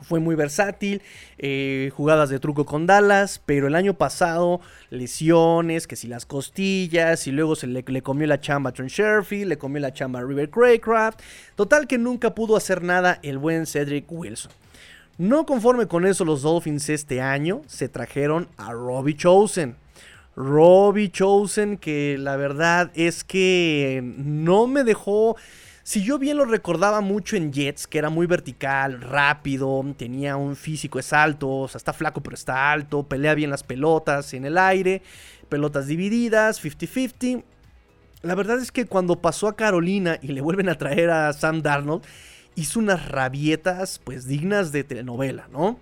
Fue 0.03 0.21
muy 0.21 0.35
versátil, 0.35 1.01
eh, 1.39 1.91
jugadas 1.97 2.29
de 2.29 2.39
truco 2.39 2.67
con 2.67 2.87
Dallas, 2.87 3.41
pero 3.47 3.69
el 3.69 3.77
año 3.77 3.95
pasado 3.95 4.61
lesiones, 4.91 5.87
que 5.87 5.97
si 5.97 6.09
las 6.09 6.27
costillas, 6.27 7.27
y 7.27 7.33
luego 7.33 7.57
se 7.57 7.69
le, 7.69 8.03
comió 8.03 8.27
la 8.27 8.43
chamba 8.43 8.69
a 8.69 8.73
Trent 8.75 8.91
Sherfield, 8.91 9.49
le 9.49 9.57
comió 9.57 9.81
la 9.81 9.95
chamba 9.95 10.21
a 10.21 10.25
River 10.25 10.51
Craycraft. 10.51 11.23
Total 11.55 11.87
que 11.87 11.97
nunca 11.97 12.35
pudo 12.35 12.55
hacer 12.55 12.83
nada 12.83 13.19
el 13.23 13.39
buen 13.39 13.65
Cedric 13.65 14.05
Wilson. 14.13 14.53
No 15.19 15.45
conforme 15.47 15.87
con 15.87 16.07
eso, 16.07 16.25
los 16.25 16.43
Dolphins 16.43 16.89
este 16.89 17.21
año 17.21 17.63
se 17.67 17.89
trajeron 17.89 18.49
a 18.57 18.73
Robbie 18.73 19.17
Chosen. 19.17 19.77
Robbie 20.37 21.11
Chosen, 21.11 21.77
que 21.77 22.17
la 22.19 22.37
verdad 22.37 22.91
es 22.95 23.25
que 23.25 24.01
no 24.03 24.67
me 24.67 24.85
dejó. 24.85 25.37
Si 25.83 26.03
yo 26.03 26.19
bien 26.19 26.37
lo 26.37 26.45
recordaba 26.45 27.01
mucho 27.01 27.37
en 27.37 27.53
Jets, 27.53 27.87
que 27.87 27.99
era 27.99 28.11
muy 28.11 28.27
vertical, 28.27 29.01
rápido, 29.01 29.85
tenía 29.97 30.37
un 30.37 30.57
físico, 30.57 30.99
es 30.99 31.13
alto, 31.13 31.49
o 31.51 31.69
sea, 31.69 31.79
está 31.79 31.93
flaco 31.93 32.23
pero 32.23 32.35
está 32.35 32.73
alto, 32.73 33.03
pelea 33.03 33.35
bien 33.35 33.51
las 33.51 33.65
pelotas 33.65 34.33
en 34.35 34.45
el 34.45 34.57
aire, 34.57 35.03
pelotas 35.49 35.87
divididas, 35.87 36.63
50-50. 36.63 37.45
La 38.23 38.35
verdad 38.35 38.59
es 38.59 38.71
que 38.71 38.87
cuando 38.87 39.21
pasó 39.21 39.49
a 39.49 39.57
Carolina 39.57 40.19
y 40.23 40.29
le 40.29 40.43
vuelven 40.43 40.69
a 40.69 40.77
traer 40.77 41.11
a 41.11 41.33
Sam 41.33 41.63
Darnold, 41.63 42.05
hizo 42.55 42.79
unas 42.79 43.09
rabietas 43.09 44.01
pues 44.03 44.27
dignas 44.27 44.73
de 44.73 44.85
telenovela, 44.85 45.49
¿no? 45.53 45.79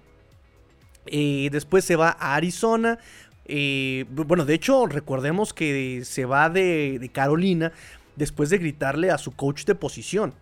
Eh, 1.06 1.48
después 1.52 1.84
se 1.84 1.96
va 1.96 2.16
a 2.18 2.34
Arizona. 2.34 2.98
Eh, 3.46 4.04
bueno, 4.10 4.44
de 4.44 4.54
hecho, 4.54 4.86
recordemos 4.86 5.54
que 5.54 6.02
se 6.04 6.24
va 6.24 6.50
de, 6.50 7.10
Carolina 7.12 7.72
después 8.16 8.50
de 8.50 8.58
gritarle 8.58 9.10
a 9.10 9.18
su 9.18 9.32
coach 9.32 9.64
de 9.64 9.74
posición. 9.74 10.34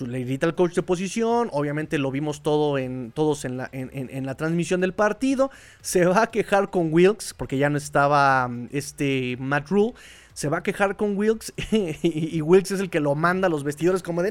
le 0.00 0.24
grita 0.24 0.46
al 0.46 0.54
coach 0.54 0.74
de 0.74 0.82
posición, 0.82 1.48
obviamente 1.52 1.98
lo 1.98 2.10
vimos 2.10 2.42
todo 2.42 2.78
en, 2.78 3.10
todos 3.12 3.44
en 3.44 3.56
la, 3.56 3.68
en, 3.72 4.26
la, 4.26 4.34
transmisión 4.36 4.80
del 4.80 4.92
partido. 4.92 5.50
Se 5.80 6.04
va 6.04 6.22
a 6.22 6.26
quejar 6.30 6.70
con 6.70 6.92
Wilkes 6.92 7.34
porque 7.34 7.58
ya 7.58 7.70
no 7.70 7.78
estaba 7.78 8.48
este 8.70 9.36
Matt 9.40 9.68
Rule 9.70 9.94
se 10.36 10.50
va 10.50 10.58
a 10.58 10.62
quejar 10.62 10.96
con 10.96 11.16
Wilkes 11.16 11.54
y, 12.02 12.42
Wilkes 12.42 12.72
es 12.72 12.80
el 12.80 12.90
que 12.90 13.00
lo 13.00 13.14
manda 13.14 13.46
a 13.46 13.48
los 13.48 13.64
vestidores 13.64 14.02
como 14.02 14.22
de 14.22 14.28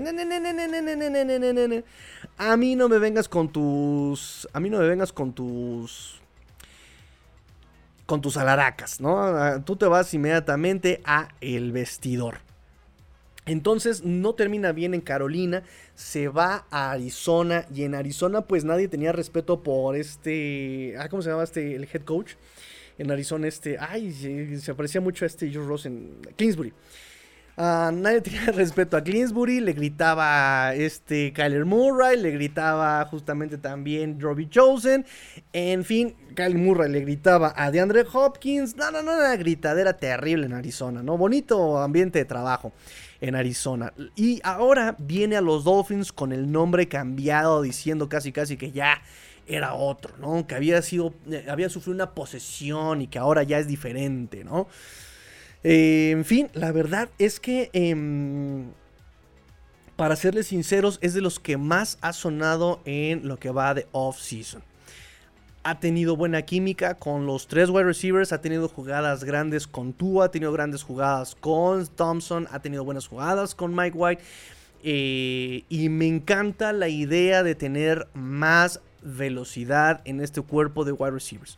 a 2.38 2.58
mí 2.58 2.76
no 2.76 2.88
me 2.88 3.00
vengas 3.00 3.28
con 3.28 3.50
tus 3.52 4.48
a 4.54 4.60
mí 4.60 4.70
no 4.70 4.78
me 4.78 4.88
vengas 4.88 5.12
con 5.12 5.34
tus 5.34 6.22
con 8.06 8.22
tus 8.22 8.38
alaracas, 8.38 9.02
¿no? 9.02 9.64
Tú 9.64 9.78
te 9.78 9.88
vas 9.88 10.14
inmediatamente 10.14 11.02
a 11.06 11.30
el 11.42 11.72
vestidor. 11.72 12.38
Entonces 13.48 14.04
no 14.04 14.36
termina 14.36 14.74
bien 14.74 14.94
en 14.94 15.02
Carolina, 15.02 15.64
se 15.96 16.28
va 16.28 16.68
a 16.70 16.92
Arizona 16.92 17.66
y 17.74 17.82
en 17.82 17.96
Arizona 17.96 18.42
pues 18.42 18.64
nadie 18.64 18.88
tenía 18.88 19.12
respeto 19.12 19.64
por 19.64 19.96
este, 19.96 20.94
ah, 21.00 21.10
¿cómo 21.10 21.24
se 21.24 21.32
llama 21.32 21.44
este 21.44 21.76
el 21.76 21.86
head 21.92 22.04
coach? 22.04 22.34
En 22.98 23.12
Arizona, 23.12 23.48
este, 23.48 23.78
ay, 23.80 24.12
se, 24.12 24.74
parecía 24.74 25.02
mucho 25.02 25.26
a 25.26 25.28
este 25.28 25.54
Joe 25.54 25.66
Ross 25.66 25.86
en 25.86 26.18
Kingsbury. 26.36 26.74
Nadie 27.58 28.20
tenía 28.22 28.52
respeto 28.52 28.98
a 28.98 29.04
Kingsbury, 29.04 29.62
le 29.62 29.74
gritaba 29.74 30.74
este 30.76 31.32
Kyler 31.32 31.66
Murray, 31.66 32.20
le 32.20 32.32
gritaba 32.32 33.06
justamente 33.06 33.58
también 33.58 34.20
Robbie 34.20 34.50
Chosen, 34.50 35.06
en 35.54 35.86
fin, 35.86 36.16
Kyler 36.36 36.58
Murray 36.58 36.92
le 36.92 37.00
gritaba 37.02 37.54
a 37.56 37.72
DeAndre 37.72 38.06
Hopkins, 38.12 38.76
no, 38.76 38.92
no, 38.92 39.02
no, 39.02 39.14
una 39.14 39.36
gritadera 39.38 39.94
terrible 39.94 40.48
en 40.48 40.54
Arizona, 40.54 41.02
¿no? 41.02 41.18
Bonito 41.18 41.80
ambiente 41.80 42.20
de 42.20 42.26
trabajo 42.26 42.74
en 43.22 43.36
Arizona. 43.36 43.94
Y 44.16 44.42
ahora 44.44 44.96
viene 45.00 45.38
a 45.38 45.42
los 45.42 45.64
Dolphins 45.64 46.12
con 46.12 46.34
el 46.34 46.52
nombre 46.52 46.88
cambiado, 46.90 47.62
diciendo 47.62 48.10
casi 48.10 48.34
casi 48.34 48.58
que 48.58 48.72
ya 48.72 49.02
era 49.48 49.74
otro, 49.74 50.16
¿no? 50.18 50.48
Que 50.48 50.56
había 50.56 50.82
sido, 50.82 51.14
eh, 51.30 51.46
había 51.50 51.70
sufrido 51.70 51.96
una 51.96 52.12
posesión 52.12 53.02
y 53.02 53.08
que 53.08 53.20
ahora 53.20 53.44
ya 53.44 53.60
es 53.60 53.68
diferente, 53.68 54.44
¿no? 54.44 54.68
Eh, 55.64 56.12
en 56.12 56.26
fin, 56.26 56.50
la 56.54 56.72
verdad 56.72 57.10
es 57.18 57.40
que, 57.40 57.70
em, 57.74 58.72
para 59.96 60.16
serles 60.16 60.48
sinceros, 60.48 61.00
es 61.02 61.14
de 61.14 61.22
los 61.22 61.40
que 61.40 61.58
más 61.58 61.98
ha 62.02 62.14
sonado 62.14 62.82
en 62.86 63.28
lo 63.28 63.38
que 63.38 63.50
va 63.50 63.74
de 63.74 63.88
off-season. 63.92 64.62
Ha 65.64 65.80
tenido 65.80 66.16
buena 66.16 66.44
química 66.44 66.96
con 66.96 67.26
los 67.26 67.48
tres 67.48 67.70
wide 67.72 67.86
receivers, 67.86 68.32
ha 68.32 68.42
tenido 68.42 68.68
jugadas 68.68 69.24
grandes 69.24 69.66
con 69.66 69.94
Tua, 69.94 70.26
ha 70.26 70.32
tenido 70.32 70.52
grandes 70.52 70.84
jugadas 70.84 71.34
con 71.34 71.88
Thompson, 71.88 72.48
ha 72.52 72.60
tenido 72.60 72.84
buenas 72.84 73.08
jugadas 73.08 73.56
con 73.56 73.76
Mike 73.76 73.98
White. 73.98 74.24
eh, 74.88 75.64
y 75.68 75.90
me 75.90 76.06
encanta 76.06 76.72
la 76.72 76.90
idea 76.90 77.42
de 77.42 77.56
tener 77.56 78.08
más 78.14 78.82
velocidad 79.06 80.02
en 80.04 80.20
este 80.20 80.42
cuerpo 80.42 80.84
de 80.84 80.92
wide 80.92 81.12
receivers. 81.12 81.58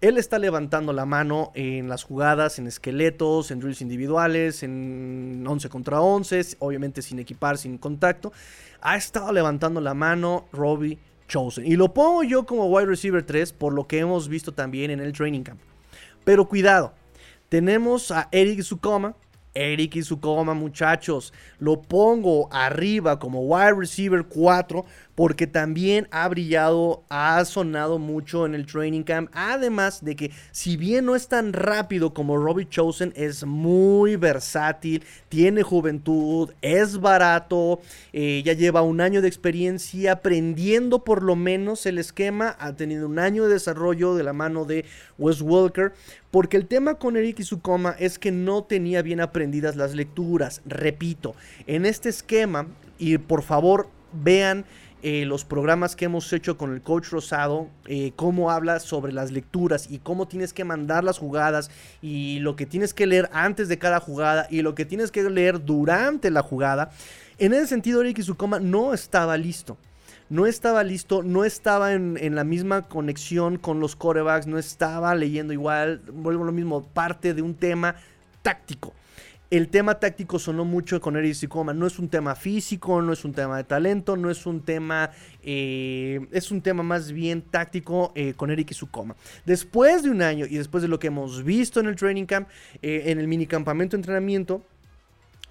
Él 0.00 0.16
está 0.16 0.38
levantando 0.38 0.94
la 0.94 1.04
mano 1.04 1.52
en 1.54 1.88
las 1.88 2.04
jugadas, 2.04 2.58
en 2.58 2.66
esqueletos, 2.66 3.50
en 3.50 3.60
drills 3.60 3.82
individuales, 3.82 4.62
en 4.62 5.44
11 5.46 5.68
contra 5.68 6.00
11, 6.00 6.56
obviamente 6.58 7.02
sin 7.02 7.18
equipar, 7.18 7.58
sin 7.58 7.76
contacto. 7.76 8.32
Ha 8.80 8.96
estado 8.96 9.30
levantando 9.30 9.80
la 9.80 9.92
mano 9.92 10.48
Robbie 10.52 10.98
Chosen. 11.28 11.66
Y 11.66 11.76
lo 11.76 11.92
pongo 11.92 12.22
yo 12.22 12.46
como 12.46 12.66
wide 12.66 12.86
receiver 12.86 13.22
3 13.22 13.52
por 13.52 13.74
lo 13.74 13.86
que 13.86 13.98
hemos 13.98 14.28
visto 14.28 14.52
también 14.52 14.90
en 14.90 15.00
el 15.00 15.12
training 15.12 15.42
camp. 15.42 15.60
Pero 16.24 16.48
cuidado, 16.48 16.94
tenemos 17.50 18.10
a 18.10 18.28
Eric 18.32 18.62
Sukoma. 18.62 19.16
Eric 19.52 20.00
Sukoma, 20.02 20.54
muchachos, 20.54 21.34
lo 21.58 21.82
pongo 21.82 22.48
arriba 22.52 23.18
como 23.18 23.40
wide 23.40 23.74
receiver 23.74 24.24
4 24.24 24.84
porque 25.14 25.46
también 25.46 26.08
ha 26.10 26.28
brillado, 26.28 27.04
ha 27.08 27.44
sonado 27.44 27.98
mucho 27.98 28.46
en 28.46 28.54
el 28.54 28.66
training 28.66 29.02
camp. 29.02 29.30
Además 29.32 30.04
de 30.04 30.16
que, 30.16 30.30
si 30.52 30.76
bien 30.76 31.04
no 31.04 31.14
es 31.14 31.28
tan 31.28 31.52
rápido 31.52 32.14
como 32.14 32.36
Robbie 32.36 32.68
Chosen, 32.68 33.12
es 33.16 33.44
muy 33.44 34.16
versátil, 34.16 35.04
tiene 35.28 35.62
juventud, 35.62 36.50
es 36.62 36.98
barato, 36.98 37.80
eh, 38.12 38.42
ya 38.44 38.52
lleva 38.52 38.82
un 38.82 39.00
año 39.00 39.20
de 39.20 39.28
experiencia 39.28 40.12
aprendiendo 40.12 41.04
por 41.04 41.22
lo 41.22 41.36
menos 41.36 41.86
el 41.86 41.98
esquema. 41.98 42.56
Ha 42.58 42.74
tenido 42.74 43.06
un 43.06 43.18
año 43.18 43.46
de 43.46 43.54
desarrollo 43.54 44.14
de 44.14 44.24
la 44.24 44.32
mano 44.32 44.64
de 44.64 44.84
Wes 45.18 45.42
Welker. 45.42 45.92
Porque 46.30 46.56
el 46.56 46.66
tema 46.66 46.94
con 46.94 47.16
Eric 47.16 47.42
Sukoma 47.42 47.96
es 47.98 48.18
que 48.18 48.30
no 48.30 48.62
tenía 48.62 49.02
bien 49.02 49.20
aprendidas 49.20 49.74
las 49.74 49.94
lecturas. 49.94 50.62
Repito, 50.64 51.34
en 51.66 51.86
este 51.86 52.08
esquema, 52.08 52.68
y 52.98 53.18
por 53.18 53.42
favor 53.42 53.88
vean 54.12 54.64
eh, 55.02 55.24
los 55.24 55.44
programas 55.44 55.96
que 55.96 56.04
hemos 56.04 56.30
hecho 56.32 56.58
con 56.58 56.74
el 56.74 56.82
coach 56.82 57.08
Rosado, 57.08 57.68
eh, 57.86 58.12
cómo 58.16 58.50
habla 58.50 58.80
sobre 58.80 59.12
las 59.12 59.30
lecturas 59.30 59.90
y 59.90 59.98
cómo 59.98 60.28
tienes 60.28 60.52
que 60.52 60.64
mandar 60.64 61.04
las 61.04 61.18
jugadas 61.18 61.70
y 62.02 62.38
lo 62.40 62.54
que 62.54 62.66
tienes 62.66 62.92
que 62.92 63.06
leer 63.06 63.30
antes 63.32 63.68
de 63.68 63.78
cada 63.78 64.00
jugada 64.00 64.46
y 64.50 64.60
lo 64.60 64.74
que 64.74 64.84
tienes 64.84 65.10
que 65.10 65.22
leer 65.22 65.64
durante 65.64 66.30
la 66.30 66.42
jugada. 66.42 66.90
En 67.38 67.54
ese 67.54 67.66
sentido, 67.66 68.02
Eric 68.02 68.20
Sukoma 68.20 68.60
no 68.60 68.92
estaba 68.92 69.38
listo. 69.38 69.78
No 70.28 70.46
estaba 70.46 70.84
listo, 70.84 71.22
no 71.22 71.44
estaba 71.44 71.92
en, 71.92 72.16
en 72.20 72.34
la 72.34 72.44
misma 72.44 72.82
conexión 72.82 73.56
con 73.56 73.80
los 73.80 73.96
corebacks, 73.96 74.46
no 74.46 74.58
estaba 74.58 75.14
leyendo 75.14 75.52
igual, 75.52 76.02
vuelvo 76.12 76.44
a 76.44 76.46
lo 76.46 76.52
mismo, 76.52 76.84
parte 76.84 77.34
de 77.34 77.42
un 77.42 77.54
tema 77.54 77.96
táctico. 78.42 78.92
El 79.50 79.68
tema 79.68 79.98
táctico 79.98 80.38
sonó 80.38 80.64
mucho 80.64 81.00
con 81.00 81.16
Eric 81.16 81.34
Sicoma. 81.34 81.74
No 81.74 81.84
es 81.88 81.98
un 81.98 82.08
tema 82.08 82.36
físico, 82.36 83.02
no 83.02 83.12
es 83.12 83.24
un 83.24 83.32
tema 83.32 83.56
de 83.56 83.64
talento, 83.64 84.16
no 84.16 84.30
es 84.30 84.46
un 84.46 84.60
tema. 84.60 85.10
eh, 85.42 86.24
es 86.30 86.52
un 86.52 86.62
tema 86.62 86.84
más 86.84 87.10
bien 87.10 87.42
táctico 87.42 88.12
eh, 88.14 88.34
con 88.34 88.52
Eric 88.52 88.72
Sukoma. 88.72 89.16
Después 89.44 90.04
de 90.04 90.10
un 90.10 90.22
año 90.22 90.46
y 90.46 90.56
después 90.56 90.82
de 90.82 90.88
lo 90.88 91.00
que 91.00 91.08
hemos 91.08 91.42
visto 91.42 91.80
en 91.80 91.86
el 91.86 91.96
training 91.96 92.26
camp, 92.26 92.48
eh, 92.80 93.02
en 93.06 93.18
el 93.18 93.26
minicampamento 93.26 93.96
de 93.96 94.02
entrenamiento, 94.02 94.62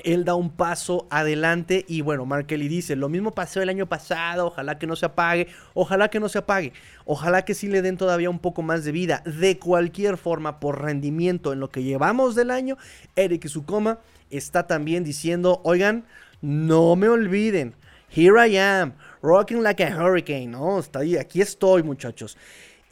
él 0.04 0.26
da 0.26 0.36
un 0.36 0.50
paso 0.50 1.08
adelante 1.10 1.86
y 1.88 2.02
bueno, 2.02 2.26
Mark 2.26 2.48
Kelly 2.48 2.68
dice, 2.68 2.96
lo 2.96 3.10
mismo 3.10 3.32
pasó 3.32 3.62
el 3.62 3.70
año 3.70 3.88
pasado, 3.88 4.48
ojalá 4.48 4.78
que 4.78 4.88
no 4.88 4.96
se 4.96 5.06
apague, 5.06 5.48
ojalá 5.74 6.10
que 6.10 6.20
no 6.20 6.30
se 6.30 6.40
apague, 6.40 6.74
ojalá 7.06 7.46
que 7.46 7.54
sí 7.54 7.68
le 7.68 7.82
den 7.82 7.98
todavía 7.98 8.30
un 8.30 8.40
poco 8.40 8.62
más 8.62 8.84
de 8.84 8.92
vida. 8.92 9.24
De 9.26 9.60
cualquier 9.60 10.18
forma, 10.18 10.60
por 10.60 10.82
rendimiento 10.82 11.54
en 11.54 11.60
lo 11.60 11.70
que 11.70 11.84
llevamos 11.84 12.36
del 12.36 12.52
año, 12.52 12.78
Eric 13.16 13.48
Sukoma 13.48 14.00
está 14.30 14.68
también 14.68 15.04
diciendo, 15.04 15.62
oigan, 15.64 16.06
no 16.42 16.96
me 16.96 17.10
olviden, 17.10 17.76
here 18.10 18.48
I 18.48 18.58
am, 18.58 18.94
rocking 19.22 19.64
like 19.64 19.84
a 19.84 19.96
hurricane, 19.96 20.48
¿no? 20.48 20.80
Está 20.80 21.00
ahí, 21.00 21.18
aquí 21.18 21.42
estoy 21.42 21.84
muchachos. 21.84 22.38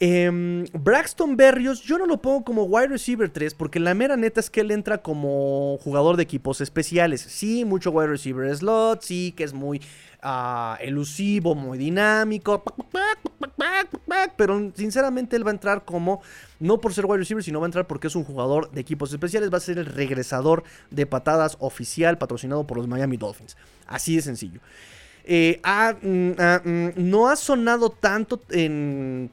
Em, 0.00 0.64
Braxton 0.72 1.36
Berrios, 1.36 1.82
yo 1.82 1.98
no 1.98 2.06
lo 2.06 2.22
pongo 2.22 2.44
como 2.44 2.62
wide 2.62 2.86
receiver 2.86 3.28
3 3.28 3.54
porque 3.54 3.80
la 3.80 3.94
mera 3.94 4.16
neta 4.16 4.38
es 4.38 4.48
que 4.48 4.60
él 4.60 4.70
entra 4.70 4.98
como 4.98 5.76
jugador 5.82 6.16
de 6.16 6.22
equipos 6.22 6.60
especiales. 6.60 7.20
Sí, 7.20 7.64
mucho 7.64 7.90
wide 7.90 8.06
receiver 8.06 8.56
slot, 8.56 9.02
sí, 9.02 9.32
que 9.36 9.42
es 9.42 9.52
muy 9.52 9.82
ah, 10.22 10.78
elusivo, 10.80 11.56
muy 11.56 11.78
dinámico. 11.78 12.62
Pero 14.36 14.70
sinceramente 14.76 15.34
él 15.34 15.44
va 15.44 15.50
a 15.50 15.54
entrar 15.54 15.84
como, 15.84 16.22
no 16.60 16.80
por 16.80 16.94
ser 16.94 17.06
wide 17.06 17.18
receiver, 17.18 17.42
sino 17.42 17.58
va 17.58 17.66
a 17.66 17.68
entrar 17.68 17.88
porque 17.88 18.06
es 18.06 18.14
un 18.14 18.22
jugador 18.22 18.70
de 18.70 18.80
equipos 18.80 19.12
especiales. 19.12 19.52
Va 19.52 19.58
a 19.58 19.60
ser 19.60 19.78
el 19.78 19.86
regresador 19.86 20.62
de 20.92 21.06
patadas 21.06 21.56
oficial 21.58 22.18
patrocinado 22.18 22.68
por 22.68 22.76
los 22.76 22.86
Miami 22.86 23.16
Dolphins. 23.16 23.56
Así 23.88 24.14
de 24.14 24.22
sencillo. 24.22 24.60
Eh, 25.30 25.60
mm, 26.00 26.30
mm, 26.40 26.92
no 26.96 27.28
ha 27.28 27.36
sonado 27.36 27.90
tanto 27.90 28.40
en, 28.48 29.30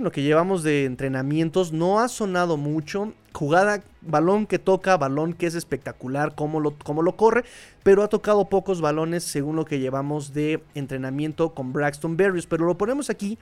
lo 0.00 0.12
que 0.12 0.22
llevamos 0.22 0.62
de 0.62 0.84
entrenamientos, 0.84 1.72
no 1.72 1.98
ha 1.98 2.06
sonado 2.08 2.56
mucho. 2.56 3.12
Jugada, 3.32 3.82
balón 4.00 4.46
que 4.46 4.60
toca, 4.60 4.96
balón 4.96 5.32
que 5.32 5.46
es 5.46 5.56
espectacular, 5.56 6.36
cómo 6.36 6.60
lo, 6.60 6.78
cómo 6.78 7.02
lo 7.02 7.16
corre, 7.16 7.44
pero 7.82 8.04
ha 8.04 8.08
tocado 8.08 8.48
pocos 8.48 8.80
balones 8.80 9.24
según 9.24 9.56
lo 9.56 9.64
que 9.64 9.80
llevamos 9.80 10.32
de 10.34 10.62
entrenamiento 10.76 11.52
con 11.52 11.72
Braxton 11.72 12.16
Berrios. 12.16 12.46
Pero 12.46 12.66
lo 12.66 12.78
ponemos 12.78 13.10
aquí 13.10 13.38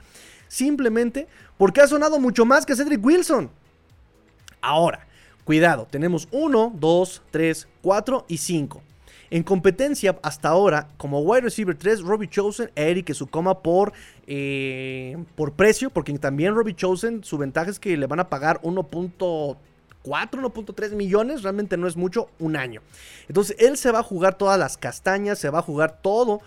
simplemente 0.48 1.28
porque 1.59 1.82
ha 1.82 1.86
sonado 1.86 2.19
mucho 2.19 2.47
más 2.47 2.65
que 2.65 2.74
Cedric 2.74 3.05
Wilson. 3.05 3.51
Ahora, 4.62 5.07
cuidado, 5.44 5.86
tenemos 5.90 6.27
1, 6.31 6.73
2, 6.74 7.23
3, 7.31 7.69
4 7.82 8.24
y 8.28 8.39
5. 8.39 8.82
En 9.31 9.43
competencia, 9.43 10.19
hasta 10.23 10.48
ahora, 10.48 10.89
como 10.97 11.20
wide 11.20 11.43
receiver 11.43 11.77
3, 11.77 12.03
Robbie 12.03 12.28
Chosen, 12.28 12.70
Eric 12.74 13.12
Sukoma 13.12 13.61
por, 13.61 13.93
eh, 14.27 15.16
por 15.35 15.53
precio, 15.53 15.90
porque 15.90 16.16
también 16.19 16.55
Robbie 16.55 16.74
Chosen, 16.74 17.24
su 17.24 17.39
ventaja 17.39 17.70
es 17.70 17.81
que 17.81 17.97
le 17.97 18.07
van 18.07 18.20
a 18.20 18.28
pagar 18.28 18.61
1.4, 18.62 19.57
1.3 20.05 20.93
millones, 20.93 21.43
realmente 21.43 21.77
no 21.77 21.89
es 21.89 21.97
mucho, 21.97 22.28
un 22.39 22.57
año. 22.57 22.82
Entonces, 23.28 23.57
él 23.59 23.77
se 23.77 23.90
va 23.90 24.01
a 24.01 24.05
jugar 24.05 24.39
todas 24.39 24.59
las 24.59 24.77
castañas, 24.77 25.39
se 25.39 25.51
va 25.51 25.59
a 25.59 25.62
jugar 25.62 25.98
todo 26.01 26.40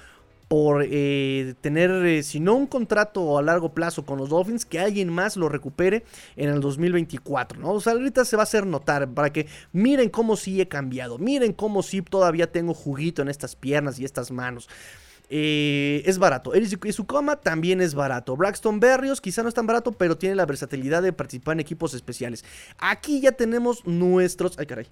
por 0.49 0.83
eh, 0.83 1.53
tener, 1.61 1.91
eh, 2.07 2.23
si 2.23 2.39
no 2.39 2.55
un 2.55 2.65
contrato 2.65 3.37
a 3.37 3.43
largo 3.43 3.71
plazo 3.75 4.03
con 4.03 4.17
los 4.17 4.29
Dolphins, 4.29 4.65
que 4.65 4.79
alguien 4.79 5.07
más 5.07 5.37
lo 5.37 5.47
recupere 5.47 6.03
en 6.35 6.49
el 6.49 6.59
2024, 6.59 7.59
¿no? 7.59 7.73
O 7.73 7.79
sea, 7.79 7.93
ahorita 7.93 8.25
se 8.25 8.35
va 8.35 8.41
a 8.41 8.43
hacer 8.43 8.65
notar 8.65 9.07
para 9.13 9.31
que 9.31 9.45
miren 9.73 10.09
cómo 10.09 10.35
sí 10.35 10.59
he 10.59 10.67
cambiado, 10.67 11.19
miren 11.19 11.53
cómo 11.53 11.83
sí 11.83 12.01
todavía 12.01 12.51
tengo 12.51 12.73
juguito 12.73 13.21
en 13.21 13.29
estas 13.29 13.55
piernas 13.55 13.99
y 13.99 14.05
estas 14.05 14.31
manos. 14.31 14.67
Eh, 15.29 16.01
es 16.05 16.17
barato. 16.17 16.55
Eric 16.55 16.91
Sukoma 16.93 17.35
también 17.35 17.79
es 17.79 17.93
barato. 17.93 18.35
Braxton 18.35 18.79
Berrios 18.79 19.21
quizá 19.21 19.43
no 19.43 19.49
es 19.49 19.55
tan 19.55 19.67
barato, 19.67 19.91
pero 19.91 20.17
tiene 20.17 20.33
la 20.33 20.47
versatilidad 20.47 21.03
de 21.03 21.13
participar 21.13 21.53
en 21.53 21.59
equipos 21.59 21.93
especiales. 21.93 22.43
Aquí 22.79 23.21
ya 23.21 23.33
tenemos 23.33 23.85
nuestros... 23.85 24.57
Ay, 24.57 24.65
caray. 24.65 24.87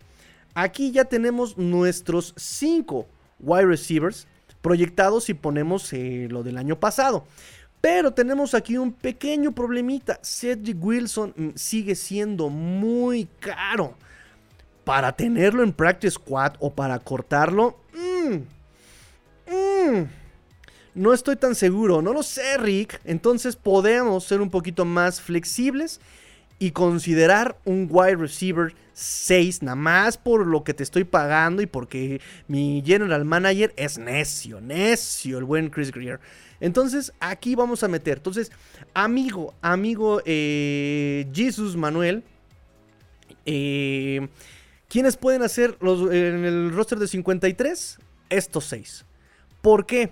Aquí 0.54 0.92
ya 0.92 1.06
tenemos 1.06 1.58
nuestros 1.58 2.36
5 2.38 3.08
wide 3.40 3.66
receivers 3.66 4.28
proyectados 4.62 5.26
si 5.26 5.34
ponemos 5.34 5.92
eh, 5.94 6.28
lo 6.30 6.44
del 6.44 6.58
año 6.58 6.80
pasado. 6.80 7.26
Pero 7.82 8.12
tenemos 8.12 8.54
aquí 8.54 8.78
un 8.78 8.92
pequeño 8.92 9.52
problemita. 9.52 10.20
Cedric 10.24 10.84
Wilson 10.84 11.34
mm, 11.36 11.50
sigue 11.56 11.96
siendo 11.96 12.50
muy 12.50 13.28
caro. 13.40 13.96
Para 14.84 15.12
tenerlo 15.12 15.64
en 15.64 15.74
Practice 15.74 16.16
Squad 16.16 16.54
o 16.60 16.74
para 16.74 16.98
cortarlo. 17.00 17.78
mm, 17.94 18.34
mm, 19.54 20.08
no 20.96 21.14
estoy 21.14 21.36
tan 21.36 21.54
seguro. 21.54 22.02
No 22.02 22.14
lo 22.14 22.24
sé, 22.24 22.58
Rick. 22.58 23.00
Entonces 23.06 23.56
podemos 23.56 24.24
ser 24.24 24.42
un 24.42 24.50
poquito 24.50 24.84
más 24.84 25.22
flexibles 25.22 26.00
y 26.60 26.72
considerar 26.72 27.58
un 27.66 27.88
wide 27.90 28.16
receiver 28.16 28.74
6, 28.94 29.62
nada 29.62 29.76
más 29.76 30.18
por 30.18 30.48
lo 30.48 30.64
que 30.64 30.74
te 30.74 30.82
estoy 30.82 31.04
pagando 31.04 31.62
y 31.62 31.68
porque 31.68 32.20
mi 32.48 32.82
general 32.86 33.26
manager 33.26 33.74
es 33.78 34.00
necio, 34.00 34.60
necio, 34.60 35.38
el 35.38 35.44
buen 35.44 35.70
Chris 35.70 35.92
Greer. 35.92 36.20
Entonces, 36.60 37.14
aquí 37.20 37.54
vamos 37.54 37.84
a 37.84 37.88
meter. 37.88 38.18
Entonces, 38.18 38.52
amigo, 38.96 39.54
amigo 39.62 40.22
eh, 40.26 41.28
Jesus 41.32 41.76
Manuel, 41.76 42.24
eh, 43.46 44.28
¿quiénes 44.90 45.16
pueden 45.16 45.44
hacer 45.44 45.78
los, 45.80 46.12
en 46.12 46.44
el 46.44 46.72
roster 46.72 46.98
de 46.98 47.08
53? 47.08 48.00
Estos 48.30 48.66
6. 48.66 49.06
¿Por 49.62 49.86
qué? 49.86 50.12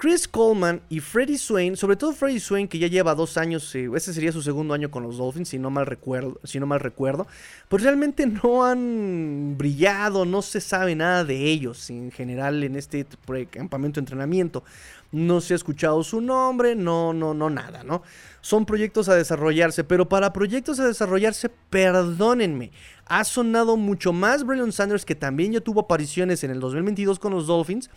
Chris 0.00 0.26
Coleman 0.26 0.80
y 0.88 1.00
Freddie 1.00 1.36
Swain, 1.36 1.76
sobre 1.76 1.94
todo 1.94 2.14
Freddie 2.14 2.40
Swain, 2.40 2.66
que 2.66 2.78
ya 2.78 2.86
lleva 2.86 3.14
dos 3.14 3.36
años, 3.36 3.74
eh, 3.74 3.90
ese 3.94 4.14
sería 4.14 4.32
su 4.32 4.40
segundo 4.40 4.72
año 4.72 4.90
con 4.90 5.02
los 5.02 5.18
Dolphins, 5.18 5.50
si 5.50 5.58
no 5.58 5.68
mal 5.68 5.84
recuerdo, 5.84 6.40
si 6.42 6.58
no 6.58 6.64
mal 6.64 6.80
recuerdo, 6.80 7.26
pues 7.68 7.82
realmente 7.82 8.26
no 8.26 8.64
han 8.64 9.56
brillado, 9.58 10.24
no 10.24 10.40
se 10.40 10.62
sabe 10.62 10.96
nada 10.96 11.24
de 11.24 11.44
ellos 11.44 11.90
en 11.90 12.10
general 12.12 12.64
en 12.64 12.76
este 12.76 13.06
campamento 13.50 14.00
de 14.00 14.04
entrenamiento. 14.04 14.64
No 15.12 15.42
se 15.42 15.52
ha 15.52 15.56
escuchado 15.56 16.02
su 16.02 16.22
nombre, 16.22 16.76
no, 16.76 17.12
no, 17.12 17.34
no, 17.34 17.50
nada, 17.50 17.82
¿no? 17.82 18.02
Son 18.40 18.64
proyectos 18.64 19.10
a 19.10 19.16
desarrollarse, 19.16 19.84
pero 19.84 20.08
para 20.08 20.32
proyectos 20.32 20.80
a 20.80 20.86
desarrollarse, 20.86 21.50
perdónenme, 21.68 22.70
ha 23.04 23.24
sonado 23.24 23.76
mucho 23.76 24.12
más 24.12 24.46
Braylon 24.46 24.72
Sanders, 24.72 25.04
que 25.04 25.16
también 25.16 25.52
ya 25.52 25.60
tuvo 25.60 25.80
apariciones 25.80 26.44
en 26.44 26.52
el 26.52 26.60
2022 26.60 27.18
con 27.18 27.32
los 27.32 27.48
Dolphins, 27.48 27.90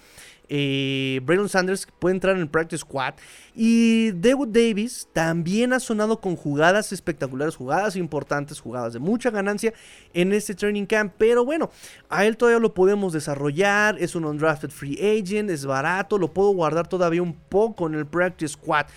eh, 0.50 1.20
Braylon 1.24 1.50
Sanders 1.50 1.88
puede 2.00 2.16
entrar 2.16 2.36
en 2.36 2.42
el 2.42 2.50
Practice 2.50 2.82
Squad. 2.82 3.16
Y 3.56 4.12
David 4.12 4.48
Davis 4.48 5.08
también 5.14 5.74
ha 5.74 5.80
sonado 5.80 6.20
con 6.20 6.36
jugadas 6.36 6.92
espectaculares, 6.92 7.56
jugadas 7.56 7.96
importantes, 7.96 8.60
jugadas 8.60 8.94
de 8.94 9.00
mucha 9.00 9.30
ganancia 9.30 9.74
en 10.14 10.34
este 10.34 10.56
training 10.56 10.86
camp. 10.86 11.14
Pero 11.18 11.46
bueno, 11.46 11.70
a 12.10 12.26
él 12.26 12.38
todavía 12.38 12.60
lo 12.60 12.74
podemos 12.74 13.14
desarrollar. 13.14 13.98
Es 14.00 14.16
un 14.16 14.26
undrafted 14.26 14.70
free 14.70 14.98
agent, 15.00 15.50
es 15.50 15.66
barato, 15.66 16.18
lo 16.18 16.34
puedo 16.34 16.52
guardar 16.52 16.88
todavía 16.88 17.22
un 17.22 17.34
poco 17.34 17.88
en 17.88 17.96
el 17.96 18.06
Practice 18.06 18.54
Squad. 18.54 18.88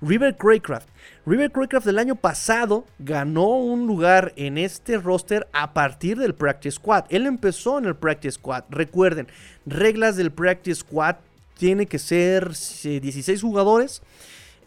River 0.00 0.36
Craycraft. 0.36 0.88
River 1.26 1.50
Craycraft 1.50 1.86
del 1.86 1.98
año 1.98 2.16
pasado 2.16 2.84
ganó 2.98 3.48
un 3.48 3.86
lugar 3.86 4.32
en 4.36 4.58
este 4.58 4.98
roster 4.98 5.48
a 5.52 5.72
partir 5.72 6.18
del 6.18 6.34
Practice 6.34 6.76
Squad. 6.76 7.04
Él 7.08 7.26
empezó 7.26 7.78
en 7.78 7.86
el 7.86 7.96
Practice 7.96 8.32
Squad. 8.32 8.64
Recuerden, 8.68 9.28
reglas 9.64 10.16
del 10.16 10.30
Practice 10.30 10.80
Squad 10.80 11.16
tiene 11.56 11.86
que 11.86 11.98
ser 11.98 12.48
16 12.48 13.28
eh, 13.28 13.40
jugadores. 13.40 14.02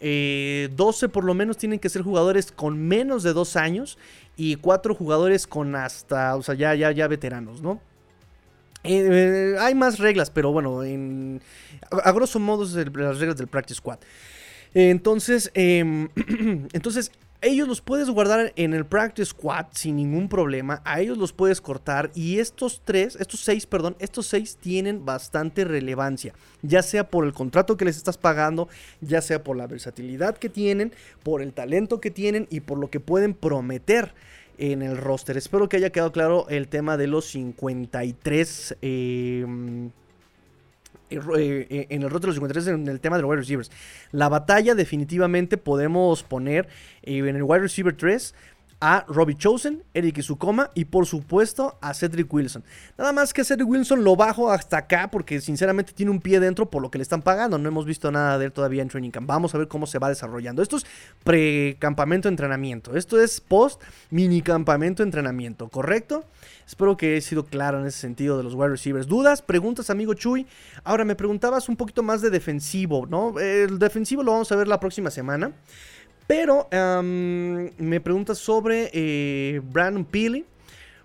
eh, 0.00 1.08
por 1.12 1.24
lo 1.24 1.34
menos 1.34 1.56
tienen 1.56 1.78
que 1.78 1.88
ser 1.88 2.02
jugadores 2.02 2.52
con 2.52 2.78
menos 2.78 3.22
de 3.22 3.32
2 3.32 3.56
años 3.56 3.98
y 4.36 4.56
4 4.56 4.94
jugadores 4.94 5.46
con 5.46 5.74
hasta, 5.74 6.36
o 6.36 6.42
sea, 6.42 6.54
ya, 6.54 6.74
ya, 6.74 6.92
ya 6.92 7.08
veteranos, 7.08 7.60
¿no? 7.60 7.80
Eh, 8.84 9.56
hay 9.58 9.74
más 9.74 9.98
reglas, 9.98 10.30
pero 10.30 10.52
bueno, 10.52 10.84
en, 10.84 11.42
a, 11.90 12.12
grosso 12.12 12.38
modo 12.38 12.64
las 12.64 13.18
reglas 13.18 13.36
del 13.36 13.48
Practice 13.48 13.78
Squad. 13.78 13.98
Entonces, 14.74 15.50
em, 15.54 16.08
entonces 16.72 17.10
ellos 17.40 17.68
los 17.68 17.80
puedes 17.80 18.10
guardar 18.10 18.52
en 18.56 18.74
el 18.74 18.84
Practice 18.84 19.30
Squad 19.30 19.66
sin 19.70 19.96
ningún 19.96 20.28
problema. 20.28 20.82
A 20.84 21.00
ellos 21.00 21.18
los 21.18 21.32
puedes 21.32 21.60
cortar. 21.60 22.10
Y 22.14 22.40
estos 22.40 22.82
tres, 22.84 23.16
estos 23.20 23.40
seis, 23.40 23.64
perdón, 23.64 23.96
estos 24.00 24.26
seis 24.26 24.56
tienen 24.56 25.04
bastante 25.04 25.64
relevancia. 25.64 26.34
Ya 26.62 26.82
sea 26.82 27.08
por 27.08 27.24
el 27.24 27.32
contrato 27.32 27.76
que 27.76 27.84
les 27.84 27.96
estás 27.96 28.18
pagando, 28.18 28.68
ya 29.00 29.22
sea 29.22 29.44
por 29.44 29.56
la 29.56 29.68
versatilidad 29.68 30.36
que 30.36 30.48
tienen, 30.48 30.92
por 31.22 31.40
el 31.40 31.52
talento 31.52 32.00
que 32.00 32.10
tienen 32.10 32.48
y 32.50 32.60
por 32.60 32.78
lo 32.78 32.90
que 32.90 32.98
pueden 32.98 33.34
prometer 33.34 34.14
en 34.58 34.82
el 34.82 34.96
roster. 34.96 35.36
Espero 35.36 35.68
que 35.68 35.76
haya 35.76 35.90
quedado 35.90 36.10
claro 36.10 36.46
el 36.48 36.66
tema 36.66 36.96
de 36.96 37.06
los 37.06 37.26
53. 37.26 38.76
Eh, 38.82 39.40
em, 39.44 39.86
eh, 39.86 39.90
eh, 39.90 39.90
en 41.10 42.02
el 42.02 42.10
roto 42.10 42.20
de 42.20 42.26
los 42.28 42.36
53 42.36 42.66
en 42.68 42.88
el 42.88 43.00
tema 43.00 43.16
de 43.16 43.22
los 43.22 43.30
wide 43.30 43.40
receivers. 43.40 43.70
La 44.12 44.28
batalla 44.28 44.74
definitivamente 44.74 45.56
podemos 45.56 46.22
poner 46.22 46.68
eh, 47.02 47.18
en 47.18 47.36
el 47.36 47.42
wide 47.42 47.60
receiver 47.60 47.96
3 47.96 48.34
a 48.80 49.04
Robbie 49.08 49.36
Chosen, 49.36 49.82
Eric 49.92 50.18
Isukoma 50.18 50.70
y 50.74 50.84
por 50.84 51.06
supuesto 51.06 51.78
a 51.80 51.94
Cedric 51.94 52.32
Wilson. 52.32 52.62
Nada 52.96 53.12
más 53.12 53.32
que 53.32 53.44
Cedric 53.44 53.68
Wilson 53.68 54.04
lo 54.04 54.14
bajo 54.14 54.50
hasta 54.50 54.78
acá 54.78 55.10
porque 55.10 55.40
sinceramente 55.40 55.92
tiene 55.92 56.12
un 56.12 56.20
pie 56.20 56.38
dentro 56.38 56.70
por 56.70 56.82
lo 56.82 56.90
que 56.90 56.98
le 56.98 57.02
están 57.02 57.22
pagando. 57.22 57.58
No 57.58 57.68
hemos 57.68 57.86
visto 57.86 58.10
nada 58.12 58.38
de 58.38 58.46
él 58.46 58.52
todavía 58.52 58.82
en 58.82 58.88
Training 58.88 59.10
Camp. 59.10 59.26
Vamos 59.26 59.54
a 59.54 59.58
ver 59.58 59.66
cómo 59.66 59.86
se 59.86 59.98
va 59.98 60.08
desarrollando. 60.08 60.62
Esto 60.62 60.76
es 60.76 60.86
pre-campamento 61.24 62.28
entrenamiento. 62.28 62.96
Esto 62.96 63.20
es 63.20 63.40
post 63.40 63.82
mini 64.10 64.42
campamento 64.42 65.02
entrenamiento, 65.02 65.68
¿correcto? 65.68 66.24
Espero 66.66 66.96
que 66.96 67.16
he 67.16 67.20
sido 67.20 67.46
claro 67.46 67.80
en 67.80 67.86
ese 67.86 67.98
sentido 67.98 68.36
de 68.36 68.44
los 68.44 68.54
wide 68.54 68.68
receivers. 68.68 69.06
¿Dudas? 69.06 69.42
¿Preguntas, 69.42 69.90
amigo 69.90 70.14
Chuy? 70.14 70.46
Ahora 70.84 71.04
me 71.04 71.16
preguntabas 71.16 71.68
un 71.68 71.76
poquito 71.76 72.02
más 72.02 72.20
de 72.20 72.30
defensivo, 72.30 73.06
¿no? 73.06 73.38
El 73.40 73.78
defensivo 73.78 74.22
lo 74.22 74.32
vamos 74.32 74.52
a 74.52 74.56
ver 74.56 74.68
la 74.68 74.78
próxima 74.78 75.10
semana. 75.10 75.52
Pero 76.28 76.68
me 76.70 78.00
preguntas 78.00 78.36
sobre 78.36 78.90
eh, 78.92 79.62
Brandon 79.64 80.04
Peely. 80.04 80.44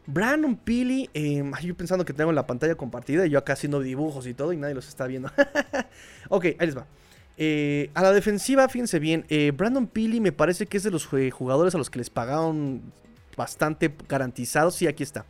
Brandon 0.06 0.54
Peely, 0.54 1.10
em, 1.14 1.54
yo 1.64 1.76
pensando 1.76 2.04
que 2.04 2.12
tengo 2.12 2.34
la 2.34 2.46
pantalla 2.46 2.76
compartida 2.76 3.26
yo 3.26 3.40
acá 3.40 3.54
haciendo 3.54 3.80
dibujos 3.80 4.28
y 4.28 4.34
todo 4.34 4.52
y 4.52 4.58
nadie 4.58 4.76
los 4.76 4.90
está 4.90 5.08
viendo. 5.08 5.32
ok, 6.30 6.46
ahí 6.60 6.66
les 6.66 6.76
va. 6.76 6.86
Eh, 7.38 7.90
a 7.94 8.02
la 8.02 8.12
defensiva, 8.12 8.68
fíjense 8.68 9.00
bien, 9.00 9.26
eh, 9.30 9.54
Brandon 9.56 9.88
Peely 9.88 10.20
me 10.20 10.34
parece 10.34 10.66
que 10.66 10.76
es 10.76 10.84
de 10.84 10.92
los 10.92 11.06
jugadores 11.06 11.74
a 11.74 11.78
los 11.78 11.90
que 11.90 12.00
les 12.00 12.10
pagaron 12.10 12.82
bastante 13.38 13.96
garantizados. 14.10 14.76
Sí, 14.76 14.88
aquí 14.88 15.04
está. 15.04 15.26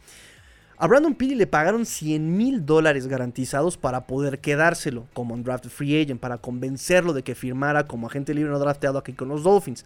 A 0.84 0.88
Brandon 0.88 1.16
Peely 1.16 1.36
le 1.36 1.48
pagaron 1.48 1.86
100 1.86 2.36
mil 2.36 2.66
dólares 2.66 3.08
garantizados 3.08 3.78
para 3.78 4.06
poder 4.06 4.40
quedárselo 4.40 5.08
como 5.14 5.34
un 5.34 5.42
draft 5.42 5.68
free 5.70 6.02
agent, 6.02 6.20
para 6.20 6.40
convencerlo 6.40 7.14
de 7.14 7.24
que 7.24 7.36
firmara 7.36 7.88
como 7.88 8.08
agente 8.08 8.34
libre 8.34 8.52
no 8.52 8.60
drafteado 8.60 8.98
aquí 8.98 9.14
con 9.14 9.30
los 9.30 9.44
Dolphins. 9.44 9.86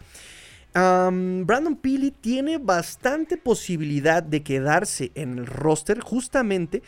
Brandon 0.73 1.75
Peely 1.75 2.09
tiene 2.09 2.57
bastante 2.57 3.37
posibilidad 3.37 4.23
de 4.23 4.41
quedarse 4.41 5.11
en 5.13 5.37
el 5.37 5.45
roster 5.45 5.99
justamente 5.99 6.81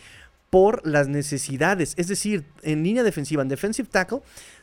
por 0.50 0.88
las 0.88 1.08
necesidades. 1.08 1.94
Es 1.96 2.08
decir, 2.08 2.46
en 2.64 2.82
línea 2.82 3.04
defensiva, 3.04 3.44
en 3.44 3.50
defensive 3.50 3.90
tackle, 3.92 4.22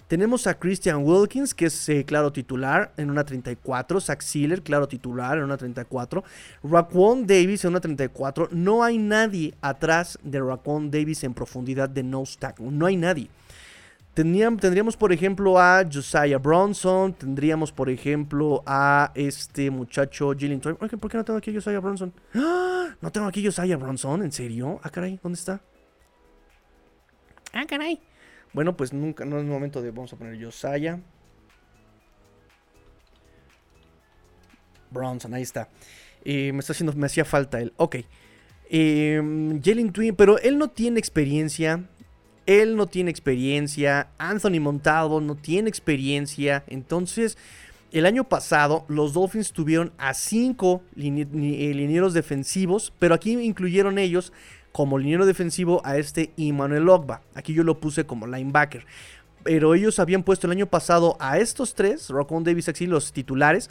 tenemos 0.08 0.46
a 0.46 0.54
Christian 0.58 1.02
Wilkins, 1.04 1.52
que 1.52 1.66
es 1.66 1.88
eh, 1.88 2.04
claro 2.04 2.32
titular 2.32 2.92
en 2.96 3.10
una 3.10 3.24
34. 3.24 4.00
Zach 4.00 4.20
Sealer, 4.20 4.62
claro 4.62 4.86
titular 4.86 5.38
en 5.38 5.44
una 5.44 5.56
34. 5.56 6.22
Raquan 6.62 7.26
Davis 7.26 7.64
en 7.64 7.70
una 7.70 7.80
34. 7.80 8.48
No 8.52 8.84
hay 8.84 8.98
nadie 8.98 9.54
atrás 9.60 10.18
de 10.22 10.40
Raquan 10.40 10.90
Davis 10.90 11.24
en 11.24 11.34
profundidad 11.34 11.88
de 11.88 12.02
no 12.02 12.24
stack. 12.24 12.60
No 12.60 12.86
hay 12.86 12.96
nadie. 12.96 13.28
Tendríamos, 14.14 14.96
por 14.96 15.12
ejemplo, 15.12 15.58
a 15.58 15.84
Josiah 15.92 16.38
Bronson. 16.38 17.12
Tendríamos, 17.12 17.70
por 17.70 17.90
ejemplo, 17.90 18.62
a 18.64 19.12
este 19.14 19.70
muchacho 19.70 20.34
Troy. 20.34 20.74
¿Por 20.74 21.10
qué 21.10 21.18
no 21.18 21.24
tengo 21.24 21.38
aquí 21.38 21.50
a 21.50 21.54
Josiah 21.54 21.80
Bronson? 21.80 22.14
¡Ah! 22.34 22.94
No 23.02 23.12
tengo 23.12 23.26
aquí 23.26 23.46
a 23.46 23.50
Josiah 23.50 23.76
Bronson. 23.76 24.22
¿En 24.22 24.32
serio? 24.32 24.80
Ah, 24.82 24.88
caray. 24.88 25.20
¿Dónde 25.22 25.38
está? 25.38 25.60
Ah, 27.52 27.66
caray. 27.68 28.00
Bueno, 28.52 28.76
pues 28.76 28.92
nunca, 28.92 29.24
no 29.24 29.38
es 29.38 29.44
momento 29.44 29.82
de, 29.82 29.90
vamos 29.90 30.12
a 30.12 30.16
poner 30.16 30.42
Josiah. 30.42 30.98
Bronson, 34.90 35.34
ahí 35.34 35.42
está. 35.42 35.68
Eh, 36.24 36.52
me 36.52 36.60
está 36.60 36.72
haciendo, 36.72 36.92
me 36.94 37.06
hacía 37.06 37.24
falta 37.24 37.60
él. 37.60 37.72
Ok. 37.76 37.96
Eh, 38.68 39.60
Jalen 39.62 39.92
Twin, 39.92 40.14
pero 40.16 40.38
él 40.38 40.58
no 40.58 40.68
tiene 40.68 40.98
experiencia. 40.98 41.84
Él 42.46 42.76
no 42.76 42.86
tiene 42.86 43.10
experiencia. 43.10 44.08
Anthony 44.18 44.60
Montado 44.60 45.20
no 45.20 45.34
tiene 45.34 45.68
experiencia. 45.68 46.64
Entonces, 46.66 47.36
el 47.92 48.06
año 48.06 48.24
pasado, 48.24 48.84
los 48.88 49.12
Dolphins 49.12 49.52
tuvieron 49.52 49.92
a 49.98 50.14
cinco 50.14 50.82
linieros 50.94 52.14
defensivos, 52.14 52.92
pero 52.98 53.14
aquí 53.14 53.32
incluyeron 53.32 53.98
ellos 53.98 54.32
como 54.76 54.98
liniero 54.98 55.24
defensivo 55.24 55.80
a 55.86 55.96
este 55.96 56.34
Emmanuel 56.36 56.90
Ogba. 56.90 57.22
Aquí 57.34 57.54
yo 57.54 57.64
lo 57.64 57.80
puse 57.80 58.04
como 58.04 58.26
linebacker. 58.26 58.84
Pero 59.42 59.74
ellos 59.74 59.98
habían 59.98 60.22
puesto 60.22 60.46
el 60.46 60.50
año 60.50 60.66
pasado 60.66 61.16
a 61.18 61.38
estos 61.38 61.74
tres, 61.74 62.10
Rockwell 62.10 62.44
Davis 62.44 62.68
aquí, 62.68 62.84
los 62.84 63.10
titulares. 63.10 63.70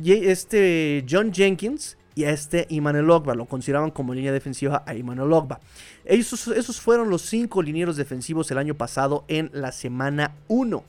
Y 0.00 0.12
este 0.12 1.04
John 1.10 1.34
Jenkins 1.34 1.98
y 2.14 2.22
a 2.22 2.30
este 2.30 2.68
Emmanuel 2.72 3.10
Ogba. 3.10 3.34
Lo 3.34 3.46
consideraban 3.46 3.90
como 3.90 4.14
línea 4.14 4.30
defensiva 4.30 4.84
a 4.86 4.94
Emmanuel 4.94 5.32
Ogba. 5.32 5.58
Esos, 6.04 6.46
esos 6.46 6.80
fueron 6.80 7.10
los 7.10 7.22
cinco 7.22 7.60
linieros 7.60 7.96
defensivos 7.96 8.48
el 8.52 8.58
año 8.58 8.76
pasado 8.76 9.24
en 9.26 9.50
la 9.52 9.72
semana 9.72 10.36
1. 10.46 10.84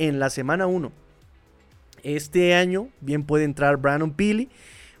En 0.00 0.18
la 0.18 0.28
semana 0.28 0.66
1. 0.66 0.90
Este 2.02 2.56
año 2.56 2.88
bien 3.00 3.22
puede 3.22 3.44
entrar 3.44 3.76
Brandon 3.76 4.10
Peely 4.12 4.48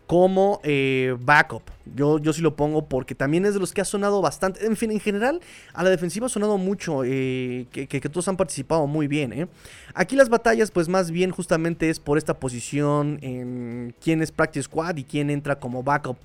como 0.08 0.58
eh, 0.64 1.14
backup. 1.20 1.64
Yo, 1.94 2.18
yo 2.18 2.32
sí 2.32 2.40
lo 2.40 2.56
pongo 2.56 2.88
porque 2.88 3.14
también 3.14 3.44
es 3.44 3.52
de 3.52 3.60
los 3.60 3.74
que 3.74 3.82
ha 3.82 3.84
sonado 3.84 4.22
bastante. 4.22 4.64
En 4.64 4.74
fin, 4.74 4.90
en 4.90 5.00
general, 5.00 5.38
a 5.74 5.84
la 5.84 5.90
defensiva 5.90 6.26
ha 6.26 6.28
sonado 6.30 6.56
mucho, 6.56 7.02
eh, 7.04 7.66
que, 7.70 8.00
todos 8.00 8.26
han 8.26 8.38
participado 8.38 8.86
muy 8.86 9.06
bien. 9.06 9.34
¿eh? 9.34 9.48
Aquí 9.92 10.16
las 10.16 10.30
batallas, 10.30 10.70
pues 10.70 10.88
más 10.88 11.10
bien 11.10 11.30
justamente 11.30 11.90
es 11.90 12.00
por 12.00 12.16
esta 12.16 12.40
posición 12.40 13.18
en 13.20 13.94
quién 14.02 14.22
es 14.22 14.32
practice 14.32 14.62
squad 14.62 14.96
y 14.96 15.04
quién 15.04 15.28
entra 15.28 15.58
como 15.60 15.82
backup. 15.82 16.16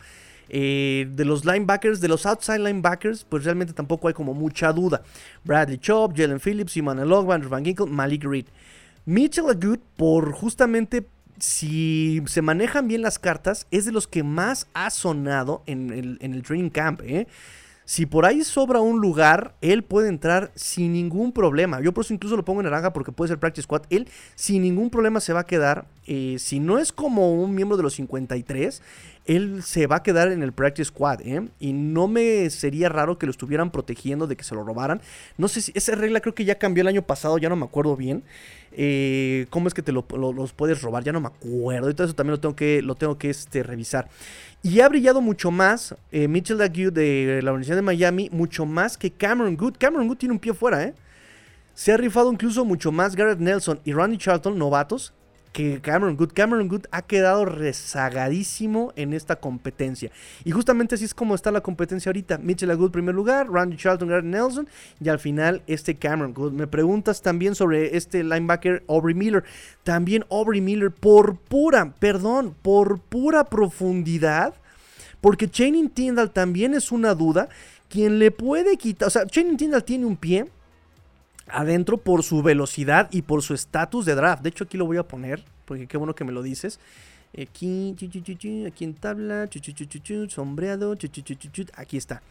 de 0.49 1.25
los 1.25 1.43
linebackers, 1.43 1.99
de 1.99 2.07
los 2.07 2.25
outside 2.25 2.59
linebackers, 2.59 3.25
pues 3.25 3.43
realmente 3.43 3.73
tampoco 3.73 4.07
hay 4.07 4.13
como 4.13 4.33
mucha 4.33 4.71
duda. 4.71 5.01
Bradley 5.43 5.77
Chop, 5.77 6.13
Jalen 6.15 6.39
Phillips, 6.39 6.77
Emmanuel 6.77 7.11
Ogban, 7.11 7.49
Van 7.49 7.65
Ginkle, 7.65 7.87
Malik 7.87 8.23
Reed. 8.23 8.45
Mitchell 9.05 9.49
Agut, 9.49 9.81
por 9.97 10.31
justamente 10.31 11.05
si 11.39 12.21
se 12.25 12.41
manejan 12.41 12.87
bien 12.87 13.01
las 13.01 13.19
cartas, 13.19 13.67
es 13.71 13.85
de 13.85 13.91
los 13.91 14.07
que 14.07 14.23
más 14.23 14.67
ha 14.73 14.89
sonado 14.89 15.63
en 15.65 16.17
el, 16.19 16.43
training 16.43 16.69
camp. 16.69 17.01
¿eh? 17.03 17.27
Si 17.85 18.05
por 18.05 18.25
ahí 18.25 18.43
sobra 18.43 18.79
un 18.79 18.99
lugar, 18.99 19.55
él 19.61 19.83
puede 19.83 20.07
entrar 20.07 20.51
sin 20.55 20.93
ningún 20.93 21.33
problema. 21.33 21.81
Yo 21.81 21.93
por 21.93 22.05
eso 22.05 22.13
incluso 22.13 22.37
lo 22.37 22.45
pongo 22.45 22.61
en 22.61 22.65
naranja 22.65 22.93
porque 22.93 23.11
puede 23.11 23.29
ser 23.29 23.39
practice 23.39 23.63
squad. 23.63 23.83
Él 23.89 24.07
sin 24.35 24.61
ningún 24.61 24.89
problema 24.89 25.19
se 25.19 25.33
va 25.33 25.41
a 25.41 25.45
quedar. 25.45 25.85
Eh, 26.07 26.35
si 26.39 26.59
no 26.59 26.79
es 26.79 26.91
como 26.91 27.33
un 27.33 27.53
miembro 27.55 27.77
de 27.77 27.83
los 27.83 27.93
53, 27.95 28.81
él 29.25 29.63
se 29.63 29.87
va 29.87 29.97
a 29.97 30.03
quedar 30.03 30.31
en 30.31 30.43
el 30.43 30.51
practice 30.51 30.85
squad. 30.89 31.21
¿eh? 31.21 31.47
Y 31.59 31.73
no 31.73 32.07
me 32.07 32.49
sería 32.49 32.89
raro 32.89 33.17
que 33.17 33.25
lo 33.25 33.31
estuvieran 33.31 33.71
protegiendo 33.71 34.27
de 34.27 34.35
que 34.35 34.43
se 34.43 34.53
lo 34.55 34.63
robaran. 34.63 35.01
No 35.37 35.47
sé 35.47 35.61
si 35.61 35.71
esa 35.75 35.95
regla 35.95 36.19
creo 36.19 36.35
que 36.35 36.45
ya 36.45 36.55
cambió 36.59 36.81
el 36.81 36.87
año 36.87 37.01
pasado, 37.03 37.37
ya 37.37 37.49
no 37.49 37.55
me 37.55 37.65
acuerdo 37.65 37.95
bien. 37.95 38.23
Eh, 38.75 39.45
¿Cómo 39.49 39.67
es 39.67 39.73
que 39.73 39.81
te 39.81 39.91
lo- 39.91 40.05
lo- 40.17 40.33
los 40.33 40.51
puedes 40.53 40.81
robar? 40.81 41.03
Ya 41.03 41.11
no 41.11 41.21
me 41.21 41.27
acuerdo. 41.27 41.89
Y 41.89 41.93
todo 41.93 42.05
eso 42.05 42.15
también 42.15 42.31
lo 42.33 42.39
tengo 42.39 42.55
que, 42.55 42.81
lo 42.81 42.95
tengo 42.95 43.17
que 43.17 43.29
este, 43.29 43.63
revisar. 43.63 44.09
Y 44.61 44.79
ha 44.79 44.89
brillado 44.89 45.21
mucho 45.21 45.51
más 45.51 45.95
eh, 46.11 46.27
Mitchell 46.27 46.61
Ague 46.61 46.89
de 46.91 47.41
la 47.43 47.51
Universidad 47.51 47.75
de 47.77 47.81
Miami, 47.81 48.29
mucho 48.31 48.65
más 48.65 48.97
que 48.97 49.11
Cameron 49.11 49.55
Good. 49.57 49.75
Cameron 49.77 50.07
Good 50.07 50.17
tiene 50.17 50.33
un 50.33 50.39
pie 50.39 50.53
fuera, 50.53 50.83
¿eh? 50.83 50.93
Se 51.75 51.91
ha 51.91 51.97
rifado 51.97 52.31
incluso 52.31 52.65
mucho 52.65 52.91
más 52.91 53.15
Garrett 53.15 53.39
Nelson 53.39 53.79
y 53.83 53.93
Randy 53.93 54.17
Charlton, 54.17 54.57
novatos, 54.59 55.11
que 55.53 55.79
Cameron 55.81 56.17
Good. 56.17 56.31
Cameron 56.33 56.67
Good 56.67 56.87
ha 56.91 57.03
quedado 57.03 57.45
rezagadísimo 57.45 58.91
en 58.95 59.13
esta 59.13 59.37
competencia. 59.37 60.11
Y 60.43 60.51
justamente 60.51 60.95
así 60.95 61.05
es 61.05 61.13
como 61.13 61.35
está 61.35 61.51
la 61.51 61.61
competencia 61.61 62.09
ahorita. 62.09 62.39
Mitchell 62.39 62.71
Ague 62.71 62.89
primer 62.89 63.15
lugar, 63.15 63.49
Randy 63.49 63.77
Charlton, 63.77 64.09
Garrett 64.09 64.25
Nelson 64.25 64.67
y 64.99 65.07
al 65.07 65.19
final 65.19 65.61
este 65.67 65.95
Cameron 65.95 66.33
Good. 66.33 66.51
Me 66.51 66.67
preguntas 66.67 67.21
también 67.21 67.55
sobre 67.55 67.95
este 67.95 68.23
linebacker 68.23 68.83
Aubrey 68.89 69.15
Miller. 69.15 69.43
También 69.83 70.25
Aubrey 70.29 70.59
Miller 70.59 70.91
por 70.91 71.37
pura, 71.37 71.93
perdón, 71.99 72.55
por 72.61 72.99
pura 72.99 73.45
profundidad. 73.45 74.55
Porque 75.21 75.49
Channing 75.49 75.89
Tyndall 75.89 76.31
también 76.31 76.73
es 76.73 76.91
una 76.91 77.13
duda. 77.13 77.47
Quien 77.89 78.17
le 78.17 78.31
puede 78.31 78.75
quitar. 78.75 79.07
O 79.07 79.11
sea, 79.11 79.25
Channing 79.27 79.55
Tyndall 79.55 79.83
tiene 79.83 80.05
un 80.05 80.17
pie 80.17 80.47
adentro 81.47 81.97
por 81.97 82.23
su 82.23 82.41
velocidad 82.41 83.09
y 83.11 83.23
por 83.23 83.41
su 83.41 83.53
estatus 83.53 84.05
de 84.05 84.15
draft. 84.15 84.43
De 84.43 84.49
hecho, 84.49 84.63
aquí 84.63 84.77
lo 84.77 84.85
voy 84.85 84.97
a 84.97 85.03
poner. 85.03 85.43
Porque 85.65 85.87
qué 85.87 85.97
bueno 85.97 86.15
que 86.15 86.23
me 86.23 86.31
lo 86.31 86.41
dices. 86.41 86.79
Aquí, 87.39 87.95
aquí 88.67 88.83
en 88.83 88.93
tabla, 88.93 89.49
sombreado, 90.29 90.95
aquí 91.75 91.97
está. 91.97 92.21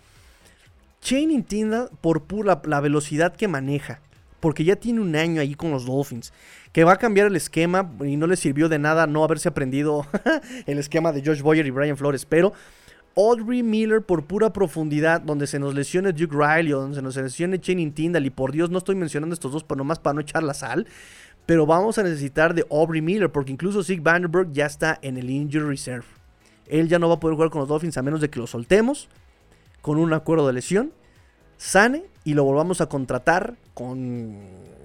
Channing 1.00 1.42
Tyndall 1.42 1.90
por 2.00 2.22
pura 2.22 2.62
la 2.64 2.80
velocidad 2.80 3.34
que 3.34 3.48
maneja. 3.48 4.00
Porque 4.38 4.64
ya 4.64 4.76
tiene 4.76 5.00
un 5.00 5.14
año 5.16 5.40
ahí 5.40 5.54
con 5.54 5.70
los 5.70 5.86
Dolphins. 5.86 6.32
Que 6.72 6.84
va 6.84 6.92
a 6.92 6.96
cambiar 6.96 7.26
el 7.26 7.36
esquema 7.36 7.90
y 8.04 8.16
no 8.16 8.26
le 8.26 8.36
sirvió 8.36 8.68
de 8.68 8.78
nada 8.78 9.06
no 9.06 9.24
haberse 9.24 9.48
aprendido 9.48 10.06
el 10.66 10.78
esquema 10.78 11.12
de 11.12 11.22
Josh 11.24 11.42
Boyer 11.42 11.66
y 11.66 11.70
Brian 11.70 11.96
Flores. 11.96 12.24
Pero 12.24 12.52
Audrey 13.16 13.62
Miller 13.62 14.02
por 14.02 14.24
pura 14.24 14.52
profundidad, 14.52 15.20
donde 15.20 15.46
se 15.46 15.58
nos 15.58 15.74
lesione 15.74 16.12
Duke 16.12 16.34
Riley 16.34 16.72
donde 16.72 16.96
se 16.96 17.02
nos 17.02 17.16
lesione 17.16 17.60
Channing 17.60 17.92
Tyndall. 17.92 18.26
Y 18.26 18.30
por 18.30 18.52
Dios 18.52 18.70
no 18.70 18.78
estoy 18.78 18.94
mencionando 18.94 19.34
estos 19.34 19.52
dos, 19.52 19.64
pero 19.64 19.78
nomás 19.78 19.98
para 19.98 20.14
no 20.14 20.20
echar 20.20 20.42
la 20.42 20.54
sal. 20.54 20.86
Pero 21.46 21.66
vamos 21.66 21.98
a 21.98 22.02
necesitar 22.02 22.54
de 22.54 22.64
Aubrey 22.70 23.02
Miller, 23.02 23.30
porque 23.30 23.52
incluso 23.52 23.82
Zig 23.82 24.00
Vanderberg 24.00 24.52
ya 24.52 24.66
está 24.66 24.98
en 25.02 25.16
el 25.16 25.28
Injury 25.28 25.66
Reserve. 25.66 26.06
Él 26.66 26.88
ya 26.88 26.98
no 26.98 27.08
va 27.08 27.14
a 27.16 27.20
poder 27.20 27.34
jugar 27.34 27.50
con 27.50 27.60
los 27.60 27.68
Dolphins 27.68 27.98
a 27.98 28.02
menos 28.02 28.20
de 28.20 28.30
que 28.30 28.38
lo 28.38 28.46
soltemos 28.46 29.08
con 29.82 29.98
un 29.98 30.12
acuerdo 30.14 30.46
de 30.46 30.54
lesión, 30.54 30.92
sane 31.58 32.04
y 32.24 32.34
lo 32.34 32.44
volvamos 32.44 32.80
a 32.80 32.86
contratar 32.86 33.56
con, 33.74 34.38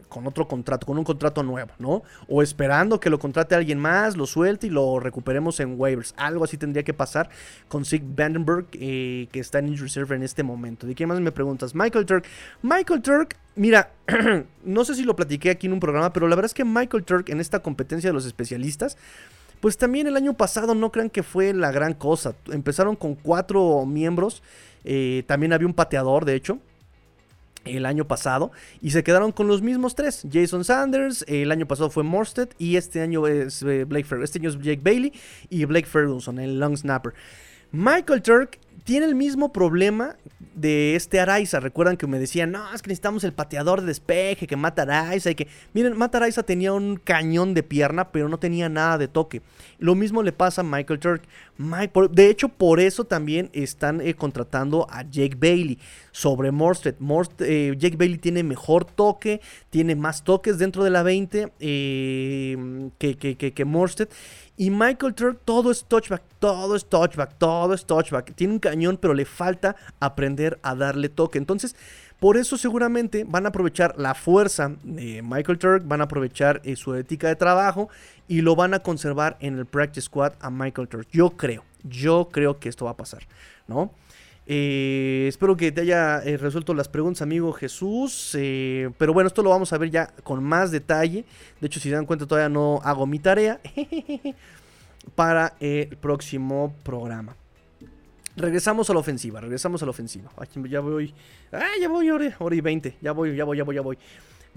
con 0.10 0.28
otro 0.28 0.48
contrato, 0.48 0.86
con 0.86 0.98
un 0.98 1.04
contrato 1.04 1.44
nuevo, 1.44 1.72
¿no? 1.80 2.04
O 2.28 2.42
esperando 2.42 3.00
que 3.00 3.10
lo 3.10 3.20
contrate 3.20 3.56
alguien 3.56 3.80
más, 3.80 4.18
lo 4.18 4.26
suelte 4.26 4.68
y 4.68 4.70
lo 4.70 5.00
recuperemos 5.00 5.60
en 5.60 5.80
waivers. 5.80 6.14
Algo 6.18 6.44
así 6.44 6.58
tendría 6.58 6.84
que 6.84 6.94
pasar 6.94 7.30
con 7.68 7.86
Zig 7.86 8.04
Vandenberg, 8.04 8.66
eh, 8.74 9.28
que 9.32 9.40
está 9.40 9.60
en 9.60 9.68
Injury 9.68 9.88
Reserve 9.88 10.16
en 10.16 10.24
este 10.24 10.44
momento. 10.44 10.88
¿De 10.88 10.96
quién 10.96 11.10
más 11.10 11.20
me 11.20 11.32
preguntas? 11.32 11.76
Michael 11.76 12.06
Turk. 12.06 12.26
Michael 12.62 13.02
Turk, 13.02 13.38
mira, 13.56 13.92
no 14.64 14.86
sé 14.86 14.96
si 14.96 15.04
lo 15.04 15.16
platiqué 15.16 15.50
aquí 15.50 15.68
en 15.68 15.74
un 15.74 15.80
programa, 15.80 16.14
pero 16.14 16.28
la 16.28 16.36
verdad 16.36 16.48
es 16.48 16.54
que 16.54 16.66
Michael 16.66 17.04
Turk 17.04 17.30
en 17.30 17.40
esta 17.40 17.60
competencia 17.60 18.10
de 18.10 18.14
los 18.14 18.26
especialistas, 18.26 18.98
pues 19.60 19.78
también 19.78 20.08
el 20.08 20.16
año 20.16 20.34
pasado 20.36 20.76
no 20.76 20.92
crean 20.92 21.10
que 21.10 21.24
fue 21.24 21.54
la 21.54 21.72
gran 21.72 21.94
cosa. 21.94 22.36
Empezaron 22.52 22.96
con 22.96 23.16
cuatro 23.16 23.86
miembros. 23.86 24.44
eh, 24.84 25.24
también 25.28 25.52
había 25.52 25.68
un 25.68 25.74
pateador, 25.74 26.24
de 26.24 26.36
hecho. 26.36 26.60
El 27.70 27.86
año 27.86 28.08
pasado. 28.08 28.52
Y 28.82 28.92
se 28.92 29.04
quedaron 29.04 29.32
con 29.32 29.48
los 29.48 29.62
mismos 29.62 29.96
tres. 29.96 30.26
Jason 30.32 30.64
Sanders. 30.64 31.26
El 31.28 31.52
año 31.52 31.68
pasado 31.68 31.90
fue 31.90 32.04
Morstead. 32.04 32.50
Y 32.58 32.76
este 32.76 33.02
año 33.02 33.28
es 33.28 33.62
eh, 33.64 33.86
Blake 33.86 34.06
Ferguson. 34.06 34.24
Este 34.24 34.40
año 34.40 34.50
es 34.50 34.58
Jake 34.58 34.82
Bailey. 34.84 35.14
Y 35.50 35.66
Blake 35.66 35.88
Ferguson, 35.88 36.40
el 36.40 36.60
long 36.60 36.78
snapper. 36.78 37.14
Michael 37.72 38.22
Turk 38.22 38.60
tiene 38.88 39.06
el 39.06 39.16
mismo 39.16 39.52
problema 39.52 40.16
de 40.56 40.96
este 40.96 41.20
Araiza. 41.20 41.60
Recuerdan 41.60 41.98
que 41.98 42.08
me 42.08 42.20
decían, 42.20 42.52
no, 42.54 42.74
es 42.74 42.82
que 42.82 42.88
necesitamos 42.88 43.26
el 43.26 43.34
pateador 43.34 43.82
de 43.82 43.88
despeje 43.88 44.48
que 44.48 44.56
mata 44.56 44.84
Araiza. 44.84 45.30
Y 45.30 45.36
que, 45.36 45.50
miren, 45.74 45.98
Mata 45.98 46.20
Araiza 46.20 46.44
tenía 46.44 46.72
un 46.72 46.96
cañón 46.96 47.54
de 47.54 47.64
pierna, 47.64 48.14
pero 48.14 48.30
no 48.30 48.40
tenía 48.40 48.70
nada 48.70 48.98
de 48.98 49.10
toque. 49.10 49.42
Lo 49.78 49.94
mismo 49.94 50.24
le 50.24 50.32
pasa 50.32 50.62
a 50.62 50.64
Michael 50.64 51.00
Turk. 51.02 51.24
De 52.12 52.30
hecho, 52.30 52.48
por 52.48 52.80
eso 52.80 53.04
también 53.04 53.50
están 53.52 54.00
eh, 54.00 54.14
contratando 54.14 54.88
a 54.90 55.02
Jake 55.04 55.36
Bailey 55.38 55.80
sobre 56.14 56.52
Morstead. 56.52 56.96
Morst- 57.00 57.42
eh, 57.46 57.76
Jake 57.78 57.98
Bailey 57.98 58.20
tiene 58.20 58.42
mejor 58.42 58.86
toque, 58.86 59.42
tiene 59.70 59.98
más 59.98 60.24
toques 60.24 60.60
dentro 60.60 60.86
de 60.86 60.92
la 60.92 61.04
20 61.04 61.52
eh, 61.60 62.90
que, 62.98 63.18
que, 63.18 63.36
que, 63.36 63.52
que 63.52 63.66
Morstead. 63.66 64.08
Y 64.60 64.72
Michael 64.72 65.14
Turk, 65.14 65.40
todo 65.46 65.70
es 65.70 65.86
touchback, 65.86 66.24
todo 66.40 66.76
es 66.76 66.86
touchback, 66.86 67.38
todo 67.38 67.76
es 67.76 67.86
touchback. 67.86 68.34
Tiene 68.34 68.54
un 68.54 68.60
cañón, 68.60 68.98
pero 69.00 69.14
le 69.14 69.26
falta 69.26 69.76
aprender 70.00 70.60
a 70.64 70.74
darle 70.74 71.10
toque. 71.10 71.38
Entonces, 71.38 71.76
por 72.20 72.38
eso 72.38 72.58
seguramente 72.58 73.24
van 73.24 73.46
a 73.46 73.50
aprovechar 73.50 73.94
la 74.00 74.16
fuerza 74.16 74.72
de 74.84 75.22
Michael 75.22 75.60
Turk, 75.60 75.84
van 75.88 76.02
a 76.02 76.06
aprovechar 76.06 76.60
eh, 76.64 76.76
su 76.76 76.96
ética 76.96 77.28
de 77.28 77.36
trabajo 77.36 77.90
y 78.28 78.42
lo 78.42 78.56
van 78.56 78.74
a 78.74 78.80
conservar 78.80 79.38
en 79.40 79.60
el 79.60 79.68
practice 79.68 80.08
squad 80.08 80.34
a 80.42 80.50
Michael 80.50 80.88
Turk. 80.88 81.08
Yo 81.12 81.30
creo, 81.38 81.64
yo 81.84 82.30
creo 82.32 82.60
que 82.60 82.70
esto 82.70 82.86
va 82.86 82.92
a 82.92 82.98
pasar, 82.98 83.28
¿no? 83.68 83.92
Eh, 84.50 85.26
espero 85.28 85.58
que 85.58 85.74
te 85.74 85.82
haya 85.82 86.20
eh, 86.24 86.38
resuelto 86.38 86.74
las 86.74 86.88
preguntas, 86.88 87.22
amigo 87.22 87.52
Jesús. 87.52 88.34
eh, 88.40 88.90
pero 88.98 89.14
bueno, 89.14 89.28
esto 89.28 89.44
lo 89.44 89.50
vamos 89.50 89.74
a 89.74 89.78
ver 89.78 89.92
ya 89.92 90.08
con 90.24 90.42
más 90.42 90.72
detalle. 90.72 91.26
De 91.60 91.68
hecho, 91.68 91.82
si 91.82 91.90
se 91.90 91.96
dan 91.96 92.06
cuenta, 92.06 92.26
todavía 92.26 92.48
no 92.48 92.80
hago 92.84 93.06
mi 93.06 93.20
tarea 93.20 93.60
para 95.16 95.56
el 95.60 95.98
próximo 95.98 96.74
programa. 96.84 97.36
Regresamos 98.38 98.90
a 98.90 98.94
la 98.94 99.00
ofensiva, 99.00 99.42
regresamos 99.42 99.82
a 99.82 99.86
la 99.86 99.90
ofensiva. 99.90 100.32
Ya 100.70 100.80
voy. 100.80 101.14
Ay, 101.52 101.82
ya 101.82 101.90
voy, 101.90 102.10
hora, 102.10 102.34
hora 102.40 102.56
y 102.56 102.62
20. 102.62 102.98
Ya 103.02 103.12
voy, 103.12 103.36
ya 103.36 103.44
voy, 103.44 103.58
ya 103.58 103.64
voy, 103.64 103.76
ya 103.76 103.82
voy. 103.82 103.98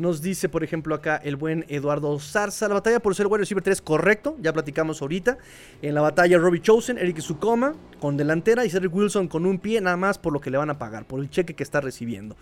Nos 0.01 0.23
dice, 0.23 0.49
por 0.49 0.65
ejemplo, 0.65 0.95
acá 0.95 1.21
el 1.23 1.37
buen 1.37 1.67
Eduardo 1.69 2.19
Zarza. 2.19 2.69
La 2.69 2.75
batalla 2.75 3.01
por 3.01 3.15
ser 3.15 3.27
wide 3.27 3.41
receiver 3.41 3.63
3 3.63 3.83
correcto. 3.83 4.35
Ya 4.41 4.51
platicamos 4.51 5.03
ahorita. 5.03 5.37
En 5.83 5.95
la 5.95 6.01
batalla, 6.01 6.39
Robbie 6.39 6.63
Chosen, 6.63 6.97
Eric 6.97 7.21
Sukoma 7.21 7.75
con 8.01 8.17
delantera 8.17 8.65
y 8.65 8.71
Cedric 8.71 8.95
Wilson 8.95 9.29
con 9.29 9.45
un 9.45 9.59
pie, 9.59 9.79
nada 9.83 9.99
más 9.99 10.17
por 10.17 10.33
lo 10.33 10.41
que 10.41 10.51
le 10.51 10.57
van 10.57 10.71
a 10.71 10.79
pagar, 10.79 11.05
por 11.05 11.21
el 11.21 11.29
cheque 11.29 11.55
que 11.55 11.63
está 11.63 11.83
recibiendo. 11.83 12.35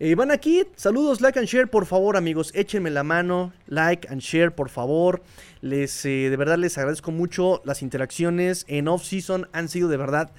Eh, 0.00 0.14
van 0.14 0.30
aquí, 0.30 0.64
saludos, 0.76 1.20
like 1.20 1.38
and 1.38 1.46
share, 1.46 1.68
por 1.68 1.84
favor, 1.84 2.16
amigos. 2.16 2.50
Échenme 2.54 2.90
la 2.90 3.02
mano, 3.02 3.52
like 3.66 4.08
and 4.08 4.22
share, 4.22 4.50
por 4.50 4.70
favor. 4.70 5.22
Les, 5.60 6.06
eh, 6.06 6.30
de 6.30 6.36
verdad, 6.38 6.56
les 6.56 6.78
agradezco 6.78 7.10
mucho 7.10 7.60
las 7.66 7.82
interacciones 7.82 8.64
en 8.66 8.88
off-season. 8.88 9.46
Han 9.52 9.68
sido 9.68 9.90
de 9.90 9.98
verdad 9.98 10.30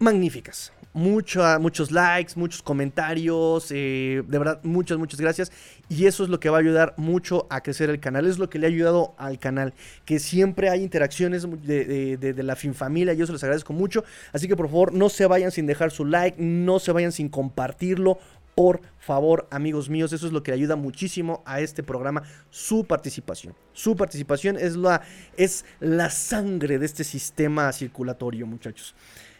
magníficas. 0.00 0.72
Mucha- 0.92 1.60
muchos 1.60 1.92
likes, 1.92 2.32
muchos 2.34 2.62
comentarios, 2.62 3.68
eh, 3.70 4.24
de 4.26 4.38
verdad, 4.38 4.58
muchas, 4.64 4.98
muchas 4.98 5.20
gracias. 5.20 5.52
Y 5.88 6.06
eso 6.06 6.24
es 6.24 6.30
lo 6.30 6.40
que 6.40 6.50
va 6.50 6.56
a 6.56 6.60
ayudar 6.60 6.94
mucho 6.96 7.46
a 7.48 7.60
crecer 7.62 7.90
el 7.90 8.00
canal. 8.00 8.26
Es 8.26 8.38
lo 8.38 8.50
que 8.50 8.58
le 8.58 8.66
ha 8.66 8.70
ayudado 8.70 9.14
al 9.16 9.38
canal. 9.38 9.72
Que 10.04 10.18
siempre 10.18 10.68
hay 10.68 10.82
interacciones 10.82 11.46
de, 11.62 11.84
de- 11.84 12.16
de- 12.16 12.32
de 12.32 12.42
la 12.42 12.56
FinFamilia. 12.56 13.14
Yo 13.14 13.24
se 13.24 13.30
los 13.32 13.42
agradezco 13.44 13.72
mucho. 13.72 14.02
Así 14.32 14.48
que 14.48 14.56
por 14.56 14.66
favor, 14.66 14.92
no 14.92 15.08
se 15.10 15.26
vayan 15.26 15.52
sin 15.52 15.66
dejar 15.66 15.92
su 15.92 16.04
like, 16.04 16.36
no 16.42 16.80
se 16.80 16.90
vayan 16.90 17.12
sin 17.12 17.28
compartirlo. 17.28 18.18
Por 18.56 18.80
favor, 18.98 19.46
amigos 19.52 19.88
míos, 19.88 20.12
eso 20.12 20.26
es 20.26 20.32
lo 20.32 20.42
que 20.42 20.50
ayuda 20.50 20.74
muchísimo 20.74 21.40
a 21.46 21.60
este 21.60 21.84
programa, 21.84 22.24
su 22.50 22.84
participación. 22.84 23.54
Su 23.72 23.94
participación 23.94 24.56
es 24.58 24.74
la, 24.76 25.02
es 25.36 25.64
la 25.78 26.10
sangre 26.10 26.78
de 26.80 26.84
este 26.84 27.04
sistema 27.04 27.72
circulatorio, 27.72 28.44
muchachos. 28.46 28.94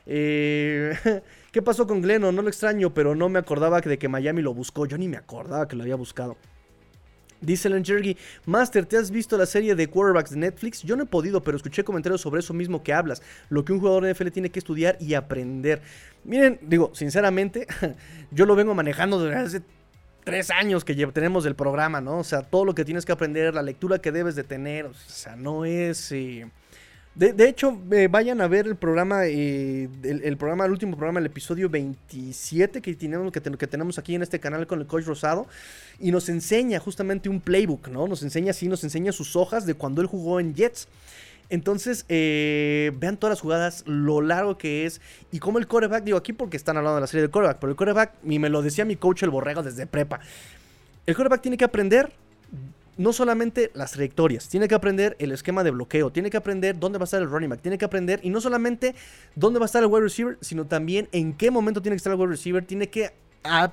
Eh, 0.06 0.94
¿Qué 1.52 1.62
pasó 1.62 1.86
con 1.86 2.00
Gleno? 2.00 2.30
No 2.30 2.42
lo 2.42 2.48
extraño, 2.48 2.94
pero 2.94 3.16
no 3.16 3.28
me 3.28 3.40
acordaba 3.40 3.80
de 3.80 3.98
que 3.98 4.08
Miami 4.08 4.40
lo 4.40 4.54
buscó. 4.54 4.86
Yo 4.86 4.96
ni 4.96 5.08
me 5.08 5.16
acordaba 5.16 5.66
que 5.66 5.74
lo 5.74 5.82
había 5.82 5.96
buscado. 5.96 6.36
Dice 7.40 7.68
Lenchergy, 7.68 8.16
Master, 8.44 8.84
¿te 8.86 8.98
has 8.98 9.10
visto 9.10 9.36
la 9.36 9.46
serie 9.46 9.74
de 9.74 9.88
quarterbacks 9.88 10.30
de 10.30 10.36
Netflix? 10.36 10.82
Yo 10.82 10.94
no 10.94 11.04
he 11.04 11.06
podido, 11.06 11.42
pero 11.42 11.56
escuché 11.56 11.82
comentarios 11.82 12.20
sobre 12.20 12.40
eso 12.40 12.52
mismo 12.52 12.82
que 12.82 12.92
hablas. 12.92 13.22
Lo 13.48 13.64
que 13.64 13.72
un 13.72 13.80
jugador 13.80 14.04
de 14.04 14.12
NFL 14.12 14.28
tiene 14.28 14.50
que 14.50 14.58
estudiar 14.58 14.96
y 15.00 15.14
aprender. 15.14 15.80
Miren, 16.22 16.60
digo, 16.62 16.92
sinceramente, 16.94 17.66
yo 18.30 18.46
lo 18.46 18.54
vengo 18.54 18.74
manejando 18.74 19.24
desde 19.24 19.40
hace 19.40 19.62
tres 20.22 20.50
años 20.50 20.84
que 20.84 20.94
tenemos 20.94 21.46
el 21.46 21.56
programa, 21.56 22.00
¿no? 22.00 22.18
O 22.18 22.24
sea, 22.24 22.42
todo 22.42 22.64
lo 22.64 22.74
que 22.74 22.84
tienes 22.84 23.06
que 23.06 23.12
aprender, 23.12 23.54
la 23.54 23.62
lectura 23.62 23.98
que 23.98 24.12
debes 24.12 24.36
de 24.36 24.44
tener, 24.44 24.86
o 24.86 24.94
sea, 24.94 25.34
no 25.34 25.64
es... 25.64 26.12
eh, 26.12 26.48
De, 27.14 27.32
de 27.32 27.48
hecho, 27.48 27.76
eh, 27.90 28.08
vayan 28.08 28.40
a 28.40 28.46
ver 28.46 28.66
el 28.68 28.76
programa, 28.76 29.26
eh, 29.26 29.88
el, 30.04 30.36
programa, 30.36 30.64
el 30.64 30.70
último 30.70 30.96
programa, 30.96 31.18
el 31.18 31.26
episodio 31.26 31.68
27 31.68 32.80
que 32.80 32.94
tenemos, 32.94 33.32
que, 33.32 33.40
que 33.40 33.66
tenemos 33.66 33.98
aquí 33.98 34.14
en 34.14 34.22
este 34.22 34.38
canal 34.38 34.66
con 34.66 34.80
el 34.80 34.86
coach 34.86 35.04
Rosado. 35.04 35.46
Y 35.98 36.12
nos 36.12 36.28
enseña 36.28 36.78
justamente 36.78 37.28
un 37.28 37.40
playbook, 37.40 37.88
¿no? 37.88 38.06
Nos 38.06 38.22
enseña 38.22 38.52
así, 38.52 38.68
nos 38.68 38.84
enseña 38.84 39.10
sus 39.10 39.34
hojas 39.34 39.66
de 39.66 39.74
cuando 39.74 40.00
él 40.00 40.06
jugó 40.06 40.38
en 40.38 40.54
Jets. 40.54 40.86
Entonces, 41.50 42.04
eh, 42.08 42.92
vean 43.00 43.16
todas 43.16 43.32
las 43.32 43.40
jugadas, 43.40 43.82
lo 43.86 44.20
largo 44.20 44.56
que 44.56 44.86
es 44.86 45.00
y 45.32 45.40
cómo 45.40 45.58
el 45.58 45.66
coreback, 45.66 46.04
digo 46.04 46.16
aquí 46.16 46.32
porque 46.32 46.56
están 46.56 46.76
hablando 46.76 46.94
de 46.94 47.00
la 47.00 47.06
serie 47.08 47.22
del 47.22 47.30
coreback, 47.30 47.58
pero 47.58 47.70
el 47.70 47.76
coreback, 47.76 48.12
y 48.24 48.38
me 48.38 48.48
lo 48.48 48.62
decía 48.62 48.84
mi 48.84 48.94
coach 48.94 49.24
el 49.24 49.30
borrego 49.30 49.64
desde 49.64 49.88
prepa, 49.88 50.20
el 51.06 51.16
coreback 51.16 51.42
tiene 51.42 51.56
que 51.56 51.64
aprender 51.64 52.12
no 53.00 53.14
solamente 53.14 53.70
las 53.72 53.92
trayectorias, 53.92 54.50
tiene 54.50 54.68
que 54.68 54.74
aprender 54.74 55.16
el 55.18 55.32
esquema 55.32 55.64
de 55.64 55.70
bloqueo, 55.70 56.12
tiene 56.12 56.28
que 56.28 56.36
aprender 56.36 56.78
dónde 56.78 56.98
va 56.98 57.04
a 57.04 57.06
estar 57.06 57.22
el 57.22 57.30
running 57.30 57.48
back, 57.48 57.62
tiene 57.62 57.78
que 57.78 57.86
aprender, 57.86 58.20
y 58.22 58.28
no 58.28 58.42
solamente 58.42 58.94
dónde 59.34 59.58
va 59.58 59.64
a 59.64 59.68
estar 59.68 59.82
el 59.82 59.88
wide 59.88 60.02
receiver, 60.02 60.36
sino 60.42 60.66
también 60.66 61.08
en 61.12 61.32
qué 61.32 61.50
momento 61.50 61.80
tiene 61.80 61.94
que 61.94 61.96
estar 61.96 62.12
el 62.12 62.18
wide 62.18 62.32
receiver, 62.32 62.62
tiene 62.62 62.90
que, 62.90 63.14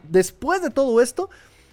después 0.04 0.62
de 0.62 0.70
todo 0.70 1.02
esto, 1.02 1.30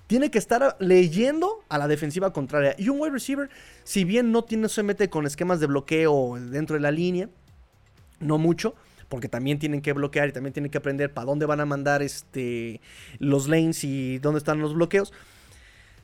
tiene 0.08 0.32
que 0.32 0.38
estar 0.38 0.76
leyendo 0.80 1.62
a 1.68 1.78
la 1.78 1.86
defensiva 1.86 2.32
contraria. 2.32 2.74
Y 2.76 2.88
un 2.88 3.00
wide 3.00 3.12
receiver, 3.12 3.48
si 3.84 4.02
bien 4.02 4.32
no, 4.32 4.42
tiene, 4.42 4.68
se 4.68 4.82
mete 4.82 5.08
con 5.08 5.24
esquemas 5.24 5.60
de 5.60 5.68
bloqueo 5.68 6.34
dentro 6.40 6.74
de 6.74 6.80
la 6.80 6.90
línea, 6.90 7.28
no 8.18 8.36
mucho, 8.36 8.74
porque 9.08 9.28
también 9.28 9.60
tienen 9.60 9.80
que 9.80 9.92
bloquear 9.92 10.28
y 10.28 10.32
también 10.32 10.52
tienen 10.54 10.72
que 10.72 10.78
aprender 10.78 11.14
para 11.14 11.26
dónde 11.26 11.46
van 11.46 11.60
a 11.60 11.66
mandar 11.66 12.02
este, 12.02 12.80
los 13.20 13.46
lanes 13.46 13.84
y 13.84 14.18
dónde 14.18 14.38
están 14.38 14.58
los 14.58 14.74
bloqueos. 14.74 15.12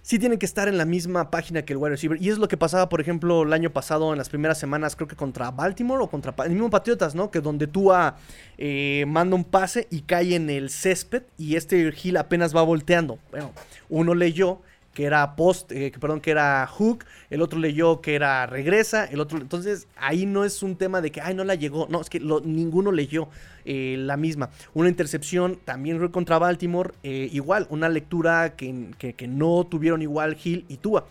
Sí 0.02 0.18
tienen 0.18 0.38
que 0.38 0.46
estar 0.46 0.66
en 0.66 0.78
la 0.78 0.84
misma 0.84 1.30
página 1.30 1.62
que 1.62 1.74
el 1.74 1.76
wide 1.76 1.90
receiver. 1.90 2.20
Y 2.20 2.30
es 2.30 2.38
lo 2.38 2.48
que 2.48 2.56
pasaba, 2.56 2.88
por 2.88 3.00
ejemplo, 3.00 3.42
el 3.42 3.52
año 3.52 3.70
pasado 3.70 4.12
en 4.12 4.18
las 4.18 4.28
primeras 4.28 4.58
semanas, 4.58 4.96
creo 4.96 5.08
que 5.08 5.16
contra 5.16 5.50
Baltimore 5.50 6.02
o 6.02 6.08
contra 6.08 6.34
el 6.44 6.52
mismo 6.52 6.70
Patriotas, 6.70 7.14
¿no? 7.14 7.30
Que 7.30 7.40
donde 7.40 7.66
Tua 7.66 8.16
eh, 8.56 9.04
manda 9.06 9.36
un 9.36 9.44
pase 9.44 9.86
y 9.90 10.02
cae 10.02 10.34
en 10.34 10.48
el 10.48 10.70
césped 10.70 11.24
y 11.36 11.56
este 11.56 11.92
Hill 12.02 12.16
apenas 12.16 12.56
va 12.56 12.62
volteando. 12.62 13.18
Bueno, 13.30 13.52
uno 13.88 14.14
leyó 14.14 14.60
que 14.94 15.04
era 15.04 15.36
post, 15.36 15.70
eh, 15.72 15.92
perdón, 16.00 16.20
que 16.20 16.32
era 16.32 16.66
hook, 16.66 17.04
el 17.30 17.42
otro 17.42 17.58
leyó 17.60 18.00
que 18.00 18.14
era 18.16 18.46
regresa, 18.46 19.04
el 19.04 19.20
otro, 19.20 19.38
entonces 19.38 19.86
ahí 19.96 20.26
no 20.26 20.44
es 20.44 20.62
un 20.62 20.76
tema 20.76 21.00
de 21.00 21.12
que, 21.12 21.20
ay, 21.20 21.34
no 21.34 21.44
la 21.44 21.54
llegó, 21.54 21.86
no, 21.90 22.00
es 22.00 22.10
que 22.10 22.18
ninguno 22.20 22.90
leyó 22.90 23.28
eh, 23.64 23.96
la 23.98 24.16
misma. 24.16 24.50
Una 24.74 24.88
intercepción 24.88 25.58
también 25.64 26.08
contra 26.08 26.38
Baltimore, 26.38 26.92
eh, 27.02 27.28
igual, 27.32 27.66
una 27.70 27.88
lectura 27.88 28.56
que, 28.56 28.90
que- 28.98 29.28
no 29.28 29.64
tuvieron 29.70 30.02
igual 30.02 30.36
Hill 30.42 30.64
y 30.68 30.78
Tua. 30.78 31.06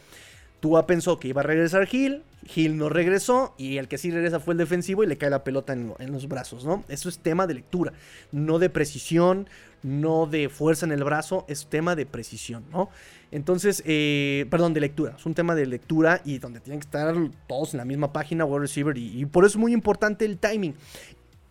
Tua 0.60 0.86
pensó 0.86 1.20
que 1.20 1.30
iba 1.30 1.40
a 1.42 1.44
regresar 1.46 1.88
Hill, 1.90 2.22
Hill 2.54 2.78
no 2.78 2.90
regresó 2.90 3.54
y 3.58 3.78
el 3.78 3.88
que 3.88 3.98
sí 3.98 4.12
regresa 4.12 4.40
fue 4.42 4.54
el 4.54 4.58
defensivo 4.58 5.04
y 5.04 5.08
le 5.08 5.18
cae 5.18 5.30
la 5.30 5.44
pelota 5.44 5.72
en, 5.74 5.94
en 6.00 6.12
los 6.12 6.28
brazos, 6.28 6.66
¿no? 6.66 6.84
Eso 6.90 7.08
es 7.08 7.20
tema 7.20 7.48
de 7.48 7.54
lectura, 7.54 7.94
no 8.34 8.60
de 8.60 8.70
precisión, 8.70 9.48
no 9.84 10.26
de 10.26 10.50
fuerza 10.50 10.86
en 10.86 10.92
el 10.92 11.04
brazo, 11.06 11.46
es 11.48 11.68
tema 11.68 11.96
de 11.96 12.06
precisión, 12.06 12.66
¿no? 12.72 12.90
Entonces, 13.32 13.84
eh, 13.86 14.46
perdón, 14.50 14.74
de 14.74 14.80
lectura, 14.80 15.16
es 15.18 15.26
un 15.26 15.34
tema 15.36 15.54
de 15.56 15.66
lectura 15.66 16.22
y 16.26 16.40
donde 16.40 16.60
tienen 16.60 16.80
que 16.80 16.86
estar 16.86 17.16
todos 17.48 17.74
en 17.74 17.78
la 17.78 17.86
misma 17.86 18.12
página, 18.12 18.46
wide 18.46 18.62
receiver, 18.62 18.98
y, 18.98 19.26
por 19.26 19.46
eso 19.46 19.52
es 19.52 19.58
muy 19.58 19.74
importante 19.74 20.26
el 20.26 20.38
timing. 20.38 20.74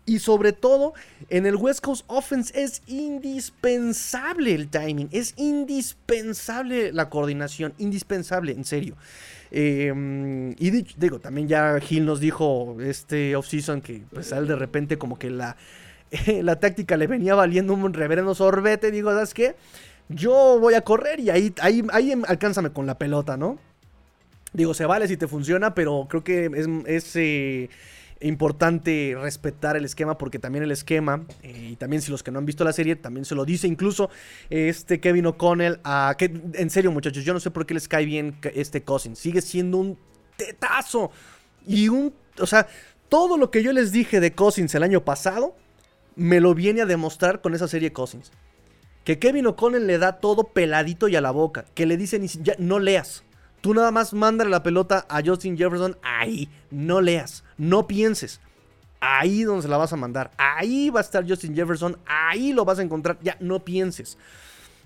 Y 0.05 0.19
sobre 0.19 0.53
todo, 0.53 0.93
en 1.29 1.45
el 1.45 1.55
West 1.55 1.81
Coast 1.81 2.03
Offense 2.07 2.59
es 2.59 2.81
indispensable 2.87 4.55
el 4.55 4.67
timing, 4.67 5.07
es 5.11 5.35
indispensable 5.37 6.91
la 6.91 7.09
coordinación, 7.09 7.73
indispensable, 7.77 8.51
en 8.53 8.65
serio. 8.65 8.95
Eh, 9.51 10.55
y 10.57 10.69
di- 10.71 10.87
digo, 10.97 11.19
también 11.19 11.47
ya 11.47 11.79
Gil 11.79 12.05
nos 12.05 12.19
dijo 12.19 12.77
este 12.81 13.35
offseason 13.35 13.81
que 13.81 14.03
pues 14.11 14.29
de 14.29 14.55
repente 14.55 14.97
como 14.97 15.17
que 15.17 15.29
la, 15.29 15.57
la 16.41 16.59
táctica 16.59 16.97
le 16.97 17.07
venía 17.07 17.35
valiendo 17.35 17.73
un 17.73 17.93
reverendo 17.93 18.33
sorbete. 18.35 18.91
Digo, 18.91 19.11
¿sabes 19.11 19.33
qué? 19.33 19.55
Yo 20.09 20.59
voy 20.59 20.73
a 20.73 20.81
correr 20.81 21.19
y 21.19 21.29
ahí, 21.29 21.53
ahí, 21.61 21.83
ahí 21.91 22.13
alcánzame 22.27 22.71
con 22.71 22.87
la 22.87 22.97
pelota, 22.97 23.37
¿no? 23.37 23.59
Digo, 24.53 24.73
se 24.73 24.85
vale 24.85 25.07
si 25.07 25.17
te 25.17 25.27
funciona, 25.27 25.75
pero 25.75 26.07
creo 26.09 26.23
que 26.23 26.45
es, 26.45 26.67
es, 26.87 27.15
eh, 27.15 27.69
importante 28.21 29.15
respetar 29.19 29.77
el 29.77 29.85
esquema 29.85 30.17
porque 30.17 30.39
también 30.39 30.63
el 30.63 30.71
esquema, 30.71 31.23
eh, 31.43 31.69
y 31.71 31.75
también 31.75 32.01
si 32.01 32.11
los 32.11 32.23
que 32.23 32.31
no 32.31 32.39
han 32.39 32.45
visto 32.45 32.63
la 32.63 32.73
serie, 32.73 32.95
también 32.95 33.23
se 33.25 33.35
lo 33.35 33.45
dice 33.45 33.67
incluso 33.67 34.09
este 34.49 34.99
Kevin 34.99 35.27
O'Connell, 35.27 35.79
a 35.83 36.15
que 36.17 36.25
en 36.53 36.69
serio 36.69 36.91
muchachos, 36.91 37.23
yo 37.23 37.33
no 37.33 37.39
sé 37.39 37.51
por 37.51 37.65
qué 37.65 37.75
les 37.75 37.87
cae 37.87 38.05
bien 38.05 38.35
este 38.55 38.83
Cousins, 38.83 39.19
sigue 39.19 39.41
siendo 39.41 39.77
un 39.77 39.97
tetazo 40.35 41.11
y 41.65 41.87
un, 41.87 42.13
o 42.39 42.47
sea, 42.47 42.67
todo 43.09 43.37
lo 43.37 43.51
que 43.51 43.63
yo 43.63 43.71
les 43.71 43.91
dije 43.91 44.19
de 44.19 44.33
Cousins 44.33 44.73
el 44.75 44.83
año 44.83 45.05
pasado, 45.05 45.55
me 46.15 46.41
lo 46.41 46.55
viene 46.55 46.81
a 46.81 46.85
demostrar 46.85 47.41
con 47.41 47.53
esa 47.53 47.67
serie 47.67 47.93
Cousins. 47.93 48.31
Que 49.09 49.17
Kevin 49.17 49.47
O'Connell 49.47 49.87
le 49.87 49.97
da 49.97 50.19
todo 50.19 50.43
peladito 50.43 51.07
y 51.07 51.15
a 51.15 51.21
la 51.21 51.31
boca, 51.31 51.65
que 51.73 51.87
le 51.87 51.97
dicen, 51.97 52.27
ya, 52.27 52.53
no 52.59 52.77
leas. 52.77 53.23
Tú 53.59 53.73
nada 53.73 53.89
más 53.89 54.13
mándale 54.13 54.51
la 54.51 54.61
pelota 54.61 55.07
a 55.09 55.23
Justin 55.25 55.57
Jefferson 55.57 55.97
ahí. 56.03 56.47
No 56.69 57.01
leas, 57.01 57.43
no 57.57 57.87
pienses. 57.87 58.39
Ahí 58.99 59.41
donde 59.41 59.63
se 59.63 59.67
la 59.67 59.77
vas 59.77 59.93
a 59.93 59.95
mandar. 59.95 60.29
Ahí 60.37 60.91
va 60.91 60.99
a 60.99 61.01
estar 61.01 61.27
Justin 61.27 61.55
Jefferson. 61.55 61.97
Ahí 62.05 62.53
lo 62.53 62.65
vas 62.65 62.77
a 62.77 62.83
encontrar. 62.83 63.17
Ya, 63.23 63.35
no 63.39 63.65
pienses. 63.65 64.19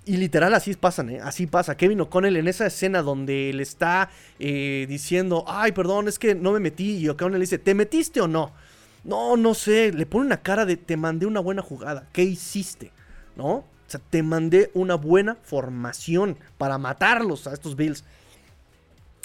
Y 0.06 0.16
literal 0.16 0.54
así 0.54 0.72
pasan, 0.72 1.10
¿eh? 1.10 1.20
Así 1.22 1.46
pasa. 1.46 1.76
Kevin 1.76 2.00
O'Connell 2.00 2.38
en 2.38 2.48
esa 2.48 2.64
escena 2.64 3.02
donde 3.02 3.52
le 3.52 3.62
está 3.62 4.08
eh, 4.38 4.86
diciendo, 4.88 5.44
ay, 5.46 5.72
perdón, 5.72 6.08
es 6.08 6.18
que 6.18 6.34
no 6.34 6.52
me 6.52 6.60
metí. 6.60 6.96
Y 6.96 7.10
O'Connell 7.10 7.40
le 7.40 7.44
dice, 7.44 7.58
¿te 7.58 7.74
metiste 7.74 8.22
o 8.22 8.26
no? 8.26 8.52
No, 9.04 9.36
no 9.36 9.52
sé. 9.52 9.92
Le 9.92 10.06
pone 10.06 10.24
una 10.24 10.40
cara 10.40 10.64
de, 10.64 10.78
te 10.78 10.96
mandé 10.96 11.26
una 11.26 11.40
buena 11.40 11.60
jugada. 11.60 12.08
¿Qué 12.10 12.22
hiciste? 12.22 12.90
¿No? 13.36 13.64
Te 13.98 14.22
mandé 14.22 14.70
una 14.74 14.94
buena 14.94 15.36
formación 15.42 16.36
para 16.58 16.78
matarlos 16.78 17.46
a 17.46 17.52
estos 17.52 17.76
Bills. 17.76 18.04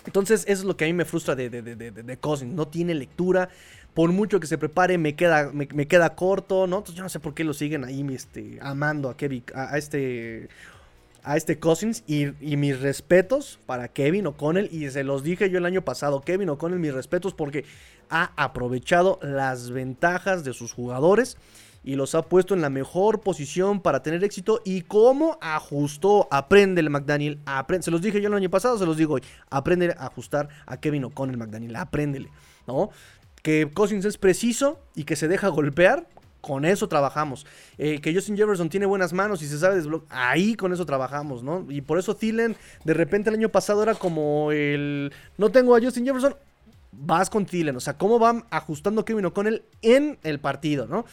Entonces, 0.06 0.44
eso 0.48 0.62
es 0.62 0.66
lo 0.66 0.78
que 0.78 0.86
a 0.86 0.88
mí 0.88 0.94
me 0.94 1.06
frustra 1.06 1.36
de, 1.36 1.50
de, 1.50 1.62
de, 1.62 1.92
de, 1.92 2.18
Cousins. 2.18 2.54
No 2.54 2.68
tiene 2.68 2.96
lectura. 2.96 3.50
Por 3.94 4.12
mucho 4.12 4.40
que 4.40 4.48
se 4.48 4.58
prepare, 4.58 4.98
me 4.98 5.16
queda, 5.16 5.52
me, 5.52 5.88
queda 5.88 6.16
corto, 6.16 6.68
¿no? 6.68 6.78
Entonces, 6.78 6.96
yo 6.96 7.04
no 7.04 7.10
sé 7.10 7.20
por 7.20 7.34
qué 7.34 7.44
lo 7.44 7.54
siguen 7.54 7.84
ahí 7.84 8.06
este, 8.14 8.60
amando 8.62 9.10
a 9.10 9.18
Kevin, 9.18 9.44
a, 9.54 9.74
a 9.74 9.78
este. 9.78 10.50
A 11.22 11.36
este 11.36 11.60
Cousins 11.60 12.06
y, 12.08 12.28
y, 12.40 12.56
mis 12.56 12.80
respetos 12.80 13.60
para 13.66 13.90
Kevin 13.90 14.26
O'Connell. 14.28 14.70
Y 14.72 14.90
se 14.90 15.04
los 15.04 15.22
dije 15.22 15.50
yo 15.50 15.58
el 15.58 15.66
año 15.66 15.84
pasado. 15.84 16.22
Kevin 16.22 16.50
O'Connell, 16.50 16.80
mis 16.80 16.94
respetos 16.94 17.34
porque 17.34 17.66
ha 18.10 18.32
aprovechado 18.38 19.20
las 19.22 19.70
ventajas 19.70 20.46
de 20.46 20.54
sus 20.54 20.72
jugadores 20.72 21.38
y 21.84 21.96
los 21.96 22.16
ha 22.16 22.24
puesto 22.24 22.54
en 22.54 22.62
la 22.62 22.70
mejor 22.70 23.22
posición 23.22 23.82
para 23.82 24.04
tener 24.04 24.24
éxito. 24.24 24.62
Y 24.66 24.82
cómo 24.82 25.38
ajustó, 25.42 26.28
aprende 26.32 26.82
McDaniel, 26.90 27.40
aprende, 27.46 27.84
se 27.84 27.92
los 27.92 28.02
dije 28.02 28.22
yo 28.22 28.28
el 28.28 28.34
año 28.34 28.50
pasado, 28.50 28.78
se 28.78 28.86
los 28.86 28.98
digo 28.98 29.16
hoy, 29.16 29.22
aprende 29.50 29.96
a 29.98 30.06
ajustar 30.06 30.50
a 30.66 30.78
Kevin 30.78 31.06
O'Connell 31.06 31.38
McDaniel, 31.38 31.76
apréndele, 31.76 32.30
¿no? 32.68 32.90
Que 33.42 33.70
Cousins 33.74 34.06
es 34.06 34.18
preciso 34.18 34.80
y 34.96 35.06
que 35.06 35.16
se 35.16 35.28
deja 35.28 35.48
golpear, 35.48 36.08
con 36.42 36.66
eso 36.66 36.88
trabajamos. 36.88 37.46
Eh, 37.78 38.00
que 38.02 38.14
Justin 38.14 38.38
Jefferson 38.38 38.70
tiene 38.70 38.86
buenas 38.86 39.14
manos 39.14 39.42
y 39.42 39.48
se 39.48 39.58
sabe 39.58 39.76
desbloquear, 39.76 40.32
ahí 40.32 40.56
con 40.56 40.74
eso 40.74 40.86
trabajamos, 40.86 41.44
¿no? 41.44 41.66
Y 41.70 41.82
por 41.82 42.00
eso 42.00 42.16
Thielen, 42.16 42.56
de 42.84 42.94
repente 42.94 43.30
el 43.30 43.36
año 43.36 43.50
pasado 43.50 43.84
era 43.84 43.96
como 43.96 44.52
el, 44.52 45.12
no 45.38 45.50
tengo 45.50 45.76
a 45.76 45.82
Justin 45.82 46.06
Jefferson, 46.06 46.36
vas 46.92 47.30
con 47.30 47.46
Thielen, 47.46 47.76
o 47.76 47.80
sea, 47.80 47.98
cómo 47.98 48.20
van 48.20 48.46
ajustando 48.50 49.06
Kevin 49.06 49.26
O'Connell 49.26 49.64
en 49.82 50.18
el 50.24 50.40
partido, 50.40 50.88
¿no? 50.88 51.06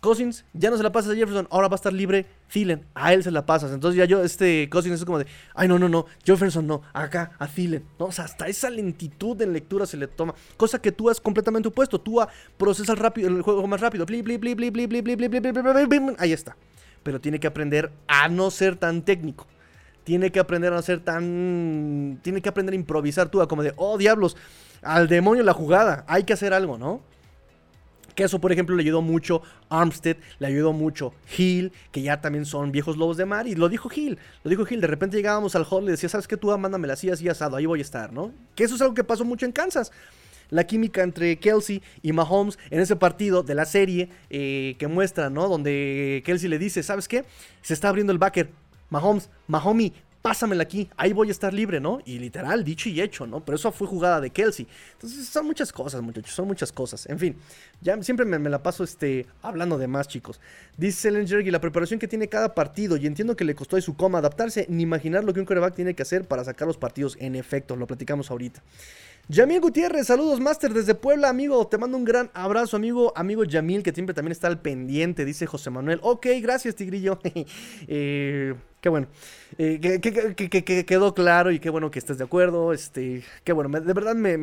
Cousins, 0.00 0.44
ya 0.54 0.70
no 0.70 0.76
se 0.76 0.82
la 0.82 0.92
pasas 0.92 1.12
a 1.12 1.14
Jefferson, 1.14 1.46
ahora 1.50 1.68
va 1.68 1.74
a 1.74 1.76
estar 1.76 1.92
libre 1.92 2.26
Thielen, 2.50 2.86
a 2.94 3.12
él 3.12 3.22
se 3.22 3.30
la 3.30 3.44
pasas. 3.44 3.70
Entonces 3.72 3.98
ya 3.98 4.06
yo, 4.06 4.22
este 4.24 4.68
Cousins 4.70 4.98
es 4.98 5.04
como 5.04 5.18
de, 5.18 5.26
ay 5.54 5.68
no, 5.68 5.78
no, 5.78 5.88
no, 5.88 6.06
Jefferson 6.24 6.66
no, 6.66 6.82
acá, 6.92 7.32
a 7.38 7.46
Thielen. 7.46 7.84
No, 7.98 8.06
o 8.06 8.12
sea, 8.12 8.24
hasta 8.24 8.48
esa 8.48 8.70
lentitud 8.70 9.40
en 9.42 9.52
lectura 9.52 9.86
se 9.86 9.96
le 9.96 10.06
toma. 10.06 10.34
Cosa 10.56 10.80
que 10.80 10.90
tú 10.90 11.10
has 11.10 11.20
completamente 11.20 11.68
opuesto, 11.68 12.00
tú 12.00 12.20
procesas 12.56 12.98
rápido, 12.98 13.28
el 13.28 13.42
juego 13.42 13.66
más 13.66 13.80
rápido. 13.80 14.06
Ahí 16.18 16.32
está. 16.32 16.56
Pero 17.02 17.20
tiene 17.20 17.40
que 17.40 17.46
aprender 17.46 17.92
a 18.08 18.28
no 18.28 18.50
ser 18.50 18.76
tan 18.76 19.02
técnico. 19.02 19.46
Tiene 20.04 20.32
que 20.32 20.40
aprender 20.40 20.72
a 20.72 20.76
no 20.76 20.82
ser 20.82 21.00
tan... 21.00 22.18
Tiene 22.22 22.40
que 22.40 22.48
aprender 22.48 22.72
a 22.72 22.76
improvisar 22.76 23.28
tú, 23.28 23.46
como 23.48 23.62
de, 23.62 23.74
oh 23.76 23.98
diablos, 23.98 24.36
al 24.82 25.08
demonio 25.08 25.42
la 25.42 25.52
jugada, 25.52 26.04
hay 26.08 26.24
que 26.24 26.32
hacer 26.32 26.52
algo, 26.54 26.78
¿no? 26.78 27.02
Que 28.20 28.24
eso, 28.24 28.38
por 28.38 28.52
ejemplo, 28.52 28.76
le 28.76 28.82
ayudó 28.82 29.00
mucho 29.00 29.40
Armstead, 29.70 30.18
le 30.40 30.46
ayudó 30.48 30.74
mucho 30.74 31.14
Hill, 31.38 31.72
que 31.90 32.02
ya 32.02 32.20
también 32.20 32.44
son 32.44 32.70
viejos 32.70 32.98
lobos 32.98 33.16
de 33.16 33.24
mar. 33.24 33.46
Y 33.46 33.54
lo 33.54 33.70
dijo 33.70 33.88
Hill, 33.90 34.18
lo 34.44 34.50
dijo 34.50 34.66
Hill. 34.68 34.82
De 34.82 34.88
repente 34.88 35.16
llegábamos 35.16 35.56
al 35.56 35.64
hall 35.64 35.84
y 35.84 35.86
decía, 35.86 36.10
¿sabes 36.10 36.28
qué? 36.28 36.36
Tú 36.36 36.54
mándame 36.58 36.92
así, 36.92 37.08
así 37.08 37.26
asado, 37.30 37.56
ahí 37.56 37.64
voy 37.64 37.78
a 37.78 37.82
estar, 37.82 38.12
¿no? 38.12 38.30
Que 38.54 38.64
eso 38.64 38.74
es 38.74 38.82
algo 38.82 38.92
que 38.92 39.04
pasó 39.04 39.24
mucho 39.24 39.46
en 39.46 39.52
Kansas. 39.52 39.90
La 40.50 40.64
química 40.64 41.02
entre 41.02 41.38
Kelsey 41.38 41.80
y 42.02 42.12
Mahomes 42.12 42.58
en 42.68 42.80
ese 42.80 42.94
partido 42.94 43.42
de 43.42 43.54
la 43.54 43.64
serie 43.64 44.10
eh, 44.28 44.76
que 44.78 44.86
muestra, 44.86 45.30
¿no? 45.30 45.48
Donde 45.48 46.22
Kelsey 46.26 46.50
le 46.50 46.58
dice, 46.58 46.82
¿sabes 46.82 47.08
qué? 47.08 47.24
Se 47.62 47.72
está 47.72 47.88
abriendo 47.88 48.12
el 48.12 48.18
backer. 48.18 48.50
Mahomes, 48.90 49.30
Mahomi, 49.46 49.94
pásamela 50.22 50.62
aquí, 50.62 50.88
ahí 50.96 51.12
voy 51.12 51.28
a 51.28 51.30
estar 51.30 51.52
libre, 51.52 51.80
¿no? 51.80 52.00
Y 52.04 52.18
literal, 52.18 52.62
dicho 52.64 52.88
y 52.88 53.00
hecho, 53.00 53.26
¿no? 53.26 53.44
Pero 53.44 53.56
eso 53.56 53.72
fue 53.72 53.86
jugada 53.86 54.20
de 54.20 54.30
Kelsey. 54.30 54.66
Entonces 54.92 55.26
son 55.26 55.46
muchas 55.46 55.72
cosas, 55.72 56.02
muchachos, 56.02 56.34
son 56.34 56.46
muchas 56.46 56.72
cosas. 56.72 57.06
En 57.06 57.18
fin, 57.18 57.36
ya 57.80 58.00
siempre 58.02 58.26
me, 58.26 58.50
la 58.50 58.62
paso 58.62 58.84
este, 58.84 59.26
hablando 59.42 59.78
de 59.78 59.88
más, 59.88 60.08
chicos. 60.08 60.40
Dice 60.76 61.10
y 61.10 61.50
la 61.50 61.60
preparación 61.60 61.98
que 61.98 62.08
tiene 62.08 62.28
cada 62.28 62.54
partido, 62.54 62.96
y 62.96 63.06
entiendo 63.06 63.36
que 63.36 63.44
le 63.44 63.54
costó 63.54 63.76
a 63.76 63.80
su 63.80 63.96
coma 63.96 64.18
adaptarse, 64.18 64.66
ni 64.68 64.82
imaginar 64.82 65.24
lo 65.24 65.32
que 65.32 65.40
un 65.40 65.46
quarterback 65.46 65.74
tiene 65.74 65.94
que 65.94 66.02
hacer 66.02 66.26
para 66.26 66.44
sacar 66.44 66.66
los 66.66 66.76
partidos 66.76 67.16
en 67.20 67.34
efecto, 67.34 67.76
lo 67.76 67.86
platicamos 67.86 68.30
ahorita. 68.30 68.62
Yamil 69.28 69.60
Gutiérrez, 69.60 70.08
saludos 70.08 70.40
Master 70.40 70.72
desde 70.74 70.94
Puebla, 70.94 71.28
amigo. 71.28 71.64
Te 71.68 71.78
mando 71.78 71.96
un 71.96 72.04
gran 72.04 72.30
abrazo, 72.34 72.76
amigo. 72.76 73.12
Amigo 73.14 73.44
Yamil, 73.44 73.82
que 73.82 73.92
siempre 73.92 74.12
también 74.12 74.32
está 74.32 74.48
al 74.48 74.60
pendiente, 74.60 75.24
dice 75.24 75.46
José 75.46 75.70
Manuel. 75.70 76.00
Ok, 76.02 76.26
gracias, 76.42 76.74
Tigrillo. 76.74 77.20
eh, 77.86 78.54
qué 78.80 78.88
bueno. 78.88 79.06
Eh, 79.58 79.78
que, 80.00 80.84
quedó 80.86 81.14
claro 81.14 81.50
y 81.50 81.58
qué 81.58 81.70
bueno 81.70 81.90
que 81.90 81.98
estés 81.98 82.18
de 82.18 82.24
acuerdo. 82.24 82.72
Este, 82.72 83.22
qué 83.44 83.52
bueno. 83.52 83.80
de 83.80 83.92
verdad 83.92 84.14
me, 84.14 84.36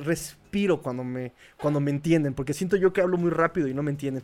respiro 0.00 0.80
cuando 0.82 1.04
me, 1.04 1.32
cuando 1.56 1.80
me 1.80 1.90
entienden, 1.90 2.34
porque 2.34 2.54
siento 2.54 2.76
yo 2.76 2.92
que 2.92 3.00
hablo 3.00 3.18
muy 3.18 3.30
rápido 3.30 3.68
y 3.68 3.74
no 3.74 3.82
me 3.82 3.90
entienden. 3.90 4.22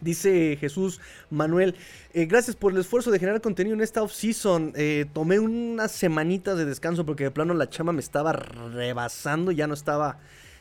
Dice 0.00 0.56
Jesús 0.58 0.98
Manuel, 1.28 1.74
eh, 2.14 2.24
gracias 2.24 2.56
por 2.56 2.72
el 2.72 2.78
esfuerzo 2.78 3.10
de 3.10 3.18
generar 3.18 3.42
contenido 3.42 3.74
en 3.74 3.82
esta 3.82 4.02
off-season. 4.02 4.72
Eh, 4.74 5.04
tomé 5.12 5.38
unas 5.38 5.92
semanitas 5.92 6.56
de 6.56 6.64
descanso 6.64 7.04
porque 7.04 7.24
de 7.24 7.30
plano 7.30 7.52
la 7.52 7.68
chama 7.68 7.92
me 7.92 8.00
estaba 8.00 8.32
rebasando, 8.32 9.52
ya 9.52 9.66
no 9.66 9.74
estaba, 9.74 10.18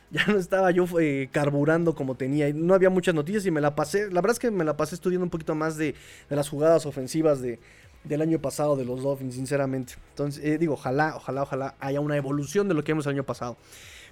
ya 0.11 0.25
no 0.27 0.37
estaba 0.37 0.71
yo 0.71 0.85
eh, 0.99 1.29
carburando 1.31 1.95
como 1.95 2.15
tenía. 2.15 2.51
No 2.53 2.73
había 2.73 2.89
muchas 2.89 3.15
noticias 3.15 3.45
y 3.45 3.51
me 3.51 3.61
la 3.61 3.75
pasé, 3.75 4.09
la 4.09 4.21
verdad 4.21 4.31
es 4.31 4.39
que 4.39 4.51
me 4.51 4.63
la 4.63 4.77
pasé 4.77 4.95
estudiando 4.95 5.23
un 5.23 5.29
poquito 5.29 5.55
más 5.55 5.77
de, 5.77 5.95
las 6.29 6.49
jugadas 6.49 6.85
ofensivas 6.85 7.41
de, 7.41 7.59
del 8.03 8.21
año 8.21 8.39
pasado 8.39 8.75
de 8.75 8.85
los 8.85 9.03
Dolphins, 9.03 9.35
sinceramente. 9.35 9.93
Entonces, 10.09 10.59
digo, 10.59 10.73
ojalá, 10.73 11.15
ojalá, 11.15 11.43
ojalá 11.43 11.75
haya 11.79 11.99
una 11.99 12.17
evolución 12.17 12.67
de 12.67 12.73
lo 12.73 12.83
que 12.83 12.93
vimos 12.93 13.05
el 13.05 13.13
año 13.13 13.23
pasado. 13.23 13.57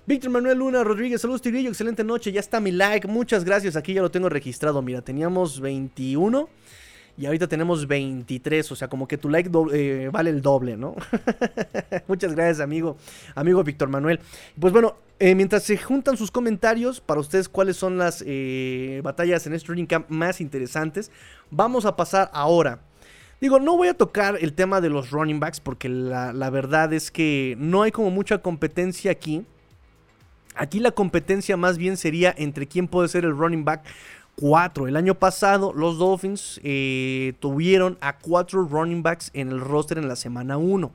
Víctor 0.05 0.31
Manuel 0.31 0.59
Luna 0.59 0.85
Rodríguez, 0.85 1.19
saludos 1.19 1.41
Tigrillo, 1.41 1.67
excelente 1.67 2.01
noche, 2.01 2.31
ya 2.31 2.39
está 2.39 2.61
mi 2.61 2.71
like, 2.71 3.05
muchas 3.09 3.43
gracias, 3.43 3.75
aquí 3.75 3.93
ya 3.93 4.01
lo 4.01 4.09
tengo 4.09 4.29
registrado, 4.29 4.81
mira, 4.81 5.01
teníamos 5.01 5.59
21 5.59 6.47
y 7.17 7.25
ahorita 7.25 7.47
tenemos 7.47 7.87
23, 7.87 8.71
o 8.71 8.75
sea, 8.75 8.87
como 8.87 9.07
que 9.07 9.17
tu 9.17 9.27
like 9.27 9.49
eh, 9.73 10.09
vale 10.11 10.29
el 10.29 10.43
doble, 10.43 10.77
¿no? 10.77 10.95
muchas 12.07 12.35
gracias, 12.35 12.59
amigo, 12.59 12.95
amigo 13.33 13.63
Víctor 13.63 13.89
Manuel. 13.89 14.19
Pues 14.59 14.71
bueno, 14.71 14.95
eh, 15.17 15.33
mientras 15.33 15.63
se 15.63 15.77
juntan 15.77 16.15
sus 16.15 16.29
comentarios 16.29 17.01
para 17.01 17.19
ustedes 17.19 17.49
cuáles 17.49 17.75
son 17.75 17.97
las 17.97 18.23
eh, 18.27 19.01
batallas 19.03 19.47
en 19.47 19.53
este 19.53 19.87
Camp 19.87 20.07
más 20.09 20.39
interesantes, 20.39 21.11
vamos 21.49 21.85
a 21.85 21.95
pasar 21.95 22.29
ahora. 22.33 22.81
Digo, 23.41 23.59
no 23.59 23.75
voy 23.75 23.87
a 23.87 23.95
tocar 23.95 24.37
el 24.39 24.53
tema 24.53 24.79
de 24.79 24.89
los 24.89 25.09
running 25.09 25.39
backs 25.39 25.59
porque 25.59 25.89
la, 25.89 26.33
la 26.33 26.51
verdad 26.51 26.93
es 26.93 27.09
que 27.09 27.55
no 27.57 27.81
hay 27.81 27.91
como 27.91 28.11
mucha 28.11 28.39
competencia 28.39 29.11
aquí. 29.11 29.43
Aquí 30.55 30.79
la 30.79 30.91
competencia 30.91 31.57
más 31.57 31.77
bien 31.79 31.97
sería 31.97 32.33
entre 32.37 32.67
quién 32.67 32.87
puede 32.87 33.07
ser 33.07 33.25
el 33.25 33.35
running 33.35 33.63
back 33.63 33.83
4. 34.39 34.87
El 34.87 34.95
año 34.95 35.15
pasado 35.15 35.73
los 35.73 35.97
Dolphins 35.97 36.61
eh, 36.63 37.33
tuvieron 37.39 37.97
a 38.01 38.17
4 38.17 38.63
running 38.65 39.03
backs 39.03 39.31
en 39.33 39.49
el 39.49 39.59
roster 39.59 39.97
en 39.97 40.07
la 40.07 40.15
semana 40.15 40.57
1. 40.57 40.91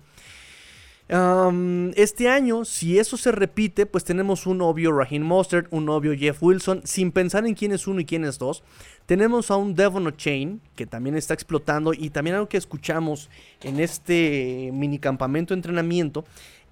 este 1.96 2.28
año, 2.28 2.64
si 2.64 2.98
eso 2.98 3.16
se 3.16 3.32
repite, 3.32 3.84
pues 3.84 4.04
tenemos 4.04 4.46
un 4.46 4.62
obvio 4.62 4.92
Raheem 4.92 5.22
Mostert, 5.22 5.66
un 5.70 5.88
obvio 5.88 6.16
Jeff 6.16 6.40
Wilson, 6.42 6.82
sin 6.84 7.10
pensar 7.10 7.46
en 7.46 7.54
quién 7.54 7.72
es 7.72 7.86
uno 7.86 8.00
y 8.00 8.04
quién 8.04 8.24
es 8.24 8.38
dos. 8.38 8.62
Tenemos 9.06 9.50
a 9.50 9.56
un 9.56 9.74
Devon 9.74 10.06
O'Chain, 10.06 10.60
que 10.76 10.86
también 10.86 11.16
está 11.16 11.34
explotando, 11.34 11.92
y 11.92 12.10
también 12.10 12.36
algo 12.36 12.48
que 12.48 12.56
escuchamos 12.56 13.28
en 13.62 13.80
este 13.80 14.70
mini 14.72 15.00
campamento 15.00 15.52
de 15.52 15.58
entrenamiento 15.58 16.24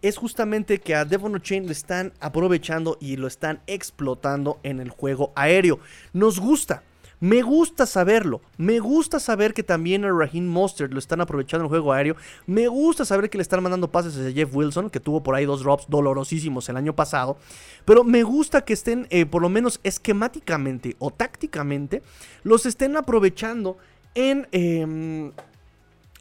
es 0.03 0.17
justamente 0.17 0.79
que 0.79 0.95
a 0.95 1.05
Devon 1.05 1.41
Chain 1.41 1.67
le 1.67 1.73
están 1.73 2.13
aprovechando 2.21 2.97
y 3.01 3.17
lo 3.17 3.27
están 3.27 3.61
explotando 3.67 4.59
en 4.63 4.81
el 4.81 4.91
juego 4.91 5.33
aéreo. 5.35 5.79
Nos 6.13 6.39
gusta. 6.39 6.83
Me 7.21 7.43
gusta 7.43 7.85
saberlo. 7.85 8.41
Me 8.57 8.79
gusta 8.79 9.21
saber 9.21 9.53
que 9.53 9.63
también 9.63 10.07
a 10.07 10.11
Raheem 10.11 10.47
Mostert 10.47 10.91
lo 10.91 10.99
están 10.99 11.21
aprovechando 11.21 11.65
en 11.65 11.67
el 11.67 11.69
juego 11.69 11.93
aéreo. 11.93 12.17
Me 12.47 12.67
gusta 12.67 13.05
saber 13.05 13.29
que 13.29 13.37
le 13.37 13.43
están 13.43 13.63
mandando 13.63 13.93
pases 13.93 14.17
a 14.17 14.33
Jeff 14.33 14.55
Wilson, 14.55 14.89
que 14.89 15.01
tuvo 15.01 15.23
por 15.23 15.35
ahí 15.35 15.45
dos 15.45 15.63
drops 15.63 15.85
dolorosísimos 15.89 16.67
el 16.71 16.79
año 16.79 16.97
pasado. 16.97 17.37
Pero 17.85 18.05
me 18.05 18.23
gusta 18.23 18.65
que 18.65 18.73
estén, 18.73 19.07
eh, 19.11 19.27
por 19.27 19.43
lo 19.43 19.51
menos 19.51 19.81
esquemáticamente 19.83 20.97
o 20.99 21.11
tácticamente, 21.11 22.03
los 22.43 22.65
estén 22.65 22.97
aprovechando 22.97 23.77
en 24.15 24.49
em, 24.53 25.33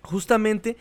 justamente 0.04 0.76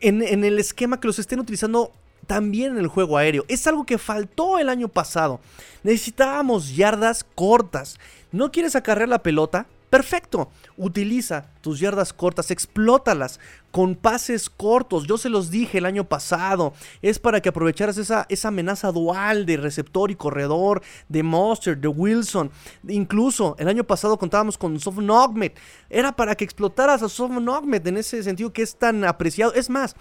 en, 0.00 0.44
el 0.44 0.58
esquema 0.58 1.00
que 1.00 1.06
los 1.06 1.18
estén 1.18 1.40
utilizando 1.40 1.92
también 2.26 2.72
en 2.72 2.78
el 2.78 2.86
juego 2.86 3.16
aéreo. 3.16 3.44
Es 3.48 3.66
algo 3.66 3.84
que 3.84 3.98
faltó 3.98 4.58
el 4.58 4.68
año 4.68 4.88
pasado. 4.88 5.40
Necesitábamos 5.82 6.76
yardas 6.76 7.24
cortas. 7.34 7.98
¿No 8.32 8.52
quieres 8.52 8.76
acarrear 8.76 9.08
la 9.08 9.22
pelota? 9.22 9.66
Perfecto. 9.90 10.50
Utiliza 10.76 11.50
tus 11.60 11.80
yardas 11.80 12.12
cortas, 12.12 12.52
explótalas 12.52 13.40
con 13.72 13.96
pases 13.96 14.48
cortos. 14.48 15.04
Yo 15.06 15.18
se 15.18 15.28
los 15.28 15.50
dije 15.50 15.78
el 15.78 15.84
año 15.84 16.04
pasado. 16.08 16.72
Es 17.02 17.18
para 17.18 17.40
que 17.40 17.48
aprovecharas 17.48 17.98
esa, 17.98 18.24
esa 18.28 18.48
amenaza 18.48 18.92
dual 18.92 19.46
de 19.46 19.56
receptor 19.56 20.12
y 20.12 20.14
corredor, 20.14 20.80
de 21.08 21.24
Monster, 21.24 21.76
de 21.76 21.88
Wilson. 21.88 22.52
Incluso 22.88 23.56
el 23.58 23.66
año 23.66 23.82
pasado 23.82 24.16
contábamos 24.16 24.56
con 24.56 24.78
Sofon 24.78 25.10
Ogmet. 25.10 25.58
Era 25.90 26.14
para 26.14 26.36
que 26.36 26.44
explotaras 26.44 27.02
a 27.02 27.08
Sofon 27.08 27.48
Ogmet 27.48 27.84
en 27.88 27.96
ese 27.96 28.22
sentido 28.22 28.52
que 28.52 28.62
es 28.62 28.76
tan 28.76 29.04
apreciado. 29.04 29.52
Es 29.54 29.68
más, 29.68 29.96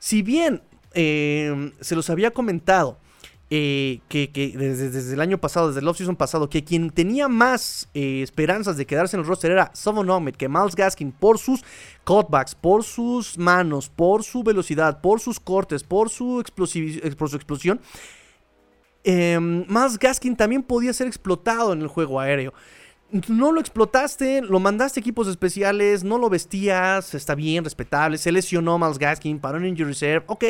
si 0.00 0.22
bien 0.22 0.60
eh, 0.92 1.72
se 1.80 1.94
los 1.94 2.10
había 2.10 2.32
comentado 2.32 2.98
eh, 3.52 3.98
que, 4.08 4.30
desde, 4.56 5.12
el 5.12 5.20
año 5.20 5.38
pasado, 5.38 5.68
desde 5.68 5.80
el 5.80 5.88
offseason 5.88 6.14
pasado, 6.14 6.48
que 6.48 6.62
quien 6.62 6.90
tenía 6.90 7.26
más 7.26 7.88
eh, 7.94 8.22
esperanzas 8.22 8.76
de 8.76 8.86
quedarse 8.86 9.16
en 9.16 9.22
el 9.22 9.26
roster 9.26 9.50
era 9.50 9.72
Savon 9.74 10.30
que 10.32 10.48
Miles 10.48 10.76
Gaskin, 10.76 11.10
por 11.10 11.36
sus 11.36 11.64
cutbacks, 12.04 12.54
por 12.54 12.84
sus 12.84 13.36
manos, 13.38 13.88
por 13.88 14.22
su 14.22 14.44
velocidad, 14.44 15.00
por 15.00 15.18
sus 15.18 15.40
cortes, 15.40 15.82
por 15.82 16.10
su, 16.10 16.38
explosión, 16.40 17.80
eh, 19.02 19.40
Miles 19.40 19.98
Gaskin 19.98 20.36
también 20.36 20.62
podía 20.62 20.92
ser 20.92 21.08
explotado 21.08 21.72
en 21.72 21.82
el 21.82 21.88
juego 21.88 22.20
aéreo. 22.20 22.54
No 23.26 23.50
lo 23.50 23.60
explotaste, 23.60 24.42
lo 24.42 24.60
mandaste 24.60 25.00
a 25.00 25.02
equipos 25.02 25.26
especiales, 25.26 26.04
no 26.04 26.18
lo 26.18 26.30
vestías, 26.30 27.14
está 27.14 27.34
bien, 27.34 27.64
respetable, 27.64 28.16
se 28.16 28.30
lesionó 28.30 28.78
Miles 28.78 28.98
Gaskin, 29.00 29.40
para 29.40 29.58
un 29.58 29.66
injury 29.66 29.88
reserve, 29.88 30.24
ok, 30.28 30.44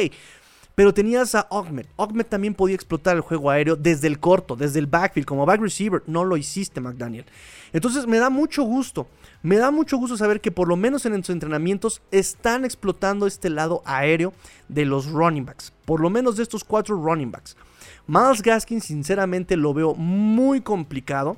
pero 0.80 0.94
tenías 0.94 1.34
a 1.34 1.46
Ogmet. 1.50 1.86
Ogmet 1.96 2.26
también 2.26 2.54
podía 2.54 2.74
explotar 2.74 3.14
el 3.14 3.20
juego 3.20 3.50
aéreo 3.50 3.76
desde 3.76 4.06
el 4.06 4.18
corto, 4.18 4.56
desde 4.56 4.78
el 4.78 4.86
backfield, 4.86 5.26
como 5.26 5.44
back 5.44 5.60
receiver. 5.60 6.02
No 6.06 6.24
lo 6.24 6.38
hiciste, 6.38 6.80
McDaniel. 6.80 7.26
Entonces 7.74 8.06
me 8.06 8.16
da 8.16 8.30
mucho 8.30 8.62
gusto. 8.62 9.06
Me 9.42 9.58
da 9.58 9.70
mucho 9.70 9.98
gusto 9.98 10.16
saber 10.16 10.40
que 10.40 10.50
por 10.50 10.68
lo 10.68 10.78
menos 10.78 11.04
en 11.04 11.22
sus 11.22 11.34
entrenamientos 11.34 12.00
están 12.10 12.64
explotando 12.64 13.26
este 13.26 13.50
lado 13.50 13.82
aéreo 13.84 14.32
de 14.68 14.86
los 14.86 15.04
running 15.04 15.44
backs. 15.44 15.70
Por 15.84 16.00
lo 16.00 16.08
menos 16.08 16.38
de 16.38 16.44
estos 16.44 16.64
cuatro 16.64 16.96
running 16.96 17.30
backs. 17.30 17.58
Miles 18.06 18.40
Gaskin, 18.40 18.80
sinceramente, 18.80 19.58
lo 19.58 19.74
veo 19.74 19.94
muy 19.94 20.62
complicado 20.62 21.36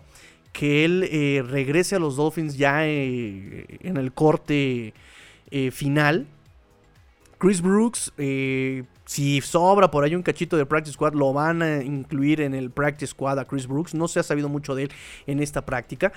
que 0.52 0.84
él 0.84 1.02
eh, 1.10 1.42
regrese 1.44 1.96
a 1.96 1.98
los 1.98 2.14
Dolphins 2.14 2.56
ya 2.56 2.86
eh, 2.86 3.66
en 3.80 3.96
el 3.96 4.12
corte 4.12 4.94
eh, 5.50 5.72
final. 5.72 6.28
Chris 7.38 7.60
Brooks, 7.60 8.12
si 9.12 9.42
sobra 9.42 9.90
por 9.90 10.04
ahí 10.04 10.14
un 10.14 10.22
cachito 10.22 10.56
de 10.56 10.64
Practice 10.64 10.94
Squad, 10.94 11.12
lo 11.12 11.34
van 11.34 11.60
a 11.60 11.82
incluir 11.82 12.40
en 12.40 12.54
el 12.54 12.70
Practice 12.70 13.08
Squad 13.08 13.38
a 13.38 13.44
Chris 13.44 13.66
Brooks. 13.66 13.92
No 13.92 14.08
se 14.08 14.20
ha 14.20 14.22
sabido 14.22 14.48
mucho 14.48 14.74
de 14.74 14.84
él 14.84 14.90
en 15.26 15.40
esta 15.40 15.66
práctica. 15.66 16.14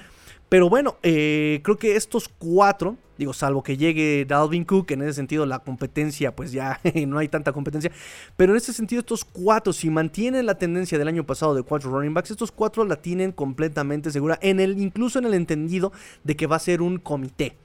Pero 0.47 0.69
bueno, 0.69 0.95
eh, 1.03 1.59
creo 1.61 1.77
que 1.77 1.97
estos 1.97 2.29
cuatro, 2.29 2.95
digo, 3.17 3.33
salvo 3.33 3.63
que 3.63 3.75
llegue 3.75 4.23
Dalvin 4.25 4.63
Cook, 4.63 4.91
en 4.91 5.01
ese 5.01 5.11
sentido 5.11 5.45
la 5.45 5.59
competencia, 5.59 6.33
pues 6.33 6.53
ya 6.53 6.79
no 7.07 7.17
hay 7.17 7.27
tanta 7.27 7.51
competencia. 7.51 7.91
Pero 8.37 8.53
en 8.53 8.57
ese 8.57 8.71
sentido, 8.71 9.01
estos 9.01 9.25
cuatro, 9.25 9.73
si 9.73 9.89
mantienen 9.89 10.45
la 10.45 10.57
tendencia 10.57 10.97
del 10.97 11.09
año 11.09 11.25
pasado 11.25 11.53
de 11.53 11.63
cuatro 11.63 11.91
running 11.91 12.13
backs, 12.13 12.31
estos 12.31 12.53
cuatro 12.53 12.85
la 12.85 12.95
tienen 12.95 13.33
completamente 13.33 14.09
segura, 14.09 14.39
en 14.41 14.61
el, 14.61 14.79
incluso 14.79 15.19
en 15.19 15.25
el 15.25 15.33
entendido 15.33 15.91
de 16.23 16.37
que 16.37 16.47
va 16.47 16.55
a 16.55 16.59
ser 16.59 16.81
un 16.81 16.97
comité 16.99 17.57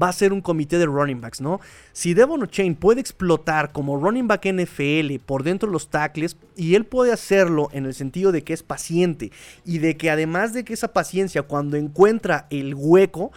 va 0.00 0.08
a 0.08 0.12
ser 0.12 0.32
un 0.32 0.40
comité 0.40 0.78
de 0.78 0.86
running 0.86 1.20
backs, 1.20 1.40
¿no? 1.40 1.60
Si 1.92 2.14
Devon 2.14 2.42
O'Chain 2.42 2.74
puede 2.74 3.00
explotar 3.00 3.72
como 3.72 3.98
running 3.98 4.28
back 4.28 4.46
NFL 4.46 5.16
por 5.24 5.42
dentro 5.42 5.68
de 5.68 5.72
los 5.72 5.88
tackles, 5.88 6.36
y 6.56 6.74
él 6.74 6.84
puede 6.84 7.12
hacerlo 7.12 7.68
en 7.72 7.86
el 7.86 7.94
sentido 7.94 8.32
de 8.32 8.42
que 8.42 8.52
es 8.52 8.62
paciente, 8.62 9.32
y 9.64 9.78
de 9.78 9.96
que 9.96 10.10
además 10.10 10.52
de 10.52 10.64
que 10.64 10.74
esa 10.74 10.92
paciencia, 10.92 11.42
cuando 11.42 11.76
encuentra 11.76 12.46
el 12.50 12.74
hueco, 12.74 13.32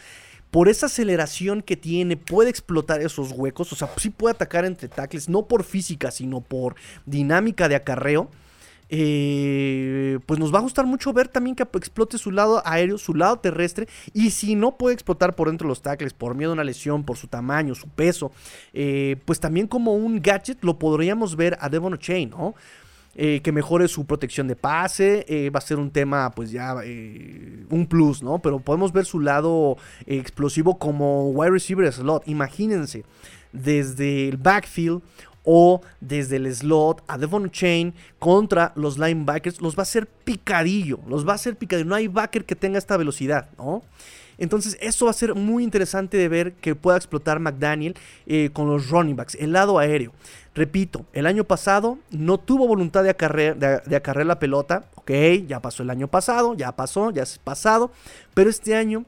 por 0.51 0.67
esa 0.67 0.87
aceleración 0.87 1.61
que 1.61 1.77
tiene, 1.77 2.17
puede 2.17 2.49
explotar 2.49 3.01
esos 3.01 3.31
huecos. 3.31 3.71
O 3.71 3.75
sea, 3.75 3.89
sí 3.97 4.09
puede 4.09 4.33
atacar 4.33 4.65
entre 4.65 4.87
tackles, 4.87 5.29
no 5.29 5.47
por 5.47 5.63
física, 5.63 6.11
sino 6.11 6.41
por 6.41 6.75
dinámica 7.05 7.69
de 7.69 7.75
acarreo. 7.75 8.31
Eh, 8.89 10.19
pues 10.25 10.39
nos 10.39 10.53
va 10.53 10.59
a 10.59 10.61
gustar 10.61 10.85
mucho 10.85 11.13
ver 11.13 11.27
también 11.27 11.55
que 11.55 11.63
explote 11.63 12.17
su 12.17 12.31
lado 12.31 12.61
aéreo, 12.65 12.97
su 12.97 13.13
lado 13.13 13.37
terrestre. 13.37 13.87
Y 14.13 14.31
si 14.31 14.55
no 14.55 14.77
puede 14.77 14.95
explotar 14.95 15.35
por 15.35 15.47
dentro 15.47 15.67
de 15.67 15.69
los 15.69 15.81
tackles, 15.81 16.13
por 16.13 16.35
miedo 16.35 16.51
a 16.51 16.53
una 16.53 16.63
lesión, 16.63 17.03
por 17.03 17.17
su 17.17 17.27
tamaño, 17.27 17.75
su 17.75 17.87
peso, 17.87 18.31
eh, 18.73 19.17
pues 19.25 19.39
también 19.39 19.67
como 19.67 19.93
un 19.93 20.21
gadget 20.21 20.63
lo 20.63 20.79
podríamos 20.79 21.35
ver 21.35 21.57
a 21.61 21.69
Devon 21.69 21.97
Chain, 21.97 22.31
¿no? 22.31 22.55
Eh, 23.15 23.41
que 23.41 23.51
mejore 23.51 23.87
su 23.87 24.05
protección 24.05 24.47
de 24.47 24.55
pase, 24.55 25.51
va 25.53 25.57
a 25.57 25.61
ser 25.61 25.77
un 25.77 25.91
tema 25.91 26.31
pues 26.31 26.51
ya 26.51 26.75
un 26.75 27.87
plus, 27.89 28.23
¿no? 28.23 28.39
Pero 28.39 28.59
podemos 28.59 28.93
ver 28.93 29.05
su 29.05 29.19
lado 29.19 29.77
explosivo 30.05 30.77
como 30.77 31.29
wide 31.31 31.51
receiver 31.51 31.91
slot, 31.91 32.27
imagínense, 32.27 33.03
desde 33.51 34.29
el 34.29 34.37
backfield 34.37 35.01
o 35.43 35.81
desde 35.99 36.37
el 36.37 36.53
slot 36.53 37.03
a 37.07 37.17
Devon 37.17 37.49
Chain 37.51 37.93
contra 38.19 38.71
los 38.75 38.97
linebackers, 38.97 39.61
los 39.61 39.75
va 39.75 39.81
a 39.81 39.83
hacer 39.83 40.07
picadillo, 40.07 40.99
los 41.07 41.27
va 41.27 41.33
a 41.33 41.35
hacer 41.35 41.55
picadillo. 41.55 41.87
No 41.87 41.95
hay 41.95 42.07
backer 42.07 42.45
que 42.45 42.55
tenga 42.55 42.77
esta 42.77 42.97
velocidad, 42.97 43.49
¿no? 43.57 43.83
Entonces, 44.39 44.77
eso 44.79 45.05
va 45.05 45.11
a 45.11 45.13
ser 45.13 45.35
muy 45.35 45.63
interesante 45.63 46.15
de 46.15 46.29
ver 46.29 46.53
que 46.53 46.73
pueda 46.73 46.97
explotar 46.97 47.39
McDaniel 47.39 47.95
eh, 48.25 48.49
con 48.53 48.67
los 48.67 48.89
running 48.89 49.17
backs, 49.17 49.35
el 49.35 49.51
lado 49.51 49.77
aéreo. 49.77 50.13
Repito, 50.55 51.05
el 51.13 51.25
año 51.25 51.43
pasado 51.43 51.99
no 52.09 52.37
tuvo 52.37 52.67
voluntad 52.67 53.03
de 53.03 53.09
acarrear, 53.09 53.57
de, 53.57 54.25
la 54.25 54.39
pelota. 54.39 54.85
Ok, 54.95 55.11
ya 55.45 55.61
pasó 55.61 55.83
el 55.83 55.89
año 55.89 56.07
pasado, 56.07 56.53
ya 56.53 56.71
pasó, 56.71 57.11
ya 57.11 57.23
es 57.23 57.37
pasado. 57.37 57.91
Pero 58.33 58.49
este 58.49 58.75
año 58.75 59.05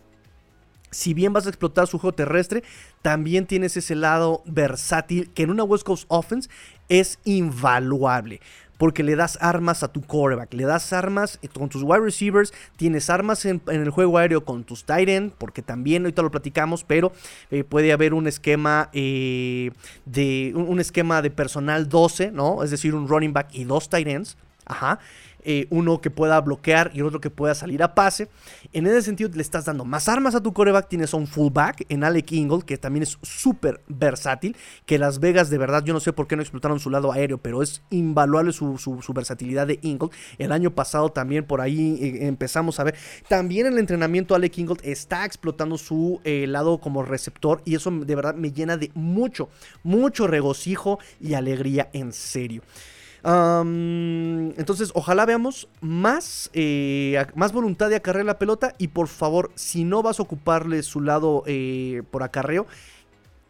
si 0.92 1.14
bien 1.14 1.34
vas 1.34 1.46
a 1.46 1.50
explotar 1.50 1.88
su 1.88 1.98
juego 1.98 2.14
terrestre, 2.14 2.64
también 3.02 3.48
tienes 3.48 3.78
ese 3.78 3.96
lado 3.96 4.44
versátil 4.46 5.32
que 5.34 5.44
en 5.44 5.50
una 5.50 5.64
West 5.64 5.86
Coast 5.86 6.06
Offense 6.10 6.50
es 6.90 7.18
invaluable. 7.24 8.42
Porque 8.78 9.04
le 9.04 9.16
das 9.16 9.38
armas 9.42 9.84
a 9.84 9.90
tu 9.90 10.02
quarterback, 10.02 10.56
le 10.56 10.64
das 10.64 10.92
armas 10.92 11.40
con 11.54 11.70
tus 11.70 11.84
wide 11.84 12.00
receivers, 12.00 12.52
tienes 12.78 13.12
armas 13.12 13.46
en, 13.46 13.62
el 13.68 13.92
juego 13.92 14.18
aéreo 14.18 14.44
con 14.44 14.64
tus 14.64 14.86
tight 14.86 15.08
end, 15.08 15.34
porque 15.38 15.62
también 15.62 16.02
ahorita 16.02 16.24
lo 16.24 16.32
platicamos, 16.32 16.84
pero 16.84 17.12
eh, 17.52 17.64
puede 17.64 17.94
haber 17.94 18.16
un 18.16 18.26
esquema 18.26 18.90
eh, 18.92 19.70
de 20.06 20.52
un, 20.56 20.80
esquema 20.80 21.22
de 21.22 21.30
personal 21.30 21.90
12, 21.90 22.32
¿no? 22.32 22.64
Es 22.64 22.72
decir, 22.72 22.96
un 22.96 23.08
running 23.08 23.34
back 23.34 23.50
y 23.54 23.66
dos 23.66 23.88
tight 23.88 24.08
ends. 24.08 24.36
Ajá. 24.66 25.00
Eh, 25.44 25.68
uno 25.70 26.02
que 26.02 26.10
pueda 26.10 26.40
bloquear 26.42 26.92
y 26.94 27.02
otro 27.02 27.20
que 27.20 27.30
pueda 27.30 27.56
salir 27.56 27.84
a 27.84 27.96
pase. 27.96 28.30
En 28.74 28.86
ese 28.88 29.02
sentido, 29.02 29.30
le 29.34 29.42
estás 29.42 29.66
dando 29.66 29.86
más 29.86 30.08
armas 30.08 30.36
a 30.36 30.42
tu 30.42 30.54
coreback. 30.54 30.88
Tienes 30.88 31.14
a 31.14 31.18
un 31.18 31.28
fullback 31.28 31.86
en 31.90 32.04
Alec 32.04 32.32
Ingold, 32.32 32.64
que 32.64 32.78
también 32.78 33.04
es 33.04 33.18
súper 33.22 33.82
versátil. 33.88 34.56
Que 34.86 34.98
Las 35.00 35.20
Vegas, 35.20 35.50
de 35.50 35.58
verdad, 35.58 35.84
yo 35.84 35.94
no 35.94 36.00
sé 36.00 36.14
por 36.14 36.28
qué 36.28 36.36
no 36.36 36.42
explotaron 36.42 36.80
su 36.80 36.90
lado 36.90 37.12
aéreo, 37.12 37.38
pero 37.38 37.62
es 37.62 37.82
invaluable 37.90 38.54
su, 38.54 38.78
versatilidad 39.14 39.68
de 39.68 39.80
Ingold. 39.82 40.12
El 40.38 40.52
año 40.52 40.72
pasado 40.72 41.12
también 41.12 41.46
por 41.46 41.62
ahí 41.62 41.98
eh, 42.02 42.28
empezamos 42.28 42.80
a 42.80 42.84
ver. 42.84 42.96
También 43.28 43.68
el 43.68 43.78
entrenamiento, 43.78 44.36
Alec 44.36 44.58
Ingold 44.58 44.82
está 44.84 45.26
explotando 45.26 45.78
su 45.78 46.22
eh, 46.24 46.46
lado 46.48 46.80
como 46.80 47.04
receptor. 47.04 47.62
Y 47.66 47.76
eso 47.76 47.92
de 47.92 48.16
verdad 48.16 48.36
me 48.36 48.52
llena 48.52 48.78
de 48.78 48.92
mucho, 48.94 49.50
mucho 49.84 50.28
regocijo 50.28 51.00
y 51.20 51.34
alegría 51.34 51.90
en 51.94 52.14
serio 52.14 52.62
entonces, 53.24 54.92
ojalá 54.96 55.26
veamos 55.26 55.68
más, 55.80 56.50
eh, 56.54 57.24
más 57.36 57.52
voluntad 57.52 57.90
de 57.90 57.96
acarrear 57.96 58.26
la 58.26 58.40
pelota. 58.40 58.74
Y 58.78 58.90
por 58.90 59.08
favor, 59.08 59.52
si 59.56 59.84
no 59.84 60.02
vas 60.02 60.20
a 60.20 60.24
ocuparle 60.24 60.82
su 60.84 61.02
lado 61.02 61.44
eh, 61.46 62.04
por 62.10 62.24
acarreo, 62.24 62.66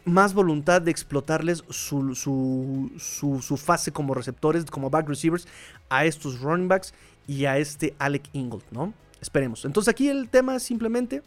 más 0.03 0.33
voluntad 0.33 0.81
de 0.81 0.91
explotarles 0.91 1.63
su, 1.69 2.15
su, 2.15 3.57
fase 3.57 3.91
como 3.91 4.13
receptores, 4.13 4.65
como 4.65 4.89
back 4.89 5.07
receivers, 5.07 5.47
a 5.89 6.05
estos 6.05 6.41
running 6.41 6.67
backs 6.67 6.93
y 7.27 7.45
a 7.45 7.57
este 7.57 7.93
Alec 7.99 8.23
Ingold, 8.33 8.63
¿no? 8.71 8.93
Esperemos. 9.21 9.63
Entonces 9.65 9.91
aquí 9.91 10.09
el 10.09 10.27
tema 10.29 10.55
es 10.55 10.63
simplemente, 10.63 11.21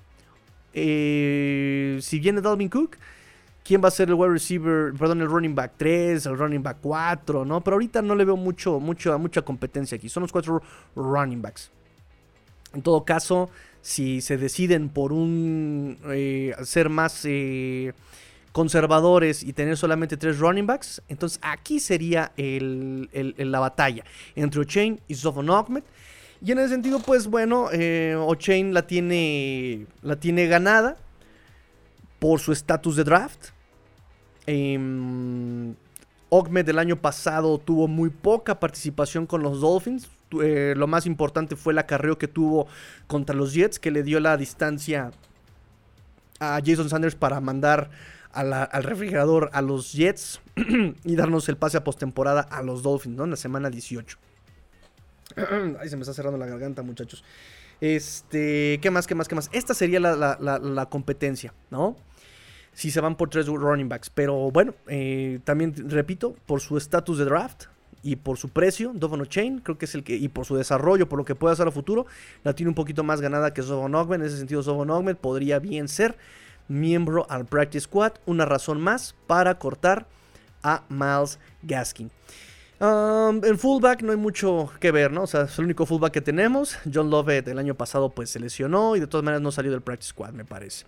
eh, 0.73 1.99
si 2.03 2.19
viene 2.19 2.41
Dalvin 2.41 2.69
Cook, 2.69 2.97
quién 3.65 3.83
va 3.83 3.89
a 3.89 3.91
ser 3.91 4.09
el 4.09 4.15
wide 4.15 4.33
receiver, 4.33 4.93
perdón, 4.93 5.23
el 5.23 5.29
running 5.29 5.55
back 5.55 5.73
3, 5.79 6.27
el 6.27 6.39
running 6.39 6.63
back 6.63 6.79
4, 6.83 7.45
¿no? 7.45 7.63
Pero 7.63 7.75
ahorita 7.75 8.03
no 8.03 8.15
le 8.15 8.25
veo 8.25 8.37
mucho, 8.37 8.79
mucho, 8.79 9.19
mucha 9.19 9.43
competencia 9.43 9.97
aquí. 9.97 10.09
Son 10.09 10.23
los 10.23 10.31
cuatro 10.31 10.63
running 10.95 11.43
backs. 11.43 11.71
En 12.75 12.83
todo 12.83 13.05
caso, 13.05 13.51
si 13.81 14.21
se 14.21 14.37
deciden 14.37 14.91
por 14.91 15.13
un 15.13 15.99
eh, 16.07 16.55
ser 16.63 16.91
más 16.91 17.25
eh, 17.25 17.95
conservadores 18.53 19.43
y 19.43 19.53
tener 19.53 19.77
solamente 19.77 20.17
tres 20.17 20.39
running 20.39 20.67
backs, 20.67 21.03
entonces 21.09 21.39
aquí 21.43 21.81
sería 21.81 22.33
la 22.37 23.61
batalla 23.61 24.05
entre 24.35 24.61
O'Chain 24.61 25.01
y 25.09 25.15
Sofon 25.15 25.51
Ahmed. 25.51 25.83
Y 26.45 26.53
en 26.53 26.59
ese 26.59 26.71
sentido, 26.71 26.99
pues 26.99 27.27
bueno, 27.27 27.69
eh, 27.73 28.15
O'Chain 28.19 28.75
la 28.75 28.87
tiene, 28.87 29.87
la 30.03 30.17
tiene 30.17 30.47
ganada 30.47 30.99
por 32.19 32.41
su 32.41 32.53
estatus 32.53 32.97
de 32.97 33.05
draft. 33.05 33.54
Eh, 34.47 35.75
Ogmed 36.37 36.67
del 36.67 36.81
año 36.81 37.01
pasado 37.01 37.59
tuvo 37.59 37.87
muy 37.87 38.11
poca 38.11 38.59
participación 38.59 39.25
con 39.25 39.45
los 39.45 39.61
Dolphins. 39.61 40.09
Eh, 40.43 40.75
lo 40.77 40.89
más 40.89 41.07
importante 41.07 41.55
fue 41.55 41.73
el 41.73 41.79
acarreo 41.79 42.19
que 42.19 42.27
tuvo 42.27 42.67
contra 43.07 43.37
los 43.37 43.55
Jets, 43.55 43.79
que 43.79 43.93
le 43.93 44.03
dio 44.03 44.19
la 44.19 44.37
distancia 44.37 45.13
a 46.41 46.61
Jason 46.65 46.89
Sanders 46.89 47.15
para 47.15 47.41
mandar 47.41 47.91
al 48.33 48.83
refrigerador 48.83 49.49
a 49.53 49.63
los 49.63 49.93
Jets 49.93 50.41
y 51.05 51.15
darnos 51.15 51.49
el 51.49 51.57
pase 51.57 51.77
a 51.77 51.85
postemporada 51.85 52.41
a 52.41 52.65
los 52.65 52.83
Dolphins, 52.83 53.17
¿no? 53.17 53.25
En 53.25 53.31
la 53.31 53.37
semana 53.37 53.71
18. 53.71 54.19
Ahí 55.81 55.89
se 55.89 55.97
me 55.97 56.03
está 56.03 56.15
cerrando 56.15 56.37
la 56.37 56.47
garganta, 56.47 56.83
muchachos. 56.83 57.23
Este, 57.81 58.81
¿qué 58.83 58.91
más, 58.91 59.07
qué 59.07 59.15
más, 59.15 59.29
qué 59.29 59.37
más? 59.37 59.51
Esta 59.53 59.73
sería 59.73 60.01
la 60.01 60.89
competencia, 60.91 61.55
¿no? 61.71 61.95
Si 62.75 62.91
se 62.91 63.01
van 63.01 63.17
por 63.17 63.31
tres 63.31 63.47
running 63.47 63.89
backs. 63.89 64.11
Pero 64.11 64.51
bueno, 64.51 64.75
eh, 64.89 65.41
también 65.45 65.75
repito, 65.89 66.37
por 66.47 66.61
su 66.61 66.77
estatus 66.77 67.19
de 67.19 67.25
draft 67.25 67.65
y 68.03 68.17
por 68.17 68.37
su 68.37 68.51
precio, 68.51 68.93
Donovan 68.95 69.27
Chain, 69.27 69.61
creo 69.61 69.79
que 69.79 69.87
es 69.87 69.95
el 69.95 70.05
que, 70.05 70.17
y 70.17 70.29
por 70.29 70.45
su 70.45 70.57
desarrollo, 70.57 71.09
por 71.09 71.19
lo 71.19 71.25
que 71.25 71.35
puede 71.35 71.55
hacer 71.55 71.67
a 71.67 71.71
futuro, 71.71 72.07
la 72.43 72.55
tiene 72.55 72.69
un 72.69 72.75
poquito 72.75 73.03
más 73.03 73.21
ganada 73.21 73.55
que 73.55 73.63
Zovan 73.63 73.95
Ogmed. 73.95 74.17
En 74.17 74.27
ese 74.27 74.37
sentido, 74.37 74.63
Zovan 74.63 74.91
Ogmed 74.91 75.17
podría 75.17 75.59
bien 75.59 75.89
ser 75.89 76.17
miembro 76.69 77.27
al 77.31 77.47
Practice 77.47 77.85
Squad. 77.85 78.13
Una 78.27 78.45
razón 78.45 78.81
más 78.81 79.15
para 79.27 79.59
cortar 79.59 80.07
a 80.63 80.83
Miles 80.89 81.39
Gaskin. 81.63 82.11
Um, 82.81 83.43
en 83.45 83.57
fullback 83.57 84.03
no 84.03 84.11
hay 84.11 84.19
mucho 84.19 84.71
que 84.81 84.91
ver, 84.91 85.13
¿no? 85.13 85.23
O 85.23 85.27
sea, 85.27 85.43
es 85.43 85.59
el 85.59 85.65
único 85.67 85.87
fullback 85.87 86.13
que 86.13 86.21
tenemos. 86.21 86.77
John 86.93 87.09
Lovett 87.09 87.47
el 87.49 87.59
año 87.59 87.75
pasado 87.75 88.11
pues 88.11 88.31
se 88.31 88.41
lesionó 88.41 88.97
y 88.97 89.01
de 89.01 89.07
todas 89.07 89.25
maneras 89.25 89.43
no 89.43 89.53
salió 89.53 89.71
del 89.71 89.81
Practice 89.81 90.11
Squad, 90.11 90.33
me 90.33 90.45
parece. 90.45 90.85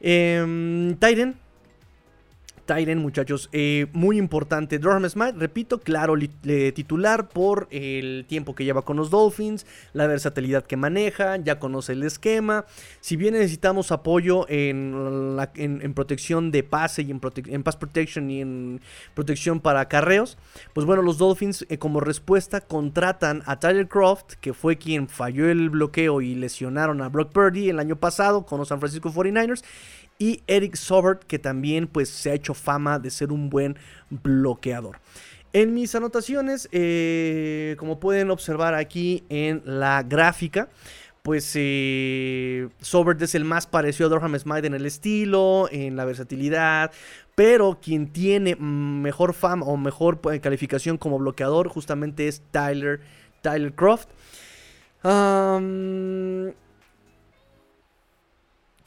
Eh, 0.00 0.94
Tyren, 1.00 1.34
muchachos, 2.96 3.48
eh, 3.52 3.86
muy 3.92 4.18
importante. 4.18 4.78
Durham 4.78 5.08
Smith, 5.08 5.34
repito, 5.38 5.80
claro, 5.80 6.14
titular 6.74 7.28
por 7.28 7.66
el 7.70 8.26
tiempo 8.28 8.54
que 8.54 8.64
lleva 8.64 8.82
con 8.82 8.96
los 8.96 9.10
Dolphins, 9.10 9.66
la 9.94 10.06
versatilidad 10.06 10.64
que 10.64 10.76
maneja, 10.76 11.36
ya 11.38 11.58
conoce 11.58 11.94
el 11.94 12.02
esquema. 12.02 12.66
Si 13.00 13.16
bien 13.16 13.34
necesitamos 13.34 13.90
apoyo 13.90 14.46
en, 14.50 15.38
en, 15.56 15.94
protección 15.94 16.50
de 16.50 16.62
pase 16.62 17.02
y 17.02 17.10
en, 17.10 17.20
pass 17.62 17.76
protection 17.76 18.30
y 18.30 18.42
en 18.42 18.80
protección 19.14 19.60
para 19.60 19.88
carreos, 19.88 20.36
pues 20.74 20.86
bueno, 20.86 21.02
los 21.02 21.16
Dolphins 21.16 21.64
eh, 21.70 21.78
como 21.78 22.00
respuesta 22.00 22.60
contratan 22.60 23.42
a 23.46 23.58
Tyler 23.58 23.88
Croft, 23.88 24.34
que 24.40 24.52
fue 24.52 24.76
quien 24.76 25.08
falló 25.08 25.48
el 25.48 25.70
bloqueo 25.70 26.20
y 26.20 26.34
lesionaron 26.34 27.00
a 27.00 27.08
Brock 27.08 27.32
Purdy 27.32 27.70
el 27.70 27.78
año 27.78 27.96
pasado 27.96 28.44
con 28.44 28.58
los 28.58 28.68
San 28.68 28.78
Francisco 28.78 29.10
49ers 29.10 29.64
y 30.18 30.42
Eric 30.46 30.76
Sobert, 30.76 31.24
que 31.24 31.38
también 31.38 31.86
pues, 31.86 32.08
se 32.08 32.30
ha 32.30 32.34
hecho 32.34 32.54
fama 32.54 32.98
de 32.98 33.10
ser 33.10 33.32
un 33.32 33.48
buen 33.48 33.76
bloqueador. 34.10 34.98
En 35.52 35.72
mis 35.72 35.94
anotaciones, 35.94 36.68
eh, 36.72 37.76
como 37.78 38.00
pueden 38.00 38.30
observar 38.30 38.74
aquí 38.74 39.24
en 39.28 39.62
la 39.64 40.02
gráfica, 40.02 40.68
pues 41.22 41.52
eh, 41.54 42.68
Sobert 42.80 43.20
es 43.22 43.34
el 43.34 43.44
más 43.44 43.66
parecido 43.66 44.06
a 44.06 44.10
Durham 44.10 44.38
Smythe 44.38 44.66
en 44.66 44.74
el 44.74 44.86
estilo, 44.86 45.68
en 45.70 45.96
la 45.96 46.04
versatilidad, 46.04 46.92
pero 47.34 47.78
quien 47.82 48.12
tiene 48.12 48.56
mejor 48.56 49.32
fama 49.32 49.66
o 49.66 49.76
mejor 49.76 50.20
eh, 50.32 50.40
calificación 50.40 50.98
como 50.98 51.18
bloqueador 51.18 51.68
justamente 51.68 52.28
es 52.28 52.42
Tyler, 52.50 53.00
Tyler 53.42 53.72
Croft. 53.74 54.08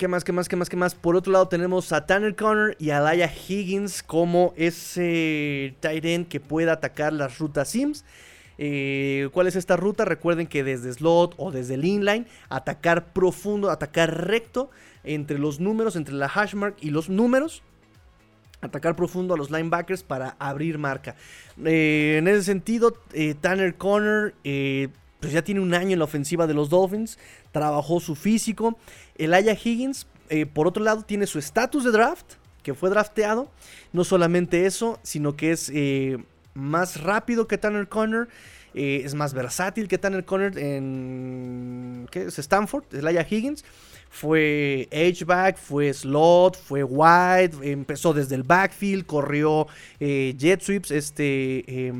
¿Qué 0.01 0.07
más, 0.07 0.23
qué 0.23 0.31
más, 0.31 0.49
qué 0.49 0.55
más, 0.55 0.67
qué 0.67 0.75
más? 0.75 0.95
Por 0.95 1.15
otro 1.15 1.31
lado 1.31 1.47
tenemos 1.47 1.91
a 1.91 2.07
Tanner 2.07 2.35
Connor 2.35 2.75
y 2.79 2.89
a 2.89 2.99
Laia 2.99 3.31
Higgins 3.31 4.01
como 4.01 4.51
ese 4.57 5.75
tight 5.79 6.03
end 6.03 6.27
que 6.27 6.39
pueda 6.39 6.73
atacar 6.73 7.13
las 7.13 7.37
rutas 7.37 7.69
Sims. 7.69 8.03
Eh, 8.57 9.29
¿Cuál 9.31 9.45
es 9.45 9.55
esta 9.55 9.77
ruta? 9.77 10.03
Recuerden 10.03 10.47
que 10.47 10.63
desde 10.63 10.91
slot 10.91 11.35
o 11.37 11.51
desde 11.51 11.75
el 11.75 11.85
inline, 11.85 12.25
atacar 12.49 13.13
profundo, 13.13 13.69
atacar 13.69 14.25
recto 14.25 14.71
entre 15.03 15.37
los 15.37 15.59
números, 15.59 15.95
entre 15.95 16.15
la 16.15 16.27
hashmark 16.27 16.77
y 16.81 16.89
los 16.89 17.07
números. 17.07 17.61
atacar 18.59 18.95
profundo 18.95 19.35
a 19.35 19.37
los 19.37 19.51
linebackers 19.51 20.01
para 20.01 20.35
abrir 20.39 20.79
marca. 20.79 21.15
Eh, 21.63 22.15
en 22.17 22.27
ese 22.27 22.41
sentido, 22.41 22.97
eh, 23.13 23.35
Tanner 23.39 23.75
Conner 23.75 24.33
eh, 24.43 24.87
pues 25.21 25.31
ya 25.31 25.43
tiene 25.43 25.61
un 25.61 25.73
año 25.73 25.93
en 25.93 25.99
la 25.99 26.05
ofensiva 26.05 26.47
de 26.47 26.53
los 26.53 26.69
Dolphins, 26.69 27.17
trabajó 27.53 28.01
su 28.01 28.15
físico. 28.15 28.77
Elijah 29.15 29.53
Higgins, 29.53 30.07
por 30.53 30.67
otro 30.67 30.83
lado, 30.83 31.03
tiene 31.03 31.27
su 31.27 31.39
estatus 31.39 31.85
de 31.85 31.91
draft, 31.91 32.33
que 32.63 32.73
fue 32.73 32.89
drafteado. 32.89 33.49
No 33.93 34.03
solamente 34.03 34.65
eso, 34.65 34.99
sino 35.03 35.35
que 35.35 35.51
es 35.51 35.71
más 36.53 37.01
rápido 37.01 37.47
que 37.47 37.57
Tanner 37.57 37.87
Conner. 37.87 38.27
es 38.73 39.13
más 39.13 39.33
versátil 39.33 39.87
que 39.87 39.97
Tanner 39.97 40.25
Conner 40.25 40.57
en 40.57 42.07
¿qué 42.11 42.23
es? 42.23 42.39
Stanford, 42.39 42.83
Elijah 42.93 43.25
Higgins. 43.29 43.63
Fue 44.09 44.89
H-back, 44.91 45.57
fue 45.57 45.93
slot, 45.93 46.57
fue 46.57 46.83
wide, 46.83 47.51
empezó 47.61 48.13
desde 48.13 48.35
el 48.35 48.43
backfield, 48.43 49.05
corrió 49.05 49.67
eh, 50.01 50.35
jet 50.37 50.61
sweeps, 50.61 50.91
este, 50.91 51.63
eh, 51.65 51.93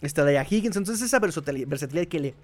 este 0.00 0.22
Higgins. 0.48 0.76
Entonces 0.76 1.02
esa 1.02 1.18
versatilidad, 1.18 2.08
que 2.08 2.18
le 2.18 2.34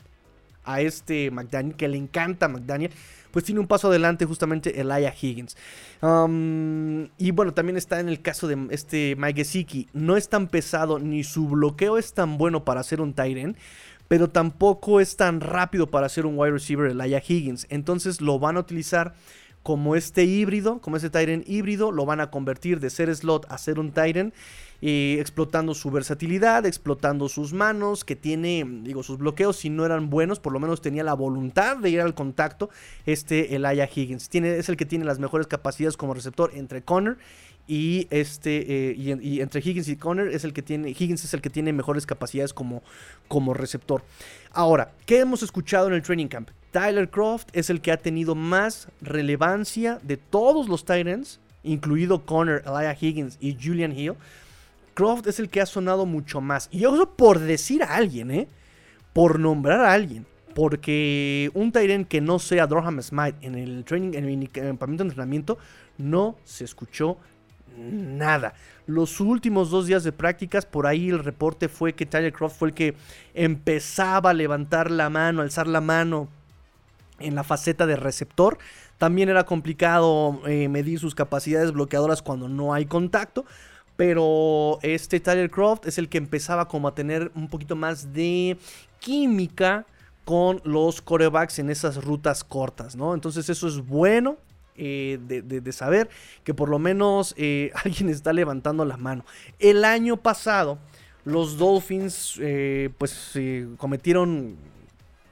a 0.66 0.80
este 0.80 1.30
McDaniel, 1.30 1.76
que 1.76 1.88
le 1.88 1.96
encanta 1.96 2.46
a 2.46 2.48
McDaniel, 2.48 2.90
pues 3.30 3.44
tiene 3.44 3.60
un 3.60 3.66
paso 3.66 3.88
adelante 3.88 4.24
justamente 4.24 4.80
Elijah 4.80 5.14
Higgins. 5.20 5.56
Um, 6.02 7.08
y 7.18 7.30
bueno, 7.32 7.54
también 7.54 7.76
está 7.76 8.00
en 8.00 8.08
el 8.08 8.20
caso 8.20 8.48
de 8.48 8.66
este 8.70 9.16
Mike. 9.16 9.44
No 9.92 10.16
es 10.16 10.28
tan 10.28 10.48
pesado, 10.48 10.98
ni 10.98 11.24
su 11.24 11.48
bloqueo 11.48 11.98
es 11.98 12.12
tan 12.12 12.38
bueno 12.38 12.64
para 12.64 12.80
hacer 12.80 13.00
un 13.00 13.14
tight 13.14 13.36
end 13.38 13.56
pero 14.08 14.30
tampoco 14.30 15.00
es 15.00 15.16
tan 15.16 15.40
rápido 15.40 15.88
para 15.88 16.08
ser 16.08 16.26
un 16.26 16.38
wide 16.38 16.52
receiver 16.52 16.90
Elijah 16.90 17.20
Higgins. 17.26 17.66
Entonces 17.70 18.20
lo 18.20 18.38
van 18.38 18.56
a 18.56 18.60
utilizar 18.60 19.14
como 19.66 19.96
este 19.96 20.22
híbrido, 20.22 20.80
como 20.80 20.96
ese 20.96 21.10
Tyrant 21.10 21.48
híbrido, 21.48 21.90
lo 21.90 22.06
van 22.06 22.20
a 22.20 22.30
convertir 22.30 22.78
de 22.78 22.88
ser 22.88 23.12
slot 23.12 23.46
a 23.50 23.58
ser 23.58 23.80
un 23.80 23.90
Tyrant, 23.90 24.32
eh, 24.82 25.16
explotando 25.20 25.74
su 25.74 25.90
versatilidad, 25.90 26.66
explotando 26.66 27.28
sus 27.28 27.52
manos, 27.52 28.04
que 28.04 28.16
tiene, 28.16 28.64
digo, 28.82 29.02
sus 29.02 29.18
bloqueos, 29.18 29.56
si 29.56 29.70
no 29.70 29.84
eran 29.84 30.10
buenos, 30.10 30.40
por 30.40 30.52
lo 30.52 30.60
menos 30.60 30.80
tenía 30.80 31.04
la 31.04 31.14
voluntad 31.14 31.76
de 31.76 31.90
ir 31.90 32.00
al 32.00 32.14
contacto, 32.14 32.70
este 33.06 33.54
Elijah 33.54 33.88
Higgins. 33.92 34.28
Tiene, 34.28 34.56
es 34.56 34.68
el 34.68 34.76
que 34.76 34.86
tiene 34.86 35.04
las 35.04 35.18
mejores 35.18 35.46
capacidades 35.46 35.96
como 35.96 36.14
receptor 36.14 36.50
entre 36.54 36.82
Connor 36.82 37.18
y 37.68 38.06
este 38.10 38.90
eh, 38.90 38.94
y, 38.96 39.40
entre 39.40 39.60
Higgins 39.60 39.88
y 39.88 39.96
Conner 39.96 40.28
es 40.28 40.44
el 40.44 40.52
que 40.52 40.62
tiene 40.62 40.90
Higgins 40.90 41.24
es 41.24 41.34
el 41.34 41.40
que 41.40 41.50
tiene 41.50 41.72
mejores 41.72 42.06
capacidades 42.06 42.52
como, 42.54 42.82
como 43.28 43.54
receptor. 43.54 44.04
Ahora, 44.52 44.92
¿qué 45.04 45.20
hemos 45.20 45.42
escuchado 45.42 45.88
en 45.88 45.94
el 45.94 46.02
training 46.02 46.28
camp? 46.28 46.50
Tyler 46.70 47.10
Croft 47.10 47.48
es 47.52 47.70
el 47.70 47.80
que 47.80 47.90
ha 47.90 47.96
tenido 47.96 48.34
más 48.34 48.88
relevancia 49.00 49.98
de 50.02 50.16
todos 50.16 50.68
los 50.68 50.84
Titans, 50.84 51.40
incluido 51.64 52.24
Conner, 52.24 52.62
Elijah 52.66 52.96
Higgins 53.00 53.36
y 53.40 53.56
Julian 53.60 53.98
Hill. 53.98 54.14
Croft 54.96 55.26
es 55.26 55.38
el 55.38 55.50
que 55.50 55.60
ha 55.60 55.66
sonado 55.66 56.06
mucho 56.06 56.40
más. 56.40 56.68
Y 56.72 56.80
yo 56.80 57.14
por 57.14 57.38
decir 57.38 57.82
a 57.82 57.94
alguien, 57.94 58.30
¿eh? 58.30 58.48
Por 59.12 59.38
nombrar 59.38 59.80
a 59.80 59.92
alguien. 59.92 60.26
Porque 60.54 61.50
un 61.52 61.70
Tyrant 61.70 62.08
que 62.08 62.22
no 62.22 62.38
sea 62.38 62.66
Durham 62.66 63.02
Smite 63.02 63.46
en 63.46 63.56
el 63.56 63.84
training, 63.84 64.14
en 64.14 64.24
el 64.24 64.48
de 64.50 64.68
entrenamiento, 64.70 65.58
no 65.98 66.36
se 66.44 66.64
escuchó 66.64 67.18
nada. 67.76 68.54
Los 68.86 69.20
últimos 69.20 69.70
dos 69.70 69.86
días 69.86 70.02
de 70.02 70.12
prácticas, 70.12 70.64
por 70.64 70.86
ahí 70.86 71.10
el 71.10 71.18
reporte 71.18 71.68
fue 71.68 71.92
que 71.92 72.06
Tyler 72.06 72.32
Croft 72.32 72.58
fue 72.58 72.68
el 72.68 72.74
que 72.74 72.94
empezaba 73.34 74.30
a 74.30 74.34
levantar 74.34 74.90
la 74.90 75.10
mano, 75.10 75.42
alzar 75.42 75.66
la 75.66 75.82
mano 75.82 76.28
en 77.18 77.34
la 77.34 77.44
faceta 77.44 77.86
de 77.86 77.96
receptor. 77.96 78.56
También 78.96 79.28
era 79.28 79.44
complicado 79.44 80.40
eh, 80.46 80.68
medir 80.68 80.98
sus 80.98 81.14
capacidades 81.14 81.72
bloqueadoras 81.72 82.22
cuando 82.22 82.48
no 82.48 82.72
hay 82.72 82.86
contacto. 82.86 83.44
Pero 83.96 84.78
este 84.82 85.20
Tyler 85.20 85.50
Croft 85.50 85.86
es 85.86 85.98
el 85.98 86.08
que 86.08 86.18
empezaba 86.18 86.68
como 86.68 86.88
a 86.88 86.94
tener 86.94 87.32
un 87.34 87.48
poquito 87.48 87.76
más 87.76 88.12
de 88.12 88.58
química 89.00 89.86
con 90.24 90.60
los 90.64 91.00
corebacks 91.00 91.58
en 91.60 91.70
esas 91.70 92.04
rutas 92.04 92.44
cortas, 92.44 92.96
¿no? 92.96 93.14
Entonces 93.14 93.48
eso 93.48 93.68
es 93.68 93.86
bueno. 93.86 94.36
Eh, 94.78 95.18
de, 95.22 95.72
saber 95.72 96.10
que 96.44 96.52
por 96.52 96.68
lo 96.68 96.78
menos 96.78 97.34
eh, 97.38 97.70
alguien 97.84 98.10
está 98.10 98.34
levantando 98.34 98.84
la 98.84 98.98
mano. 98.98 99.24
El 99.58 99.86
año 99.86 100.18
pasado, 100.18 100.78
los 101.24 101.56
Dolphins, 101.56 102.38
eh, 102.42 102.90
pues 102.98 103.32
cometieron, 103.78 104.56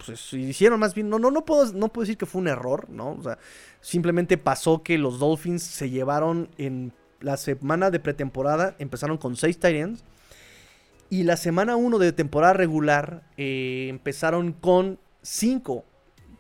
pues 0.06 0.32
hicieron 0.32 0.80
más 0.80 0.94
bien, 0.94 1.10
no, 1.10 1.18
no, 1.18 1.30
no, 1.30 1.44
puedo, 1.44 1.70
no 1.74 1.88
puedo 1.88 2.04
decir 2.04 2.16
que 2.16 2.24
fue 2.24 2.40
un 2.40 2.48
error, 2.48 2.88
¿no? 2.88 3.12
O 3.12 3.22
sea, 3.22 3.38
simplemente 3.82 4.38
pasó 4.38 4.82
que 4.82 4.96
los 4.96 5.18
Dolphins 5.18 5.62
se 5.62 5.90
llevaron 5.90 6.48
en 6.56 6.94
la 7.24 7.36
semana 7.36 7.90
de 7.90 7.98
pretemporada, 7.98 8.76
empezaron 8.78 9.18
con 9.18 9.36
6 9.36 9.58
tight 9.58 9.98
Y 11.10 11.24
la 11.24 11.36
semana 11.36 11.76
1 11.76 11.98
de 11.98 12.12
temporada 12.12 12.52
regular 12.52 13.22
empezaron 13.36 14.52
con 14.52 14.98
5 15.22 15.84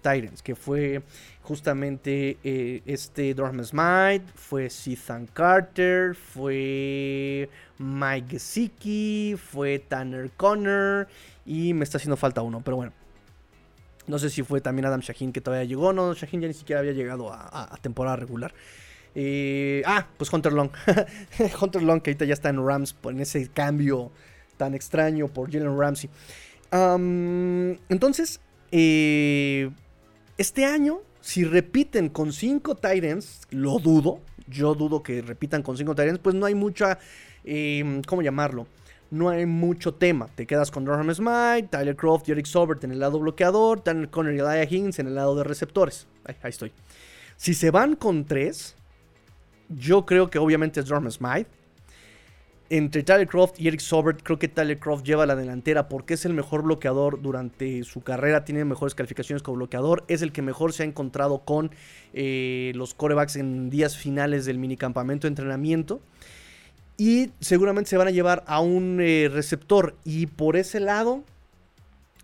Titans, 0.04 0.42
que 0.42 0.54
fue 0.54 1.02
justamente 1.42 2.36
eh, 2.44 2.82
este 2.84 3.32
Durham 3.34 3.64
Smite, 3.64 4.24
fue 4.34 4.66
Ethan 4.66 5.26
Carter, 5.26 6.14
fue 6.14 7.48
Mike 7.78 8.32
Gesicki, 8.32 9.36
fue 9.36 9.78
Tanner 9.78 10.30
Connor 10.32 11.08
y 11.46 11.72
me 11.72 11.84
está 11.84 11.96
haciendo 11.96 12.16
falta 12.16 12.42
uno, 12.42 12.60
pero 12.62 12.76
bueno. 12.76 12.92
No 14.06 14.18
sé 14.18 14.28
si 14.28 14.42
fue 14.42 14.60
también 14.60 14.84
Adam 14.84 15.00
Shaheen 15.00 15.32
que 15.32 15.40
todavía 15.40 15.64
llegó, 15.64 15.94
no, 15.94 16.12
Shaheen 16.12 16.42
ya 16.42 16.48
ni 16.48 16.54
siquiera 16.54 16.80
había 16.80 16.92
llegado 16.92 17.32
a, 17.32 17.78
temporada 17.80 18.16
regular. 18.16 18.52
Ah, 19.86 20.08
pues 20.16 20.32
Hunter 20.32 20.52
Long. 20.52 20.70
Hunter 21.60 21.82
Long 21.82 22.00
que 22.00 22.10
ahorita 22.10 22.24
ya 22.24 22.34
está 22.34 22.48
en 22.48 22.66
Rams 22.66 22.96
en 23.04 23.20
ese 23.20 23.48
cambio 23.48 24.10
tan 24.56 24.74
extraño 24.74 25.28
por 25.28 25.50
Jalen 25.52 25.78
Ramsey. 25.78 26.10
entonces, 27.88 28.40
eh, 28.70 29.70
este 30.36 30.64
año 30.64 31.00
si 31.24 31.42
repiten 31.44 32.10
con 32.10 32.34
5 32.34 32.74
Titans, 32.74 33.46
lo 33.48 33.78
dudo. 33.78 34.20
Yo 34.46 34.74
dudo 34.74 35.02
que 35.02 35.22
repitan 35.22 35.62
con 35.62 35.74
5 35.74 35.94
Titans, 35.94 36.18
pues 36.18 36.34
no 36.34 36.44
hay 36.44 36.54
mucha. 36.54 36.98
Em, 37.44 38.02
¿Cómo 38.02 38.20
llamarlo? 38.20 38.66
No 39.10 39.30
hay 39.30 39.46
mucho 39.46 39.94
tema. 39.94 40.28
Te 40.34 40.46
quedas 40.46 40.70
con 40.70 40.84
Durham 40.84 41.14
Smite, 41.14 41.68
Tyler 41.70 41.96
Croft 41.96 42.28
Eric 42.28 42.44
Sobert 42.44 42.84
en 42.84 42.92
el 42.92 43.00
lado 43.00 43.18
bloqueador, 43.18 43.80
Tanner 43.80 44.10
Conner 44.10 44.34
y 44.34 44.40
Elijah 44.40 44.64
Higgins 44.64 44.98
en 44.98 45.06
el 45.06 45.14
lado 45.14 45.34
de 45.34 45.44
receptores. 45.44 46.06
Ahí, 46.26 46.36
ahí 46.42 46.50
estoy. 46.50 46.72
Si 47.38 47.54
se 47.54 47.70
van 47.70 47.96
con 47.96 48.26
3, 48.26 48.76
yo 49.68 50.06
creo 50.06 50.30
que 50.30 50.38
obviamente 50.38 50.80
es 50.80 50.86
Durham 50.86 51.10
Smite 51.10 51.48
entre 52.70 53.02
Tyler 53.02 53.28
Croft 53.28 53.60
y 53.60 53.68
Eric 53.68 53.80
Sobert, 53.80 54.22
creo 54.22 54.38
que 54.38 54.48
Tyler 54.48 54.78
Croft 54.78 55.04
lleva 55.04 55.26
la 55.26 55.36
delantera 55.36 55.88
porque 55.88 56.14
es 56.14 56.24
el 56.24 56.32
mejor 56.32 56.62
bloqueador 56.62 57.20
durante 57.20 57.84
su 57.84 58.02
carrera, 58.02 58.44
tiene 58.44 58.64
mejores 58.64 58.94
calificaciones 58.94 59.42
como 59.42 59.58
bloqueador, 59.58 60.04
es 60.08 60.22
el 60.22 60.32
que 60.32 60.40
mejor 60.40 60.72
se 60.72 60.82
ha 60.82 60.86
encontrado 60.86 61.40
con 61.40 61.70
eh, 62.14 62.72
los 62.74 62.94
corebacks 62.94 63.36
en 63.36 63.68
días 63.68 63.96
finales 63.96 64.46
del 64.46 64.58
minicampamento 64.58 65.26
de 65.26 65.32
entrenamiento. 65.32 66.00
Y 66.96 67.32
seguramente 67.40 67.90
se 67.90 67.96
van 67.96 68.08
a 68.08 68.12
llevar 68.12 68.44
a 68.46 68.60
un 68.60 69.00
eh, 69.00 69.28
receptor. 69.30 69.96
Y 70.04 70.26
por 70.26 70.56
ese 70.56 70.78
lado, 70.78 71.24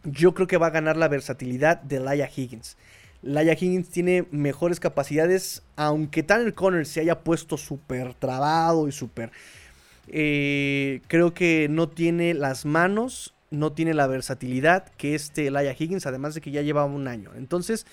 yo 0.04 0.32
creo 0.32 0.46
que 0.46 0.58
va 0.58 0.68
a 0.68 0.70
ganar 0.70 0.96
la 0.96 1.08
versatilidad 1.08 1.82
de 1.82 1.98
Laia 1.98 2.30
Higgins. 2.34 2.76
Laia 3.22 3.52
Higgins 3.52 3.90
tiene 3.90 4.26
mejores 4.30 4.80
capacidades, 4.80 5.62
aunque 5.76 6.22
Tanner 6.22 6.54
Conner 6.54 6.86
se 6.86 7.00
haya 7.00 7.20
puesto 7.20 7.56
súper 7.56 8.14
trabado 8.14 8.88
y 8.88 8.92
súper 8.92 9.30
eh, 10.12 11.02
creo 11.06 11.34
que 11.34 11.68
no 11.70 11.88
tiene 11.88 12.34
las 12.34 12.64
manos, 12.64 13.34
no 13.50 13.72
tiene 13.72 13.94
la 13.94 14.08
versatilidad 14.08 14.88
que 14.96 15.14
este 15.14 15.46
Elijah 15.46 15.76
Higgins, 15.78 16.06
además 16.06 16.34
de 16.34 16.40
que 16.40 16.50
ya 16.50 16.62
llevaba 16.62 16.86
un 16.86 17.06
año. 17.06 17.30
Entonces, 17.36 17.86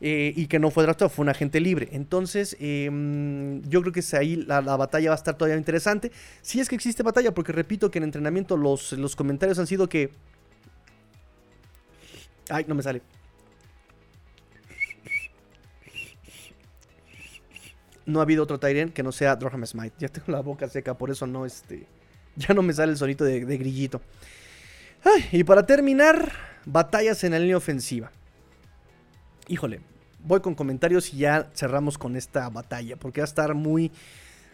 eh, 0.00 0.32
y 0.34 0.46
que 0.46 0.58
no 0.58 0.70
fue 0.70 0.82
draftado, 0.82 1.08
fue 1.08 1.22
un 1.22 1.28
agente 1.28 1.60
libre. 1.60 1.88
Entonces, 1.92 2.56
em, 2.58 3.62
yo 3.62 3.82
creo 3.82 3.92
que 3.92 4.02
ahí 4.16 4.36
la, 4.36 4.60
batalla 4.60 5.10
va 5.10 5.14
a 5.14 5.18
estar 5.18 5.36
todavía 5.36 5.58
interesante. 5.58 6.10
Si 6.42 6.58
es 6.58 6.68
que 6.68 6.74
existe 6.74 7.02
batalla, 7.02 7.32
porque 7.34 7.52
repito 7.52 7.90
que 7.90 7.98
en 7.98 8.04
entrenamiento 8.04 8.56
los, 8.56 8.92
los 8.92 9.14
comentarios 9.14 9.58
han 9.58 9.66
sido 9.66 9.88
que... 9.88 10.10
Ay, 12.48 12.64
no 12.66 12.74
me 12.74 12.82
sale. 12.82 13.02
No 18.06 18.20
ha 18.20 18.22
habido 18.22 18.42
otro 18.44 18.58
Tyrant 18.58 18.92
que 18.92 19.02
no 19.02 19.12
sea 19.12 19.36
Droham 19.36 19.64
Smite. 19.66 19.94
Ya 19.98 20.08
tengo 20.08 20.32
la 20.32 20.40
boca 20.40 20.68
seca, 20.68 20.94
por 20.94 21.10
eso 21.10 21.26
no, 21.26 21.46
este, 21.46 21.86
ya 22.36 22.54
no 22.54 22.62
me 22.62 22.72
sale 22.72 22.92
el 22.92 22.98
sonito 22.98 23.24
de, 23.24 23.40
grillito. 23.40 24.00
y 25.32 25.44
para 25.44 25.64
terminar, 25.66 26.32
batallas 26.64 27.22
en 27.24 27.32
la 27.32 27.38
línea 27.38 27.56
ofensiva. 27.56 28.10
Híjole, 29.48 29.80
voy 30.24 30.40
con 30.40 30.54
comentarios 30.54 31.12
y 31.12 31.18
ya 31.18 31.50
cerramos 31.54 31.98
con 31.98 32.16
esta 32.16 32.48
batalla, 32.50 32.96
porque 32.96 33.20
va 33.20 33.24
a 33.24 33.28
estar 33.28 33.54
muy, 33.54 33.90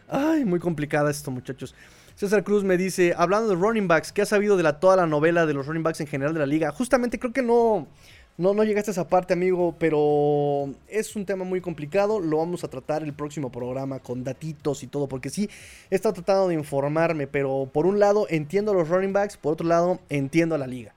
ay, 0.09 0.44
muy 0.44 0.60
complicada 0.60 1.10
esto, 1.10 1.31
muchachos. 1.31 1.74
César 2.14 2.44
Cruz 2.44 2.64
me 2.64 2.78
dice, 2.78 3.12
hablando 3.14 3.48
de 3.51 3.56
running 3.56 3.89
backs, 3.89 4.10
¿qué 4.10 4.23
ha 4.23 4.27
sabido 4.27 4.56
de 4.56 4.73
toda 4.74 4.97
la 4.97 5.06
novela 5.06 5.44
de 5.44 5.52
los 5.52 5.66
running 5.66 5.82
backs 5.82 6.01
en 6.01 6.06
general 6.06 6.32
de 6.32 6.40
la 6.40 6.47
liga? 6.47 6.73
Justamente 6.73 7.18
creo 7.18 7.32
que 7.32 7.43
no, 7.43 7.89
No, 8.38 8.52
no 8.52 8.64
llegaste 8.64 8.90
a 8.90 8.92
esa 8.92 9.08
parte, 9.08 9.32
amigo, 9.32 9.74
pero 9.78 10.74
es 10.88 11.16
un 11.16 11.24
tema 11.24 11.44
muy 11.44 11.62
complicado. 11.62 12.20
Lo 12.20 12.38
vamos 12.38 12.64
a 12.64 12.68
tratar 12.68 13.02
el 13.02 13.14
próximo 13.14 13.50
programa 13.50 13.98
con 14.00 14.24
datitos 14.24 14.82
y 14.82 14.86
todo, 14.86 15.08
porque 15.08 15.30
sí, 15.30 15.48
he 15.90 15.94
estado 15.94 16.14
tratando 16.14 16.48
de 16.48 16.54
informarme, 16.54 17.26
pero 17.26 17.70
por 17.72 17.86
un 17.86 17.98
lado 17.98 18.26
entiendo 18.28 18.74
los 18.74 18.88
running 18.88 19.14
backs, 19.14 19.38
por 19.38 19.54
otro 19.54 19.66
lado 19.66 20.00
entiendo 20.10 20.54
a 20.54 20.58
la 20.58 20.66
liga. 20.66 20.94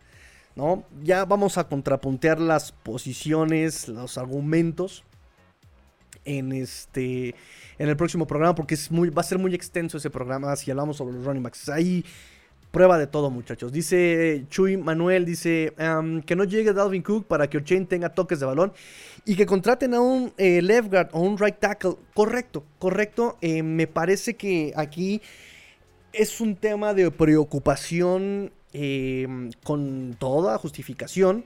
¿no? 0.56 0.84
Ya 1.02 1.24
vamos 1.24 1.58
a 1.58 1.70
contrapuntear 1.70 2.42
las 2.42 2.74
posiciones, 2.74 3.88
los 3.88 4.18
argumentos 4.18 5.06
en 6.26 6.52
este 6.52 7.34
en 7.78 7.88
el 7.88 7.96
próximo 7.96 8.28
programa 8.28 8.54
porque 8.56 8.74
es 8.74 8.92
muy 8.92 9.10
va 9.10 9.22
a 9.22 9.24
ser 9.24 9.38
muy 9.38 9.56
extenso 9.56 9.98
ese 9.98 10.10
programa 10.10 10.54
si 10.58 10.70
hablamos 10.70 10.98
sobre 10.98 11.16
los 11.16 11.24
running 11.24 11.44
backs. 11.44 11.70
Ahí 11.70 12.04
prueba 12.72 12.98
de 12.98 13.08
todo, 13.08 13.30
muchachos. 13.30 13.72
Dice 13.72 14.46
Chuy 14.50 14.78
Manuel, 14.78 15.26
dice 15.26 15.74
que 16.26 16.36
no 16.36 16.44
llegue 16.44 16.74
Dalvin 16.74 17.02
Cook 17.02 17.26
para 17.26 17.50
que 17.50 17.58
O'Chain 17.58 17.88
tenga 17.88 18.10
toques 18.10 18.40
de 18.40 18.46
balón 18.46 18.74
y 19.26 19.36
que 19.36 19.46
contraten 19.46 19.94
a 19.94 20.02
un 20.02 20.34
eh, 20.38 20.62
left 20.62 20.90
guard 20.90 21.10
o 21.14 21.22
un 21.22 21.38
right 21.38 21.58
tackle. 21.58 21.96
Correcto, 22.14 22.64
correcto. 22.78 23.38
Eh, 23.42 23.64
me 23.64 23.88
parece 23.88 24.36
que 24.36 24.74
aquí 24.76 25.22
es 26.14 26.42
un 26.42 26.56
tema 26.56 26.94
de 26.94 27.10
preocupación 27.12 28.52
em, 28.74 29.52
con 29.64 30.16
toda 30.20 30.58
justificación. 30.58 31.46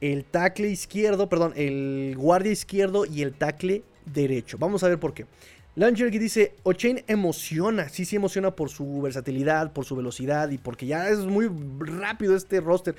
El 0.00 0.24
tackle 0.24 0.68
izquierdo, 0.68 1.28
perdón, 1.28 1.52
el 1.56 2.14
guardia 2.16 2.52
izquierdo 2.52 3.06
y 3.06 3.22
el 3.22 3.34
tackle 3.34 3.82
derecho. 4.06 4.58
Vamos 4.58 4.82
a 4.82 4.88
ver 4.88 4.98
por 4.98 5.14
qué. 5.14 5.26
Langergy 5.76 6.18
dice, 6.18 6.54
O'Chain 6.62 7.02
emociona, 7.08 7.88
sí, 7.88 8.04
sí 8.04 8.16
emociona 8.16 8.54
por 8.54 8.70
su 8.70 9.02
versatilidad, 9.02 9.72
por 9.72 9.84
su 9.84 9.96
velocidad 9.96 10.50
y 10.50 10.58
porque 10.58 10.86
ya 10.86 11.08
es 11.08 11.18
muy 11.18 11.50
rápido 11.80 12.36
este 12.36 12.60
roster. 12.60 12.94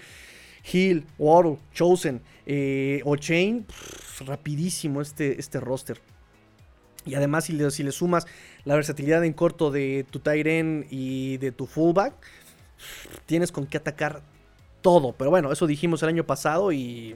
Hill, 0.71 1.05
Waddle, 1.19 1.59
Chosen, 1.73 2.21
eh, 2.45 3.01
O'Chain, 3.05 3.65
rapidísimo 4.25 5.01
este, 5.01 5.39
este 5.39 5.59
roster. 5.59 6.01
Y 7.05 7.13
además 7.13 7.45
si 7.45 7.53
le, 7.53 7.69
si 7.69 7.83
le, 7.83 7.91
sumas 7.91 8.25
la 8.65 8.75
versatilidad 8.75 9.23
en 9.23 9.33
corto 9.33 9.69
de 9.69 10.05
tu 10.09 10.19
tight 10.19 10.47
y 10.89 11.37
de 11.37 11.51
tu 11.51 11.67
fullback, 11.67 12.13
tienes 13.27 13.51
con 13.51 13.67
qué 13.67 13.77
atacar 13.77 14.23
todo. 14.81 15.13
Pero 15.13 15.29
bueno, 15.29 15.51
eso 15.51 15.67
dijimos 15.67 16.01
el 16.03 16.09
año 16.09 16.25
pasado 16.25 16.71
y... 16.71 17.15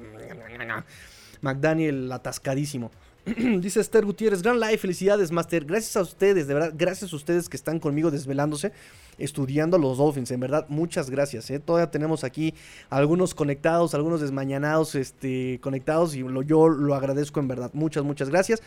McDaniel 1.41 2.11
atascadísimo. 2.11 2.91
Dice 3.61 3.79
Esther 3.79 4.05
Gutiérrez, 4.05 4.41
gran 4.41 4.59
live, 4.59 4.77
felicidades, 4.77 5.31
Master. 5.31 5.65
Gracias 5.65 5.95
a 5.97 6.01
ustedes, 6.01 6.47
de 6.47 6.53
verdad, 6.53 6.73
gracias 6.75 7.13
a 7.13 7.15
ustedes 7.15 7.49
que 7.49 7.57
están 7.57 7.79
conmigo 7.79 8.11
desvelándose, 8.11 8.71
estudiando 9.17 9.77
los 9.77 9.97
Dolphins. 9.97 10.31
En 10.31 10.39
verdad, 10.39 10.65
muchas 10.69 11.09
gracias. 11.09 11.49
¿eh? 11.51 11.59
Todavía 11.59 11.91
tenemos 11.91 12.23
aquí 12.23 12.55
algunos 12.89 13.35
conectados, 13.35 13.93
algunos 13.93 14.21
desmañanados 14.21 14.95
este, 14.95 15.59
conectados 15.61 16.15
y 16.15 16.23
yo 16.45 16.69
lo 16.69 16.95
agradezco 16.95 17.39
en 17.39 17.47
verdad. 17.47 17.71
Muchas, 17.73 18.03
muchas 18.03 18.29
gracias. 18.29 18.61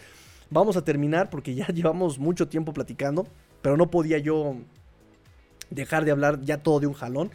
Vamos 0.50 0.76
a 0.76 0.84
terminar 0.84 1.30
porque 1.30 1.54
ya 1.54 1.66
llevamos 1.74 2.18
mucho 2.18 2.46
tiempo 2.48 2.72
platicando, 2.72 3.26
pero 3.62 3.76
no 3.76 3.90
podía 3.90 4.18
yo 4.18 4.56
dejar 5.70 6.04
de 6.04 6.10
hablar 6.10 6.40
ya 6.42 6.58
todo 6.58 6.78
de 6.78 6.86
un 6.86 6.94
jalón. 6.94 7.30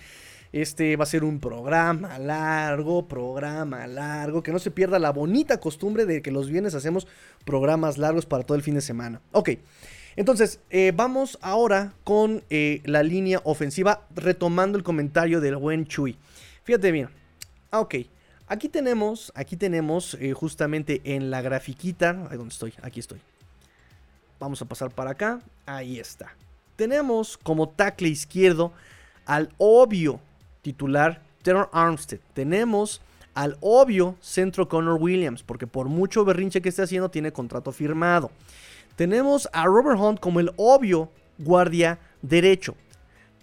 Este 0.61 0.95
va 0.95 1.03
a 1.03 1.07
ser 1.07 1.23
un 1.23 1.39
programa 1.39 2.17
largo, 2.17 3.07
programa 3.07 3.85
largo, 3.85 4.41
que 4.41 4.51
no 4.51 4.57
se 4.57 4.71
pierda 4.71 4.97
la 4.97 5.11
bonita 5.11 5.59
costumbre 5.59 6.07
de 6.07 6.23
que 6.23 6.31
los 6.31 6.49
viernes 6.49 6.73
hacemos 6.73 7.05
programas 7.45 7.99
largos 7.99 8.25
para 8.25 8.43
todo 8.43 8.55
el 8.57 8.63
fin 8.63 8.73
de 8.73 8.81
semana. 8.81 9.21
Ok, 9.33 9.51
entonces 10.15 10.59
eh, 10.71 10.93
vamos 10.95 11.37
ahora 11.43 11.93
con 12.03 12.43
eh, 12.49 12.81
la 12.85 13.03
línea 13.03 13.39
ofensiva, 13.43 14.07
retomando 14.15 14.79
el 14.79 14.83
comentario 14.83 15.41
del 15.41 15.57
buen 15.57 15.85
Chuy. 15.85 16.17
Fíjate 16.63 16.91
bien, 16.91 17.09
ah, 17.69 17.81
ok, 17.81 17.93
aquí 18.47 18.67
tenemos, 18.67 19.31
aquí 19.35 19.57
tenemos 19.57 20.17
eh, 20.19 20.33
justamente 20.33 21.01
en 21.03 21.29
la 21.29 21.43
grafiquita, 21.43 22.27
ahí 22.31 22.37
donde 22.37 22.53
estoy, 22.53 22.73
aquí 22.81 22.99
estoy. 22.99 23.21
Vamos 24.39 24.59
a 24.63 24.65
pasar 24.65 24.89
para 24.89 25.11
acá, 25.11 25.39
ahí 25.67 25.99
está. 25.99 26.35
Tenemos 26.75 27.37
como 27.37 27.69
tackle 27.69 28.09
izquierdo 28.09 28.73
al 29.27 29.51
obvio 29.59 30.19
titular 30.67 31.21
Teron 31.43 31.67
Armstead. 31.71 32.19
Tenemos 32.33 33.01
al 33.33 33.57
obvio 33.61 34.17
centro 34.19 34.67
Connor 34.67 35.01
Williams, 35.01 35.41
porque 35.41 35.65
por 35.65 35.87
mucho 35.87 36.25
berrinche 36.25 36.61
que 36.61 36.67
esté 36.67 36.81
haciendo 36.81 37.09
tiene 37.09 37.31
contrato 37.31 37.71
firmado. 37.71 38.31
Tenemos 38.97 39.47
a 39.53 39.63
Robert 39.63 39.97
Hunt 39.97 40.19
como 40.19 40.41
el 40.41 40.51
obvio 40.57 41.09
guardia 41.37 41.99
derecho. 42.21 42.75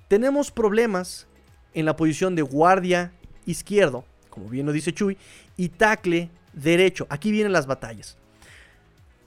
Tenemos 0.06 0.51
problemas 0.51 1.26
en 1.72 1.86
la 1.86 1.96
posición 1.96 2.36
de 2.36 2.42
guardia 2.42 3.12
izquierdo, 3.46 4.05
como 4.28 4.51
bien 4.51 4.66
lo 4.66 4.72
dice 4.72 4.92
Chuy, 4.92 5.16
y 5.56 5.70
tackle 5.70 6.28
derecho. 6.52 7.06
Aquí 7.09 7.32
vienen 7.32 7.52
las 7.52 7.66
batallas. 7.66 8.18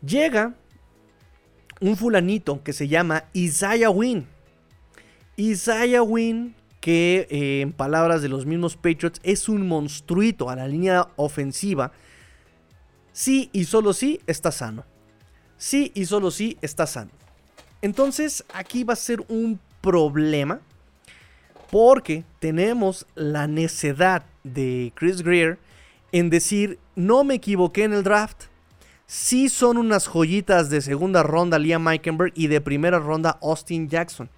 Llega 0.06 0.54
un 1.82 1.98
fulanito 1.98 2.62
que 2.62 2.74
se 2.74 2.88
llama 2.88 3.24
Isaiah 3.34 3.90
Wynn. 3.90 4.28
Isaiah 5.36 6.04
Wynn 6.04 6.54
que 6.88 7.28
eh, 7.30 7.60
en 7.60 7.74
palabras 7.74 8.22
de 8.22 8.30
los 8.30 8.46
mismos 8.46 8.78
Patriots 8.78 9.20
es 9.22 9.50
un 9.50 9.68
monstruito 9.68 10.50
a 10.50 10.56
la 10.56 10.70
línea 10.70 11.10
ofensiva. 11.18 11.92
Sí 13.12 13.50
y 13.52 13.66
solo 13.66 13.92
sí 13.92 14.22
está 14.26 14.54
sano. 14.54 14.86
Sí 15.58 15.92
y 15.96 16.06
solo 16.06 16.32
sí 16.32 16.58
está 16.62 16.88
sano. 16.88 17.12
Entonces 17.82 18.46
aquí 18.54 18.86
va 18.86 18.94
a 18.94 18.96
ser 18.96 19.22
un 19.28 19.60
problema 19.82 20.62
porque 21.72 22.24
tenemos 22.40 23.06
la 23.16 23.48
necedad 23.48 24.24
de 24.46 24.94
Chris 24.96 25.24
Greer 25.24 25.60
en 26.14 26.30
decir 26.30 26.80
no 26.96 27.26
me 27.26 27.34
equivoqué 27.34 27.84
en 27.84 27.92
el 27.92 28.04
draft. 28.04 28.44
Sí 29.08 29.50
son 29.50 29.78
unas 29.78 30.08
joyitas 30.08 30.70
de 30.70 30.80
segunda 30.80 31.22
ronda 31.22 31.60
Liam 31.60 31.84
Meikenberg 31.84 32.32
y 32.34 32.48
de 32.48 32.62
primera 32.62 32.98
ronda 32.98 33.38
Austin 33.42 33.90
Jackson. 33.90 34.30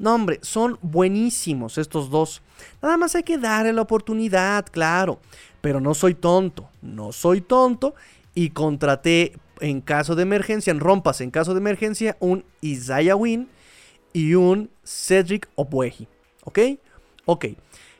No, 0.00 0.14
hombre, 0.14 0.38
son 0.40 0.78
buenísimos 0.80 1.76
estos 1.76 2.08
dos. 2.08 2.40
Nada 2.80 2.96
más 2.96 3.14
hay 3.14 3.22
que 3.22 3.36
darle 3.36 3.74
la 3.74 3.82
oportunidad, 3.82 4.64
claro. 4.64 5.20
Pero 5.60 5.78
no 5.78 5.92
soy 5.92 6.14
tonto, 6.14 6.70
no 6.80 7.12
soy 7.12 7.42
tonto. 7.42 7.94
Y 8.34 8.48
contraté 8.48 9.34
en 9.60 9.82
caso 9.82 10.14
de 10.14 10.22
emergencia, 10.22 10.70
en 10.70 10.80
rompas 10.80 11.20
en 11.20 11.30
caso 11.30 11.52
de 11.52 11.60
emergencia, 11.60 12.16
un 12.18 12.46
Isaiah 12.62 13.14
Wynn 13.14 13.46
y 14.14 14.32
un 14.36 14.70
Cedric 14.82 15.50
Obueji. 15.54 16.08
¿Ok? 16.44 16.58
Ok. 17.26 17.46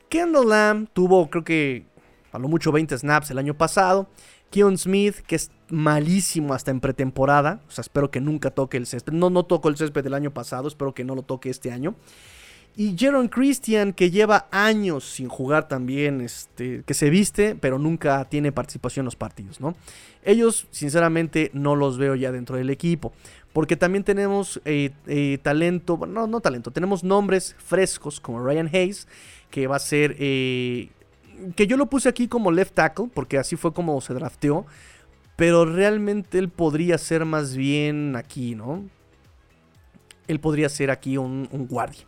Kendall 0.09 0.49
Lamb 0.49 0.87
tuvo, 0.93 1.29
creo 1.29 1.43
que 1.43 1.85
a 2.31 2.39
lo 2.39 2.47
mucho 2.47 2.71
20 2.71 2.97
snaps 2.97 3.29
el 3.29 3.37
año 3.37 3.53
pasado. 3.53 4.07
Keon 4.51 4.77
Smith, 4.77 5.15
que 5.25 5.35
es 5.35 5.49
malísimo 5.69 6.53
hasta 6.53 6.69
en 6.69 6.79
pretemporada. 6.79 7.61
O 7.67 7.71
sea, 7.71 7.81
espero 7.81 8.11
que 8.11 8.21
nunca 8.21 8.51
toque 8.51 8.77
el 8.77 8.85
césped. 8.85 9.13
No, 9.13 9.29
no 9.29 9.43
toco 9.43 9.69
el 9.69 9.77
césped 9.77 10.03
del 10.03 10.13
año 10.13 10.31
pasado, 10.31 10.67
espero 10.67 10.93
que 10.93 11.03
no 11.03 11.15
lo 11.15 11.23
toque 11.23 11.49
este 11.49 11.71
año. 11.71 11.95
Y 12.75 12.95
Jaron 12.97 13.27
Christian, 13.27 13.91
que 13.91 14.11
lleva 14.11 14.47
años 14.51 15.03
sin 15.03 15.27
jugar 15.27 15.67
también, 15.67 16.21
este, 16.21 16.83
que 16.85 16.93
se 16.93 17.09
viste, 17.09 17.55
pero 17.55 17.77
nunca 17.77 18.23
tiene 18.25 18.53
participación 18.53 19.03
en 19.03 19.05
los 19.05 19.17
partidos, 19.17 19.59
¿no? 19.59 19.75
Ellos, 20.23 20.67
sinceramente, 20.71 21.51
no 21.53 21.75
los 21.75 21.97
veo 21.97 22.15
ya 22.15 22.31
dentro 22.31 22.55
del 22.55 22.69
equipo. 22.69 23.11
Porque 23.51 23.75
también 23.75 24.05
tenemos 24.05 24.61
eh, 24.63 24.91
eh, 25.07 25.37
talento, 25.41 25.97
bueno, 25.97 26.13
no, 26.13 26.27
no 26.27 26.39
talento, 26.39 26.71
tenemos 26.71 27.03
nombres 27.03 27.55
frescos 27.59 28.21
como 28.21 28.41
Ryan 28.41 28.69
Hayes, 28.71 29.07
que 29.49 29.67
va 29.67 29.75
a 29.75 29.79
ser 29.79 30.15
eh, 30.19 30.89
que 31.55 31.67
yo 31.67 31.77
lo 31.77 31.87
puse 31.87 32.09
aquí 32.09 32.27
como 32.27 32.51
left 32.51 32.73
tackle, 32.73 33.09
porque 33.13 33.37
así 33.37 33.55
fue 33.55 33.73
como 33.73 33.99
se 34.01 34.13
drafteó. 34.13 34.65
Pero 35.35 35.65
realmente 35.65 36.37
él 36.37 36.49
podría 36.49 36.97
ser 36.97 37.25
más 37.25 37.55
bien 37.55 38.15
aquí, 38.15 38.53
¿no? 38.55 38.83
Él 40.27 40.39
podría 40.39 40.69
ser 40.69 40.91
aquí 40.91 41.17
un, 41.17 41.47
guardia. 41.69 42.05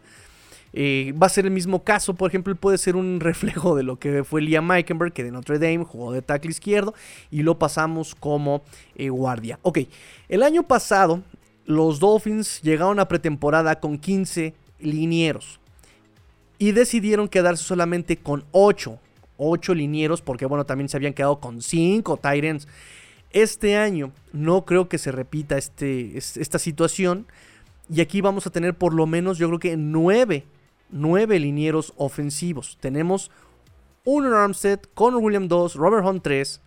Eh, 0.71 1.13
va 1.21 1.27
a 1.27 1.29
ser 1.29 1.45
el 1.45 1.51
mismo 1.51 1.83
caso, 1.83 2.15
por 2.15 2.29
ejemplo, 2.29 2.55
puede 2.55 2.77
ser 2.77 2.95
un 2.95 3.19
reflejo 3.21 3.75
de 3.75 3.83
lo 3.83 3.97
que 3.97 4.23
fue 4.23 4.41
Liam 4.41 4.67
Meikenberg, 4.67 5.13
que 5.13 5.23
de 5.23 5.31
Notre 5.31 5.59
Dame 5.59 5.83
jugó 5.83 6.11
de 6.11 6.21
tackle 6.21 6.51
izquierdo 6.51 6.93
y 7.31 7.43
lo 7.43 7.57
pasamos 7.57 8.15
como 8.15 8.61
eh, 8.95 9.09
guardia. 9.09 9.59
Ok, 9.61 9.79
el 10.29 10.43
año 10.43 10.63
pasado 10.63 11.21
los 11.65 11.99
Dolphins 11.99 12.61
llegaron 12.61 12.99
a 12.99 13.07
pretemporada 13.07 13.79
con 13.79 13.97
15 13.97 14.53
linieros 14.79 15.59
y 16.59 16.71
decidieron 16.71 17.27
quedarse 17.27 17.63
solamente 17.63 18.17
con 18.17 18.45
8 18.51 18.99
ocho 19.37 19.73
linieros, 19.73 20.21
porque 20.21 20.45
bueno, 20.45 20.65
también 20.65 20.89
se 20.89 20.97
habían 20.97 21.13
quedado 21.13 21.39
con 21.39 21.61
cinco 21.61 22.17
Tyrants. 22.17 22.67
Este 23.31 23.77
año 23.77 24.11
no 24.31 24.65
creo 24.65 24.87
que 24.87 24.97
se 24.97 25.11
repita 25.11 25.57
este, 25.57 26.17
esta 26.17 26.59
situación. 26.59 27.25
Y 27.89 28.01
aquí 28.01 28.21
vamos 28.21 28.47
a 28.47 28.49
tener 28.49 28.75
por 28.75 28.93
lo 28.93 29.05
menos, 29.05 29.37
yo 29.37 29.47
creo 29.47 29.59
que 29.59 29.77
nueve, 29.77 30.45
nueve 30.89 31.39
linieros 31.39 31.93
ofensivos. 31.97 32.77
Tenemos 32.79 33.31
un 34.05 34.25
Armstead, 34.25 34.79
Conor 34.93 35.21
William 35.21 35.47
2, 35.47 35.75
Robert 35.75 36.05
Hunt 36.05 36.23
3. 36.23 36.61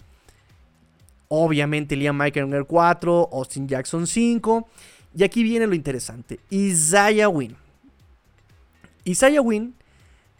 Obviamente 1.28 1.96
Liam 1.96 2.16
Michael 2.16 2.64
4, 2.66 3.28
Austin 3.32 3.68
Jackson 3.68 4.06
5. 4.06 4.68
Y 5.16 5.24
aquí 5.24 5.42
viene 5.42 5.66
lo 5.66 5.74
interesante. 5.74 6.40
Isaiah 6.50 7.28
Wynn. 7.28 7.56
Isaiah 9.04 9.40
Wynn 9.40 9.74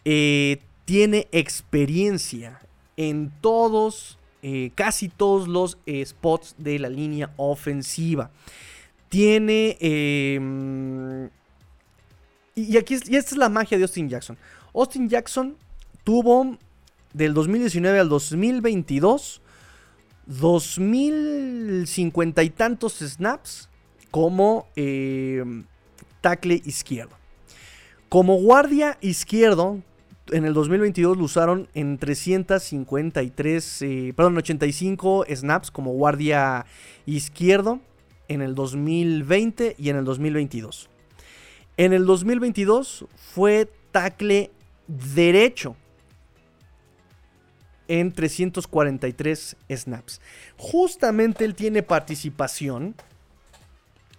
eh, 0.05 0.61
tiene 0.87 1.27
experiencia 1.33 2.61
en 2.95 3.29
todos 3.41 4.17
eh, 4.41 4.71
casi 4.73 5.09
todos 5.09 5.49
los 5.49 5.77
spots 6.05 6.55
de 6.57 6.79
la 6.79 6.87
línea 6.87 7.33
ofensiva. 7.35 8.31
Tiene... 9.09 9.75
em, 9.81 11.29
y, 12.55 12.77
aquí 12.77 12.93
esta 12.93 13.17
es 13.17 13.35
la 13.35 13.49
magia 13.49 13.77
de 13.77 13.83
Austin 13.83 14.07
Jackson. 14.07 14.37
Austin 14.73 15.09
Jackson 15.09 15.57
tuvo 16.05 16.57
del 17.13 17.33
2019 17.33 17.99
al 17.99 18.07
2022 18.07 19.41
2050 20.25 22.43
y 22.43 22.49
tantos 22.49 22.99
snaps 22.99 23.67
como 24.09 24.69
eh, 24.77 25.43
tackle 26.21 26.61
izquierdo. 26.63 27.17
Como 28.07 28.35
guardia 28.35 28.97
izquierdo, 29.01 29.81
en 30.31 30.45
el 30.45 30.53
2022 30.53 31.17
lo 31.17 31.23
usaron 31.23 31.67
en 31.73 31.97
353, 31.97 33.81
eh, 33.81 34.13
perdón, 34.15 34.37
85 34.37 35.25
snaps 35.33 35.71
como 35.71 35.91
guardia 35.93 36.65
izquierdo 37.05 37.79
en 38.27 38.41
el 38.41 38.55
2020 38.55 39.75
y 39.77 39.89
en 39.89 39.95
el 39.97 40.05
2022. 40.05 40.89
En 41.77 41.93
el 41.93 42.05
2022 42.05 43.05
fue 43.15 43.69
tackle 43.91 44.51
derecho 44.87 45.75
en 47.87 48.11
343 48.11 49.57
snaps. 49.69 50.21
Justamente 50.57 51.45
él 51.45 51.55
tiene 51.55 51.83
participación 51.83 52.95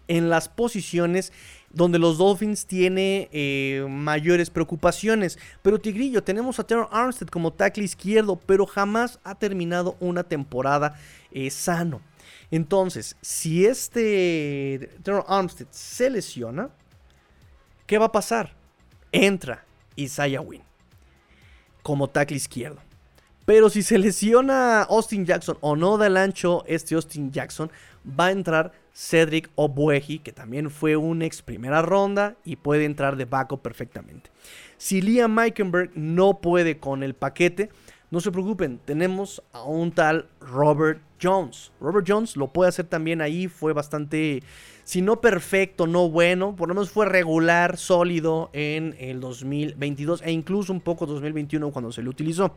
en 0.09 0.31
las 0.31 0.49
posiciones 0.49 1.33
donde 1.71 1.99
los 1.99 2.19
Dolphins 2.19 2.67
tiene 2.67 3.29
eh, 3.33 3.87
mayores 3.89 4.51
preocupaciones. 4.51 5.39
Pero 5.63 5.79
Tigrillo, 5.79 6.23
tenemos 6.23 6.59
a 6.59 6.65
Terrell 6.65 6.89
Armstead 6.91 7.29
como 7.29 7.53
tackle 7.53 7.85
izquierdo, 7.85 8.37
pero 8.37 8.67
jamás 8.67 9.19
ha 9.25 9.35
terminado 9.35 9.97
una 10.01 10.25
temporada 10.25 10.99
eh, 11.31 11.51
sano. 11.51 12.01
Entonces, 12.51 13.17
si 13.21 13.67
este 13.67 14.91
Terrell 15.03 15.25
Armstead 15.27 15.67
se 15.71 16.09
lesiona, 16.09 16.71
¿qué 17.87 17.99
va 17.99 18.07
a 18.07 18.13
pasar? 18.13 18.55
Entra 19.13 19.65
Isaiah 19.97 20.41
Wynn 20.41 20.63
como 21.83 22.09
tackle 22.09 22.37
izquierdo. 22.37 22.81
Pero 23.45 23.71
si 23.71 23.83
se 23.83 23.97
lesiona 23.97 24.83
Austin 24.83 25.25
Jackson 25.25 25.57
o 25.63 25.75
no 25.75 25.97
da 25.97 26.07
el 26.07 26.19
ancho 26.19 26.65
este 26.67 26.95
Austin 26.95 27.33
Jackson, 27.33 27.71
va 28.07 28.27
a 28.27 28.31
entrar 28.31 28.73
Cedric 28.99 29.49
Obueji, 29.55 30.19
que 30.19 30.33
también 30.33 30.71
fue 30.71 30.97
un 30.97 31.23
ex 31.23 31.41
primera 31.41 31.83
ronda 31.83 32.35
y 32.45 32.57
puede 32.57 32.85
entrar 32.85 33.15
de 33.15 33.27
backup 33.27 33.63
perfectamente. 33.63 34.29
Si 34.77 35.01
Liam 35.01 35.33
Meikenberg 35.33 35.93
no 35.95 36.41
puede 36.41 36.81
con 36.81 37.05
el 37.05 37.15
paquete, 37.15 37.69
no 38.11 38.19
se 38.21 38.33
preocupen, 38.33 38.81
tenemos 38.85 39.41
a 39.53 39.63
un 39.63 39.93
tal 39.93 40.29
Robert 40.41 41.01
Jones. 41.23 41.71
Robert 41.81 42.05
Jones 42.09 42.37
lo 42.37 42.49
puede 42.49 42.71
hacer 42.71 42.87
también 42.87 43.21
ahí, 43.21 43.47
fue 43.47 43.73
bastante, 43.73 44.43
si 44.83 45.01
no 45.01 45.21
perfecto, 45.21 45.87
no 45.87 46.11
bueno, 46.11 46.57
por 46.57 46.67
lo 46.67 46.75
menos 46.75 46.91
fue 46.91 47.07
regular, 47.07 47.77
sólido 47.77 48.51
en 48.53 48.97
el 48.99 49.21
2022 49.21 50.23
e 50.25 50.33
incluso 50.33 50.73
un 50.73 50.81
poco 50.81 51.07
2021 51.07 51.71
cuando 51.71 51.93
se 51.93 52.03
le 52.03 52.09
utilizó. 52.09 52.57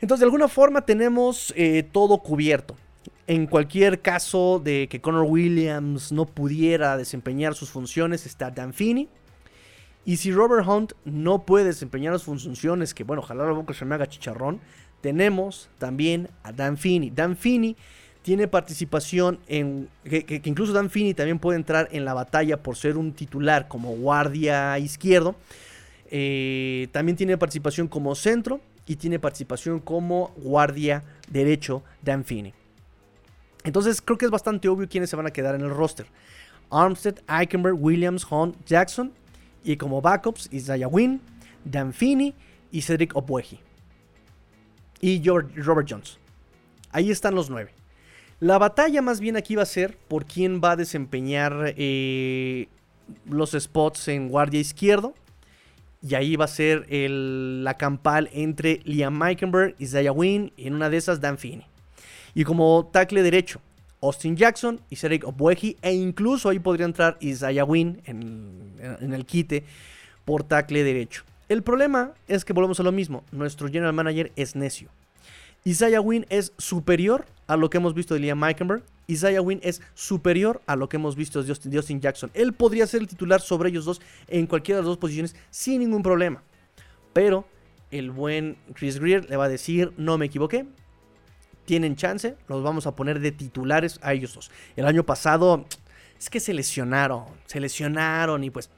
Entonces, 0.00 0.20
de 0.20 0.26
alguna 0.26 0.46
forma 0.46 0.82
tenemos 0.82 1.52
eh, 1.56 1.82
todo 1.90 2.18
cubierto. 2.18 2.76
En 3.26 3.46
cualquier 3.46 4.02
caso 4.02 4.60
de 4.62 4.86
que 4.88 5.00
Connor 5.00 5.24
Williams 5.24 6.12
no 6.12 6.26
pudiera 6.26 6.96
desempeñar 6.98 7.54
sus 7.54 7.70
funciones, 7.70 8.26
está 8.26 8.50
Dan 8.50 8.74
Feeney. 8.74 9.08
Y 10.04 10.18
si 10.18 10.30
Robert 10.30 10.66
Hunt 10.68 10.92
no 11.06 11.46
puede 11.46 11.64
desempeñar 11.64 12.12
las 12.12 12.24
funciones, 12.24 12.92
que 12.92 13.04
bueno, 13.04 13.22
ojalá 13.22 13.46
la 13.46 13.52
boca 13.52 13.72
se 13.72 13.86
me 13.86 13.94
haga 13.94 14.06
chicharrón, 14.06 14.60
tenemos 15.00 15.70
también 15.78 16.28
a 16.42 16.52
Dan 16.52 16.76
Feeney. 16.76 17.10
Dan 17.10 17.36
Feeney 17.36 17.76
tiene 18.20 18.46
participación 18.48 19.38
en. 19.46 19.88
Que, 20.02 20.42
incluso 20.44 20.74
Dan 20.74 20.90
Feeney 20.90 21.14
también 21.14 21.38
puede 21.38 21.58
entrar 21.58 21.88
en 21.92 22.04
la 22.04 22.12
batalla 22.12 22.62
por 22.62 22.76
ser 22.76 22.98
un 22.98 23.12
titular 23.12 23.68
como 23.68 23.92
guardia 23.96 24.78
izquierdo. 24.78 25.34
Eh, 26.10 26.88
también 26.92 27.16
tiene 27.16 27.38
participación 27.38 27.88
como 27.88 28.14
centro 28.14 28.60
y 28.86 28.96
tiene 28.96 29.18
participación 29.18 29.80
como 29.80 30.32
guardia 30.36 31.02
derecho 31.30 31.82
Dan 32.02 32.24
Feeney. 32.24 32.52
Entonces 33.64 34.00
creo 34.02 34.18
que 34.18 34.26
es 34.26 34.30
bastante 34.30 34.68
obvio 34.68 34.88
quiénes 34.88 35.10
se 35.10 35.16
van 35.16 35.26
a 35.26 35.30
quedar 35.32 35.54
en 35.54 35.62
el 35.62 35.70
roster. 35.70 36.06
Armstead, 36.70 37.16
Eichenberg, 37.28 37.76
Williams, 37.82 38.26
Hunt, 38.30 38.56
Jackson. 38.66 39.12
Y 39.64 39.76
como 39.76 40.02
backups, 40.02 40.48
Isaiah 40.52 40.88
Wynn, 40.88 41.20
Dan 41.64 41.92
Feeney 41.94 42.34
y 42.70 42.82
Cedric 42.82 43.16
Obueji. 43.16 43.58
Y 45.00 45.22
Robert 45.28 45.88
Jones. 45.90 46.18
Ahí 46.90 47.10
están 47.10 47.34
los 47.34 47.48
nueve. 47.50 47.72
La 48.40 48.58
batalla 48.58 49.00
más 49.00 49.20
bien 49.20 49.36
aquí 49.36 49.54
va 49.54 49.62
a 49.62 49.66
ser 49.66 49.96
por 49.96 50.26
quién 50.26 50.60
va 50.62 50.72
a 50.72 50.76
desempeñar 50.76 51.72
eh, 51.76 52.68
los 53.28 53.52
spots 53.52 54.08
en 54.08 54.28
guardia 54.28 54.60
izquierdo. 54.60 55.14
Y 56.06 56.14
ahí 56.14 56.36
va 56.36 56.44
a 56.44 56.48
ser 56.48 56.84
el- 56.90 57.64
la 57.64 57.78
campal 57.78 58.28
entre 58.34 58.80
Liam 58.84 59.16
Meikenberg, 59.18 59.74
Isaiah 59.78 60.12
Wynn 60.12 60.52
y 60.56 60.66
en 60.66 60.74
una 60.74 60.90
de 60.90 60.98
esas 60.98 61.20
Dan 61.22 61.38
Feeney. 61.38 61.66
Y 62.34 62.44
como 62.44 62.88
tackle 62.92 63.22
derecho, 63.22 63.60
Austin 64.02 64.36
Jackson 64.36 64.80
y 64.90 64.96
Cedric 64.96 65.26
Obueji. 65.26 65.76
E 65.82 65.92
incluso 65.92 66.48
ahí 66.48 66.58
podría 66.58 66.86
entrar 66.86 67.16
Isaiah 67.20 67.64
Wynn 67.64 68.02
en, 68.04 68.72
en 69.00 69.14
el 69.14 69.24
quite 69.24 69.64
por 70.24 70.44
tackle 70.44 70.82
derecho. 70.82 71.24
El 71.48 71.62
problema 71.62 72.12
es 72.28 72.44
que 72.44 72.52
volvemos 72.52 72.80
a 72.80 72.82
lo 72.82 72.92
mismo. 72.92 73.24
Nuestro 73.32 73.68
general 73.68 73.92
manager 73.92 74.32
es 74.36 74.56
necio. 74.56 74.88
Isaiah 75.64 76.00
Wynn 76.00 76.26
es 76.28 76.52
superior 76.58 77.26
a 77.46 77.56
lo 77.56 77.70
que 77.70 77.78
hemos 77.78 77.94
visto 77.94 78.14
de 78.14 78.20
Liam 78.20 78.38
Meikenberg. 78.38 78.82
Isaiah 79.06 79.40
Wynn 79.40 79.60
es 79.62 79.82
superior 79.94 80.62
a 80.66 80.76
lo 80.76 80.88
que 80.88 80.96
hemos 80.96 81.16
visto 81.16 81.42
de 81.42 81.50
Austin, 81.50 81.70
de 81.70 81.76
Austin 81.78 82.00
Jackson. 82.00 82.30
Él 82.34 82.52
podría 82.52 82.86
ser 82.86 83.00
el 83.00 83.08
titular 83.08 83.40
sobre 83.40 83.70
ellos 83.70 83.84
dos 83.84 84.00
en 84.28 84.46
cualquiera 84.46 84.78
de 84.78 84.82
las 84.82 84.88
dos 84.88 84.98
posiciones 84.98 85.36
sin 85.50 85.80
ningún 85.80 86.02
problema. 86.02 86.42
Pero 87.12 87.46
el 87.90 88.10
buen 88.10 88.56
Chris 88.74 88.98
Greer 88.98 89.28
le 89.28 89.36
va 89.36 89.44
a 89.44 89.48
decir, 89.48 89.92
no 89.96 90.18
me 90.18 90.26
equivoqué. 90.26 90.66
Tienen 91.64 91.96
chance, 91.96 92.36
los 92.48 92.62
vamos 92.62 92.86
a 92.86 92.94
poner 92.94 93.20
de 93.20 93.32
titulares 93.32 93.98
a 94.02 94.12
ellos 94.12 94.34
dos. 94.34 94.50
El 94.76 94.86
año 94.86 95.04
pasado 95.04 95.64
es 96.18 96.30
que 96.30 96.40
se 96.40 96.54
lesionaron, 96.54 97.24
se 97.46 97.60
lesionaron 97.60 98.44
y 98.44 98.50
pues... 98.50 98.70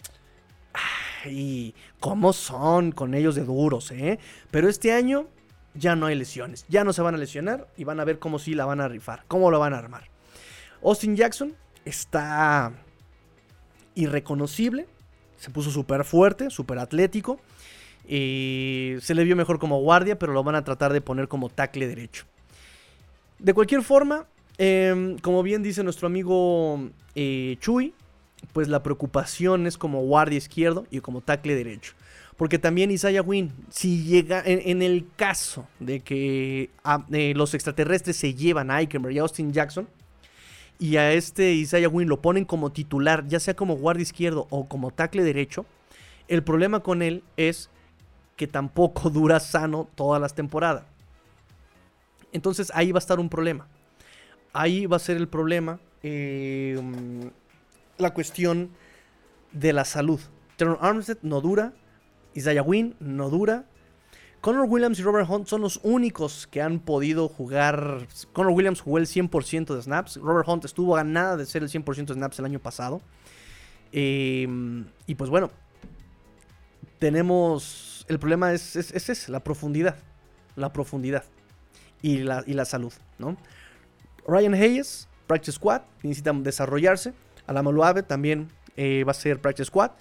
Y 1.24 1.74
cómo 1.98 2.32
son 2.32 2.92
con 2.92 3.14
ellos 3.14 3.34
de 3.34 3.44
duros, 3.44 3.90
¿eh? 3.90 4.20
Pero 4.52 4.68
este 4.68 4.92
año 4.92 5.26
ya 5.74 5.96
no 5.96 6.06
hay 6.06 6.14
lesiones. 6.14 6.64
Ya 6.68 6.84
no 6.84 6.92
se 6.92 7.02
van 7.02 7.14
a 7.14 7.18
lesionar 7.18 7.68
y 7.76 7.84
van 7.84 8.00
a 8.00 8.04
ver 8.04 8.18
cómo 8.18 8.38
sí 8.38 8.54
la 8.54 8.64
van 8.64 8.80
a 8.80 8.88
rifar, 8.88 9.24
cómo 9.26 9.50
lo 9.50 9.58
van 9.58 9.74
a 9.74 9.78
armar. 9.78 10.08
Austin 10.82 11.16
Jackson 11.16 11.54
está 11.84 12.72
irreconocible. 13.94 14.86
Se 15.36 15.50
puso 15.50 15.70
súper 15.70 16.04
fuerte, 16.04 16.50
súper 16.50 16.78
atlético. 16.78 17.40
Eh, 18.08 18.98
se 19.02 19.14
le 19.14 19.24
vio 19.24 19.36
mejor 19.36 19.58
como 19.58 19.80
guardia, 19.80 20.18
pero 20.18 20.32
lo 20.32 20.44
van 20.44 20.54
a 20.54 20.64
tratar 20.64 20.92
de 20.92 21.00
poner 21.00 21.28
como 21.28 21.48
tackle 21.48 21.86
derecho. 21.88 22.24
De 23.38 23.54
cualquier 23.54 23.82
forma, 23.82 24.26
eh, 24.58 25.16
como 25.22 25.42
bien 25.42 25.62
dice 25.62 25.82
nuestro 25.82 26.06
amigo 26.06 26.90
eh, 27.14 27.56
Chuy, 27.60 27.94
pues 28.52 28.68
la 28.68 28.82
preocupación 28.82 29.66
es 29.66 29.76
como 29.76 30.02
guardia 30.02 30.38
izquierdo 30.38 30.86
y 30.90 31.00
como 31.00 31.20
tackle 31.20 31.54
derecho. 31.54 31.94
Porque 32.36 32.58
también 32.58 32.90
Isaiah 32.90 33.22
Wynn, 33.22 33.52
si 33.70 34.04
llega, 34.04 34.42
en, 34.44 34.60
en 34.64 34.82
el 34.82 35.06
caso 35.16 35.66
de 35.80 36.00
que 36.00 36.70
ah, 36.84 37.04
eh, 37.10 37.32
los 37.34 37.54
extraterrestres 37.54 38.16
se 38.16 38.34
llevan 38.34 38.70
a 38.70 38.80
Eichenberg 38.80 39.14
y 39.14 39.18
a 39.18 39.22
Austin 39.22 39.52
Jackson, 39.52 39.88
y 40.78 40.96
a 40.96 41.12
este 41.12 41.52
Isaiah 41.54 41.88
Wynn 41.88 42.08
lo 42.08 42.20
ponen 42.20 42.44
como 42.44 42.70
titular, 42.70 43.26
ya 43.26 43.40
sea 43.40 43.54
como 43.54 43.76
guardia 43.76 44.02
izquierdo 44.02 44.46
o 44.50 44.68
como 44.68 44.90
tackle 44.90 45.24
derecho, 45.24 45.64
el 46.28 46.42
problema 46.42 46.80
con 46.80 47.02
él 47.02 47.22
es 47.36 47.70
que 48.36 48.46
tampoco 48.46 49.10
dura 49.10 49.40
sano 49.40 49.88
todas 49.94 50.20
las 50.20 50.34
temporadas. 50.34 50.84
Entonces 52.36 52.70
ahí 52.74 52.92
va 52.92 52.98
a 52.98 53.00
estar 53.00 53.18
un 53.18 53.28
problema. 53.28 53.66
Ahí 54.52 54.86
va 54.86 54.96
a 54.96 55.00
ser 55.00 55.16
el 55.16 55.28
problema. 55.28 55.80
eh, 56.02 56.78
la 57.98 58.12
cuestión 58.12 58.70
de 59.52 59.72
la 59.72 59.84
salud. 59.84 60.20
Terrell 60.56 60.76
Armstead 60.80 61.18
no 61.22 61.40
dura. 61.40 61.72
Isaiah 62.34 62.62
Wynn 62.62 62.94
no 63.00 63.30
dura. 63.30 63.64
Connor 64.40 64.66
Williams 64.68 64.98
y 64.98 65.02
Robert 65.02 65.28
Hunt 65.28 65.48
son 65.48 65.62
los 65.62 65.80
únicos 65.82 66.46
que 66.46 66.62
han 66.62 66.78
podido 66.78 67.28
jugar. 67.28 68.06
Connor 68.32 68.52
Williams 68.52 68.80
jugó 68.80 68.98
el 68.98 69.06
100% 69.06 69.74
de 69.74 69.82
snaps. 69.82 70.16
Robert 70.18 70.46
Hunt 70.46 70.64
estuvo 70.64 70.96
a 70.96 71.04
nada 71.04 71.36
de 71.36 71.46
ser 71.46 71.62
el 71.62 71.70
100% 71.70 72.06
de 72.06 72.14
snaps 72.14 72.38
el 72.38 72.44
año 72.44 72.60
pasado. 72.60 73.00
Eh, 73.92 74.46
y 75.06 75.14
pues 75.14 75.30
bueno, 75.30 75.50
tenemos. 76.98 78.04
El 78.08 78.18
problema 78.18 78.52
es, 78.52 78.76
es 78.76 78.92
ese, 78.92 79.32
la 79.32 79.40
profundidad. 79.40 79.96
La 80.54 80.72
profundidad. 80.72 81.24
Y 82.02 82.18
la, 82.18 82.44
y 82.46 82.52
la 82.54 82.64
salud, 82.64 82.92
¿no? 83.18 83.36
Ryan 84.26 84.54
Hayes, 84.54 85.08
Practice 85.26 85.52
Squad, 85.52 85.82
necesita 86.02 86.32
desarrollarse. 86.32 87.14
Alamaluave 87.46 88.02
también 88.02 88.48
eh, 88.76 89.04
va 89.04 89.12
a 89.12 89.14
ser 89.14 89.40
Practice 89.40 89.66
Squad. 89.66 89.92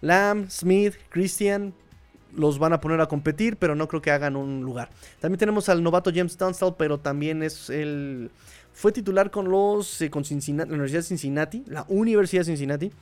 Lamb, 0.00 0.48
Smith, 0.50 0.94
Christian, 1.10 1.74
los 2.34 2.58
van 2.58 2.72
a 2.72 2.80
poner 2.80 3.00
a 3.00 3.06
competir, 3.06 3.56
pero 3.56 3.74
no 3.74 3.88
creo 3.88 4.02
que 4.02 4.10
hagan 4.10 4.36
un 4.36 4.62
lugar. 4.62 4.90
También 5.20 5.38
tenemos 5.38 5.68
al 5.68 5.82
novato 5.82 6.10
James 6.14 6.36
Tunstall, 6.36 6.76
pero 6.76 6.98
también 6.98 7.42
es 7.42 7.70
el... 7.70 8.30
Fue 8.72 8.92
titular 8.92 9.30
con 9.30 9.50
los... 9.50 10.00
Eh, 10.02 10.10
con 10.10 10.24
Cincinnati, 10.24 10.70
la 10.70 10.74
Universidad 10.74 11.00
de 11.00 11.06
Cincinnati, 11.06 11.64
la 11.66 11.84
Universidad 11.88 12.42
de 12.42 12.46
Cincinnati. 12.46 12.92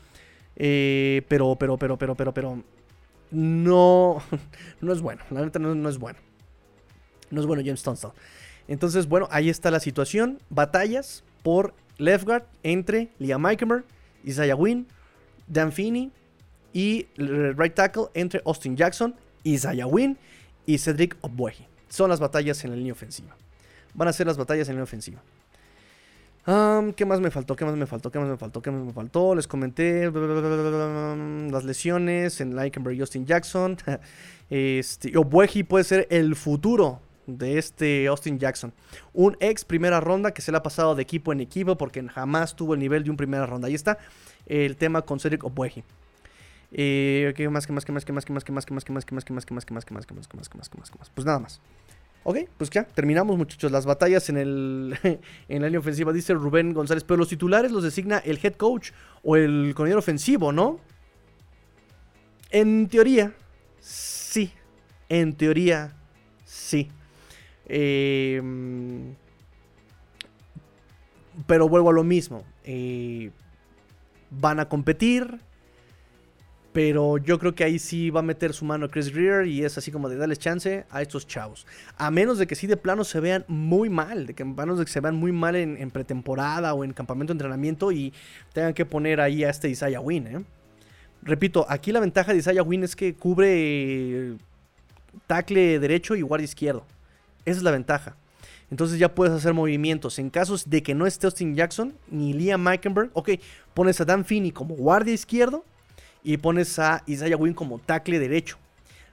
Eh, 0.56 1.22
pero, 1.28 1.56
pero, 1.56 1.76
pero, 1.76 1.98
pero, 1.98 2.14
pero, 2.14 2.32
pero... 2.32 2.62
No... 3.30 4.22
No 4.80 4.92
es 4.92 5.00
bueno. 5.00 5.22
La 5.30 5.42
neta 5.42 5.58
no, 5.58 5.74
no 5.74 5.88
es 5.88 5.98
bueno. 5.98 6.18
No 7.30 7.40
es 7.40 7.46
bueno 7.46 7.62
James 7.64 7.82
Tunstall. 7.82 8.12
Entonces, 8.68 9.08
bueno, 9.08 9.28
ahí 9.30 9.48
está 9.48 9.70
la 9.70 9.80
situación. 9.80 10.40
Batallas 10.50 11.22
por 11.42 11.74
left 11.98 12.24
guard 12.24 12.44
entre 12.62 13.10
Liam 13.18 13.46
Eichmer, 13.46 13.84
Isaiah 14.24 14.56
Wynn, 14.56 14.86
Dan 15.46 15.72
Finney 15.72 16.10
y 16.72 17.06
right 17.16 17.74
tackle 17.74 18.06
entre 18.14 18.42
Austin 18.44 18.76
Jackson, 18.76 19.14
Isaiah 19.44 19.86
Wynn 19.86 20.18
y 20.66 20.78
Cedric 20.78 21.16
Obwehi. 21.20 21.66
Son 21.88 22.10
las 22.10 22.20
batallas 22.20 22.64
en 22.64 22.70
la 22.70 22.76
línea 22.76 22.92
ofensiva. 22.92 23.36
Van 23.94 24.08
a 24.08 24.12
ser 24.12 24.26
las 24.26 24.36
batallas 24.36 24.68
en 24.68 24.74
la 24.74 24.80
línea 24.80 24.84
ofensiva. 24.84 25.22
¿Qué 26.94 27.04
más 27.04 27.20
me 27.20 27.30
faltó? 27.32 27.56
¿Qué 27.56 27.64
más 27.64 27.74
me 27.74 27.86
faltó? 27.86 28.10
¿Qué 28.10 28.20
más 28.20 28.28
me 28.28 28.36
faltó? 28.36 28.62
¿Qué 28.62 28.70
más 28.70 28.84
me 28.84 28.92
faltó? 28.92 29.34
Les 29.34 29.48
comenté 29.48 30.10
las 30.12 31.64
lesiones 31.64 32.40
en 32.40 32.54
Likenberg 32.54 32.96
y 32.96 33.00
Austin 33.00 33.26
Jackson. 33.26 33.76
Este, 34.48 35.10
puede 35.64 35.82
ser 35.82 36.06
el 36.08 36.36
futuro 36.36 37.00
de 37.26 37.58
este 37.58 38.06
Austin 38.06 38.38
Jackson. 38.38 38.72
Un 39.12 39.36
ex 39.40 39.64
primera 39.64 40.00
ronda 40.00 40.32
que 40.32 40.42
se 40.42 40.50
le 40.50 40.58
ha 40.58 40.62
pasado 40.62 40.94
de 40.94 41.02
equipo 41.02 41.32
en 41.32 41.40
equipo 41.40 41.76
porque 41.76 42.02
jamás 42.08 42.56
tuvo 42.56 42.74
el 42.74 42.80
nivel 42.80 43.04
de 43.04 43.10
un 43.10 43.16
primera 43.16 43.46
ronda. 43.46 43.68
Ahí 43.68 43.74
está 43.74 43.98
el 44.46 44.76
tema 44.76 45.02
con 45.02 45.20
Cedric 45.20 45.44
Obueji. 45.44 45.84
¿Qué 46.70 47.48
más, 47.50 47.66
qué 47.66 47.72
más, 47.72 47.84
qué 47.84 47.92
más, 47.92 48.04
qué 48.04 48.12
más, 48.12 48.24
qué 48.24 48.32
más, 48.32 48.44
qué 48.44 48.52
más, 48.52 48.64
qué 48.64 48.72
más, 48.72 48.84
qué 48.84 48.92
más, 48.92 49.04
qué 49.04 49.32
más, 49.34 49.44
qué 49.44 49.54
más, 49.54 49.64
qué 49.64 49.74
más, 49.74 49.84
qué 49.84 49.94
más, 49.94 50.04
qué 50.04 50.04
más, 50.04 50.06
qué 50.06 50.14
más, 50.14 50.28
qué 50.28 50.34
más, 50.36 50.48
qué 50.48 50.58
más, 50.58 50.68
qué 50.68 50.78
más, 50.78 50.90
qué 50.90 50.98
más? 50.98 51.10
Pues 51.10 51.24
nada 51.24 51.38
más. 51.38 51.60
Ok, 52.28 52.38
pues 52.58 52.70
ya, 52.70 52.84
terminamos 52.84 53.38
muchachos 53.38 53.70
las 53.70 53.86
batallas 53.86 54.28
en, 54.30 54.36
el, 54.36 54.98
en 55.48 55.62
la 55.62 55.68
línea 55.68 55.78
ofensiva, 55.78 56.12
dice 56.12 56.34
Rubén 56.34 56.74
González, 56.74 57.04
pero 57.04 57.18
los 57.18 57.28
titulares 57.28 57.70
los 57.70 57.84
designa 57.84 58.18
el 58.18 58.40
head 58.42 58.54
coach 58.54 58.90
o 59.22 59.36
el 59.36 59.72
coordinador 59.76 60.00
ofensivo, 60.00 60.50
¿no? 60.50 60.80
En 62.50 62.88
teoría, 62.88 63.32
sí. 63.80 64.52
En 65.08 65.34
teoría, 65.34 65.94
sí. 66.44 66.90
Em, 67.68 69.14
pero 71.46 71.68
vuelvo 71.68 71.90
a 71.90 71.92
lo 71.92 72.04
mismo. 72.04 72.44
Eh, 72.64 73.30
van 74.30 74.60
a 74.60 74.68
competir. 74.68 75.40
Pero 76.76 77.16
yo 77.16 77.38
creo 77.38 77.54
que 77.54 77.64
ahí 77.64 77.78
sí 77.78 78.10
va 78.10 78.20
a 78.20 78.22
meter 78.22 78.52
su 78.52 78.66
mano 78.66 78.90
Chris 78.90 79.10
Greer 79.10 79.46
y 79.46 79.64
es 79.64 79.78
así 79.78 79.90
como 79.90 80.10
de 80.10 80.16
darles 80.18 80.38
chance 80.38 80.84
a 80.90 81.00
estos 81.00 81.26
chavos. 81.26 81.66
A 81.96 82.10
menos 82.10 82.36
de 82.36 82.46
que 82.46 82.54
sí 82.54 82.66
de 82.66 82.76
plano 82.76 83.02
se 83.02 83.18
vean 83.18 83.46
muy 83.48 83.88
mal, 83.88 84.26
de 84.26 84.34
que 84.34 84.42
a 84.42 84.46
menos 84.46 84.78
de 84.78 84.84
que 84.84 84.90
se 84.90 85.00
vean 85.00 85.16
muy 85.16 85.32
mal 85.32 85.56
en, 85.56 85.90
pretemporada 85.90 86.74
o 86.74 86.84
en 86.84 86.92
campamento 86.92 87.32
de 87.32 87.36
entrenamiento 87.36 87.92
y 87.92 88.12
tengan 88.52 88.74
que 88.74 88.84
poner 88.84 89.22
ahí 89.22 89.42
a 89.42 89.48
este 89.48 89.70
Isaiah 89.70 90.00
Wynn. 90.00 90.26
¿eh? 90.26 90.44
Repito, 91.22 91.64
aquí 91.66 91.92
la 91.92 92.00
ventaja 92.00 92.32
de 92.34 92.40
Isaiah 92.40 92.62
Wynn 92.62 92.84
es 92.84 92.94
que 92.94 93.14
cubre 93.14 94.34
tackle 95.26 95.78
derecho 95.78 96.14
y 96.14 96.20
guardia 96.20 96.44
izquierdo. 96.44 96.84
Esa 97.46 97.58
es 97.58 97.62
la 97.62 97.70
ventaja. 97.70 98.16
Entonces 98.70 98.98
ya 98.98 99.14
puedes 99.14 99.32
hacer 99.32 99.54
movimientos. 99.54 100.18
En 100.18 100.28
casos 100.28 100.68
de 100.68 100.82
que 100.82 100.94
no 100.94 101.06
esté 101.06 101.26
Austin 101.26 101.54
Jackson 101.54 101.94
ni 102.10 102.32
Liam 102.32 102.62
Meikenberg, 102.62 103.10
ok, 103.14 103.30
pones 103.74 104.00
a 104.00 104.04
Dan 104.04 104.24
Finney 104.24 104.50
como 104.50 104.74
guardia 104.74 105.14
izquierdo 105.14 105.64
y 106.24 106.36
pones 106.38 106.78
a 106.78 107.02
Isaiah 107.06 107.36
Wynn 107.36 107.54
como 107.54 107.78
tackle 107.78 108.18
derecho. 108.18 108.58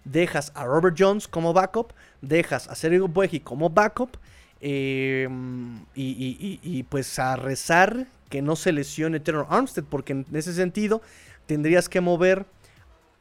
Dejas 0.04 0.52
a 0.56 0.66
Robert 0.66 0.96
Jones 0.98 1.28
como 1.28 1.54
backup, 1.54 1.94
dejas 2.22 2.68
a 2.68 2.76
Sergio 2.76 3.08
Bueji 3.08 3.40
como 3.40 3.70
backup 3.70 4.18
em, 4.60 5.86
y, 5.96 6.84
pues 6.90 7.20
a 7.20 7.36
rezar 7.36 8.08
que 8.30 8.42
no 8.42 8.56
se 8.56 8.74
lesione 8.74 9.20
Terror 9.20 9.46
Armstead, 9.50 9.86
porque 9.86 10.14
en 10.14 10.26
ese 10.34 10.54
sentido 10.54 11.02
tendrías 11.46 11.88
que 11.88 12.02
mover 12.02 12.46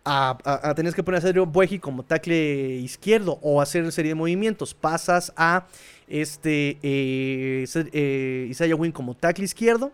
a, 0.04 0.72
tener 0.74 0.94
que 0.94 1.02
poner 1.02 1.18
a 1.18 1.22
Sergio 1.22 1.46
Bueji 1.46 1.78
como 1.78 2.02
tackle 2.02 2.76
izquierdo 2.76 3.38
o 3.42 3.60
hacer 3.60 3.90
serie 3.92 4.10
de 4.10 4.14
movimientos. 4.14 4.74
Pasas 4.74 5.32
a 5.36 5.66
este 6.08 6.78
eh, 6.82 7.64
eh, 7.92 8.46
Isaiah 8.50 8.74
Wynn 8.74 8.92
como 8.92 9.14
tackle 9.14 9.44
izquierdo. 9.44 9.92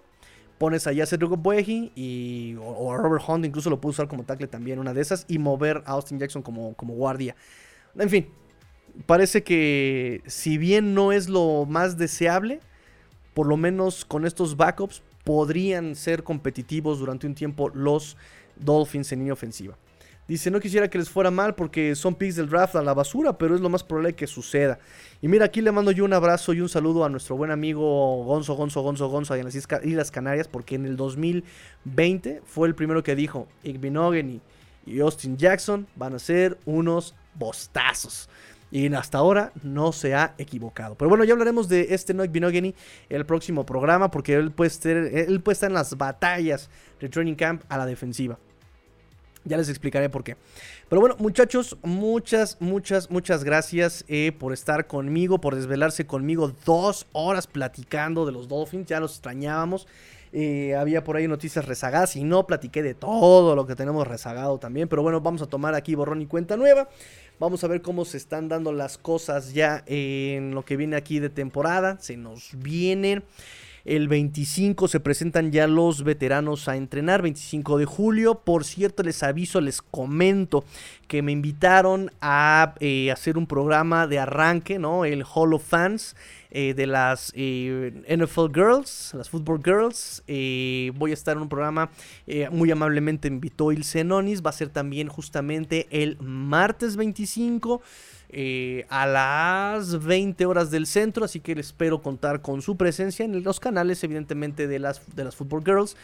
Pones 0.59 0.87
allá 0.87 1.05
a 1.05 1.07
Sergio 1.07 1.29
Bueji 1.29 1.93
y, 1.95 2.57
o, 2.61 2.93
a 2.93 2.97
Robert 2.97 3.23
Hunt, 3.29 3.45
incluso 3.45 3.71
lo 3.71 3.81
puedo 3.81 3.91
usar 3.91 4.09
como 4.09 4.25
tackle 4.25 4.49
también, 4.49 4.79
una 4.79 4.93
de 4.93 5.01
esas. 5.01 5.25
Y 5.29 5.39
mover 5.39 5.83
a 5.87 5.93
Austin 5.93 6.19
Jackson 6.19 6.43
como, 6.43 6.75
como 6.75 6.95
guardia. 6.95 7.37
En 7.97 8.11
fin, 8.11 8.29
parece 9.07 9.43
que 9.45 10.23
si 10.27 10.59
bien 10.59 10.95
no 10.95 11.13
es 11.13 11.29
lo 11.29 11.65
más 11.67 11.97
deseable, 11.97 12.61
por 13.35 13.47
lo 13.47 13.57
menos 13.57 14.05
con 14.05 14.27
estos 14.27 14.57
backups 14.57 15.03
podrían 15.23 15.95
ser 15.95 16.25
competitivos 16.25 16.99
durante 16.99 17.27
un 17.27 17.35
tiempo 17.35 17.69
los 17.69 18.17
Dolphins 18.57 19.13
en 19.13 19.21
línea 19.21 19.35
ofensiva. 19.35 19.77
Dice, 20.29 20.51
no 20.51 20.61
quisiera 20.61 20.89
que 20.89 20.99
les 20.99 21.09
fuera 21.09 21.31
mal 21.31 21.55
porque 21.55 21.95
son 21.95 22.15
picks 22.15 22.37
del 22.37 22.51
draft 22.51 22.77
a 22.77 22.83
la 22.83 22.93
basura, 22.93 23.39
pero 23.39 23.55
es 23.55 23.63
lo 23.63 23.71
más 23.71 23.83
probable 23.83 24.15
que 24.15 24.27
suceda. 24.27 24.79
Y 25.23 25.29
mira, 25.29 25.47
aquí 25.47 25.63
le 25.63 25.73
mando 25.73 25.91
yo 25.91 26.05
un 26.05 26.13
abrazo 26.13 26.53
y 26.53 26.61
un 26.61 26.69
saludo 26.69 27.03
a 27.07 27.09
nuestro 27.09 27.35
buen 27.35 27.51
amigo 27.51 28.23
Gonzo, 28.25 28.55
Gonzo, 28.55 28.83
Gonzo, 28.83 29.09
Gonzo, 29.09 29.35
en 29.35 29.47
las 29.47 29.55
Islas 29.55 30.11
Canarias, 30.11 30.47
porque 30.47 30.75
en 30.75 30.85
el 30.85 30.99
2020 30.99 32.43
fue 32.45 32.69
el 32.69 32.75
primero 32.75 33.03
que 33.03 33.17
dijo, 33.17 33.49
Igby 33.65 33.91
y 34.85 35.01
Austin 35.01 35.39
Jackson 35.39 35.87
van 35.97 36.15
a 36.15 36.19
ser 36.19 36.59
unos 36.67 37.15
bostazos. 37.35 38.29
Y 38.71 38.93
hasta 38.93 39.17
ahora 39.17 39.53
no 39.63 39.93
se 39.93 40.15
ha 40.15 40.35
equivocado. 40.37 40.95
Pero 40.95 41.09
bueno, 41.09 41.25
ya 41.25 41.33
hablaremos 41.33 41.71
de 41.71 41.95
este 41.95 42.13
Noik 42.13 42.31
Binogany 42.31 42.75
el 43.09 43.25
próximo 43.25 43.65
programa, 43.65 44.11
porque 44.11 44.35
él 44.35 44.51
puede, 44.51 45.25
él 45.25 45.41
puede 45.41 45.55
estar 45.55 45.71
en 45.71 45.75
las 45.75 45.97
batallas 45.97 46.69
de 47.01 47.09
Training 47.09 47.35
Camp 47.35 47.63
a 47.71 47.79
la 47.79 47.87
defensiva. 47.87 48.39
Ya 49.49 49.57
les 49.57 49.69
explicaré 49.69 50.09
por 50.09 50.23
qué. 50.23 50.37
Pero 50.89 51.01
bueno, 51.01 51.17
muchachos, 51.19 51.77
muchas, 51.83 52.57
muchas, 52.61 53.11
muchas 53.11 53.45
gracias 53.45 54.05
eh, 54.09 54.33
por 54.39 54.53
estar 54.53 54.87
conmigo, 54.87 55.41
por 55.41 55.55
desvelarse 55.55 56.07
conmigo 56.07 56.53
dos 56.65 57.07
horas 57.13 57.47
platicando 57.47 58.27
de 58.27 58.33
los 58.33 58.49
Dolphins. 58.49 58.87
Ya 58.87 59.01
los 59.01 59.13
extrañábamos. 59.13 59.87
Eh, 60.33 60.77
había 60.77 61.05
por 61.05 61.17
ahí 61.17 61.27
noticias 61.27 61.65
rezagadas 61.65 62.15
y 62.17 62.23
no 62.23 62.47
platiqué 62.47 62.83
de 62.83 62.95
todo 62.95 63.57
lo 63.57 63.67
que 63.67 63.75
tenemos 63.75 64.07
rezagado 64.07 64.59
también. 64.59 64.89
Pero 64.89 65.03
bueno, 65.03 65.21
vamos 65.21 65.43
a 65.43 65.47
tomar 65.47 65.75
aquí 65.75 65.95
borrón 65.95 66.23
y 66.23 66.27
cuenta 66.27 66.57
nueva. 66.57 66.89
Vamos 67.41 67.63
a 67.65 67.69
ver 67.69 67.83
cómo 67.83 68.05
se 68.05 68.17
están 68.17 68.49
dando 68.49 68.73
las 68.73 68.99
cosas 68.99 69.55
ya 69.55 69.85
en 69.87 70.55
lo 70.55 70.65
que 70.65 70.77
viene 70.77 70.97
aquí 70.97 71.21
de 71.21 71.31
temporada. 71.31 71.97
Se 72.01 72.17
nos 72.17 72.51
vienen. 72.59 73.25
El 73.85 74.09
25 74.09 74.89
se 74.89 75.01
presentan 75.01 75.53
ya 75.53 75.67
los 75.67 76.05
veteranos 76.05 76.69
a 76.69 76.77
entrenar, 76.77 77.23
25 77.23 77.79
de 77.79 77.85
julio. 77.85 78.41
Por 78.45 78.65
cierto, 78.65 79.03
les 79.03 79.23
aviso, 79.23 79.61
les 79.61 79.83
comento 79.83 80.65
que 81.07 81.23
me 81.23 81.33
invitaron 81.33 82.13
a 82.21 82.75
eh, 82.81 83.11
hacer 83.11 83.39
un 83.39 83.47
programa 83.47 84.07
de 84.07 84.19
arranque, 84.19 84.79
¿no? 84.79 85.05
El 85.05 85.25
Hall 85.25 85.55
of 85.55 85.67
Fans. 85.67 86.17
Eh, 86.51 86.73
de 86.73 86.87
las 86.87 87.31
eh, 87.37 87.93
NFL 88.09 88.55
Girls, 88.55 89.13
las 89.13 89.29
Football 89.29 89.61
Girls. 89.63 90.23
voy 90.27 91.11
a 91.11 91.15
estar 91.15 91.37
en 91.37 91.43
un 91.43 91.49
programa, 91.51 91.91
muy 92.51 92.71
amablemente 92.71 93.29
invitó 93.29 93.71
Il 93.71 93.85
Zenonis, 93.85 94.41
va 94.41 94.49
a 94.49 94.55
ser 94.55 94.71
también 94.71 95.09
justamente 95.09 95.87
el 95.91 96.17
martes 96.21 96.97
25. 96.97 97.83
Eh, 98.31 98.85
a 98.91 99.07
las 99.07 100.05
20 100.05 100.45
horas 100.45 100.71
del 100.71 100.87
centro, 100.87 101.25
así 101.25 101.41
que 101.41 101.53
espero 101.53 102.03
contar 102.03 102.43
con 102.43 102.61
su 102.61 102.77
presencia 102.77 103.25
en 103.25 103.43
los 103.43 103.59
canales, 103.59 104.05
evidentemente, 104.05 104.67
de 104.67 104.79
las, 104.79 105.01
de 105.17 105.25
las 105.25 105.35
Football 105.35 105.65
Girls. 105.65 105.97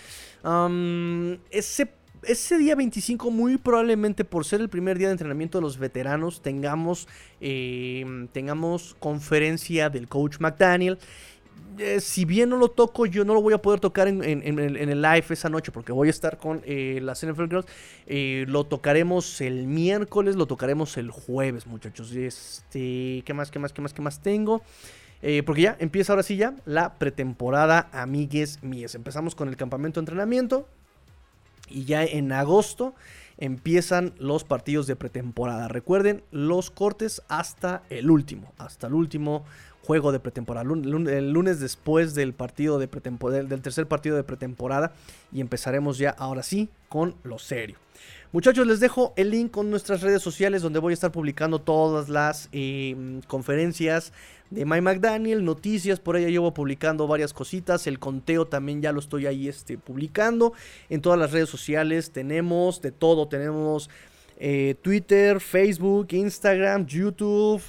ese, 1.51 1.91
ese 2.23 2.59
día 2.59 2.77
25, 2.77 3.31
muy 3.31 3.59
probablemente 3.59 4.25
por 4.25 4.47
ser 4.47 4.63
el 4.63 4.71
primer 4.71 4.97
día 4.97 5.09
de 5.09 5.13
entrenamiento 5.13 5.59
de 5.59 5.63
los 5.63 5.79
veteranos, 5.79 6.41
tengamos, 6.41 7.09
eh, 7.43 8.27
tengamos 8.33 8.97
conferencia 8.99 9.91
del 9.91 10.09
coach 10.09 10.39
McDaniel. 10.39 10.99
Eh, 11.79 12.01
si 12.01 12.25
bien 12.25 12.51
no 12.51 12.57
lo 12.57 12.69
toco, 12.69 13.05
yo 13.07 13.25
no 13.25 13.35
lo 13.35 13.43
voy 13.43 13.53
a 13.53 13.59
poder 13.59 13.81
tocar 13.81 14.07
en, 14.07 14.23
el 14.23 15.03
live 15.03 15.25
esa 15.31 15.49
noche 15.49 15.73
porque 15.73 15.93
voy 15.93 16.09
a 16.09 16.11
estar 16.11 16.39
con 16.39 16.63
eh, 16.65 17.01
las 17.03 17.27
NFL 17.27 17.47
Girls. 17.47 17.67
Eh, 18.07 18.45
lo 18.49 18.65
tocaremos 18.65 19.41
el 19.41 19.67
miércoles, 19.67 20.37
lo 20.37 20.47
tocaremos 20.47 20.97
el 20.97 21.11
jueves, 21.11 21.67
muchachos. 21.67 22.13
Este, 22.13 23.23
¿Qué 23.25 23.35
más, 23.35 23.51
qué 23.51 23.59
más, 23.59 23.73
qué 23.73 23.83
más, 23.83 23.93
qué 23.93 24.03
más 24.03 24.21
tengo? 24.21 24.63
porque 25.47 25.63
ya 25.63 25.77
empieza 25.81 26.13
ahora 26.13 26.23
sí 26.23 26.37
ya 26.37 26.55
la 26.67 26.99
pretemporada, 26.99 27.89
amigues 27.93 28.63
mías. 28.63 28.95
Empezamos 28.95 29.35
con 29.35 29.49
el 29.49 29.57
campamento 29.57 29.99
de 29.99 30.03
entrenamiento 30.03 30.69
y 31.71 31.87
ya 31.87 32.05
en 32.05 32.31
agosto 32.31 32.95
empiezan 33.39 34.13
los 34.19 34.45
partidos 34.45 34.87
de 34.87 34.97
pretemporada. 34.97 35.69
Recuerden, 35.69 36.23
los 36.31 36.71
cortes 36.71 37.23
hasta 37.29 37.85
el 37.89 38.11
último, 38.11 38.53
hasta 38.59 38.89
el 38.89 38.93
último 38.93 39.47
juego 39.85 40.13
de 40.13 40.21
pretemporada. 40.21 40.69
El 40.73 41.33
lunes 41.33 41.61
después 41.61 42.15
del 42.15 42.33
partido 42.33 42.79
de 42.79 42.89
pretemporada, 42.89 43.43
del 43.43 43.63
tercer 43.63 43.87
partido 43.87 44.17
de 44.17 44.25
pretemporada 44.25 44.93
y 45.33 45.41
empezaremos 45.41 45.99
ya 45.99 46.11
ahora 46.11 46.43
sí 46.43 46.71
con 46.89 47.15
lo 47.23 47.39
serio. 47.39 47.77
Muchachos, 48.33 48.67
les 48.67 48.81
dejo 48.81 49.13
el 49.17 49.31
link 49.31 49.53
con 49.53 49.71
nuestras 49.71 50.01
redes 50.01 50.21
sociales 50.21 50.61
donde 50.61 50.81
voy 50.81 50.93
a 50.93 50.95
estar 50.95 51.13
publicando 51.13 51.61
todas 51.61 52.09
las 52.09 52.49
em, 52.51 53.21
conferencias 53.29 54.13
de 54.51 54.65
Mike 54.65 54.81
McDaniel, 54.81 55.45
noticias, 55.45 56.01
por 56.01 56.17
ahí 56.17 56.27
llevo 56.27 56.53
publicando 56.53 57.07
varias 57.07 57.33
cositas, 57.33 57.87
el 57.87 58.01
conteo 58.01 58.47
también 58.47 58.83
ya 58.83 58.91
lo 58.91 58.99
estoy 58.99 59.27
ahí 59.27 59.49
este, 59.49 59.79
publicando 59.79 60.53
en 60.89 61.01
todas 61.01 61.19
las 61.19 61.31
redes 61.31 61.49
sociales, 61.49 62.11
tenemos 62.11 62.83
de 62.83 62.91
todo, 62.91 63.29
tenemos 63.29 63.89
eh, 64.37 64.75
Twitter, 64.83 65.39
Facebook, 65.41 66.09
Instagram, 66.11 66.87
YouTube, 66.87 67.63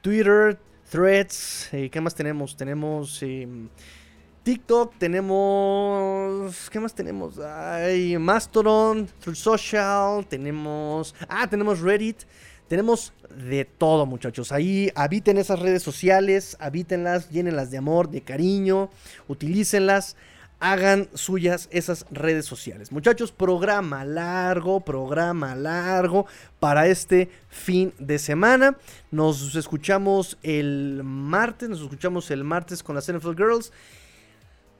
Twitter, 0.00 0.58
Threads, 0.90 1.68
eh, 1.72 1.90
¿qué 1.90 2.00
más 2.00 2.14
tenemos? 2.14 2.56
Tenemos... 2.56 3.22
Em, 3.22 3.68
TikTok, 4.48 4.94
tenemos. 4.96 6.70
¿Qué 6.70 6.80
más 6.80 6.94
tenemos? 6.94 7.38
Hay 7.38 8.16
Mastodon, 8.16 9.06
Through 9.20 9.36
Social, 9.36 10.26
tenemos. 10.26 11.14
Ah, 11.28 11.46
tenemos 11.46 11.80
Reddit. 11.80 12.22
Tenemos 12.66 13.12
de 13.34 13.66
todo, 13.66 14.06
muchachos. 14.06 14.50
Ahí 14.50 14.90
habiten 14.94 15.36
esas 15.36 15.60
redes 15.60 15.82
sociales, 15.82 16.56
habítenlas, 16.60 17.28
llénenlas 17.30 17.70
de 17.70 17.78
amor, 17.78 18.10
de 18.10 18.22
cariño, 18.22 18.88
utilícenlas, 19.26 20.16
hagan 20.60 21.08
suyas 21.14 21.68
esas 21.70 22.06
redes 22.10 22.46
sociales. 22.46 22.90
Muchachos, 22.90 23.32
programa 23.32 24.04
largo, 24.04 24.80
programa 24.80 25.54
largo 25.54 26.26
para 26.58 26.88
este 26.88 27.30
fin 27.48 27.92
de 27.98 28.18
semana. 28.18 28.76
Nos 29.10 29.54
escuchamos 29.54 30.38
el 30.42 31.02
martes, 31.04 31.68
nos 31.68 31.80
escuchamos 31.80 32.30
el 32.30 32.44
martes 32.44 32.82
con 32.82 32.96
las 32.96 33.10
NFL 33.12 33.36
Girls. 33.36 33.72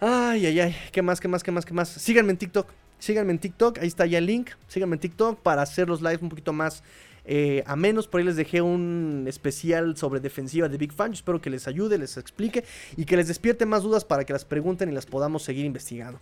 Ay, 0.00 0.46
ay, 0.46 0.60
ay. 0.60 0.76
¿Qué 0.92 1.02
más, 1.02 1.20
qué 1.20 1.28
más, 1.28 1.42
qué 1.42 1.52
más, 1.52 1.64
qué 1.64 1.74
más? 1.74 1.88
Síganme 1.88 2.32
en 2.32 2.38
TikTok. 2.38 2.68
Síganme 2.98 3.32
en 3.32 3.38
TikTok. 3.38 3.78
Ahí 3.78 3.88
está 3.88 4.06
ya 4.06 4.18
el 4.18 4.26
link. 4.26 4.50
Síganme 4.66 4.96
en 4.96 5.00
TikTok 5.00 5.40
para 5.40 5.62
hacer 5.62 5.88
los 5.88 6.02
lives 6.02 6.22
un 6.22 6.28
poquito 6.28 6.52
más 6.52 6.82
eh, 7.30 7.62
a 7.66 7.76
menos. 7.76 8.08
Por 8.08 8.20
ahí 8.20 8.24
les 8.24 8.36
dejé 8.36 8.62
un 8.62 9.26
especial 9.28 9.96
sobre 9.96 10.18
defensiva 10.18 10.68
de 10.68 10.78
Big 10.78 10.92
Fan. 10.92 11.12
espero 11.12 11.40
que 11.40 11.50
les 11.50 11.68
ayude, 11.68 11.98
les 11.98 12.16
explique 12.16 12.64
y 12.96 13.04
que 13.04 13.16
les 13.16 13.28
despierte 13.28 13.66
más 13.66 13.82
dudas 13.82 14.04
para 14.04 14.24
que 14.24 14.32
las 14.32 14.46
pregunten 14.46 14.88
y 14.88 14.92
las 14.92 15.04
podamos 15.04 15.42
seguir 15.42 15.66
investigando. 15.66 16.18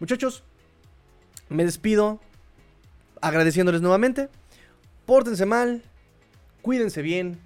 Muchachos, 0.00 0.42
me 1.48 1.64
despido 1.64 2.18
agradeciéndoles 3.20 3.80
nuevamente. 3.80 4.28
Pórtense 5.06 5.46
mal. 5.46 5.82
Cuídense 6.62 7.00
bien. 7.00 7.38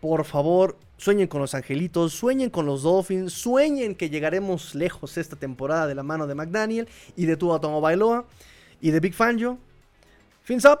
Por 0.00 0.24
favor, 0.24 0.76
Sueñen 0.98 1.28
con 1.28 1.40
los 1.40 1.54
angelitos, 1.54 2.12
sueñen 2.12 2.50
con 2.50 2.66
los 2.66 2.82
Dolphins, 2.82 3.32
sueñen 3.32 3.94
que 3.94 4.10
llegaremos 4.10 4.74
lejos 4.74 5.16
esta 5.16 5.36
temporada 5.36 5.86
de 5.86 5.94
la 5.94 6.02
mano 6.02 6.26
de 6.26 6.34
McDaniel 6.34 6.88
y 7.14 7.26
de 7.26 7.36
Tua 7.36 7.60
Tomo 7.60 7.80
Bailoa 7.80 8.26
y 8.80 8.90
de 8.90 8.98
Big 8.98 9.14
Fangio. 9.14 9.58
Fins 10.42 10.64
up. 10.64 10.80